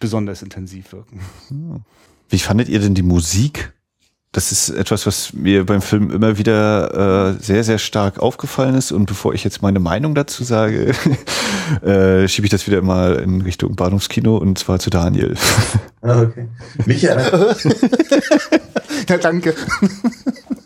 besonders 0.00 0.42
intensiv 0.42 0.92
wirken. 0.92 1.20
Wie 2.28 2.38
fandet 2.38 2.68
ihr 2.68 2.78
denn 2.78 2.94
die 2.94 3.02
Musik? 3.02 3.72
Das 4.32 4.52
ist 4.52 4.68
etwas, 4.68 5.06
was 5.06 5.32
mir 5.32 5.64
beim 5.64 5.80
Film 5.80 6.10
immer 6.10 6.36
wieder 6.36 7.36
äh, 7.38 7.42
sehr, 7.42 7.64
sehr 7.64 7.78
stark 7.78 8.18
aufgefallen 8.18 8.74
ist. 8.74 8.92
Und 8.92 9.06
bevor 9.06 9.32
ich 9.32 9.44
jetzt 9.44 9.62
meine 9.62 9.80
Meinung 9.80 10.14
dazu 10.14 10.44
sage, 10.44 10.92
äh, 11.82 12.28
schiebe 12.28 12.44
ich 12.44 12.50
das 12.50 12.66
wieder 12.66 12.82
mal 12.82 13.14
in 13.14 13.40
Richtung 13.40 13.76
Bahnhofskino 13.76 14.36
und 14.36 14.58
zwar 14.58 14.78
zu 14.78 14.90
Daniel. 14.90 15.36
Ah, 16.02 16.20
okay. 16.20 16.48
Michael. 16.84 17.56
ja, 19.08 19.16
danke. 19.16 19.54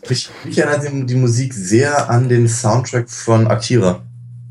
Mich, 0.09 0.29
mich 0.43 0.57
erinnert 0.57 0.91
die, 0.91 1.05
die 1.05 1.15
Musik 1.15 1.53
sehr 1.53 2.09
an 2.09 2.29
den 2.29 2.47
Soundtrack 2.47 3.09
von 3.09 3.47
Akira. 3.47 4.01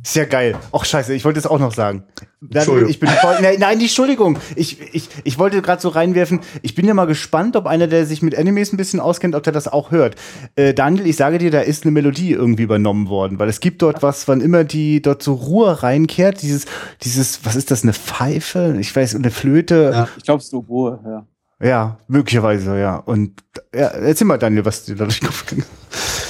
Ist 0.04 0.16
ja 0.16 0.26
geil. 0.26 0.54
Och, 0.70 0.84
scheiße, 0.84 1.14
ich 1.14 1.24
wollte 1.24 1.38
es 1.38 1.46
auch 1.46 1.58
noch 1.58 1.72
sagen. 1.72 2.04
Dann, 2.42 2.58
Entschuldigung. 2.58 2.90
ich 2.90 3.00
bin 3.00 3.08
voll, 3.08 3.36
nein, 3.40 3.56
nein, 3.58 3.78
die 3.78 3.86
Entschuldigung. 3.86 4.38
Ich, 4.54 4.78
ich, 4.94 5.08
ich 5.24 5.38
wollte 5.38 5.62
gerade 5.62 5.80
so 5.80 5.88
reinwerfen. 5.88 6.40
Ich 6.60 6.74
bin 6.74 6.86
ja 6.86 6.92
mal 6.92 7.06
gespannt, 7.06 7.56
ob 7.56 7.66
einer, 7.66 7.86
der 7.86 8.04
sich 8.04 8.20
mit 8.20 8.36
Animes 8.36 8.70
ein 8.70 8.76
bisschen 8.76 9.00
auskennt, 9.00 9.34
ob 9.34 9.44
der 9.44 9.54
das 9.54 9.66
auch 9.66 9.92
hört. 9.92 10.16
Äh, 10.56 10.74
Daniel, 10.74 11.06
ich 11.06 11.16
sage 11.16 11.38
dir, 11.38 11.50
da 11.50 11.60
ist 11.60 11.84
eine 11.84 11.92
Melodie 11.92 12.32
irgendwie 12.32 12.64
übernommen 12.64 13.08
worden, 13.08 13.38
weil 13.38 13.48
es 13.48 13.60
gibt 13.60 13.80
dort 13.80 14.02
was, 14.02 14.28
wann 14.28 14.42
immer 14.42 14.64
die 14.64 15.00
dort 15.00 15.22
so 15.22 15.32
Ruhe 15.32 15.82
reinkehrt, 15.82 16.42
dieses, 16.42 16.66
dieses, 17.02 17.46
was 17.46 17.56
ist 17.56 17.70
das, 17.70 17.82
eine 17.82 17.94
Pfeife? 17.94 18.76
Ich 18.78 18.94
weiß, 18.94 19.14
eine 19.14 19.30
Flöte. 19.30 19.90
Ja, 19.94 20.08
ich 20.18 20.24
glaube, 20.24 20.40
es 20.40 20.48
ist 20.48 20.54
Oboe, 20.54 21.00
ja. 21.02 21.26
Ja, 21.64 21.98
möglicherweise, 22.08 22.78
ja. 22.78 22.96
Und 22.96 23.42
ja, 23.74 23.86
erzähl 23.86 24.26
mal, 24.26 24.36
Daniel, 24.36 24.66
was 24.66 24.84
dir 24.84 24.96
da 24.96 25.04
durch 25.04 25.20
den 25.20 25.28
Kopf 25.28 25.46
ging. 25.46 25.64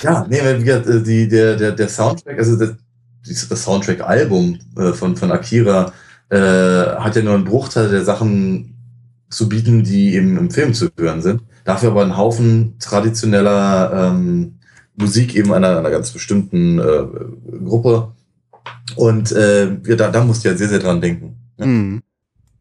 Ja, 0.03 0.25
nee, 0.29 0.39
wie 0.59 0.65
gesagt, 0.65 0.87
äh, 0.87 1.03
die, 1.03 1.27
der, 1.29 1.57
der, 1.57 1.73
der 1.73 1.89
Soundtrack, 1.89 2.39
also 2.39 2.57
das, 2.57 3.49
das 3.49 3.65
Soundtrack-Album 3.65 4.59
äh, 4.77 4.93
von, 4.93 5.17
von 5.17 5.33
Akira 5.33 5.93
äh, 6.29 6.39
hat 6.39 7.17
ja 7.17 7.23
nur 7.23 7.35
einen 7.35 7.45
Bruchteil 7.45 7.89
der 7.89 8.05
Sachen 8.05 8.77
zu 9.29 9.49
bieten, 9.49 9.83
die 9.83 10.15
eben 10.15 10.37
im 10.37 10.51
Film 10.53 10.73
zu 10.73 10.89
hören 10.97 11.21
sind. 11.21 11.43
Dafür 11.65 11.91
aber 11.91 12.03
einen 12.03 12.17
Haufen 12.17 12.77
traditioneller 12.79 14.13
ähm, 14.13 14.61
Musik 14.95 15.35
eben 15.35 15.53
einer, 15.53 15.79
einer 15.79 15.91
ganz 15.91 16.13
bestimmten 16.13 16.79
äh, 16.79 17.07
Gruppe. 17.65 18.13
Und 18.95 19.33
äh, 19.33 19.65
ja, 19.85 19.97
da, 19.97 20.11
da 20.11 20.23
musst 20.23 20.45
du 20.45 20.51
ja 20.51 20.57
sehr, 20.57 20.69
sehr 20.69 20.79
dran 20.79 21.01
denken. 21.01 21.37
Ja. 21.59 21.67
Mhm. 21.67 22.03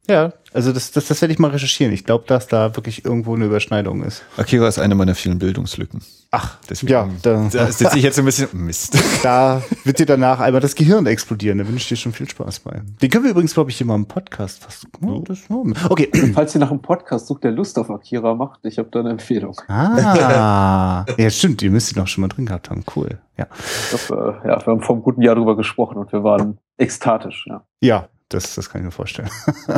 Ja, 0.10 0.34
also 0.54 0.74
das, 0.74 0.92
das, 0.92 1.08
das 1.08 1.22
werde 1.22 1.34
ich 1.34 1.40
mal 1.40 1.52
recherchieren. 1.52 1.94
Ich 1.94 2.04
glaube, 2.04 2.26
dass 2.28 2.48
da 2.48 2.76
wirklich 2.76 3.06
irgendwo 3.06 3.36
eine 3.36 3.46
Überschneidung 3.46 4.04
ist. 4.04 4.22
Akira 4.36 4.68
ist 4.68 4.78
eine 4.78 4.96
meiner 4.96 5.16
vielen 5.16 5.40
Bildungslücken. 5.40 6.02
Ach, 6.30 6.58
Deswegen, 6.70 6.92
ja, 6.92 7.10
da, 7.22 7.48
da 7.52 7.68
sitze 7.72 7.98
ich 7.98 8.04
jetzt 8.04 8.20
ein 8.20 8.26
bisschen, 8.26 8.50
Mist. 8.54 8.98
da 9.24 9.62
wird 9.86 10.00
dir 10.00 10.06
danach 10.06 10.42
einmal 10.42 10.62
das 10.62 10.76
Gehirn 10.76 11.06
explodieren. 11.06 11.60
Da 11.60 11.68
wünsche 11.68 11.84
ich 11.84 11.88
dir 11.90 11.96
schon 11.96 12.12
viel 12.12 12.28
Spaß 12.28 12.60
bei. 12.62 12.82
Den 13.02 13.10
können 13.10 13.24
wir 13.24 13.32
übrigens, 13.32 13.54
glaube 13.54 13.70
ich, 13.70 13.78
hier 13.78 13.88
mal 13.88 13.96
im 13.96 14.06
Podcast 14.06 14.64
fast. 14.64 14.88
Oh, 15.02 15.24
das, 15.26 15.40
oh. 15.50 15.66
Okay. 15.90 16.10
Falls 16.34 16.54
ihr 16.54 16.60
nach 16.60 16.72
einem 16.72 16.82
Podcast 16.82 17.28
sucht, 17.28 17.46
der 17.46 17.52
Lust 17.52 17.80
auf 17.80 17.90
Akira 17.90 18.36
macht, 18.36 18.66
ich 18.66 18.80
habe 18.80 18.90
da 18.92 19.00
eine 19.00 19.12
Empfehlung. 19.12 19.56
Ah, 19.70 21.06
ja, 21.18 21.30
stimmt. 21.30 21.62
Ihr 21.62 21.72
müsst 21.72 21.96
ihn 21.96 22.02
auch 22.02 22.08
schon 22.08 22.24
mal 22.24 22.28
drin 22.28 22.48
gehabt 22.48 22.70
haben. 22.70 22.84
Cool. 22.96 23.20
Ja, 23.38 23.48
Ich 23.56 24.08
glaub, 24.08 24.20
äh, 24.20 24.48
ja, 24.50 24.66
wir 24.66 24.74
haben 24.74 24.82
vor 24.82 24.96
einem 24.96 25.04
guten 25.04 25.22
Jahr 25.22 25.36
drüber 25.36 25.56
gesprochen 25.56 25.98
und 25.98 26.12
wir 26.12 26.24
waren 26.24 26.58
ekstatisch. 26.78 27.46
Ja. 27.48 27.64
ja 27.80 28.10
das, 28.30 28.56
das 28.56 28.70
kann 28.70 28.82
ich 28.82 28.86
mir 28.86 28.92
vorstellen. 28.92 29.30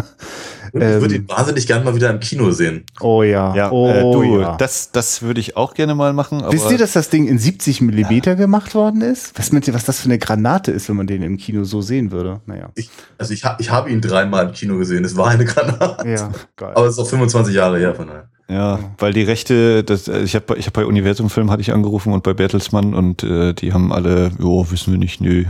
Ich 0.74 0.82
würde 0.82 1.16
Ähm. 1.16 1.22
ihn 1.22 1.30
wahnsinnig 1.30 1.68
gerne 1.68 1.86
mal 1.86 1.96
wieder 1.96 2.10
im 2.10 2.20
Kino 2.20 2.52
sehen. 2.52 2.86
Oh 3.00 3.24
ja. 3.24 3.56
Ja, 3.56 3.72
oh, 3.72 3.88
äh, 3.88 4.02
du, 4.02 4.42
ja. 4.42 4.58
das, 4.58 4.92
das 4.92 5.22
würde 5.22 5.40
ich 5.40 5.56
auch 5.56 5.74
gerne 5.74 5.96
mal 5.96 6.12
machen. 6.12 6.42
Aber 6.42 6.52
Wisst 6.52 6.70
ihr, 6.70 6.78
dass 6.78 6.94
das 6.94 7.10
Ding 7.10 7.28
in 7.28 7.38
70 7.38 7.82
Millimeter 7.82 8.36
gemacht 8.36 8.76
worden 8.76 9.02
ist? 9.02 9.38
Was 9.38 9.52
meint 9.54 9.68
ihr, 9.68 9.74
was 9.74 9.86
das 9.86 10.02
für 10.02 10.06
eine 10.06 10.18
Granate 10.18 10.72
ist, 10.72 10.90
wenn 10.90 10.98
man 10.98 11.08
den 11.08 11.22
im 11.22 11.38
Kino 11.38 11.64
so 11.64 11.82
sehen 11.82 12.12
würde? 12.12 12.42
Naja. 12.46 12.72
Ich, 12.76 12.90
also 13.18 13.34
ich, 13.34 13.46
ha, 13.46 13.56
ich 13.60 13.70
habe 13.70 13.90
ihn 13.90 14.02
dreimal 14.02 14.48
im 14.48 14.52
Kino 14.54 14.78
gesehen. 14.78 15.06
Es 15.06 15.16
war 15.16 15.30
eine 15.30 15.46
Granate. 15.46 16.10
Ja, 16.10 16.32
geil. 16.58 16.74
Aber 16.76 16.88
es 16.88 16.94
ist 16.94 17.00
auch 17.00 17.08
25 17.10 17.56
Jahre 17.56 17.78
her 17.78 17.96
von 17.96 18.08
daher. 18.08 18.28
Ja, 18.50 18.80
weil 18.98 19.14
die 19.14 19.24
Rechte, 19.24 19.84
das, 19.84 20.08
äh, 20.08 20.20
ich 20.24 20.36
habe 20.36 20.58
ich 20.58 20.66
hab 20.66 20.74
bei 20.74 20.86
Universum 20.86 21.30
Film 21.30 21.52
hatte 21.52 21.62
ich 21.62 21.72
angerufen 21.72 22.12
und 22.12 22.24
bei 22.24 22.34
Bertelsmann 22.34 22.94
und 22.94 23.24
äh, 23.24 23.54
die 23.54 23.72
haben 23.72 23.94
alle, 23.94 24.32
jo, 24.40 24.70
wissen 24.72 24.92
wir 24.92 25.00
nicht, 25.00 25.22
nö, 25.22 25.46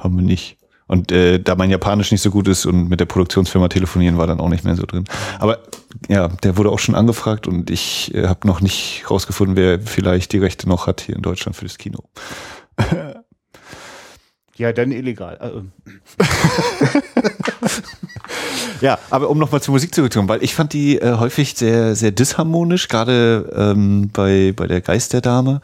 haben 0.00 0.16
wir 0.16 0.24
nicht. 0.24 0.56
Und 0.90 1.12
äh, 1.12 1.38
da 1.38 1.54
mein 1.54 1.70
Japanisch 1.70 2.10
nicht 2.10 2.20
so 2.20 2.32
gut 2.32 2.48
ist 2.48 2.66
und 2.66 2.88
mit 2.88 2.98
der 2.98 3.04
Produktionsfirma 3.04 3.68
telefonieren 3.68 4.18
war 4.18 4.26
dann 4.26 4.40
auch 4.40 4.48
nicht 4.48 4.64
mehr 4.64 4.74
so 4.74 4.84
drin. 4.86 5.04
Aber 5.38 5.60
ja, 6.08 6.26
der 6.42 6.56
wurde 6.56 6.70
auch 6.70 6.80
schon 6.80 6.96
angefragt 6.96 7.46
und 7.46 7.70
ich 7.70 8.12
äh, 8.12 8.26
habe 8.26 8.44
noch 8.48 8.60
nicht 8.60 9.04
rausgefunden, 9.08 9.54
wer 9.54 9.78
vielleicht 9.78 10.32
die 10.32 10.38
Rechte 10.38 10.68
noch 10.68 10.88
hat 10.88 11.02
hier 11.02 11.14
in 11.14 11.22
Deutschland 11.22 11.54
für 11.54 11.64
das 11.64 11.78
Kino. 11.78 12.02
Ja, 14.56 14.72
dann 14.72 14.90
illegal. 14.90 15.38
Also, 15.38 15.62
Ja, 18.80 18.98
aber 19.10 19.28
um 19.28 19.38
nochmal 19.38 19.62
zur 19.62 19.72
Musik 19.72 19.94
zurückzukommen, 19.94 20.28
weil 20.28 20.42
ich 20.42 20.54
fand 20.54 20.72
die 20.72 20.98
äh, 20.98 21.18
häufig 21.18 21.54
sehr, 21.54 21.94
sehr 21.94 22.12
disharmonisch, 22.12 22.88
gerade 22.88 23.50
ähm, 23.54 24.10
bei, 24.12 24.52
bei 24.56 24.66
der 24.66 24.80
Geist 24.80 25.12
der 25.12 25.20
Dame, 25.20 25.60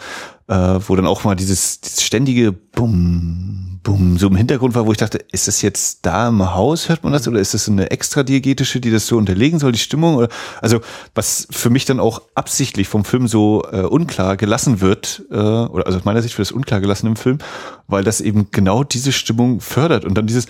äh, 0.49 0.55
wo 0.55 0.95
dann 0.97 1.07
auch 1.07 1.25
mal 1.25 1.35
dieses, 1.35 1.81
dieses 1.81 2.03
ständige 2.03 2.53
Bum, 2.53 3.66
Bum 3.87 4.19
so 4.19 4.27
im 4.27 4.35
Hintergrund 4.35 4.75
war, 4.75 4.85
wo 4.85 4.91
ich 4.91 4.99
dachte, 4.99 5.19
ist 5.31 5.47
das 5.47 5.63
jetzt 5.63 6.01
da 6.03 6.27
im 6.29 6.55
Haus, 6.55 6.89
hört 6.89 7.05
man 7.05 7.13
das, 7.13 7.29
oder 7.29 7.39
ist 7.39 7.55
das 7.55 7.69
eine 7.69 7.93
extra 7.93 8.25
diegetische, 8.25 8.81
die 8.81 8.91
das 8.91 9.07
so 9.07 9.17
unterlegen 9.17 9.61
soll, 9.61 9.71
die 9.71 9.79
Stimmung? 9.79 10.17
Oder, 10.17 10.29
also 10.61 10.81
was 11.15 11.47
für 11.53 11.71
mich 11.71 11.85
dann 11.85 12.01
auch 12.01 12.21
absichtlich 12.35 12.89
vom 12.89 13.05
Film 13.05 13.29
so 13.29 13.63
äh, 13.71 13.83
unklar 13.83 14.37
gelassen 14.37 14.81
wird, 14.81 15.23
äh, 15.31 15.37
oder 15.37 15.87
also 15.87 15.99
aus 15.99 16.05
meiner 16.05 16.21
Sicht 16.21 16.37
wird 16.37 16.49
das 16.49 16.53
unklar 16.53 16.81
gelassen 16.81 17.07
im 17.07 17.15
Film, 17.15 17.39
weil 17.87 18.03
das 18.03 18.21
eben 18.21 18.49
genau 18.51 18.83
diese 18.83 19.13
Stimmung 19.13 19.61
fördert 19.61 20.05
und 20.05 20.15
dann 20.19 20.27
dieses, 20.27 20.47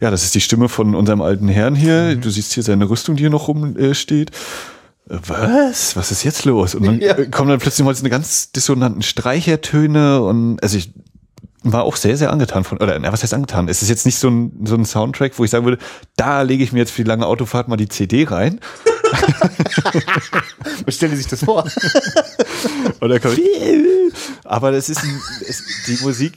ja, 0.00 0.12
das 0.12 0.22
ist 0.22 0.36
die 0.36 0.40
Stimme 0.40 0.68
von 0.68 0.94
unserem 0.94 1.22
alten 1.22 1.48
Herrn 1.48 1.74
hier. 1.74 2.14
Du 2.14 2.30
siehst 2.30 2.52
hier 2.52 2.62
seine 2.62 2.88
Rüstung, 2.88 3.16
die 3.16 3.24
hier 3.24 3.30
noch 3.30 3.48
rumsteht. 3.48 3.80
Äh, 3.90 3.94
steht. 3.96 4.30
Äh, 5.10 5.18
Was? 5.26 5.96
Was 5.96 6.12
ist 6.12 6.22
jetzt 6.22 6.44
los? 6.44 6.76
Und 6.76 6.86
dann 6.86 7.00
Ja. 7.00 7.14
kommen 7.26 7.50
dann 7.50 7.58
plötzlich 7.58 7.84
mal 7.84 7.94
so 7.96 8.02
eine 8.02 8.10
ganz 8.10 8.52
dissonanten 8.52 9.02
Streichertöne 9.02 10.22
und 10.22 10.62
also 10.62 10.76
ich 10.76 10.92
war 11.72 11.84
auch 11.84 11.96
sehr, 11.96 12.16
sehr 12.16 12.30
angetan 12.30 12.64
von, 12.64 12.78
oder 12.78 12.98
na, 12.98 13.12
was 13.12 13.22
heißt 13.22 13.34
angetan? 13.34 13.68
Es 13.68 13.82
ist 13.82 13.88
jetzt 13.88 14.06
nicht 14.06 14.18
so 14.18 14.28
ein, 14.28 14.64
so 14.64 14.74
ein 14.74 14.84
Soundtrack, 14.84 15.38
wo 15.38 15.44
ich 15.44 15.50
sagen 15.50 15.64
würde, 15.64 15.78
da 16.16 16.42
lege 16.42 16.64
ich 16.64 16.72
mir 16.72 16.80
jetzt 16.80 16.92
für 16.92 17.02
die 17.02 17.08
lange 17.08 17.26
Autofahrt 17.26 17.68
mal 17.68 17.76
die 17.76 17.88
CD 17.88 18.24
rein. 18.24 18.60
stellen 20.88 21.12
Sie 21.12 21.18
sich 21.18 21.28
das 21.28 21.44
vor? 21.44 21.64
Oder 23.00 23.20
aber 24.44 24.72
das 24.72 24.88
ist, 24.88 25.02
ein, 25.02 25.20
es, 25.46 25.62
die 25.86 26.02
Musik 26.02 26.34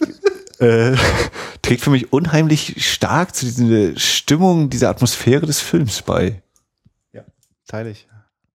äh, 0.59 0.95
trägt 1.61 1.81
für 1.81 1.89
mich 1.89 2.13
unheimlich 2.13 2.85
stark 2.85 3.35
zu 3.35 3.45
dieser 3.45 3.97
Stimmung, 3.99 4.69
dieser 4.69 4.89
Atmosphäre 4.89 5.45
des 5.45 5.59
Films 5.59 6.01
bei. 6.01 6.41
Teile 7.69 7.91
ich. 7.91 8.07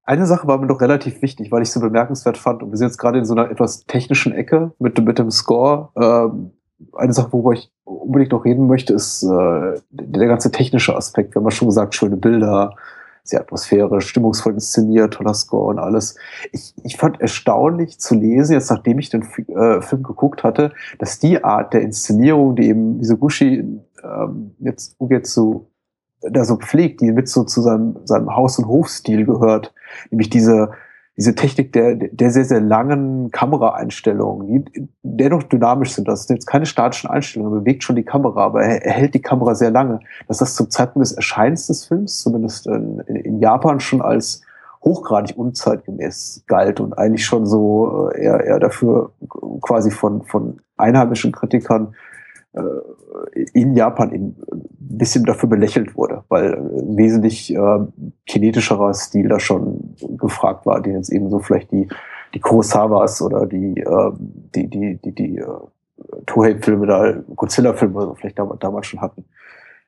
Eine 0.03 0.27
Sache 0.27 0.47
war 0.47 0.59
mir 0.59 0.67
doch 0.67 0.81
relativ 0.81 1.23
wichtig, 1.23 1.51
weil 1.51 1.63
ich 1.63 1.71
so 1.71 1.81
bemerkenswert 1.81 2.37
fand, 2.37 2.63
und 2.63 2.71
wir 2.71 2.77
sind 2.77 2.89
jetzt 2.89 2.99
gerade 2.99 3.19
in 3.19 3.25
so 3.25 3.35
einer 3.35 3.51
etwas 3.51 3.87
technischen 3.87 4.33
Ecke 4.33 4.73
mit, 4.79 5.03
mit 5.03 5.19
dem 5.19 5.31
Score. 5.31 5.91
Ähm, 5.97 6.51
eine 6.93 7.13
Sache, 7.13 7.33
worüber 7.33 7.53
ich 7.53 7.71
unbedingt 7.85 8.33
noch 8.33 8.45
reden 8.45 8.67
möchte, 8.67 8.95
ist 8.95 9.23
äh, 9.23 9.81
der 9.91 10.29
ganze 10.29 10.51
technische 10.51 10.97
Aspekt. 10.97 11.35
Wir 11.35 11.41
haben 11.41 11.47
ja 11.47 11.51
schon 11.51 11.69
gesagt, 11.69 11.95
schöne 11.95 12.17
Bilder, 12.17 12.77
sehr 13.23 13.41
atmosphärisch, 13.41 14.09
stimmungsvoll 14.09 14.53
inszeniert, 14.55 15.15
toller 15.15 15.35
Score 15.35 15.69
und 15.69 15.79
alles. 15.79 16.17
Ich, 16.53 16.75
ich 16.85 16.97
fand 16.97 17.21
erstaunlich 17.21 17.99
zu 17.99 18.15
lesen, 18.15 18.53
jetzt 18.53 18.71
nachdem 18.71 18.99
ich 18.99 19.09
den 19.09 19.23
äh, 19.23 19.81
Film 19.81 20.03
geguckt 20.03 20.45
hatte, 20.45 20.73
dass 20.99 21.19
die 21.19 21.43
Art 21.43 21.73
der 21.73 21.81
Inszenierung, 21.81 22.55
die 22.55 22.69
eben 22.69 22.99
Misoguchi 22.99 23.81
ähm, 24.03 24.55
jetzt 24.59 24.97
Ugetsu 24.99 25.67
da 26.21 26.45
so 26.45 26.57
pflegt, 26.57 27.01
die 27.01 27.13
mit 27.13 27.29
so 27.29 27.45
zu 27.45 27.61
seinem, 27.61 27.97
seinem 28.05 28.35
Haus- 28.35 28.59
und 28.59 28.67
Hofstil 28.67 29.25
gehört, 29.25 29.75
nämlich 30.11 30.31
diese, 30.31 30.71
diese 31.17 31.35
Technik 31.35 31.73
der, 31.73 31.95
der 31.95 32.31
sehr, 32.31 32.45
sehr 32.45 32.61
langen 32.61 33.31
Kameraeinstellungen, 33.31 34.47
die 34.47 34.89
dennoch 35.03 35.45
dynamisch 35.45 35.93
sind. 35.93 36.09
Das 36.09 36.27
sind 36.27 36.37
jetzt 36.37 36.47
keine 36.47 36.67
statischen 36.67 37.09
Einstellungen, 37.09 37.61
bewegt 37.61 37.85
schon 37.85 37.97
die 37.97 38.03
Kamera, 38.03 38.45
aber 38.45 38.63
er, 38.63 38.91
hält 38.91 39.15
die 39.15 39.23
Kamera 39.23 39.55
sehr 39.55 39.71
lange. 39.71 40.01
Dass 40.27 40.39
das 40.39 40.57
zum 40.57 40.71
Zeitpunkt 40.71 41.07
des 41.07 41.13
Erscheinens 41.13 41.69
des 41.69 41.87
Films, 41.87 42.21
zumindest 42.21 42.67
in, 42.67 42.99
in, 43.01 43.39
Japan, 43.39 43.79
schon 43.79 44.03
als 44.03 44.43
hochgradig 44.83 45.39
unzeitgemäß 45.39 46.45
galt 46.47 46.81
und 46.81 46.99
eigentlich 46.99 47.25
schon 47.25 47.47
so 47.47 48.11
äh, 48.11 48.25
eher, 48.25 48.45
eher 48.45 48.59
dafür 48.59 49.13
quasi 49.63 49.91
von, 49.91 50.23
von 50.23 50.59
einheimischen 50.77 51.31
Kritikern 51.31 51.95
in 53.53 53.75
Japan 53.75 54.13
eben 54.13 54.37
ein 54.53 54.69
bisschen 54.79 55.25
dafür 55.25 55.49
belächelt 55.49 55.97
wurde, 55.97 56.25
weil 56.29 56.55
ein 56.55 56.97
wesentlich 56.97 57.55
äh, 57.55 57.79
kinetischerer 58.27 58.95
Stil 58.95 59.29
da 59.29 59.41
schon 59.41 59.97
gefragt 60.19 60.65
war, 60.67 60.81
den 60.81 60.95
jetzt 60.95 61.11
eben 61.11 61.31
so 61.31 61.41
vielleicht 61.41 61.73
die, 61.73 61.89
die 62.33 62.41
Kurosawas 62.41 63.21
oder 63.23 63.47
die, 63.47 63.81
äh, 63.81 64.13
die, 64.55 64.69
die, 64.69 64.99
die, 65.05 65.13
die 65.13 65.39
äh, 65.39 65.47
Tohei-Filme 66.27 66.87
da, 66.87 67.13
Godzilla-Filme 67.35 68.01
so 68.03 68.15
vielleicht 68.15 68.39
damals, 68.39 68.87
schon 68.87 69.01
hatten. 69.01 69.25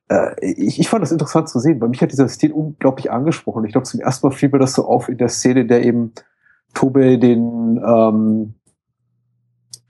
Äh, 0.09 0.35
ich, 0.41 0.81
ich 0.81 0.89
fand 0.89 1.03
das 1.03 1.13
interessant 1.13 1.49
zu 1.49 1.61
sehen, 1.61 1.81
weil 1.81 1.89
mich 1.89 2.03
hat 2.03 2.13
dieser 2.13 2.29
Stil 2.29 2.53
unglaublich 2.53 3.11
angesprochen. 3.11 3.65
Ich 3.65 3.73
glaube, 3.73 3.87
zum 3.87 4.01
ersten 4.01 4.27
Mal 4.27 4.33
fiel 4.35 4.49
mir 4.49 4.59
das 4.59 4.73
so 4.73 4.87
auf 4.87 5.09
in 5.09 5.19
der 5.19 5.29
Szene, 5.29 5.61
in 5.61 5.69
der 5.69 5.85
eben 5.85 6.13
Tobe 6.75 7.19
den, 7.19 7.81
ähm, 7.85 8.55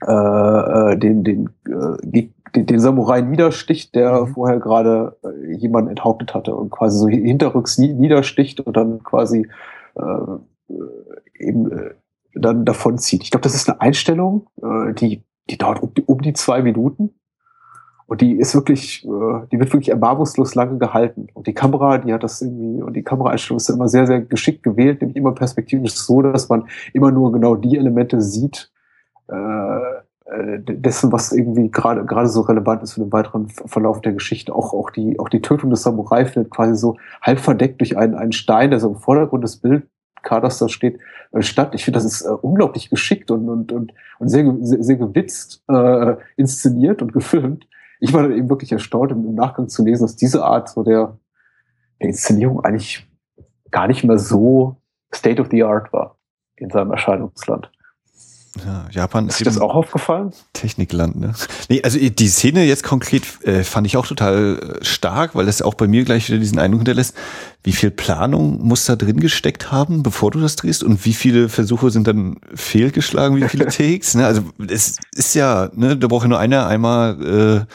äh, 0.05 0.11
äh, 0.11 0.97
den, 0.97 1.23
den, 1.23 1.49
äh, 1.67 1.97
den, 2.55 2.65
den 2.65 2.79
Samurai 2.79 3.21
niedersticht, 3.21 3.95
der 3.95 4.21
Mhm. 4.21 4.27
vorher 4.27 4.59
gerade 4.59 5.17
äh, 5.23 5.55
jemanden 5.55 5.89
enthauptet 5.89 6.33
hatte 6.33 6.55
und 6.55 6.69
quasi 6.69 6.97
so 6.97 7.07
hinterrücks 7.07 7.77
nie- 7.77 7.93
niedersticht 7.93 8.59
und 8.61 8.75
dann 8.77 9.03
quasi 9.03 9.47
äh, 9.95 10.01
äh, 10.69 10.73
eben 11.39 11.71
äh, 11.71 11.91
dann 12.33 12.65
davonzieht. 12.65 13.23
Ich 13.23 13.31
glaube, 13.31 13.43
das 13.43 13.55
ist 13.55 13.69
eine 13.69 13.81
Einstellung, 13.81 14.47
äh, 14.61 14.93
die, 14.93 15.23
die 15.49 15.57
dauert 15.57 15.81
um 15.81 15.93
die, 15.93 16.03
um 16.03 16.21
die 16.21 16.33
zwei 16.33 16.61
Minuten. 16.61 17.13
Und 18.05 18.21
die 18.21 18.39
ist 18.39 18.55
wirklich, 18.55 19.03
äh, 19.05 19.47
die 19.51 19.59
wird 19.59 19.73
wirklich 19.73 19.89
erbarmungslos 19.89 20.55
lange 20.55 20.77
gehalten. 20.77 21.27
Und 21.33 21.45
die 21.47 21.53
Kamera, 21.53 21.97
die 21.97 22.13
hat 22.13 22.23
das 22.23 22.41
irgendwie, 22.41 22.81
und 22.81 22.93
die 22.93 23.03
Kameraeinstellung 23.03 23.57
ist 23.57 23.69
immer 23.69 23.89
sehr, 23.89 24.07
sehr 24.07 24.21
geschickt 24.21 24.63
gewählt, 24.63 25.01
nämlich 25.01 25.17
immer 25.17 25.33
perspektivisch 25.33 25.95
so, 25.95 26.21
dass 26.21 26.47
man 26.47 26.67
immer 26.93 27.11
nur 27.11 27.33
genau 27.33 27.55
die 27.55 27.75
Elemente 27.75 28.21
sieht, 28.21 28.71
äh, 29.27 29.96
dessen, 30.29 31.11
was 31.11 31.31
irgendwie 31.31 31.71
gerade 31.71 32.03
gerade 32.05 32.27
so 32.27 32.41
relevant 32.41 32.83
ist 32.83 32.93
für 32.93 32.99
den 32.99 33.13
weiteren 33.13 33.47
Verlauf 33.47 34.01
der 34.01 34.11
Geschichte. 34.11 34.53
Auch 34.53 34.73
auch 34.73 34.89
die 34.89 35.17
auch 35.19 35.29
die 35.29 35.41
Tötung 35.41 35.69
des 35.69 35.83
Samurai 35.83 36.25
findet 36.25 36.51
quasi 36.51 36.75
so 36.75 36.97
halb 37.21 37.39
verdeckt 37.39 37.79
durch 37.79 37.97
einen 37.97 38.15
einen 38.15 38.33
Stein, 38.33 38.71
der 38.71 38.79
so 38.79 38.89
im 38.89 38.95
Vordergrund 38.97 39.43
des 39.43 39.57
Bildkaders 39.57 40.59
da 40.59 40.67
steht, 40.67 40.99
äh, 41.31 41.41
statt. 41.41 41.73
Ich 41.75 41.85
finde, 41.85 41.99
das 41.99 42.05
ist 42.05 42.23
äh, 42.23 42.29
unglaublich 42.29 42.89
geschickt 42.89 43.31
und 43.31 43.47
und 43.47 43.71
und, 43.71 43.93
und 44.19 44.27
sehr, 44.27 44.53
sehr 44.59 44.83
sehr 44.83 44.97
gewitzt 44.97 45.63
äh, 45.69 46.15
inszeniert 46.35 47.01
und 47.01 47.13
gefilmt. 47.13 47.65
Ich 48.01 48.13
war 48.13 48.23
dann 48.23 48.33
eben 48.33 48.49
wirklich 48.49 48.73
erstaunt 48.73 49.11
im, 49.11 49.25
im 49.25 49.35
Nachgang 49.35 49.69
zu 49.69 49.85
lesen, 49.85 50.03
dass 50.03 50.17
diese 50.17 50.43
Art 50.43 50.67
so 50.67 50.83
der, 50.83 51.17
der 52.01 52.09
Inszenierung 52.09 52.63
eigentlich 52.65 53.07
gar 53.71 53.87
nicht 53.87 54.03
mehr 54.03 54.17
so 54.17 54.75
State 55.13 55.41
of 55.41 55.47
the 55.51 55.63
Art 55.63 55.93
war 55.93 56.17
in 56.57 56.69
seinem 56.69 56.91
Erscheinungsland. 56.91 57.71
Ja, 58.65 58.85
Japan 58.91 59.27
ist, 59.27 59.41
ist 59.41 59.47
das 59.47 59.57
auch 59.59 59.73
aufgefallen? 59.73 60.31
Technikland, 60.53 61.15
ne? 61.15 61.33
Nee, 61.69 61.81
also 61.83 61.97
die 61.99 62.27
Szene 62.27 62.63
jetzt 62.63 62.83
konkret 62.83 63.23
äh, 63.43 63.63
fand 63.63 63.87
ich 63.87 63.97
auch 63.97 64.07
total 64.07 64.79
äh, 64.81 64.85
stark, 64.85 65.35
weil 65.35 65.45
das 65.45 65.61
auch 65.61 65.73
bei 65.73 65.87
mir 65.87 66.03
gleich 66.03 66.27
wieder 66.29 66.39
diesen 66.39 66.59
Eindruck 66.59 66.81
hinterlässt. 66.81 67.15
Wie 67.63 67.71
viel 67.71 67.91
Planung 67.91 68.65
muss 68.65 68.85
da 68.85 68.95
drin 68.95 69.19
gesteckt 69.19 69.71
haben, 69.71 70.03
bevor 70.03 70.31
du 70.31 70.39
das 70.39 70.55
drehst? 70.55 70.83
Und 70.83 71.05
wie 71.05 71.13
viele 71.13 71.49
Versuche 71.49 71.91
sind 71.91 72.07
dann 72.07 72.37
fehlgeschlagen? 72.53 73.35
Wie 73.37 73.47
viele 73.47 73.65
Takes? 73.67 74.15
Ne? 74.15 74.25
Also 74.25 74.43
es 74.67 74.95
ist 75.15 75.35
ja, 75.35 75.69
ne, 75.73 75.97
da 75.97 76.07
braucht 76.07 76.23
ja 76.23 76.29
nur 76.29 76.39
einer 76.39 76.67
einmal 76.67 77.65
äh, 77.67 77.73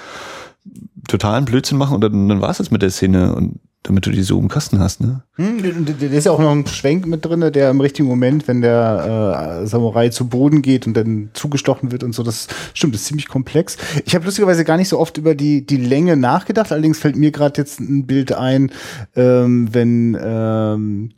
totalen 1.09 1.45
Blödsinn 1.45 1.79
machen 1.79 1.95
und 1.95 2.01
dann, 2.03 2.29
dann 2.29 2.41
war 2.41 2.51
es 2.51 2.59
das 2.59 2.71
mit 2.71 2.83
der 2.83 2.91
Szene. 2.91 3.35
Und 3.35 3.61
damit 3.83 4.07
du 4.07 4.11
die 4.11 4.23
so 4.23 4.39
im 4.39 4.49
Kasten 4.49 4.79
hast, 4.79 5.01
ne? 5.01 5.23
Hm, 5.35 5.87
da 5.99 6.07
ist 6.07 6.25
ja 6.25 6.33
auch 6.33 6.39
noch 6.39 6.53
ein 6.53 6.67
Schwenk 6.67 7.07
mit 7.07 7.25
drinne, 7.25 7.51
der 7.51 7.71
im 7.71 7.81
richtigen 7.81 8.07
Moment, 8.07 8.47
wenn 8.47 8.61
der 8.61 9.63
äh, 9.63 9.67
Samurai 9.67 10.09
zu 10.11 10.29
Boden 10.29 10.63
geht 10.63 10.87
und 10.87 10.97
dann 10.97 11.31
zugestochen 11.33 11.91
wird 11.91 12.05
und 12.05 12.15
so, 12.15 12.23
das 12.23 12.47
stimmt, 12.75 12.95
das 12.95 13.03
ist 13.03 13.09
ziemlich 13.09 13.27
komplex. 13.27 13.77
Ich 14.05 14.15
habe 14.15 14.25
lustigerweise 14.25 14.65
gar 14.65 14.77
nicht 14.77 14.89
so 14.89 15.01
oft 15.01 15.19
über 15.19 15.35
die 15.35 15.67
die 15.67 15.79
Länge 15.79 16.17
nachgedacht. 16.17 16.71
Allerdings 16.71 17.01
fällt 17.01 17.17
mir 17.17 17.33
gerade 17.33 17.61
jetzt 17.61 17.81
ein 17.81 18.07
Bild 18.07 18.33
ein, 18.33 18.71
ähm, 19.17 19.69
wenn 19.73 20.17
ähm, 20.21 21.11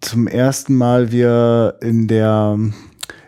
zum 0.00 0.26
ersten 0.26 0.74
Mal 0.74 1.12
wir 1.12 1.76
in 1.82 2.08
der 2.08 2.58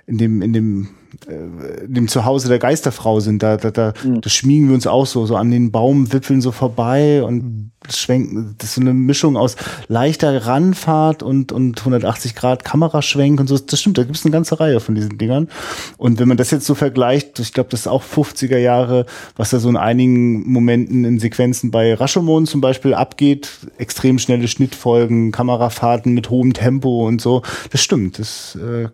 in 0.07 0.17
dem 0.17 0.41
in 0.41 0.55
dem 0.55 0.89
dem 1.27 2.09
Zuhause 2.09 2.49
der 2.49 2.59
Geisterfrau 2.59 3.21
sind, 3.21 3.43
da, 3.43 3.57
da, 3.57 3.71
da, 3.71 3.95
mhm. 4.05 4.21
da 4.21 4.29
schmiegen 4.29 4.69
wir 4.69 4.75
uns 4.75 4.87
auch 4.87 5.07
so, 5.07 5.25
so 5.27 5.37
an 5.37 5.51
den 5.51 5.71
Baumwipfeln 5.71 6.41
so 6.41 6.53
vorbei 6.53 7.23
und 7.23 7.43
mhm. 7.43 7.71
schwenken, 7.91 8.55
das 8.59 8.71
ist 8.71 8.75
so 8.75 8.81
eine 8.81 8.93
Mischung 8.93 9.37
aus 9.37 9.57
leichter 9.89 10.47
Ranfahrt 10.47 11.23
und, 11.23 11.51
und 11.51 11.79
180 11.79 12.35
Grad 12.35 12.65
Kameraschwenk 12.65 13.41
und 13.41 13.47
so. 13.47 13.59
Das 13.59 13.81
stimmt, 13.81 13.97
da 13.97 14.05
gibt 14.05 14.17
es 14.17 14.25
eine 14.25 14.33
ganze 14.33 14.61
Reihe 14.61 14.81
von 14.81 14.95
diesen 14.95 15.17
Dingern. 15.17 15.49
Und 15.97 16.19
wenn 16.19 16.29
man 16.29 16.37
das 16.37 16.51
jetzt 16.51 16.67
so 16.67 16.75
vergleicht, 16.75 17.39
ich 17.39 17.53
glaube, 17.55 17.71
das 17.71 17.81
ist 17.81 17.89
auch 17.89 18.03
50er 18.03 18.59
Jahre, 18.59 19.07
was 19.37 19.51
da 19.51 19.59
so 19.59 19.69
in 19.71 19.77
einigen 19.77 20.51
Momenten 20.51 21.05
in 21.05 21.19
Sequenzen 21.19 21.71
bei 21.71 21.95
Rashomon 21.95 22.47
zum 22.47 22.61
Beispiel 22.61 22.93
abgeht, 22.93 23.49
extrem 23.79 24.19
schnelle 24.19 24.49
Schnittfolgen, 24.49 25.33
Kamerafahrten 25.33 26.13
mit 26.13 26.29
hohem 26.29 26.53
Tempo 26.53 27.07
und 27.07 27.21
so. 27.21 27.43
Das 27.71 27.81
stimmt, 27.81 28.19
das 28.19 28.57
äh, 28.57 28.89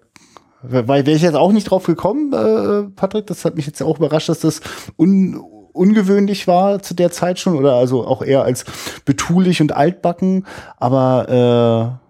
weil 0.63 1.07
wäre 1.07 1.17
ich 1.17 1.23
jetzt 1.23 1.37
auch 1.37 1.53
nicht 1.53 1.71
drauf 1.71 1.85
gekommen, 1.85 2.33
äh, 2.33 2.91
Patrick, 2.95 3.27
das 3.27 3.45
hat 3.45 3.57
mich 3.57 3.67
jetzt 3.67 3.83
auch 3.83 3.99
überrascht, 3.99 4.29
dass 4.29 4.41
das 4.41 4.61
un 4.97 5.41
ungewöhnlich 5.73 6.49
war 6.49 6.83
zu 6.83 6.95
der 6.95 7.13
Zeit 7.13 7.39
schon 7.39 7.57
oder 7.57 7.75
also 7.75 8.05
auch 8.05 8.23
eher 8.23 8.43
als 8.43 8.65
betulich 9.05 9.61
und 9.63 9.73
altbacken, 9.73 10.47
aber 10.79 12.01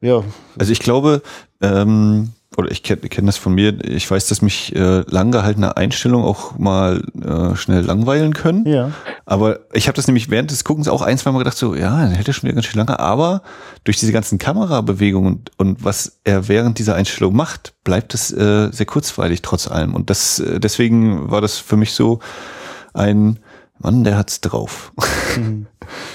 äh, 0.00 0.06
ja. 0.06 0.22
Also 0.58 0.72
ich 0.72 0.78
glaube, 0.78 1.22
ähm, 1.60 2.30
oder 2.56 2.70
ich 2.70 2.82
kenne 2.82 3.00
kenn 3.08 3.26
das 3.26 3.36
von 3.36 3.54
mir, 3.54 3.82
ich 3.84 4.10
weiß, 4.10 4.28
dass 4.28 4.42
mich 4.42 4.74
äh, 4.74 5.04
langgehaltene 5.08 5.76
Einstellungen 5.76 6.26
auch 6.26 6.58
mal 6.58 7.02
äh, 7.20 7.56
schnell 7.56 7.82
langweilen 7.82 8.34
können. 8.34 8.66
Ja. 8.66 8.90
Aber 9.24 9.60
ich 9.72 9.88
habe 9.88 9.96
das 9.96 10.06
nämlich 10.06 10.30
während 10.30 10.50
des 10.50 10.64
Guckens 10.64 10.88
auch 10.88 11.02
ein, 11.02 11.18
zwei 11.18 11.32
Mal 11.32 11.38
gedacht, 11.38 11.56
so, 11.56 11.74
ja, 11.74 12.02
dann 12.02 12.12
hätte 12.12 12.32
schon 12.32 12.44
wieder 12.44 12.54
ganz 12.54 12.66
schön 12.66 12.78
lange, 12.78 12.98
aber 12.98 13.42
durch 13.84 13.98
diese 13.98 14.12
ganzen 14.12 14.38
Kamerabewegungen 14.38 15.32
und, 15.34 15.50
und 15.58 15.84
was 15.84 16.20
er 16.24 16.48
während 16.48 16.78
dieser 16.78 16.94
Einstellung 16.94 17.34
macht, 17.34 17.74
bleibt 17.84 18.14
es 18.14 18.32
äh, 18.32 18.70
sehr 18.70 18.86
kurzweilig 18.86 19.42
trotz 19.42 19.68
allem. 19.68 19.94
Und 19.94 20.10
das 20.10 20.38
äh, 20.38 20.60
deswegen 20.60 21.30
war 21.30 21.40
das 21.40 21.58
für 21.58 21.76
mich 21.76 21.92
so 21.92 22.20
ein 22.94 23.38
Mann, 23.78 24.04
der 24.04 24.16
hat's 24.16 24.40
drauf. 24.40 24.92
Mhm. 25.36 25.66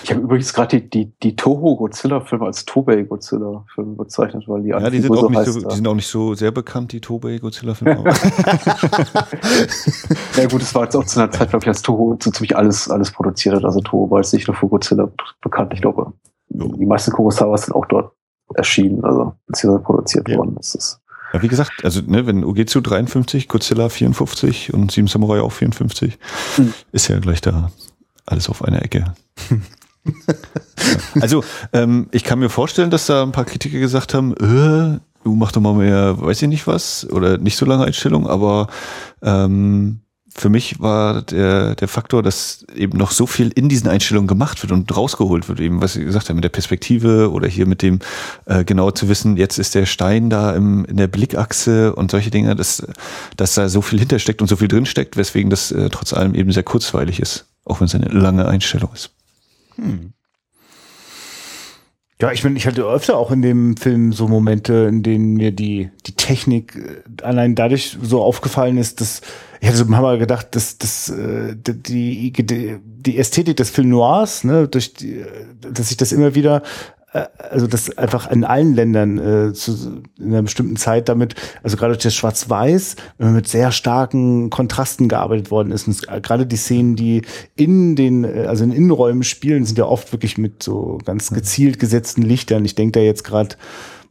Ich 0.03 0.11
habe 0.11 0.22
übrigens 0.22 0.53
gerade 0.53 0.80
die, 0.80 0.89
die, 0.89 1.11
die 1.22 1.35
Toho 1.35 1.76
Godzilla-Filme 1.76 2.45
als 2.45 2.65
Tobey 2.65 3.03
Godzilla-Filme 3.06 3.95
bezeichnet, 3.95 4.44
weil 4.48 4.64
die 4.64 4.69
Ja, 4.69 4.89
die 4.89 5.02
sind, 5.02 5.11
auch 5.11 5.30
nicht 5.30 5.45
so, 5.45 5.60
die 5.60 5.76
sind 5.76 5.88
auch 5.88 5.95
nicht 5.95 6.07
so 6.07 6.34
sehr 6.34 6.52
bekannt, 6.52 6.91
die 6.91 7.02
Tobey 7.02 7.39
Godzilla-Filme. 7.39 8.03
ja 10.38 10.48
gut, 10.48 10.61
es 10.61 10.73
war 10.76 10.84
jetzt 10.84 10.95
auch 10.95 11.06
zu 11.06 11.19
einer 11.19 11.31
Zeit, 11.31 11.49
glaube 11.49 11.64
ich, 11.64 11.68
als 11.68 11.81
Toho 11.81 12.18
so 12.22 12.31
ziemlich 12.31 12.56
alles, 12.56 12.89
alles 12.89 13.11
produziert 13.11 13.56
hat. 13.56 13.65
Also 13.65 13.81
Toho 13.81 14.10
war 14.10 14.19
jetzt 14.19 14.34
nicht 14.34 14.48
nur 14.48 14.56
für 14.56 14.68
Godzilla 14.68 15.10
bekannt. 15.41 15.73
Ich 15.73 15.81
glaube, 15.81 16.14
die 16.49 16.85
meisten 16.85 17.11
Kurosawas 17.11 17.64
sind 17.64 17.73
auch 17.73 17.85
dort 17.85 18.14
erschienen, 18.56 19.03
also 19.03 19.34
beziehungsweise 19.48 19.84
produziert 19.84 20.30
ja. 20.30 20.38
worden. 20.38 20.56
Das 20.56 20.73
ist 20.76 21.02
ja, 21.34 21.41
wie 21.41 21.48
gesagt, 21.48 21.72
also 21.84 22.02
ne, 22.06 22.26
wenn 22.26 22.44
Ugetsu 22.44 22.80
53, 22.80 23.48
Godzilla 23.49 23.89
54 23.89 24.73
und 24.73 24.91
Sieben 24.91 25.07
Samurai 25.07 25.41
auch 25.41 25.52
54, 25.52 26.18
hm. 26.56 26.73
ist 26.91 27.10
ja 27.10 27.19
gleich 27.19 27.41
da 27.41 27.72
alles 28.28 28.49
auf 28.49 28.64
einer 28.64 28.84
Ecke. 28.84 29.14
Also 31.20 31.44
ähm, 31.74 32.08
ich 32.12 32.24
kann 32.24 32.40
mir 32.40 32.49
vorstellen, 32.49 32.90
dass 32.90 33.08
da 33.08 33.24
ein 33.24 33.34
paar 33.34 33.44
Kritiker 33.44 33.80
gesagt 33.80 34.14
haben, 34.14 34.34
äh, 34.34 34.99
du 35.24 35.36
mach 35.36 35.52
doch 35.52 35.60
mal 35.60 35.74
mehr, 35.74 36.22
weiß 36.22 36.44
ich 36.44 36.48
nicht 36.48 36.68
was, 36.68 37.06
oder 37.12 37.38
nicht 37.38 37.58
so 37.58 37.66
lange 37.66 37.84
Einstellung, 37.84 38.28
aber 38.28 38.68
ähm, 39.22 39.99
für 40.38 40.49
mich 40.49 40.80
war 40.80 41.24
der, 41.24 41.76
der 41.76 41.88
Faktor, 41.88 42.22
dass 42.22 42.66
eben 42.76 42.98
noch 42.98 43.12
so 43.12 43.26
viel 43.26 43.49
in 43.49 43.70
diesen 43.70 43.90
Einstellungen 43.90 44.28
gemacht 44.28 44.62
wird 44.62 44.72
und 44.72 44.95
rausgeholt 44.95 45.49
wird, 45.49 45.60
eben 45.60 45.82
was 45.82 45.95
ich 45.95 46.06
gesagt 46.06 46.30
habe, 46.30 46.36
mit 46.36 46.44
der 46.44 46.49
Perspektive 46.49 47.32
oder 47.32 47.48
hier 47.48 47.66
mit 47.66 47.82
dem 47.82 47.99
äh, 48.45 48.64
genau 48.64 48.91
zu 48.91 49.10
wissen, 49.10 49.36
jetzt 49.38 49.58
ist 49.58 49.74
der 49.74 49.88
Stein 49.88 50.30
da 50.30 50.56
im, 50.56 50.86
in 50.86 50.98
der 50.98 51.08
Blickachse 51.08 51.95
und 51.95 52.12
solche 52.12 52.30
Dinge, 52.30 52.56
dass, 52.56 52.86
dass 53.36 53.56
da 53.56 53.68
so 53.68 53.82
viel 53.82 53.99
hintersteckt 53.99 54.41
und 54.41 54.48
so 54.48 54.58
viel 54.58 54.68
drinsteckt, 54.68 55.18
weswegen 55.18 55.49
das 55.49 55.72
äh, 55.72 55.90
trotz 55.90 56.14
allem 56.14 56.36
eben 56.36 56.52
sehr 56.52 56.64
kurzweilig 56.64 57.20
ist, 57.20 57.48
auch 57.68 57.80
wenn 57.80 57.85
es 57.85 57.95
eine 57.95 58.07
lange 58.07 58.48
Einstellung 58.48 58.91
ist. 58.94 59.11
Hm. 59.76 60.14
Ja, 62.19 62.31
ich 62.31 62.44
meine, 62.44 62.57
ich 62.57 62.65
hatte 62.65 62.84
öfter 62.84 63.15
auch 63.15 63.30
in 63.30 63.44
dem 63.44 63.77
Film 63.77 64.11
so 64.11 64.27
Momente, 64.27 64.88
in 64.89 65.03
denen 65.03 65.35
mir 65.35 65.52
die, 65.52 65.91
die 66.07 66.14
Technik 66.14 66.76
äh, 66.76 67.23
allein 67.23 67.53
dadurch 67.53 67.98
so 68.02 68.23
aufgefallen 68.23 68.77
ist, 68.77 69.02
dass 69.02 69.22
ich 69.60 69.68
hatte 69.68 69.77
so 69.77 69.85
mal 69.85 70.18
gedacht, 70.18 70.56
dass, 70.56 70.77
dass 70.77 71.10
äh, 71.10 71.56
die, 71.56 72.31
die, 72.31 73.18
Ästhetik 73.18 73.57
des 73.57 73.69
Film 73.69 73.89
Noirs, 73.89 74.44
ne, 74.44 74.68
durch 74.68 74.94
die, 74.94 75.23
dass 75.61 75.89
sich 75.89 75.98
das 75.98 76.11
immer 76.11 76.35
wieder 76.35 76.57
äh, 76.57 76.97
also 77.49 77.68
das 77.68 77.98
einfach 77.98 78.30
in 78.31 78.44
allen 78.44 78.73
Ländern 78.73 79.18
äh, 79.18 79.53
zu, 79.53 80.02
in 80.19 80.27
einer 80.27 80.44
bestimmten 80.44 80.76
Zeit 80.76 81.10
damit, 81.10 81.35
also 81.64 81.77
gerade 81.77 81.94
durch 81.94 82.03
das 82.03 82.15
Schwarz-Weiß, 82.15 82.95
mit 83.18 83.48
sehr 83.48 83.72
starken 83.72 84.49
Kontrasten 84.49 85.07
gearbeitet 85.07 85.52
worden 85.52 85.72
ist. 85.72 85.88
Und 85.88 86.23
gerade 86.23 86.45
die 86.45 86.57
Szenen, 86.57 86.95
die 86.95 87.23
in 87.56 87.95
den, 87.95 88.23
äh, 88.23 88.45
also 88.48 88.64
in 88.64 88.72
Innenräumen 88.72 89.23
spielen, 89.23 89.65
sind 89.65 89.77
ja 89.77 89.85
oft 89.85 90.11
wirklich 90.11 90.38
mit 90.38 90.64
so 90.64 90.99
ganz 91.06 91.30
gezielt 91.31 91.80
gesetzten 91.80 92.22
Lichtern. 92.22 92.65
Ich 92.65 92.76
denke 92.76 92.99
da 92.99 93.06
jetzt 93.06 93.23
gerade 93.23 93.56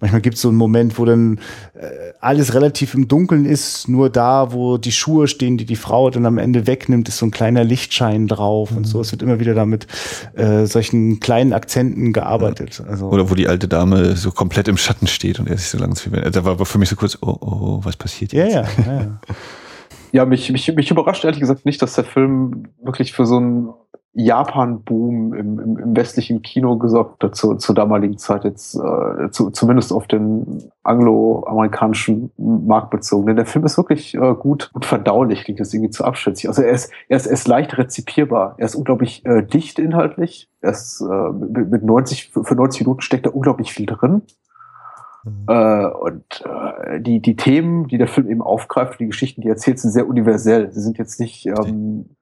Manchmal 0.01 0.20
gibt 0.20 0.36
es 0.36 0.43
so 0.43 0.48
einen 0.48 0.59
Moment, 0.59 0.98
wo 0.98 1.05
dann 1.05 1.39
äh, 1.74 2.12
alles 2.20 2.55
relativ 2.55 2.94
im 2.94 3.09
Dunkeln 3.09 3.44
ist, 3.44 3.89
nur 3.89 4.10
da, 4.10 4.52
wo 4.52 4.78
die 4.78 4.93
Schuhe 4.93 5.28
stehen, 5.28 5.56
die 5.56 5.64
die 5.64 5.77
Frau 5.77 6.10
dann 6.10 6.27
am 6.27 6.39
Ende 6.39 6.66
wegnimmt, 6.66 7.09
ist 7.09 7.18
so 7.18 7.27
ein 7.27 7.31
kleiner 7.31 7.64
Lichtschein 7.64 8.27
drauf 8.27 8.70
mhm. 8.70 8.78
und 8.78 8.85
so. 8.85 9.01
Es 9.01 9.12
wird 9.12 9.23
immer 9.23 9.40
wieder 9.40 9.55
damit 9.55 9.86
äh, 10.35 10.66
solchen 10.66 11.20
kleinen 11.20 11.52
Akzenten 11.52 12.12
gearbeitet. 12.12 12.82
Also, 12.86 13.09
Oder 13.09 13.31
wo 13.31 13.35
die 13.35 13.48
alte 13.48 13.68
Dame 13.68 14.16
so 14.16 14.31
komplett 14.31 14.68
im 14.68 14.77
Schatten 14.77 15.06
steht 15.06 15.40
und 15.40 15.48
er 15.48 15.56
sich 15.56 15.68
so 15.68 15.78
langsam. 15.78 16.12
Da 16.12 16.44
war 16.44 16.64
für 16.64 16.78
mich 16.78 16.89
so 16.89 16.97
kurz, 16.97 17.18
oh, 17.20 17.36
oh, 17.40 17.81
was 17.82 17.97
passiert 17.97 18.32
jetzt? 18.32 18.55
Ja, 18.55 18.62
ja, 18.62 18.93
ja. 18.93 19.20
ja 20.12 20.24
mich, 20.24 20.51
mich, 20.51 20.74
mich 20.74 20.90
überrascht 20.90 21.24
ehrlich 21.24 21.40
gesagt 21.40 21.64
nicht, 21.64 21.81
dass 21.82 21.94
der 21.94 22.05
Film 22.05 22.68
wirklich 22.82 23.12
für 23.12 23.27
so 23.27 23.39
ein 23.39 23.68
Japan-Boom 24.18 25.34
im, 25.34 25.60
im, 25.60 25.78
im, 25.78 25.97
westlichen 25.97 26.40
Kino 26.40 26.78
gesorgt 26.78 27.22
hat 27.22 27.34
zu, 27.36 27.56
zur 27.56 27.74
damaligen 27.74 28.16
Zeit 28.16 28.44
jetzt, 28.44 28.74
äh, 28.74 29.30
zu, 29.30 29.51
zumindest 29.51 29.93
auf 29.93 30.06
den 30.06 30.70
angloamerikanischen 30.82 32.30
Markt 32.38 32.88
bezogen. 32.90 33.26
Denn 33.26 33.36
der 33.36 33.44
Film 33.44 33.66
ist 33.66 33.76
wirklich 33.76 34.14
äh, 34.14 34.34
gut, 34.34 34.72
gut 34.72 34.86
verdaulich, 34.86 35.44
klingt 35.44 35.60
das 35.60 35.74
irgendwie 35.74 35.90
zu 35.90 36.02
abschätzig. 36.02 36.48
Also 36.48 36.62
er 36.62 36.70
ist, 36.70 36.90
er 37.10 37.18
ist, 37.18 37.26
er 37.26 37.32
ist 37.34 37.47
leicht 37.47 37.76
rezipierbar. 37.76 38.55
Er 38.56 38.64
ist 38.64 38.74
unglaublich 38.74 39.24
äh, 39.26 39.43
dicht 39.43 39.78
inhaltlich. 39.78 40.48
Er 40.62 40.70
ist, 40.70 41.02
äh, 41.02 41.32
mit, 41.32 41.70
mit 41.70 41.84
90, 41.84 42.30
für 42.30 42.55
90 42.55 42.86
Minuten 42.86 43.02
steckt 43.02 43.26
da 43.26 43.30
unglaublich 43.30 43.74
viel 43.74 43.84
drin. 43.84 44.22
Mhm. 45.24 45.44
Äh, 45.48 45.86
und 45.88 46.44
äh, 46.47 47.01
die, 47.01 47.20
die 47.20 47.36
Themen, 47.36 47.86
die 47.88 47.98
der 47.98 48.09
Film 48.09 48.30
eben 48.30 48.40
aufgreift, 48.40 48.98
die 48.98 49.06
Geschichten, 49.06 49.43
die 49.43 49.48
er 49.48 49.55
erzählt, 49.55 49.78
sind 49.78 49.90
sehr 49.90 50.09
universell. 50.09 50.72
Sie 50.72 50.80
sind 50.80 50.97
jetzt 50.97 51.20
nicht 51.20 51.44
ähm, 51.47 52.06
äh, 52.09 52.15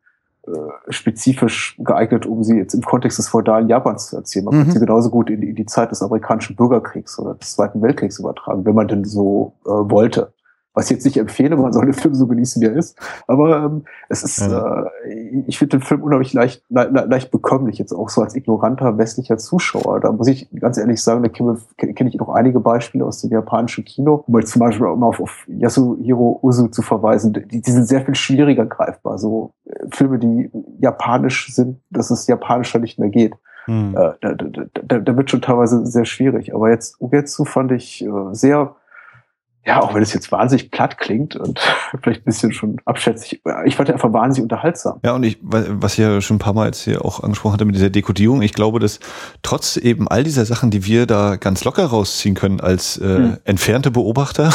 spezifisch 0.89 1.77
geeignet, 1.83 2.27
um 2.27 2.45
sie 2.45 2.57
jetzt 2.57 2.75
im 2.75 2.83
Kontext 2.83 3.19
des 3.19 3.29
feudalen 3.29 3.69
Japans 3.69 4.09
zu 4.09 4.17
erzählen. 4.17 4.45
Man 4.45 4.59
mhm. 4.59 4.63
kann 4.65 4.73
sie 4.73 4.81
genauso 4.81 5.11
gut 5.11 5.31
in 5.31 5.41
die, 5.41 5.49
in 5.51 5.57
die, 5.57 5.67
Zeit 5.67 5.91
des 5.91 6.03
amerikanischen 6.03 6.55
Bürgerkriegs 6.55 7.19
oder 7.19 7.35
des 7.35 7.55
Zweiten 7.55 7.81
Weltkriegs 7.81 8.19
übertragen, 8.19 8.65
wenn 8.67 8.75
man 8.75 8.89
denn 8.89 9.05
so 9.05 9.55
äh, 9.65 9.71
wollte. 9.71 10.34
Was 10.75 10.87
ich 10.87 10.91
jetzt 10.91 11.05
nicht 11.05 11.17
empfehle, 11.17 11.57
man 11.57 11.73
soll 11.73 11.85
den 11.85 11.95
Film 11.95 12.15
so 12.15 12.27
genießen, 12.27 12.61
wie 12.61 12.67
er 12.67 12.75
ist. 12.75 12.99
Aber 13.29 13.65
ähm, 13.65 13.85
es 14.09 14.25
ist, 14.25 14.41
ja. 14.41 14.87
äh, 15.05 15.45
ich 15.47 15.59
finde 15.59 15.79
den 15.79 15.85
Film 15.85 16.03
unheimlich 16.03 16.33
leicht, 16.33 16.65
le 16.69 16.89
leicht 17.09 17.31
bekömmlich, 17.31 17.79
jetzt 17.79 17.93
auch 17.93 18.09
so 18.09 18.21
als 18.21 18.35
ignoranter 18.35 18.99
westlicher 18.99 19.39
Zuschauer. 19.39 20.01
Da 20.01 20.11
muss 20.11 20.27
ich 20.27 20.49
ganz 20.59 20.77
ehrlich 20.77 21.01
sagen, 21.01 21.23
da 21.23 21.29
kenne 21.29 21.59
kenn 21.77 22.07
ich 22.09 22.17
noch 22.17 22.29
einige 22.29 22.59
Beispiele 22.59 23.05
aus 23.05 23.21
dem 23.21 23.31
japanischen 23.31 23.85
Kino, 23.85 24.25
um 24.27 24.39
jetzt 24.39 24.51
zum 24.51 24.61
Beispiel 24.61 24.87
auch 24.87 24.97
mal 24.97 25.07
auf, 25.07 25.21
auf 25.21 25.45
Yasuhiro 25.47 26.41
Uzu 26.43 26.69
zu 26.69 26.83
verweisen. 26.83 27.33
Die, 27.33 27.61
die 27.61 27.71
sind 27.71 27.87
sehr 27.87 28.05
viel 28.05 28.17
schwieriger 28.17 28.67
greifbar. 28.67 29.19
So 29.19 29.53
äh, 29.67 29.87
Filme, 29.91 30.19
die 30.19 30.51
japanisch 30.81 31.55
sind, 31.55 31.81
dass 31.91 32.11
es 32.11 32.27
japanischer 32.27 32.81
nicht 32.81 32.99
mehr 32.99 33.11
geht. 33.11 33.35
Hm. 33.67 33.97
Äh, 33.97 34.13
da, 34.21 34.35
da, 34.35 34.65
da, 34.83 34.99
da 34.99 35.17
wird 35.17 35.31
schon 35.31 35.41
teilweise 35.41 35.87
sehr 35.87 36.05
schwierig. 36.05 36.53
Aber 36.53 36.71
jetzt 36.71 37.01
Ugetsu 37.01 37.45
fand 37.45 37.71
ich 37.71 38.05
äh, 38.05 38.11
sehr 38.33 38.75
ja, 39.67 39.81
auch 39.81 39.95
wenn 39.95 40.03
es 40.03 40.13
jetzt 40.13 40.31
wahnsinnig 40.31 40.71
platt 40.71 40.99
klingt 40.99 41.37
und 41.37 41.61
vielleicht 42.03 42.23
ein 42.23 42.25
bisschen 42.25 42.53
schon 42.53 42.77
abschätzig, 42.85 43.41
ich 43.65 43.77
fand 43.77 43.91
einfach 43.91 44.13
wahnsinnig 44.13 44.45
unterhaltsam. 44.45 45.01
Ja, 45.05 45.15
und 45.15 45.23
ich, 45.23 45.39
was 45.43 45.95
ich 45.95 45.99
ja 45.99 46.21
schon 46.21 46.37
ein 46.37 46.41
paar 46.41 46.53
Mal 46.53 46.67
jetzt 46.67 46.83
hier 46.83 47.05
auch 47.05 47.23
angesprochen 47.23 47.55
hatte 47.55 47.65
mit 47.65 47.75
dieser 47.75 47.91
Dekodierung, 47.91 48.43
ich 48.43 48.53
glaube, 48.53 48.79
dass 48.79 49.01
trotz 49.43 49.77
eben 49.77 50.09
all 50.09 50.25
dieser 50.25 50.45
Sachen, 50.45 50.71
die 50.71 50.85
wir 50.85 51.07
da 51.07 51.37
ganz 51.37 51.65
locker 51.65 51.87
rausziehen 51.87 52.35
können 52.35 52.61
als 52.61 52.99
äh, 52.99 53.05
hm. 53.05 53.37
entfernte 53.45 53.91
Beobachter, 53.91 54.53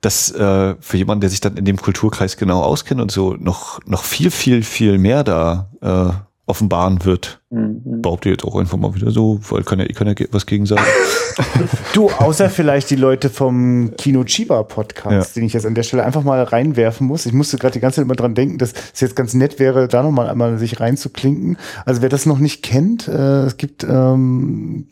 dass 0.00 0.30
äh, 0.32 0.74
für 0.80 0.96
jemanden, 0.96 1.20
der 1.20 1.30
sich 1.30 1.40
dann 1.40 1.56
in 1.56 1.64
dem 1.64 1.76
Kulturkreis 1.76 2.36
genau 2.36 2.62
auskennt 2.62 3.00
und 3.00 3.10
so, 3.10 3.34
noch, 3.34 3.80
noch 3.86 4.04
viel, 4.04 4.30
viel, 4.30 4.62
viel 4.62 4.98
mehr 4.98 5.24
da 5.24 5.70
äh, 5.80 6.10
offenbaren 6.48 7.04
wird. 7.04 7.40
Mhm. 7.50 8.02
Behaupte 8.02 8.30
jetzt 8.30 8.44
auch 8.44 8.56
einfach 8.56 8.78
mal 8.78 8.94
wieder 8.94 9.10
so, 9.10 9.38
weil 9.50 9.62
kann 9.62 9.78
ja, 9.78 9.86
ich 9.86 9.94
kann 9.94 10.08
ja 10.08 10.14
was 10.32 10.46
gegen 10.46 10.66
sagen. 10.66 10.82
du, 11.94 12.10
außer 12.10 12.50
vielleicht 12.50 12.90
die 12.90 12.96
Leute 12.96 13.30
vom 13.30 13.92
Kino 13.96 14.24
Chiba 14.24 14.62
Podcast, 14.62 15.36
ja. 15.36 15.40
den 15.40 15.46
ich 15.46 15.52
jetzt 15.52 15.66
an 15.66 15.74
der 15.74 15.82
Stelle 15.82 16.04
einfach 16.04 16.22
mal 16.22 16.42
reinwerfen 16.42 17.06
muss. 17.06 17.26
Ich 17.26 17.32
musste 17.32 17.58
gerade 17.58 17.74
die 17.74 17.80
ganze 17.80 17.96
Zeit 17.96 18.04
immer 18.04 18.16
dran 18.16 18.34
denken, 18.34 18.58
dass 18.58 18.72
es 18.92 19.00
jetzt 19.00 19.16
ganz 19.16 19.34
nett 19.34 19.58
wäre, 19.58 19.88
da 19.88 20.02
nochmal 20.02 20.28
einmal 20.28 20.58
sich 20.58 20.80
reinzuklinken. 20.80 21.56
Also 21.84 22.02
wer 22.02 22.08
das 22.08 22.26
noch 22.26 22.38
nicht 22.38 22.62
kennt, 22.62 23.08
äh, 23.08 23.44
es 23.44 23.56
gibt 23.56 23.84
ähm, 23.84 24.86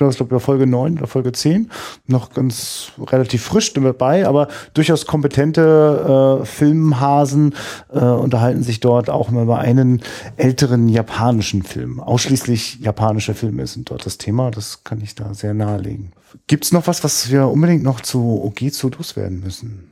ich 0.00 0.16
glaube, 0.16 0.40
Folge 0.40 0.66
9 0.66 0.98
oder 0.98 1.06
Folge 1.06 1.32
10, 1.32 1.70
noch 2.06 2.32
ganz 2.32 2.92
relativ 2.98 3.42
frisch 3.42 3.72
dabei, 3.72 4.26
aber 4.26 4.48
durchaus 4.74 5.06
kompetente 5.06 6.40
äh, 6.42 6.44
Filmhasen 6.46 7.54
äh, 7.92 7.98
unterhalten 7.98 8.62
sich 8.62 8.80
dort 8.80 9.10
auch 9.10 9.30
mal 9.30 9.44
über 9.44 9.58
einen 9.58 10.02
älteren 10.36 10.88
japanischen 10.88 11.62
Film. 11.62 12.00
Ausschließlich 12.00 12.80
japanische 12.80 13.34
Filme 13.34 13.66
sind 13.66 13.90
dort 13.90 14.06
das 14.06 14.18
Thema, 14.18 14.50
das 14.50 14.84
kann 14.84 15.00
ich 15.00 15.14
da 15.14 15.34
sehr 15.34 15.54
nahelegen. 15.54 16.12
Gibt 16.46 16.64
es 16.64 16.72
noch 16.72 16.86
was, 16.86 17.02
was 17.02 17.30
wir 17.30 17.48
unbedingt 17.48 17.82
noch 17.82 18.00
zu 18.00 18.42
Ogezu 18.42 18.90
loswerden 18.90 19.40
müssen? 19.40 19.90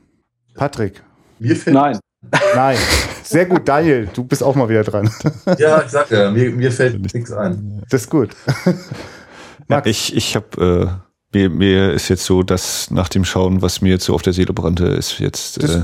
Patrick? 0.53 1.01
Mir 1.39 1.55
fällt 1.55 1.75
Nein. 1.75 1.99
Nein. 2.55 2.77
Sehr 3.23 3.45
gut, 3.45 3.67
Daniel, 3.67 4.07
du 4.13 4.23
bist 4.23 4.43
auch 4.43 4.55
mal 4.55 4.69
wieder 4.69 4.83
dran. 4.83 5.09
Ja, 5.57 5.81
ich 5.83 5.91
sag 5.91 6.09
ja, 6.11 6.31
mir, 6.31 6.51
mir 6.51 6.71
fällt 6.71 7.01
nichts 7.13 7.31
ein. 7.31 7.83
Das 7.89 8.01
ist 8.01 8.09
gut. 8.09 8.35
Ja, 9.69 9.85
ich 9.85 10.15
ich 10.15 10.35
habe 10.35 11.01
äh, 11.33 11.35
mir, 11.35 11.49
mir 11.49 11.91
ist 11.91 12.09
jetzt 12.09 12.25
so, 12.25 12.43
dass 12.43 12.91
nach 12.91 13.09
dem 13.09 13.25
Schauen, 13.25 13.61
was 13.61 13.81
mir 13.81 13.89
jetzt 13.89 14.05
so 14.05 14.13
auf 14.13 14.21
der 14.21 14.33
Seele 14.33 14.53
brannte, 14.53 14.85
ist 14.85 15.19
jetzt 15.19 15.61
äh, 15.63 15.81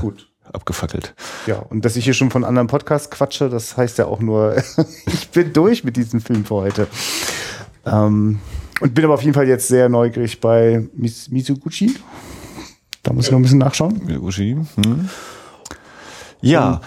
abgefackelt. 0.52 1.14
Ja, 1.46 1.58
und 1.58 1.84
dass 1.84 1.96
ich 1.96 2.04
hier 2.04 2.14
schon 2.14 2.30
von 2.30 2.44
anderen 2.44 2.68
Podcasts 2.68 3.10
quatsche, 3.10 3.48
das 3.48 3.76
heißt 3.76 3.98
ja 3.98 4.06
auch 4.06 4.20
nur, 4.20 4.56
ich 5.06 5.28
bin 5.30 5.52
durch 5.52 5.84
mit 5.84 5.96
diesem 5.96 6.20
Film 6.20 6.44
für 6.44 6.54
heute. 6.56 6.86
Ähm, 7.84 8.38
und 8.80 8.94
bin 8.94 9.04
aber 9.04 9.14
auf 9.14 9.22
jeden 9.22 9.34
Fall 9.34 9.46
jetzt 9.46 9.68
sehr 9.68 9.88
neugierig 9.88 10.40
bei 10.40 10.88
Mis 10.94 11.30
Mizuguchi. 11.30 11.96
Da 13.02 13.12
muss 13.12 13.26
ich 13.26 13.30
noch 13.30 13.38
ein 13.38 13.42
bisschen 13.42 13.58
nachschauen. 13.58 14.00
Mizuguchi. 14.04 14.56
Hm. 14.76 15.08
Ja. 16.40 16.80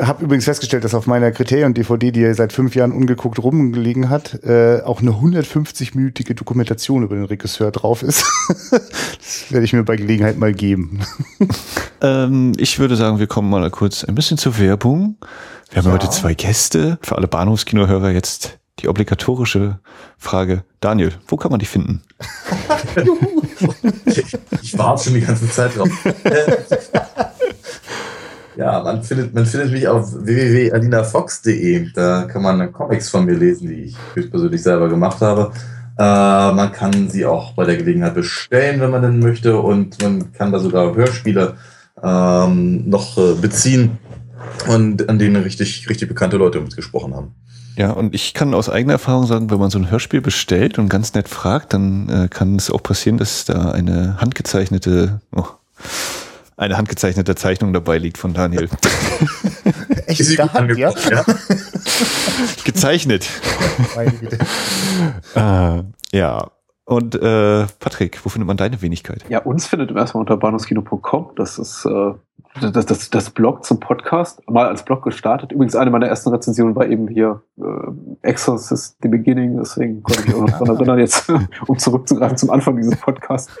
Habe 0.00 0.24
übrigens 0.24 0.44
festgestellt, 0.44 0.84
dass 0.84 0.94
auf 0.94 1.06
meiner 1.06 1.30
Kriterion-DVD, 1.32 2.10
die 2.10 2.34
seit 2.34 2.52
fünf 2.52 2.74
Jahren 2.74 2.92
ungeguckt 2.92 3.38
rumgelegen 3.38 4.10
hat, 4.10 4.42
äh, 4.44 4.80
auch 4.84 5.00
eine 5.00 5.12
150-minütige 5.12 6.34
Dokumentation 6.34 7.02
über 7.02 7.14
den 7.14 7.24
Regisseur 7.24 7.70
drauf 7.70 8.02
ist. 8.02 8.24
das 8.70 9.46
werde 9.50 9.64
ich 9.64 9.72
mir 9.72 9.84
bei 9.84 9.96
Gelegenheit 9.96 10.38
mal 10.38 10.52
geben. 10.52 11.00
ähm, 12.00 12.52
ich 12.56 12.78
würde 12.78 12.96
sagen, 12.96 13.18
wir 13.18 13.26
kommen 13.26 13.50
mal 13.50 13.70
kurz 13.70 14.04
ein 14.04 14.14
bisschen 14.14 14.38
zur 14.38 14.58
Werbung. 14.58 15.16
Wir 15.70 15.82
haben 15.82 15.88
ja. 15.88 15.94
heute 15.94 16.10
zwei 16.10 16.34
Gäste. 16.34 16.98
Für 17.02 17.16
alle 17.16 17.28
Bahnhofskinohörer 17.28 18.10
jetzt 18.10 18.58
die 18.80 18.88
obligatorische 18.88 19.78
Frage. 20.18 20.64
Daniel, 20.80 21.12
wo 21.28 21.36
kann 21.36 21.50
man 21.50 21.60
die 21.60 21.66
finden? 21.66 22.02
ich 24.62 24.78
warte 24.78 25.04
schon 25.04 25.14
die 25.14 25.20
ganze 25.20 25.48
Zeit 25.50 25.76
drauf. 25.76 25.88
Ja, 28.56 28.82
man 28.82 29.02
findet, 29.02 29.34
man 29.34 29.46
findet 29.46 29.72
mich 29.72 29.88
auf 29.88 30.12
www.alinafox.de. 30.12 31.90
Da 31.92 32.22
kann 32.22 32.42
man 32.42 32.72
Comics 32.72 33.08
von 33.08 33.24
mir 33.24 33.34
lesen, 33.34 33.68
die 33.68 33.94
ich 34.14 34.30
persönlich 34.30 34.62
selber 34.62 34.88
gemacht 34.88 35.20
habe. 35.20 35.52
Äh, 35.98 36.02
man 36.02 36.72
kann 36.72 37.08
sie 37.08 37.24
auch 37.24 37.52
bei 37.54 37.64
der 37.64 37.76
Gelegenheit 37.76 38.14
bestellen, 38.14 38.80
wenn 38.80 38.90
man 38.90 39.02
denn 39.02 39.18
möchte. 39.18 39.58
Und 39.58 40.00
man 40.02 40.32
kann 40.32 40.52
da 40.52 40.58
sogar 40.58 40.94
Hörspiele 40.94 41.56
ähm, 42.02 42.88
noch 42.88 43.18
äh, 43.18 43.34
beziehen 43.34 43.98
und 44.68 45.08
an 45.08 45.18
denen 45.18 45.42
richtig, 45.42 45.88
richtig 45.88 46.08
bekannte 46.08 46.36
Leute 46.36 46.60
mitgesprochen 46.60 47.14
haben. 47.14 47.34
Ja, 47.76 47.90
und 47.90 48.14
ich 48.14 48.34
kann 48.34 48.54
aus 48.54 48.68
eigener 48.68 48.94
Erfahrung 48.94 49.26
sagen, 49.26 49.50
wenn 49.50 49.58
man 49.58 49.70
so 49.70 49.78
ein 49.78 49.90
Hörspiel 49.90 50.20
bestellt 50.20 50.78
und 50.78 50.88
ganz 50.88 51.14
nett 51.14 51.28
fragt, 51.28 51.72
dann 51.72 52.08
äh, 52.08 52.28
kann 52.28 52.54
es 52.54 52.70
auch 52.70 52.82
passieren, 52.82 53.18
dass 53.18 53.46
da 53.46 53.72
eine 53.72 54.20
handgezeichnete, 54.20 55.20
oh, 55.34 55.46
eine 56.56 56.76
handgezeichnete 56.76 57.34
Zeichnung 57.34 57.72
dabei 57.72 57.98
liegt 57.98 58.18
von 58.18 58.34
Daniel. 58.34 58.68
Echt? 60.06 60.20
Ist 60.20 60.38
Hand, 60.38 60.76
ja? 60.78 60.92
ja? 61.10 61.24
Gezeichnet. 62.64 63.28
äh, 65.34 65.82
ja. 66.12 66.50
Und 66.86 67.14
äh, 67.14 67.66
Patrick, 67.80 68.24
wo 68.24 68.28
findet 68.28 68.46
man 68.46 68.56
deine 68.56 68.82
Wenigkeit? 68.82 69.24
Ja, 69.28 69.40
uns 69.40 69.66
findet 69.66 69.90
ihr 69.90 69.96
erstmal 69.96 70.20
unter 70.20 70.36
bahnhofskino.com. 70.36 71.30
Das 71.36 71.58
ist 71.58 71.86
äh, 71.86 72.12
das, 72.60 72.86
das, 72.86 73.10
das 73.10 73.30
Blog 73.30 73.64
zum 73.64 73.80
Podcast, 73.80 74.40
mal 74.48 74.66
als 74.66 74.84
Blog 74.84 75.02
gestartet. 75.02 75.50
Übrigens, 75.50 75.74
eine 75.74 75.90
meiner 75.90 76.06
ersten 76.06 76.30
Rezensionen 76.30 76.76
war 76.76 76.86
eben 76.86 77.08
hier 77.08 77.42
äh, 77.58 77.62
Exorcist, 78.22 78.96
The 79.02 79.08
Beginning. 79.08 79.56
Deswegen 79.56 80.02
konnte 80.02 80.20
ich 80.20 80.26
mich 80.28 80.36
auch 80.36 80.40
noch 80.42 80.58
daran 80.58 80.68
erinnern, 80.76 80.98
jetzt 80.98 81.32
um 81.66 81.78
zurückzugreifen 81.78 82.36
zum 82.36 82.50
Anfang 82.50 82.76
dieses 82.76 82.96
Podcasts. 82.96 83.56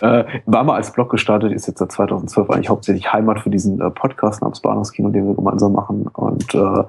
Äh, 0.00 0.24
war 0.44 0.64
mal 0.64 0.74
als 0.74 0.92
Blog 0.92 1.10
gestartet, 1.10 1.52
ist 1.52 1.66
jetzt 1.68 1.78
seit 1.78 1.92
2012 1.92 2.50
eigentlich 2.50 2.68
hauptsächlich 2.68 3.10
Heimat 3.12 3.40
für 3.40 3.50
diesen 3.50 3.80
äh, 3.80 3.90
Podcast 3.90 4.42
namens 4.42 4.60
Bahnhofskino, 4.60 5.08
den 5.08 5.26
wir 5.26 5.34
gemeinsam 5.34 5.72
machen. 5.72 6.08
Und 6.08 6.54
äh, 6.54 6.84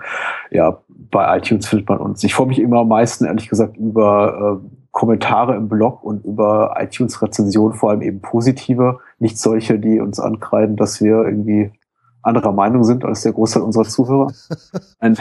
ja, 0.52 0.80
bei 0.90 1.38
iTunes 1.38 1.68
findet 1.68 1.88
man 1.88 2.00
uns. 2.00 2.24
Ich 2.24 2.36
freue 2.36 2.48
mich 2.48 2.60
immer 2.60 2.80
am 2.80 2.90
meisten, 2.90 3.24
ehrlich 3.24 3.48
gesagt, 3.48 3.78
über 3.78 4.60
äh, 4.62 4.85
Kommentare 4.96 5.58
im 5.58 5.68
Blog 5.68 6.06
und 6.06 6.24
über 6.24 6.74
iTunes-Rezensionen, 6.80 7.76
vor 7.78 7.90
allem 7.90 8.02
eben 8.02 8.22
positive, 8.22 9.02
nicht 9.20 9.38
solche, 9.38 9.78
die 9.78 10.00
uns 10.00 10.22
ankreiden, 10.22 10.78
dass 10.78 11.02
wir 11.02 11.26
irgendwie 11.26 11.74
anderer 12.22 12.54
Meinung 12.54 12.86
sind 12.86 13.04
als 13.04 13.22
der 13.22 13.34
Großteil 13.34 13.64
unserer 13.64 13.84
Zuhörer. 13.84 14.32
Ein, 15.00 15.18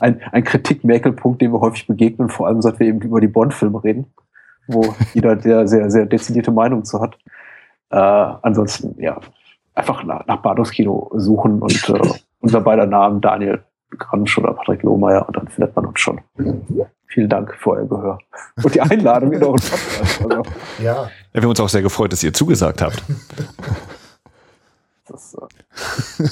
ein, 0.00 0.22
ein 0.32 0.42
Kritik-Mäkelpunkt, 0.42 1.42
dem 1.42 1.52
wir 1.52 1.60
häufig 1.60 1.86
begegnen, 1.86 2.30
vor 2.30 2.46
allem 2.46 2.62
seit 2.62 2.80
wir 2.80 2.86
eben 2.86 3.02
über 3.02 3.20
die 3.20 3.28
Bond-Filme 3.28 3.84
reden, 3.84 4.06
wo 4.66 4.94
jeder 5.12 5.36
der 5.36 5.68
sehr, 5.68 5.90
sehr 5.90 6.06
dezidierte 6.06 6.50
Meinung 6.50 6.86
zu 6.86 7.02
hat. 7.02 7.18
Äh, 7.90 7.96
ansonsten, 7.96 8.98
ja, 9.02 9.20
einfach 9.74 10.02
nach, 10.02 10.26
nach 10.26 10.40
Bahnhofskino 10.40 11.10
suchen 11.16 11.60
und 11.60 11.90
äh, 11.90 12.00
unser 12.40 12.62
beider 12.62 12.86
Namen 12.86 13.20
Daniel 13.20 13.62
Gransch 13.98 14.38
oder 14.38 14.54
Patrick 14.54 14.82
Lohmeier 14.82 15.28
und 15.28 15.36
dann 15.36 15.48
findet 15.48 15.76
man 15.76 15.84
uns 15.84 16.00
schon. 16.00 16.22
Vielen 17.12 17.28
Dank 17.28 17.56
für 17.58 17.70
euer 17.70 17.88
Gehör 17.88 18.18
und 18.62 18.74
die 18.74 18.80
Einladung 18.80 19.32
in 19.32 19.42
euren 19.42 19.56
Podcast. 19.56 20.22
Also. 20.22 20.42
Ja. 20.78 20.84
ja. 20.84 21.10
Wir 21.32 21.42
haben 21.42 21.48
uns 21.48 21.58
auch 21.58 21.68
sehr 21.68 21.82
gefreut, 21.82 22.12
dass 22.12 22.22
ihr 22.22 22.32
zugesagt 22.32 22.80
habt. 22.82 23.02
Das, 25.08 25.34
äh 25.34 26.26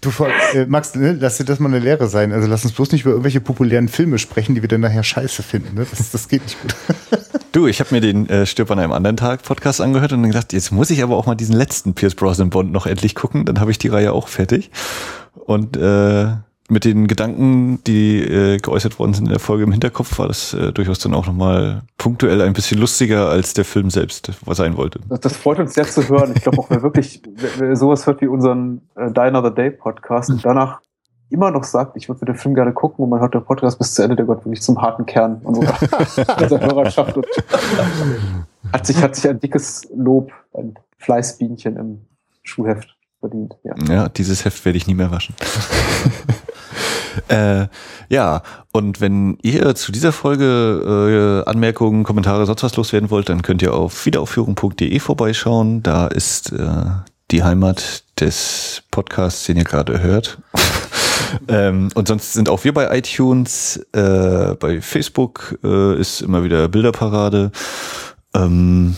du, 0.00 0.10
äh, 0.54 0.66
Max, 0.66 0.96
ne, 0.96 1.12
lass 1.12 1.36
dir 1.36 1.44
das 1.44 1.60
mal 1.60 1.68
eine 1.68 1.78
Lehre 1.78 2.08
sein. 2.08 2.32
Also 2.32 2.48
lass 2.48 2.64
uns 2.64 2.72
bloß 2.72 2.90
nicht 2.90 3.02
über 3.02 3.10
irgendwelche 3.10 3.40
populären 3.40 3.86
Filme 3.86 4.18
sprechen, 4.18 4.56
die 4.56 4.62
wir 4.62 4.68
dann 4.68 4.80
nachher 4.80 5.04
scheiße 5.04 5.44
finden. 5.44 5.76
Ne? 5.76 5.86
Das, 5.88 6.10
das 6.10 6.28
geht 6.28 6.42
nicht 6.42 6.60
gut. 6.60 6.74
Du, 7.52 7.68
ich 7.68 7.78
habe 7.78 7.94
mir 7.94 8.00
den 8.00 8.28
äh, 8.28 8.46
Stirb 8.46 8.68
an 8.72 8.80
einem 8.80 8.90
anderen 8.90 9.16
Tag 9.16 9.44
Podcast 9.44 9.80
angehört 9.80 10.12
und 10.12 10.22
dann 10.22 10.32
gedacht, 10.32 10.52
jetzt 10.52 10.72
muss 10.72 10.90
ich 10.90 11.04
aber 11.04 11.16
auch 11.16 11.26
mal 11.26 11.36
diesen 11.36 11.54
letzten 11.54 11.94
Pierce 11.94 12.16
Brosnan 12.16 12.50
Bond 12.50 12.72
noch 12.72 12.84
endlich 12.84 13.14
gucken. 13.14 13.44
Dann 13.44 13.60
habe 13.60 13.70
ich 13.70 13.78
die 13.78 13.86
Reihe 13.86 14.12
auch 14.12 14.26
fertig. 14.26 14.72
Und 15.34 15.76
äh, 15.76 16.32
mit 16.70 16.84
den 16.84 17.06
Gedanken, 17.06 17.82
die 17.84 18.20
äh, 18.20 18.58
geäußert 18.58 18.98
worden 18.98 19.12
sind 19.12 19.26
in 19.26 19.30
der 19.30 19.40
Folge 19.40 19.64
im 19.64 19.72
Hinterkopf, 19.72 20.18
war 20.18 20.28
das 20.28 20.54
äh, 20.54 20.72
durchaus 20.72 20.98
dann 20.98 21.14
auch 21.14 21.26
nochmal 21.26 21.82
punktuell 21.98 22.40
ein 22.40 22.54
bisschen 22.54 22.80
lustiger, 22.80 23.28
als 23.28 23.52
der 23.52 23.64
Film 23.64 23.90
selbst 23.90 24.32
was 24.44 24.56
sein 24.56 24.76
wollte. 24.76 25.00
Das, 25.08 25.20
das 25.20 25.36
freut 25.36 25.58
uns 25.58 25.74
sehr 25.74 25.84
zu 25.84 26.08
hören. 26.08 26.32
Ich 26.34 26.42
glaube 26.42 26.58
auch, 26.58 26.70
wer 26.70 26.82
wirklich 26.82 27.22
wer 27.58 27.76
sowas 27.76 28.06
hört 28.06 28.22
wie 28.22 28.28
unseren 28.28 28.80
äh, 28.96 29.10
Die 29.10 29.20
Another 29.20 29.50
Day 29.50 29.70
Podcast 29.70 30.30
und 30.30 30.44
danach 30.44 30.80
immer 31.28 31.50
noch 31.50 31.64
sagt, 31.64 31.96
ich 31.96 32.08
würde 32.08 32.20
mir 32.24 32.32
den 32.32 32.38
Film 32.38 32.54
gerne 32.54 32.72
gucken 32.72 33.04
und 33.04 33.10
man 33.10 33.20
hört 33.20 33.34
der 33.34 33.40
Podcast 33.40 33.78
bis 33.78 33.92
zu 33.94 34.02
Ende, 34.02 34.16
der 34.16 34.24
Gott 34.24 34.44
wirklich 34.44 34.62
zum 34.62 34.80
harten 34.80 35.04
Kern 35.04 35.40
unserer, 35.42 35.76
unserer 36.40 36.60
Hörerschaft 36.60 37.16
und 37.16 37.26
hat 38.72 38.86
sich, 38.86 39.02
hat 39.02 39.16
sich 39.16 39.28
ein 39.28 39.40
dickes 39.40 39.88
Lob, 39.94 40.32
ein 40.54 40.74
Fleißbienchen 40.98 41.76
im 41.76 42.06
Schuhheft 42.42 42.93
verdient. 43.24 43.54
Ja. 43.64 43.94
ja, 43.94 44.08
dieses 44.08 44.44
Heft 44.44 44.64
werde 44.64 44.76
ich 44.76 44.86
nie 44.86 44.94
mehr 44.94 45.10
waschen. 45.10 45.34
äh, 47.28 47.66
ja, 48.10 48.42
und 48.72 49.00
wenn 49.00 49.38
ihr 49.42 49.74
zu 49.74 49.92
dieser 49.92 50.12
Folge 50.12 51.44
äh, 51.46 51.48
Anmerkungen, 51.48 52.04
Kommentare, 52.04 52.44
sonst 52.44 52.62
was 52.62 52.76
loswerden 52.76 53.10
wollt, 53.10 53.30
dann 53.30 53.40
könnt 53.40 53.62
ihr 53.62 53.72
auf 53.72 54.04
wiederaufführung.de 54.04 54.98
vorbeischauen. 54.98 55.82
Da 55.82 56.06
ist 56.06 56.52
äh, 56.52 56.66
die 57.30 57.42
Heimat 57.42 58.04
des 58.20 58.82
Podcasts, 58.90 59.44
den 59.46 59.56
ihr 59.56 59.64
gerade 59.64 60.02
hört. 60.02 60.38
ähm, 61.48 61.88
und 61.94 62.08
sonst 62.08 62.34
sind 62.34 62.50
auch 62.50 62.64
wir 62.64 62.74
bei 62.74 62.96
iTunes, 62.96 63.78
äh, 63.92 64.54
bei 64.54 64.82
Facebook 64.82 65.58
äh, 65.64 65.98
ist 65.98 66.20
immer 66.20 66.44
wieder 66.44 66.68
Bilderparade. 66.68 67.52
Ähm, 68.34 68.96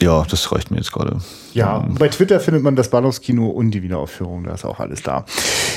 ja, 0.00 0.24
das 0.28 0.52
reicht 0.52 0.70
mir 0.70 0.76
jetzt 0.76 0.92
gerade. 0.92 1.18
Ja, 1.54 1.78
ähm, 1.78 1.94
bei 1.94 2.08
Twitter 2.08 2.38
findet 2.40 2.62
man 2.62 2.76
das 2.76 2.90
Ballungskino 2.90 3.48
und 3.48 3.70
die 3.70 3.82
Wiederaufführung, 3.82 4.44
da 4.44 4.54
ist 4.54 4.64
auch 4.64 4.78
alles 4.78 5.02
da. 5.02 5.24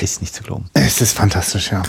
Ist 0.00 0.20
nicht 0.20 0.34
zu 0.34 0.42
glauben. 0.42 0.68
Es 0.74 1.00
ist 1.00 1.16
fantastisch, 1.16 1.72
ja. 1.72 1.82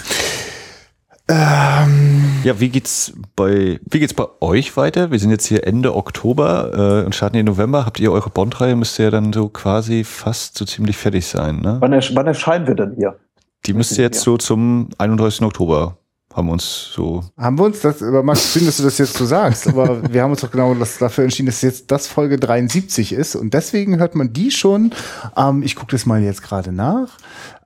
Ähm, 1.27 2.41
ja, 2.43 2.59
wie 2.59 2.69
geht's 2.69 3.13
bei 3.35 3.79
wie 3.89 3.99
geht's 3.99 4.13
bei 4.13 4.25
euch 4.41 4.75
weiter? 4.75 5.11
Wir 5.11 5.19
sind 5.19 5.29
jetzt 5.29 5.45
hier 5.45 5.65
Ende 5.65 5.95
Oktober 5.95 7.01
äh, 7.01 7.05
und 7.05 7.15
starten 7.15 7.35
hier 7.35 7.43
November. 7.43 7.85
Habt 7.85 7.99
ihr 7.99 8.11
eure 8.11 8.29
Bond-Reihe? 8.29 8.75
Müsste 8.75 9.03
ja 9.03 9.11
dann 9.11 9.31
so 9.31 9.47
quasi 9.47 10.03
fast 10.03 10.57
so 10.57 10.65
ziemlich 10.65 10.97
fertig 10.97 11.27
sein, 11.27 11.59
ne? 11.59 11.77
Wann, 11.79 11.93
ersch 11.93 12.13
wann 12.15 12.27
erscheinen 12.27 12.67
wir 12.67 12.75
denn 12.75 12.95
hier? 12.97 13.17
Die 13.65 13.73
müsste 13.73 14.01
jetzt 14.01 14.21
so 14.21 14.37
zum 14.37 14.89
31. 14.97 15.43
Oktober 15.43 15.97
haben 16.33 16.47
wir 16.47 16.53
uns 16.53 16.91
so. 16.93 17.23
Haben 17.37 17.59
wir 17.59 17.65
uns 17.65 17.81
das, 17.81 18.01
aber 18.01 18.23
Max, 18.23 18.53
schön, 18.53 18.65
dass 18.65 18.77
du 18.77 18.83
das 18.83 18.97
jetzt 18.97 19.13
so 19.15 19.25
sagst, 19.25 19.67
aber 19.67 20.01
wir 20.13 20.23
haben 20.23 20.31
uns 20.31 20.41
doch 20.41 20.51
genau 20.51 20.73
das, 20.73 20.97
dafür 20.97 21.23
entschieden, 21.23 21.47
dass 21.47 21.61
jetzt 21.61 21.91
das 21.91 22.07
Folge 22.07 22.37
73 22.37 23.13
ist 23.13 23.35
und 23.35 23.53
deswegen 23.53 23.99
hört 23.99 24.15
man 24.15 24.33
die 24.33 24.51
schon, 24.51 24.91
ähm, 25.37 25.63
ich 25.63 25.75
gucke 25.75 25.91
das 25.91 26.05
mal 26.05 26.21
jetzt 26.21 26.41
gerade 26.41 26.71
nach, 26.71 27.17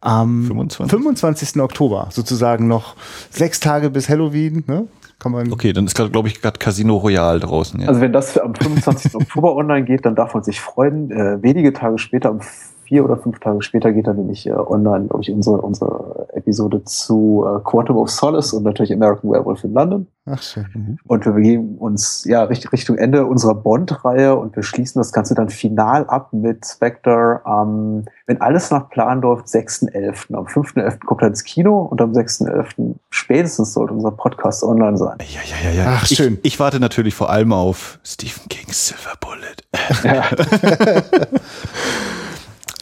am 0.01 0.45
25? 0.45 0.91
25. 0.91 1.61
Oktober, 1.61 2.07
sozusagen 2.11 2.67
noch 2.67 2.95
sechs 3.29 3.59
Tage 3.59 3.89
bis 3.89 4.09
Halloween, 4.09 4.63
ne? 4.67 4.87
Kann 5.17 5.31
man 5.31 5.51
okay, 5.51 5.71
dann 5.71 5.85
ist 5.85 5.95
gerade, 5.95 6.11
glaube 6.11 6.27
ich, 6.27 6.41
gerade 6.41 6.59
Casino 6.59 6.97
Royale 6.97 7.39
draußen. 7.39 7.79
Ja. 7.79 7.87
Also 7.87 8.01
wenn 8.01 8.11
das 8.11 8.37
am 8.37 8.53
25. 8.53 9.15
Oktober 9.15 9.55
online 9.55 9.85
geht, 9.85 10.05
dann 10.05 10.15
darf 10.15 10.33
man 10.33 10.43
sich 10.43 10.59
freuen. 10.59 11.09
Äh, 11.09 11.41
wenige 11.41 11.71
Tage 11.71 11.97
später, 11.97 12.29
am 12.29 12.41
vier 12.85 13.03
oder 13.03 13.17
fünf 13.17 13.39
Tage 13.39 13.61
später 13.61 13.91
geht 13.91 14.07
dann 14.07 14.17
nämlich 14.17 14.47
äh, 14.47 14.51
online, 14.51 15.07
glaube 15.07 15.21
ich, 15.21 15.31
unsere, 15.31 15.57
unsere 15.61 16.27
Episode 16.33 16.83
zu 16.83 17.45
äh, 17.45 17.59
Quantum 17.63 17.97
of 17.97 18.09
Solace 18.09 18.53
und 18.53 18.63
natürlich 18.63 18.93
American 18.93 19.31
Werewolf 19.31 19.63
in 19.63 19.73
London. 19.73 20.07
Ach 20.27 20.41
schön. 20.41 20.65
Mhm. 20.73 20.97
Und 21.05 21.25
wir 21.25 21.33
begeben 21.33 21.77
uns 21.77 22.25
ja 22.25 22.43
Richtung 22.43 22.97
Ende 22.97 23.25
unserer 23.25 23.53
Bond-Reihe 23.53 24.35
und 24.35 24.55
wir 24.55 24.63
schließen 24.63 24.99
das 24.99 25.11
Ganze 25.11 25.35
dann 25.35 25.49
final 25.49 26.05
ab 26.07 26.33
mit 26.33 26.65
Spectre 26.65 27.41
am, 27.43 28.05
wenn 28.25 28.41
alles 28.41 28.71
nach 28.71 28.89
Plan 28.89 29.21
läuft, 29.21 29.47
6.11. 29.47 30.35
Am 30.35 30.45
5.11. 30.45 31.05
kommt 31.05 31.21
er 31.21 31.27
ins 31.27 31.43
Kino 31.43 31.81
und 31.81 32.01
am 32.01 32.11
6.11. 32.11 32.95
spätestens 33.09 33.73
sollte 33.73 33.93
unser 33.93 34.11
Podcast 34.11 34.63
online 34.63 34.97
sein. 34.97 35.17
Ja, 35.19 35.41
ja, 35.43 35.69
ja, 35.69 35.83
ja. 35.83 35.97
Ach, 35.97 36.05
schön. 36.05 36.39
Ich, 36.41 36.53
ich 36.53 36.59
warte 36.59 36.79
natürlich 36.79 37.13
vor 37.13 37.29
allem 37.29 37.53
auf 37.53 37.99
Stephen 38.03 38.47
King's 38.49 38.87
Silver 38.87 39.15
Bullet. 39.19 39.55
Ja. 40.03 40.23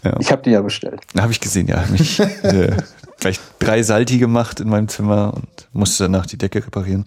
Ja. 0.04 0.18
Ich 0.20 0.32
habe 0.32 0.42
die 0.42 0.52
ja 0.52 0.62
bestellt. 0.62 1.02
Habe 1.18 1.32
ich 1.32 1.40
gesehen, 1.40 1.68
ja. 1.68 1.84
Mich 1.90 2.20
äh, 2.20 2.72
gleich 3.20 3.40
drei 3.60 3.84
Salti 3.84 4.18
gemacht 4.18 4.60
in 4.60 4.68
meinem 4.68 4.90
Zimmer 4.90 5.34
und 5.34 5.48
musste 5.72 6.04
danach 6.04 6.26
die 6.26 6.38
Decke 6.38 6.66
reparieren. 6.66 7.06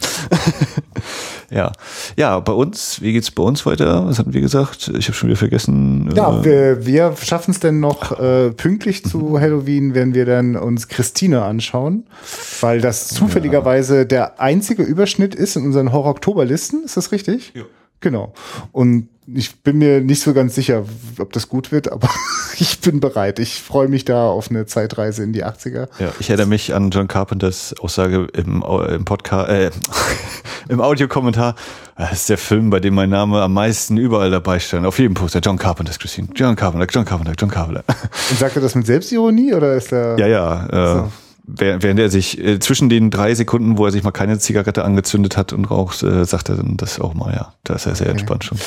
ja. 1.51 1.73
Ja, 2.17 2.41
bei 2.41 2.53
uns, 2.53 3.03
wie 3.03 3.13
geht's 3.13 3.31
bei 3.31 3.43
uns 3.43 3.67
weiter? 3.67 4.07
Was 4.07 4.19
hatten 4.19 4.33
wir 4.33 4.41
gesagt? 4.41 4.91
Ich 4.97 5.09
habe 5.09 5.15
schon 5.15 5.29
wieder 5.29 5.39
vergessen. 5.39 6.11
Ja, 6.15 6.41
äh, 6.41 6.45
wir, 6.45 6.87
wir 6.87 7.17
schaffen 7.23 7.51
es 7.51 7.61
denn 7.61 7.81
noch 7.81 8.19
äh, 8.19 8.51
pünktlich 8.53 9.05
zu 9.05 9.39
Halloween, 9.39 9.95
wenn 9.95 10.15
wir 10.15 10.25
dann 10.25 10.57
uns 10.57 10.89
Christine 10.89 11.43
anschauen, 11.43 12.07
weil 12.61 12.81
das 12.81 13.09
zufälligerweise 13.09 13.99
ja. 13.99 14.05
der 14.05 14.41
einzige 14.41 14.83
Überschnitt 14.83 15.35
ist 15.35 15.57
in 15.57 15.65
unseren 15.65 15.93
Horror-Oktober-Listen. 15.93 16.85
Ist 16.85 16.97
das 16.97 17.13
richtig? 17.13 17.53
Ja. 17.55 17.65
Genau. 18.01 18.33
Und 18.73 19.09
ich 19.35 19.63
bin 19.63 19.79
mir 19.79 20.01
nicht 20.01 20.23
so 20.23 20.33
ganz 20.35 20.55
sicher, 20.55 20.85
ob 21.19 21.33
das 21.33 21.49
gut 21.49 21.73
wird, 21.73 21.91
aber 21.91 22.09
ich 22.59 22.81
bin 22.81 23.01
bereit. 23.01 23.39
Ich 23.39 23.61
freue 23.61 23.89
mich 23.89 24.05
da 24.05 24.29
auf 24.29 24.51
eine 24.51 24.67
Zeitreise 24.67 25.23
in 25.23 25.33
die 25.33 25.45
80er. 25.45 25.89
Ja, 25.99 26.13
ich 26.21 26.31
erinnere 26.31 26.47
mich 26.47 26.75
an 26.75 26.91
John 26.91 27.09
Carpenters 27.09 27.75
Aussage 27.81 28.29
im, 28.35 28.65
im 28.89 29.05
Podcast, 29.05 29.49
äh, 29.49 29.71
im 30.69 30.81
Audiokommentar. 30.81 31.57
Das 31.97 32.13
ist 32.13 32.29
der 32.29 32.39
Film, 32.39 32.71
bei 32.71 32.79
dem 32.79 32.95
mein 32.95 33.11
Name 33.11 33.41
am 33.43 33.55
meisten 33.55 33.97
überall 33.97 34.31
dabei 34.31 34.61
stand. 34.61 34.87
Auf 34.87 34.99
jedem 34.99 35.15
Poster. 35.15 35.41
John 35.41 35.57
Carpenter's 35.57 35.99
Christine. 35.99 36.29
John 36.35 36.55
Carpenter, 36.55 36.87
John 36.91 37.05
Carpenter, 37.05 37.33
John 37.39 37.51
Carpenter. 37.51 37.85
Und 38.31 38.39
sagt 38.39 38.57
er 38.57 38.63
das 38.63 38.75
mit 38.75 38.87
Selbstironie 38.87 39.55
oder 39.55 39.75
ist 39.75 39.93
er? 39.93 40.19
Ja, 40.19 40.27
ja. 40.27 40.67
Äh, 40.67 40.99
so 40.99 41.13
während 41.47 42.01
er 42.01 42.11
sich 42.11 42.39
äh, 42.39 42.59
zwischen 42.59 42.89
den 42.89 43.11
drei 43.11 43.35
Sekunden, 43.35 43.79
wo 43.79 43.87
er 43.87 43.93
sich 43.93 44.03
mal 44.03 44.11
keine 44.11 44.39
Zigarette 44.39 44.85
angezündet 44.85 45.37
hat 45.37 45.53
und 45.53 45.65
raucht, 45.67 46.03
äh, 46.03 46.25
sagt 46.25 46.49
er 46.49 46.57
dann 46.57 46.77
das 46.77 47.01
auch 47.01 47.15
mal, 47.15 47.33
ja. 47.33 47.53
Da 47.65 47.75
ist 47.75 47.87
er 47.87 47.95
sehr 47.95 48.09
okay. 48.09 48.19
entspannt 48.19 48.45
schon. 48.45 48.59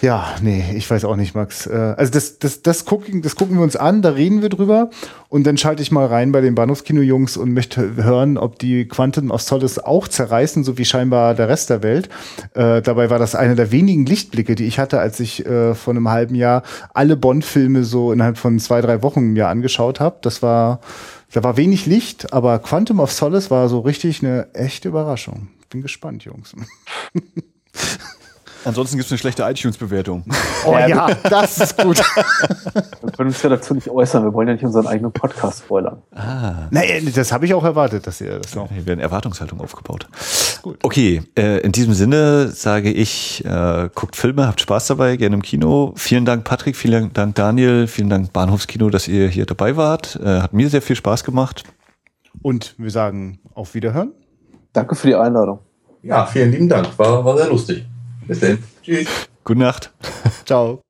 Ja, 0.00 0.34
nee, 0.40 0.64
ich 0.74 0.90
weiß 0.90 1.04
auch 1.04 1.16
nicht, 1.16 1.34
Max. 1.34 1.66
Äh, 1.66 1.94
also 1.96 2.10
das, 2.12 2.38
das, 2.38 2.62
das, 2.62 2.86
gucken, 2.86 3.20
das 3.20 3.36
gucken 3.36 3.56
wir 3.56 3.62
uns 3.62 3.76
an, 3.76 4.00
da 4.00 4.10
reden 4.10 4.40
wir 4.40 4.48
drüber 4.48 4.90
und 5.28 5.46
dann 5.46 5.58
schalte 5.58 5.82
ich 5.82 5.90
mal 5.90 6.06
rein 6.06 6.32
bei 6.32 6.40
den 6.40 6.54
Bahnhofskino-Jungs 6.54 7.36
und 7.36 7.52
möchte 7.52 7.96
hören, 7.96 8.38
ob 8.38 8.58
die 8.58 8.88
Quantum 8.88 9.30
of 9.30 9.42
Solace 9.42 9.78
auch 9.78 10.08
zerreißen, 10.08 10.64
so 10.64 10.78
wie 10.78 10.86
scheinbar 10.86 11.34
der 11.34 11.48
Rest 11.48 11.68
der 11.68 11.82
Welt. 11.82 12.08
Äh, 12.54 12.80
dabei 12.80 13.10
war 13.10 13.18
das 13.18 13.34
einer 13.34 13.54
der 13.54 13.72
wenigen 13.72 14.06
Lichtblicke, 14.06 14.54
die 14.54 14.66
ich 14.66 14.78
hatte, 14.78 15.00
als 15.00 15.20
ich 15.20 15.44
äh, 15.44 15.74
vor 15.74 15.92
einem 15.92 16.08
halben 16.08 16.34
Jahr 16.34 16.62
alle 16.94 17.16
Bond-Filme 17.16 17.84
so 17.84 18.12
innerhalb 18.12 18.38
von 18.38 18.58
zwei, 18.58 18.80
drei 18.80 19.02
Wochen 19.02 19.32
mir 19.32 19.48
angeschaut 19.48 20.00
habe. 20.00 20.16
Das 20.22 20.42
war 20.42 20.80
da 21.32 21.44
war 21.44 21.56
wenig 21.56 21.86
Licht, 21.86 22.32
aber 22.32 22.58
Quantum 22.58 22.98
of 22.98 23.12
Solace 23.12 23.50
war 23.50 23.68
so 23.68 23.80
richtig 23.80 24.22
eine 24.22 24.52
echte 24.52 24.88
Überraschung. 24.88 25.48
Bin 25.68 25.80
gespannt, 25.80 26.24
Jungs. 26.24 26.56
Ansonsten 28.64 28.96
gibt 28.96 29.06
es 29.06 29.12
eine 29.12 29.18
schlechte 29.18 29.42
iTunes-Bewertung. 29.42 30.24
Oh 30.66 30.76
ja, 30.76 31.08
das 31.30 31.58
ist 31.58 31.78
gut. 31.78 31.96
Wir 33.02 33.12
können 33.12 33.30
uns 33.30 33.42
ja 33.42 33.48
dazu 33.48 33.72
nicht 33.72 33.88
äußern. 33.88 34.24
Wir 34.24 34.34
wollen 34.34 34.48
ja 34.48 34.52
nicht 34.52 34.64
unseren 34.64 34.86
eigenen 34.86 35.10
Podcast 35.10 35.60
spoilern. 35.60 36.02
Ah. 36.14 36.68
Naja, 36.70 37.00
das 37.14 37.32
habe 37.32 37.46
ich 37.46 37.54
auch 37.54 37.64
erwartet, 37.64 38.06
dass 38.06 38.20
ihr 38.20 38.38
das 38.38 38.54
noch. 38.54 38.70
Hier 38.70 38.84
werden 38.84 39.00
Erwartungshaltung 39.00 39.58
aufgebaut. 39.58 40.06
Gut. 40.60 40.78
Okay, 40.82 41.22
äh, 41.38 41.60
in 41.60 41.72
diesem 41.72 41.94
Sinne 41.94 42.48
sage 42.48 42.92
ich, 42.92 43.42
äh, 43.46 43.88
guckt 43.94 44.16
Filme, 44.16 44.46
habt 44.46 44.60
Spaß 44.60 44.88
dabei, 44.88 45.16
gerne 45.16 45.36
im 45.36 45.42
Kino. 45.42 45.94
Vielen 45.96 46.26
Dank, 46.26 46.44
Patrick, 46.44 46.76
vielen 46.76 47.10
Dank, 47.14 47.36
Daniel, 47.36 47.86
vielen 47.86 48.10
Dank, 48.10 48.34
Bahnhofskino, 48.34 48.90
dass 48.90 49.08
ihr 49.08 49.28
hier 49.28 49.46
dabei 49.46 49.78
wart. 49.78 50.20
Äh, 50.22 50.42
hat 50.42 50.52
mir 50.52 50.68
sehr 50.68 50.82
viel 50.82 50.96
Spaß 50.96 51.24
gemacht. 51.24 51.64
Und 52.42 52.74
wir 52.76 52.90
sagen 52.90 53.38
auf 53.54 53.74
Wiederhören. 53.74 54.12
Danke 54.74 54.94
für 54.94 55.06
die 55.06 55.14
Einladung. 55.14 55.60
Ja, 56.02 56.26
vielen 56.26 56.52
lieben 56.52 56.68
Dank. 56.68 56.98
War, 56.98 57.24
war 57.24 57.38
sehr 57.38 57.48
lustig. 57.48 57.86
Bis 58.26 58.40
dann. 58.40 58.62
Tschüss. 58.82 59.08
Gute 59.44 59.58
Nacht. 59.60 59.92
Ciao. 60.44 60.82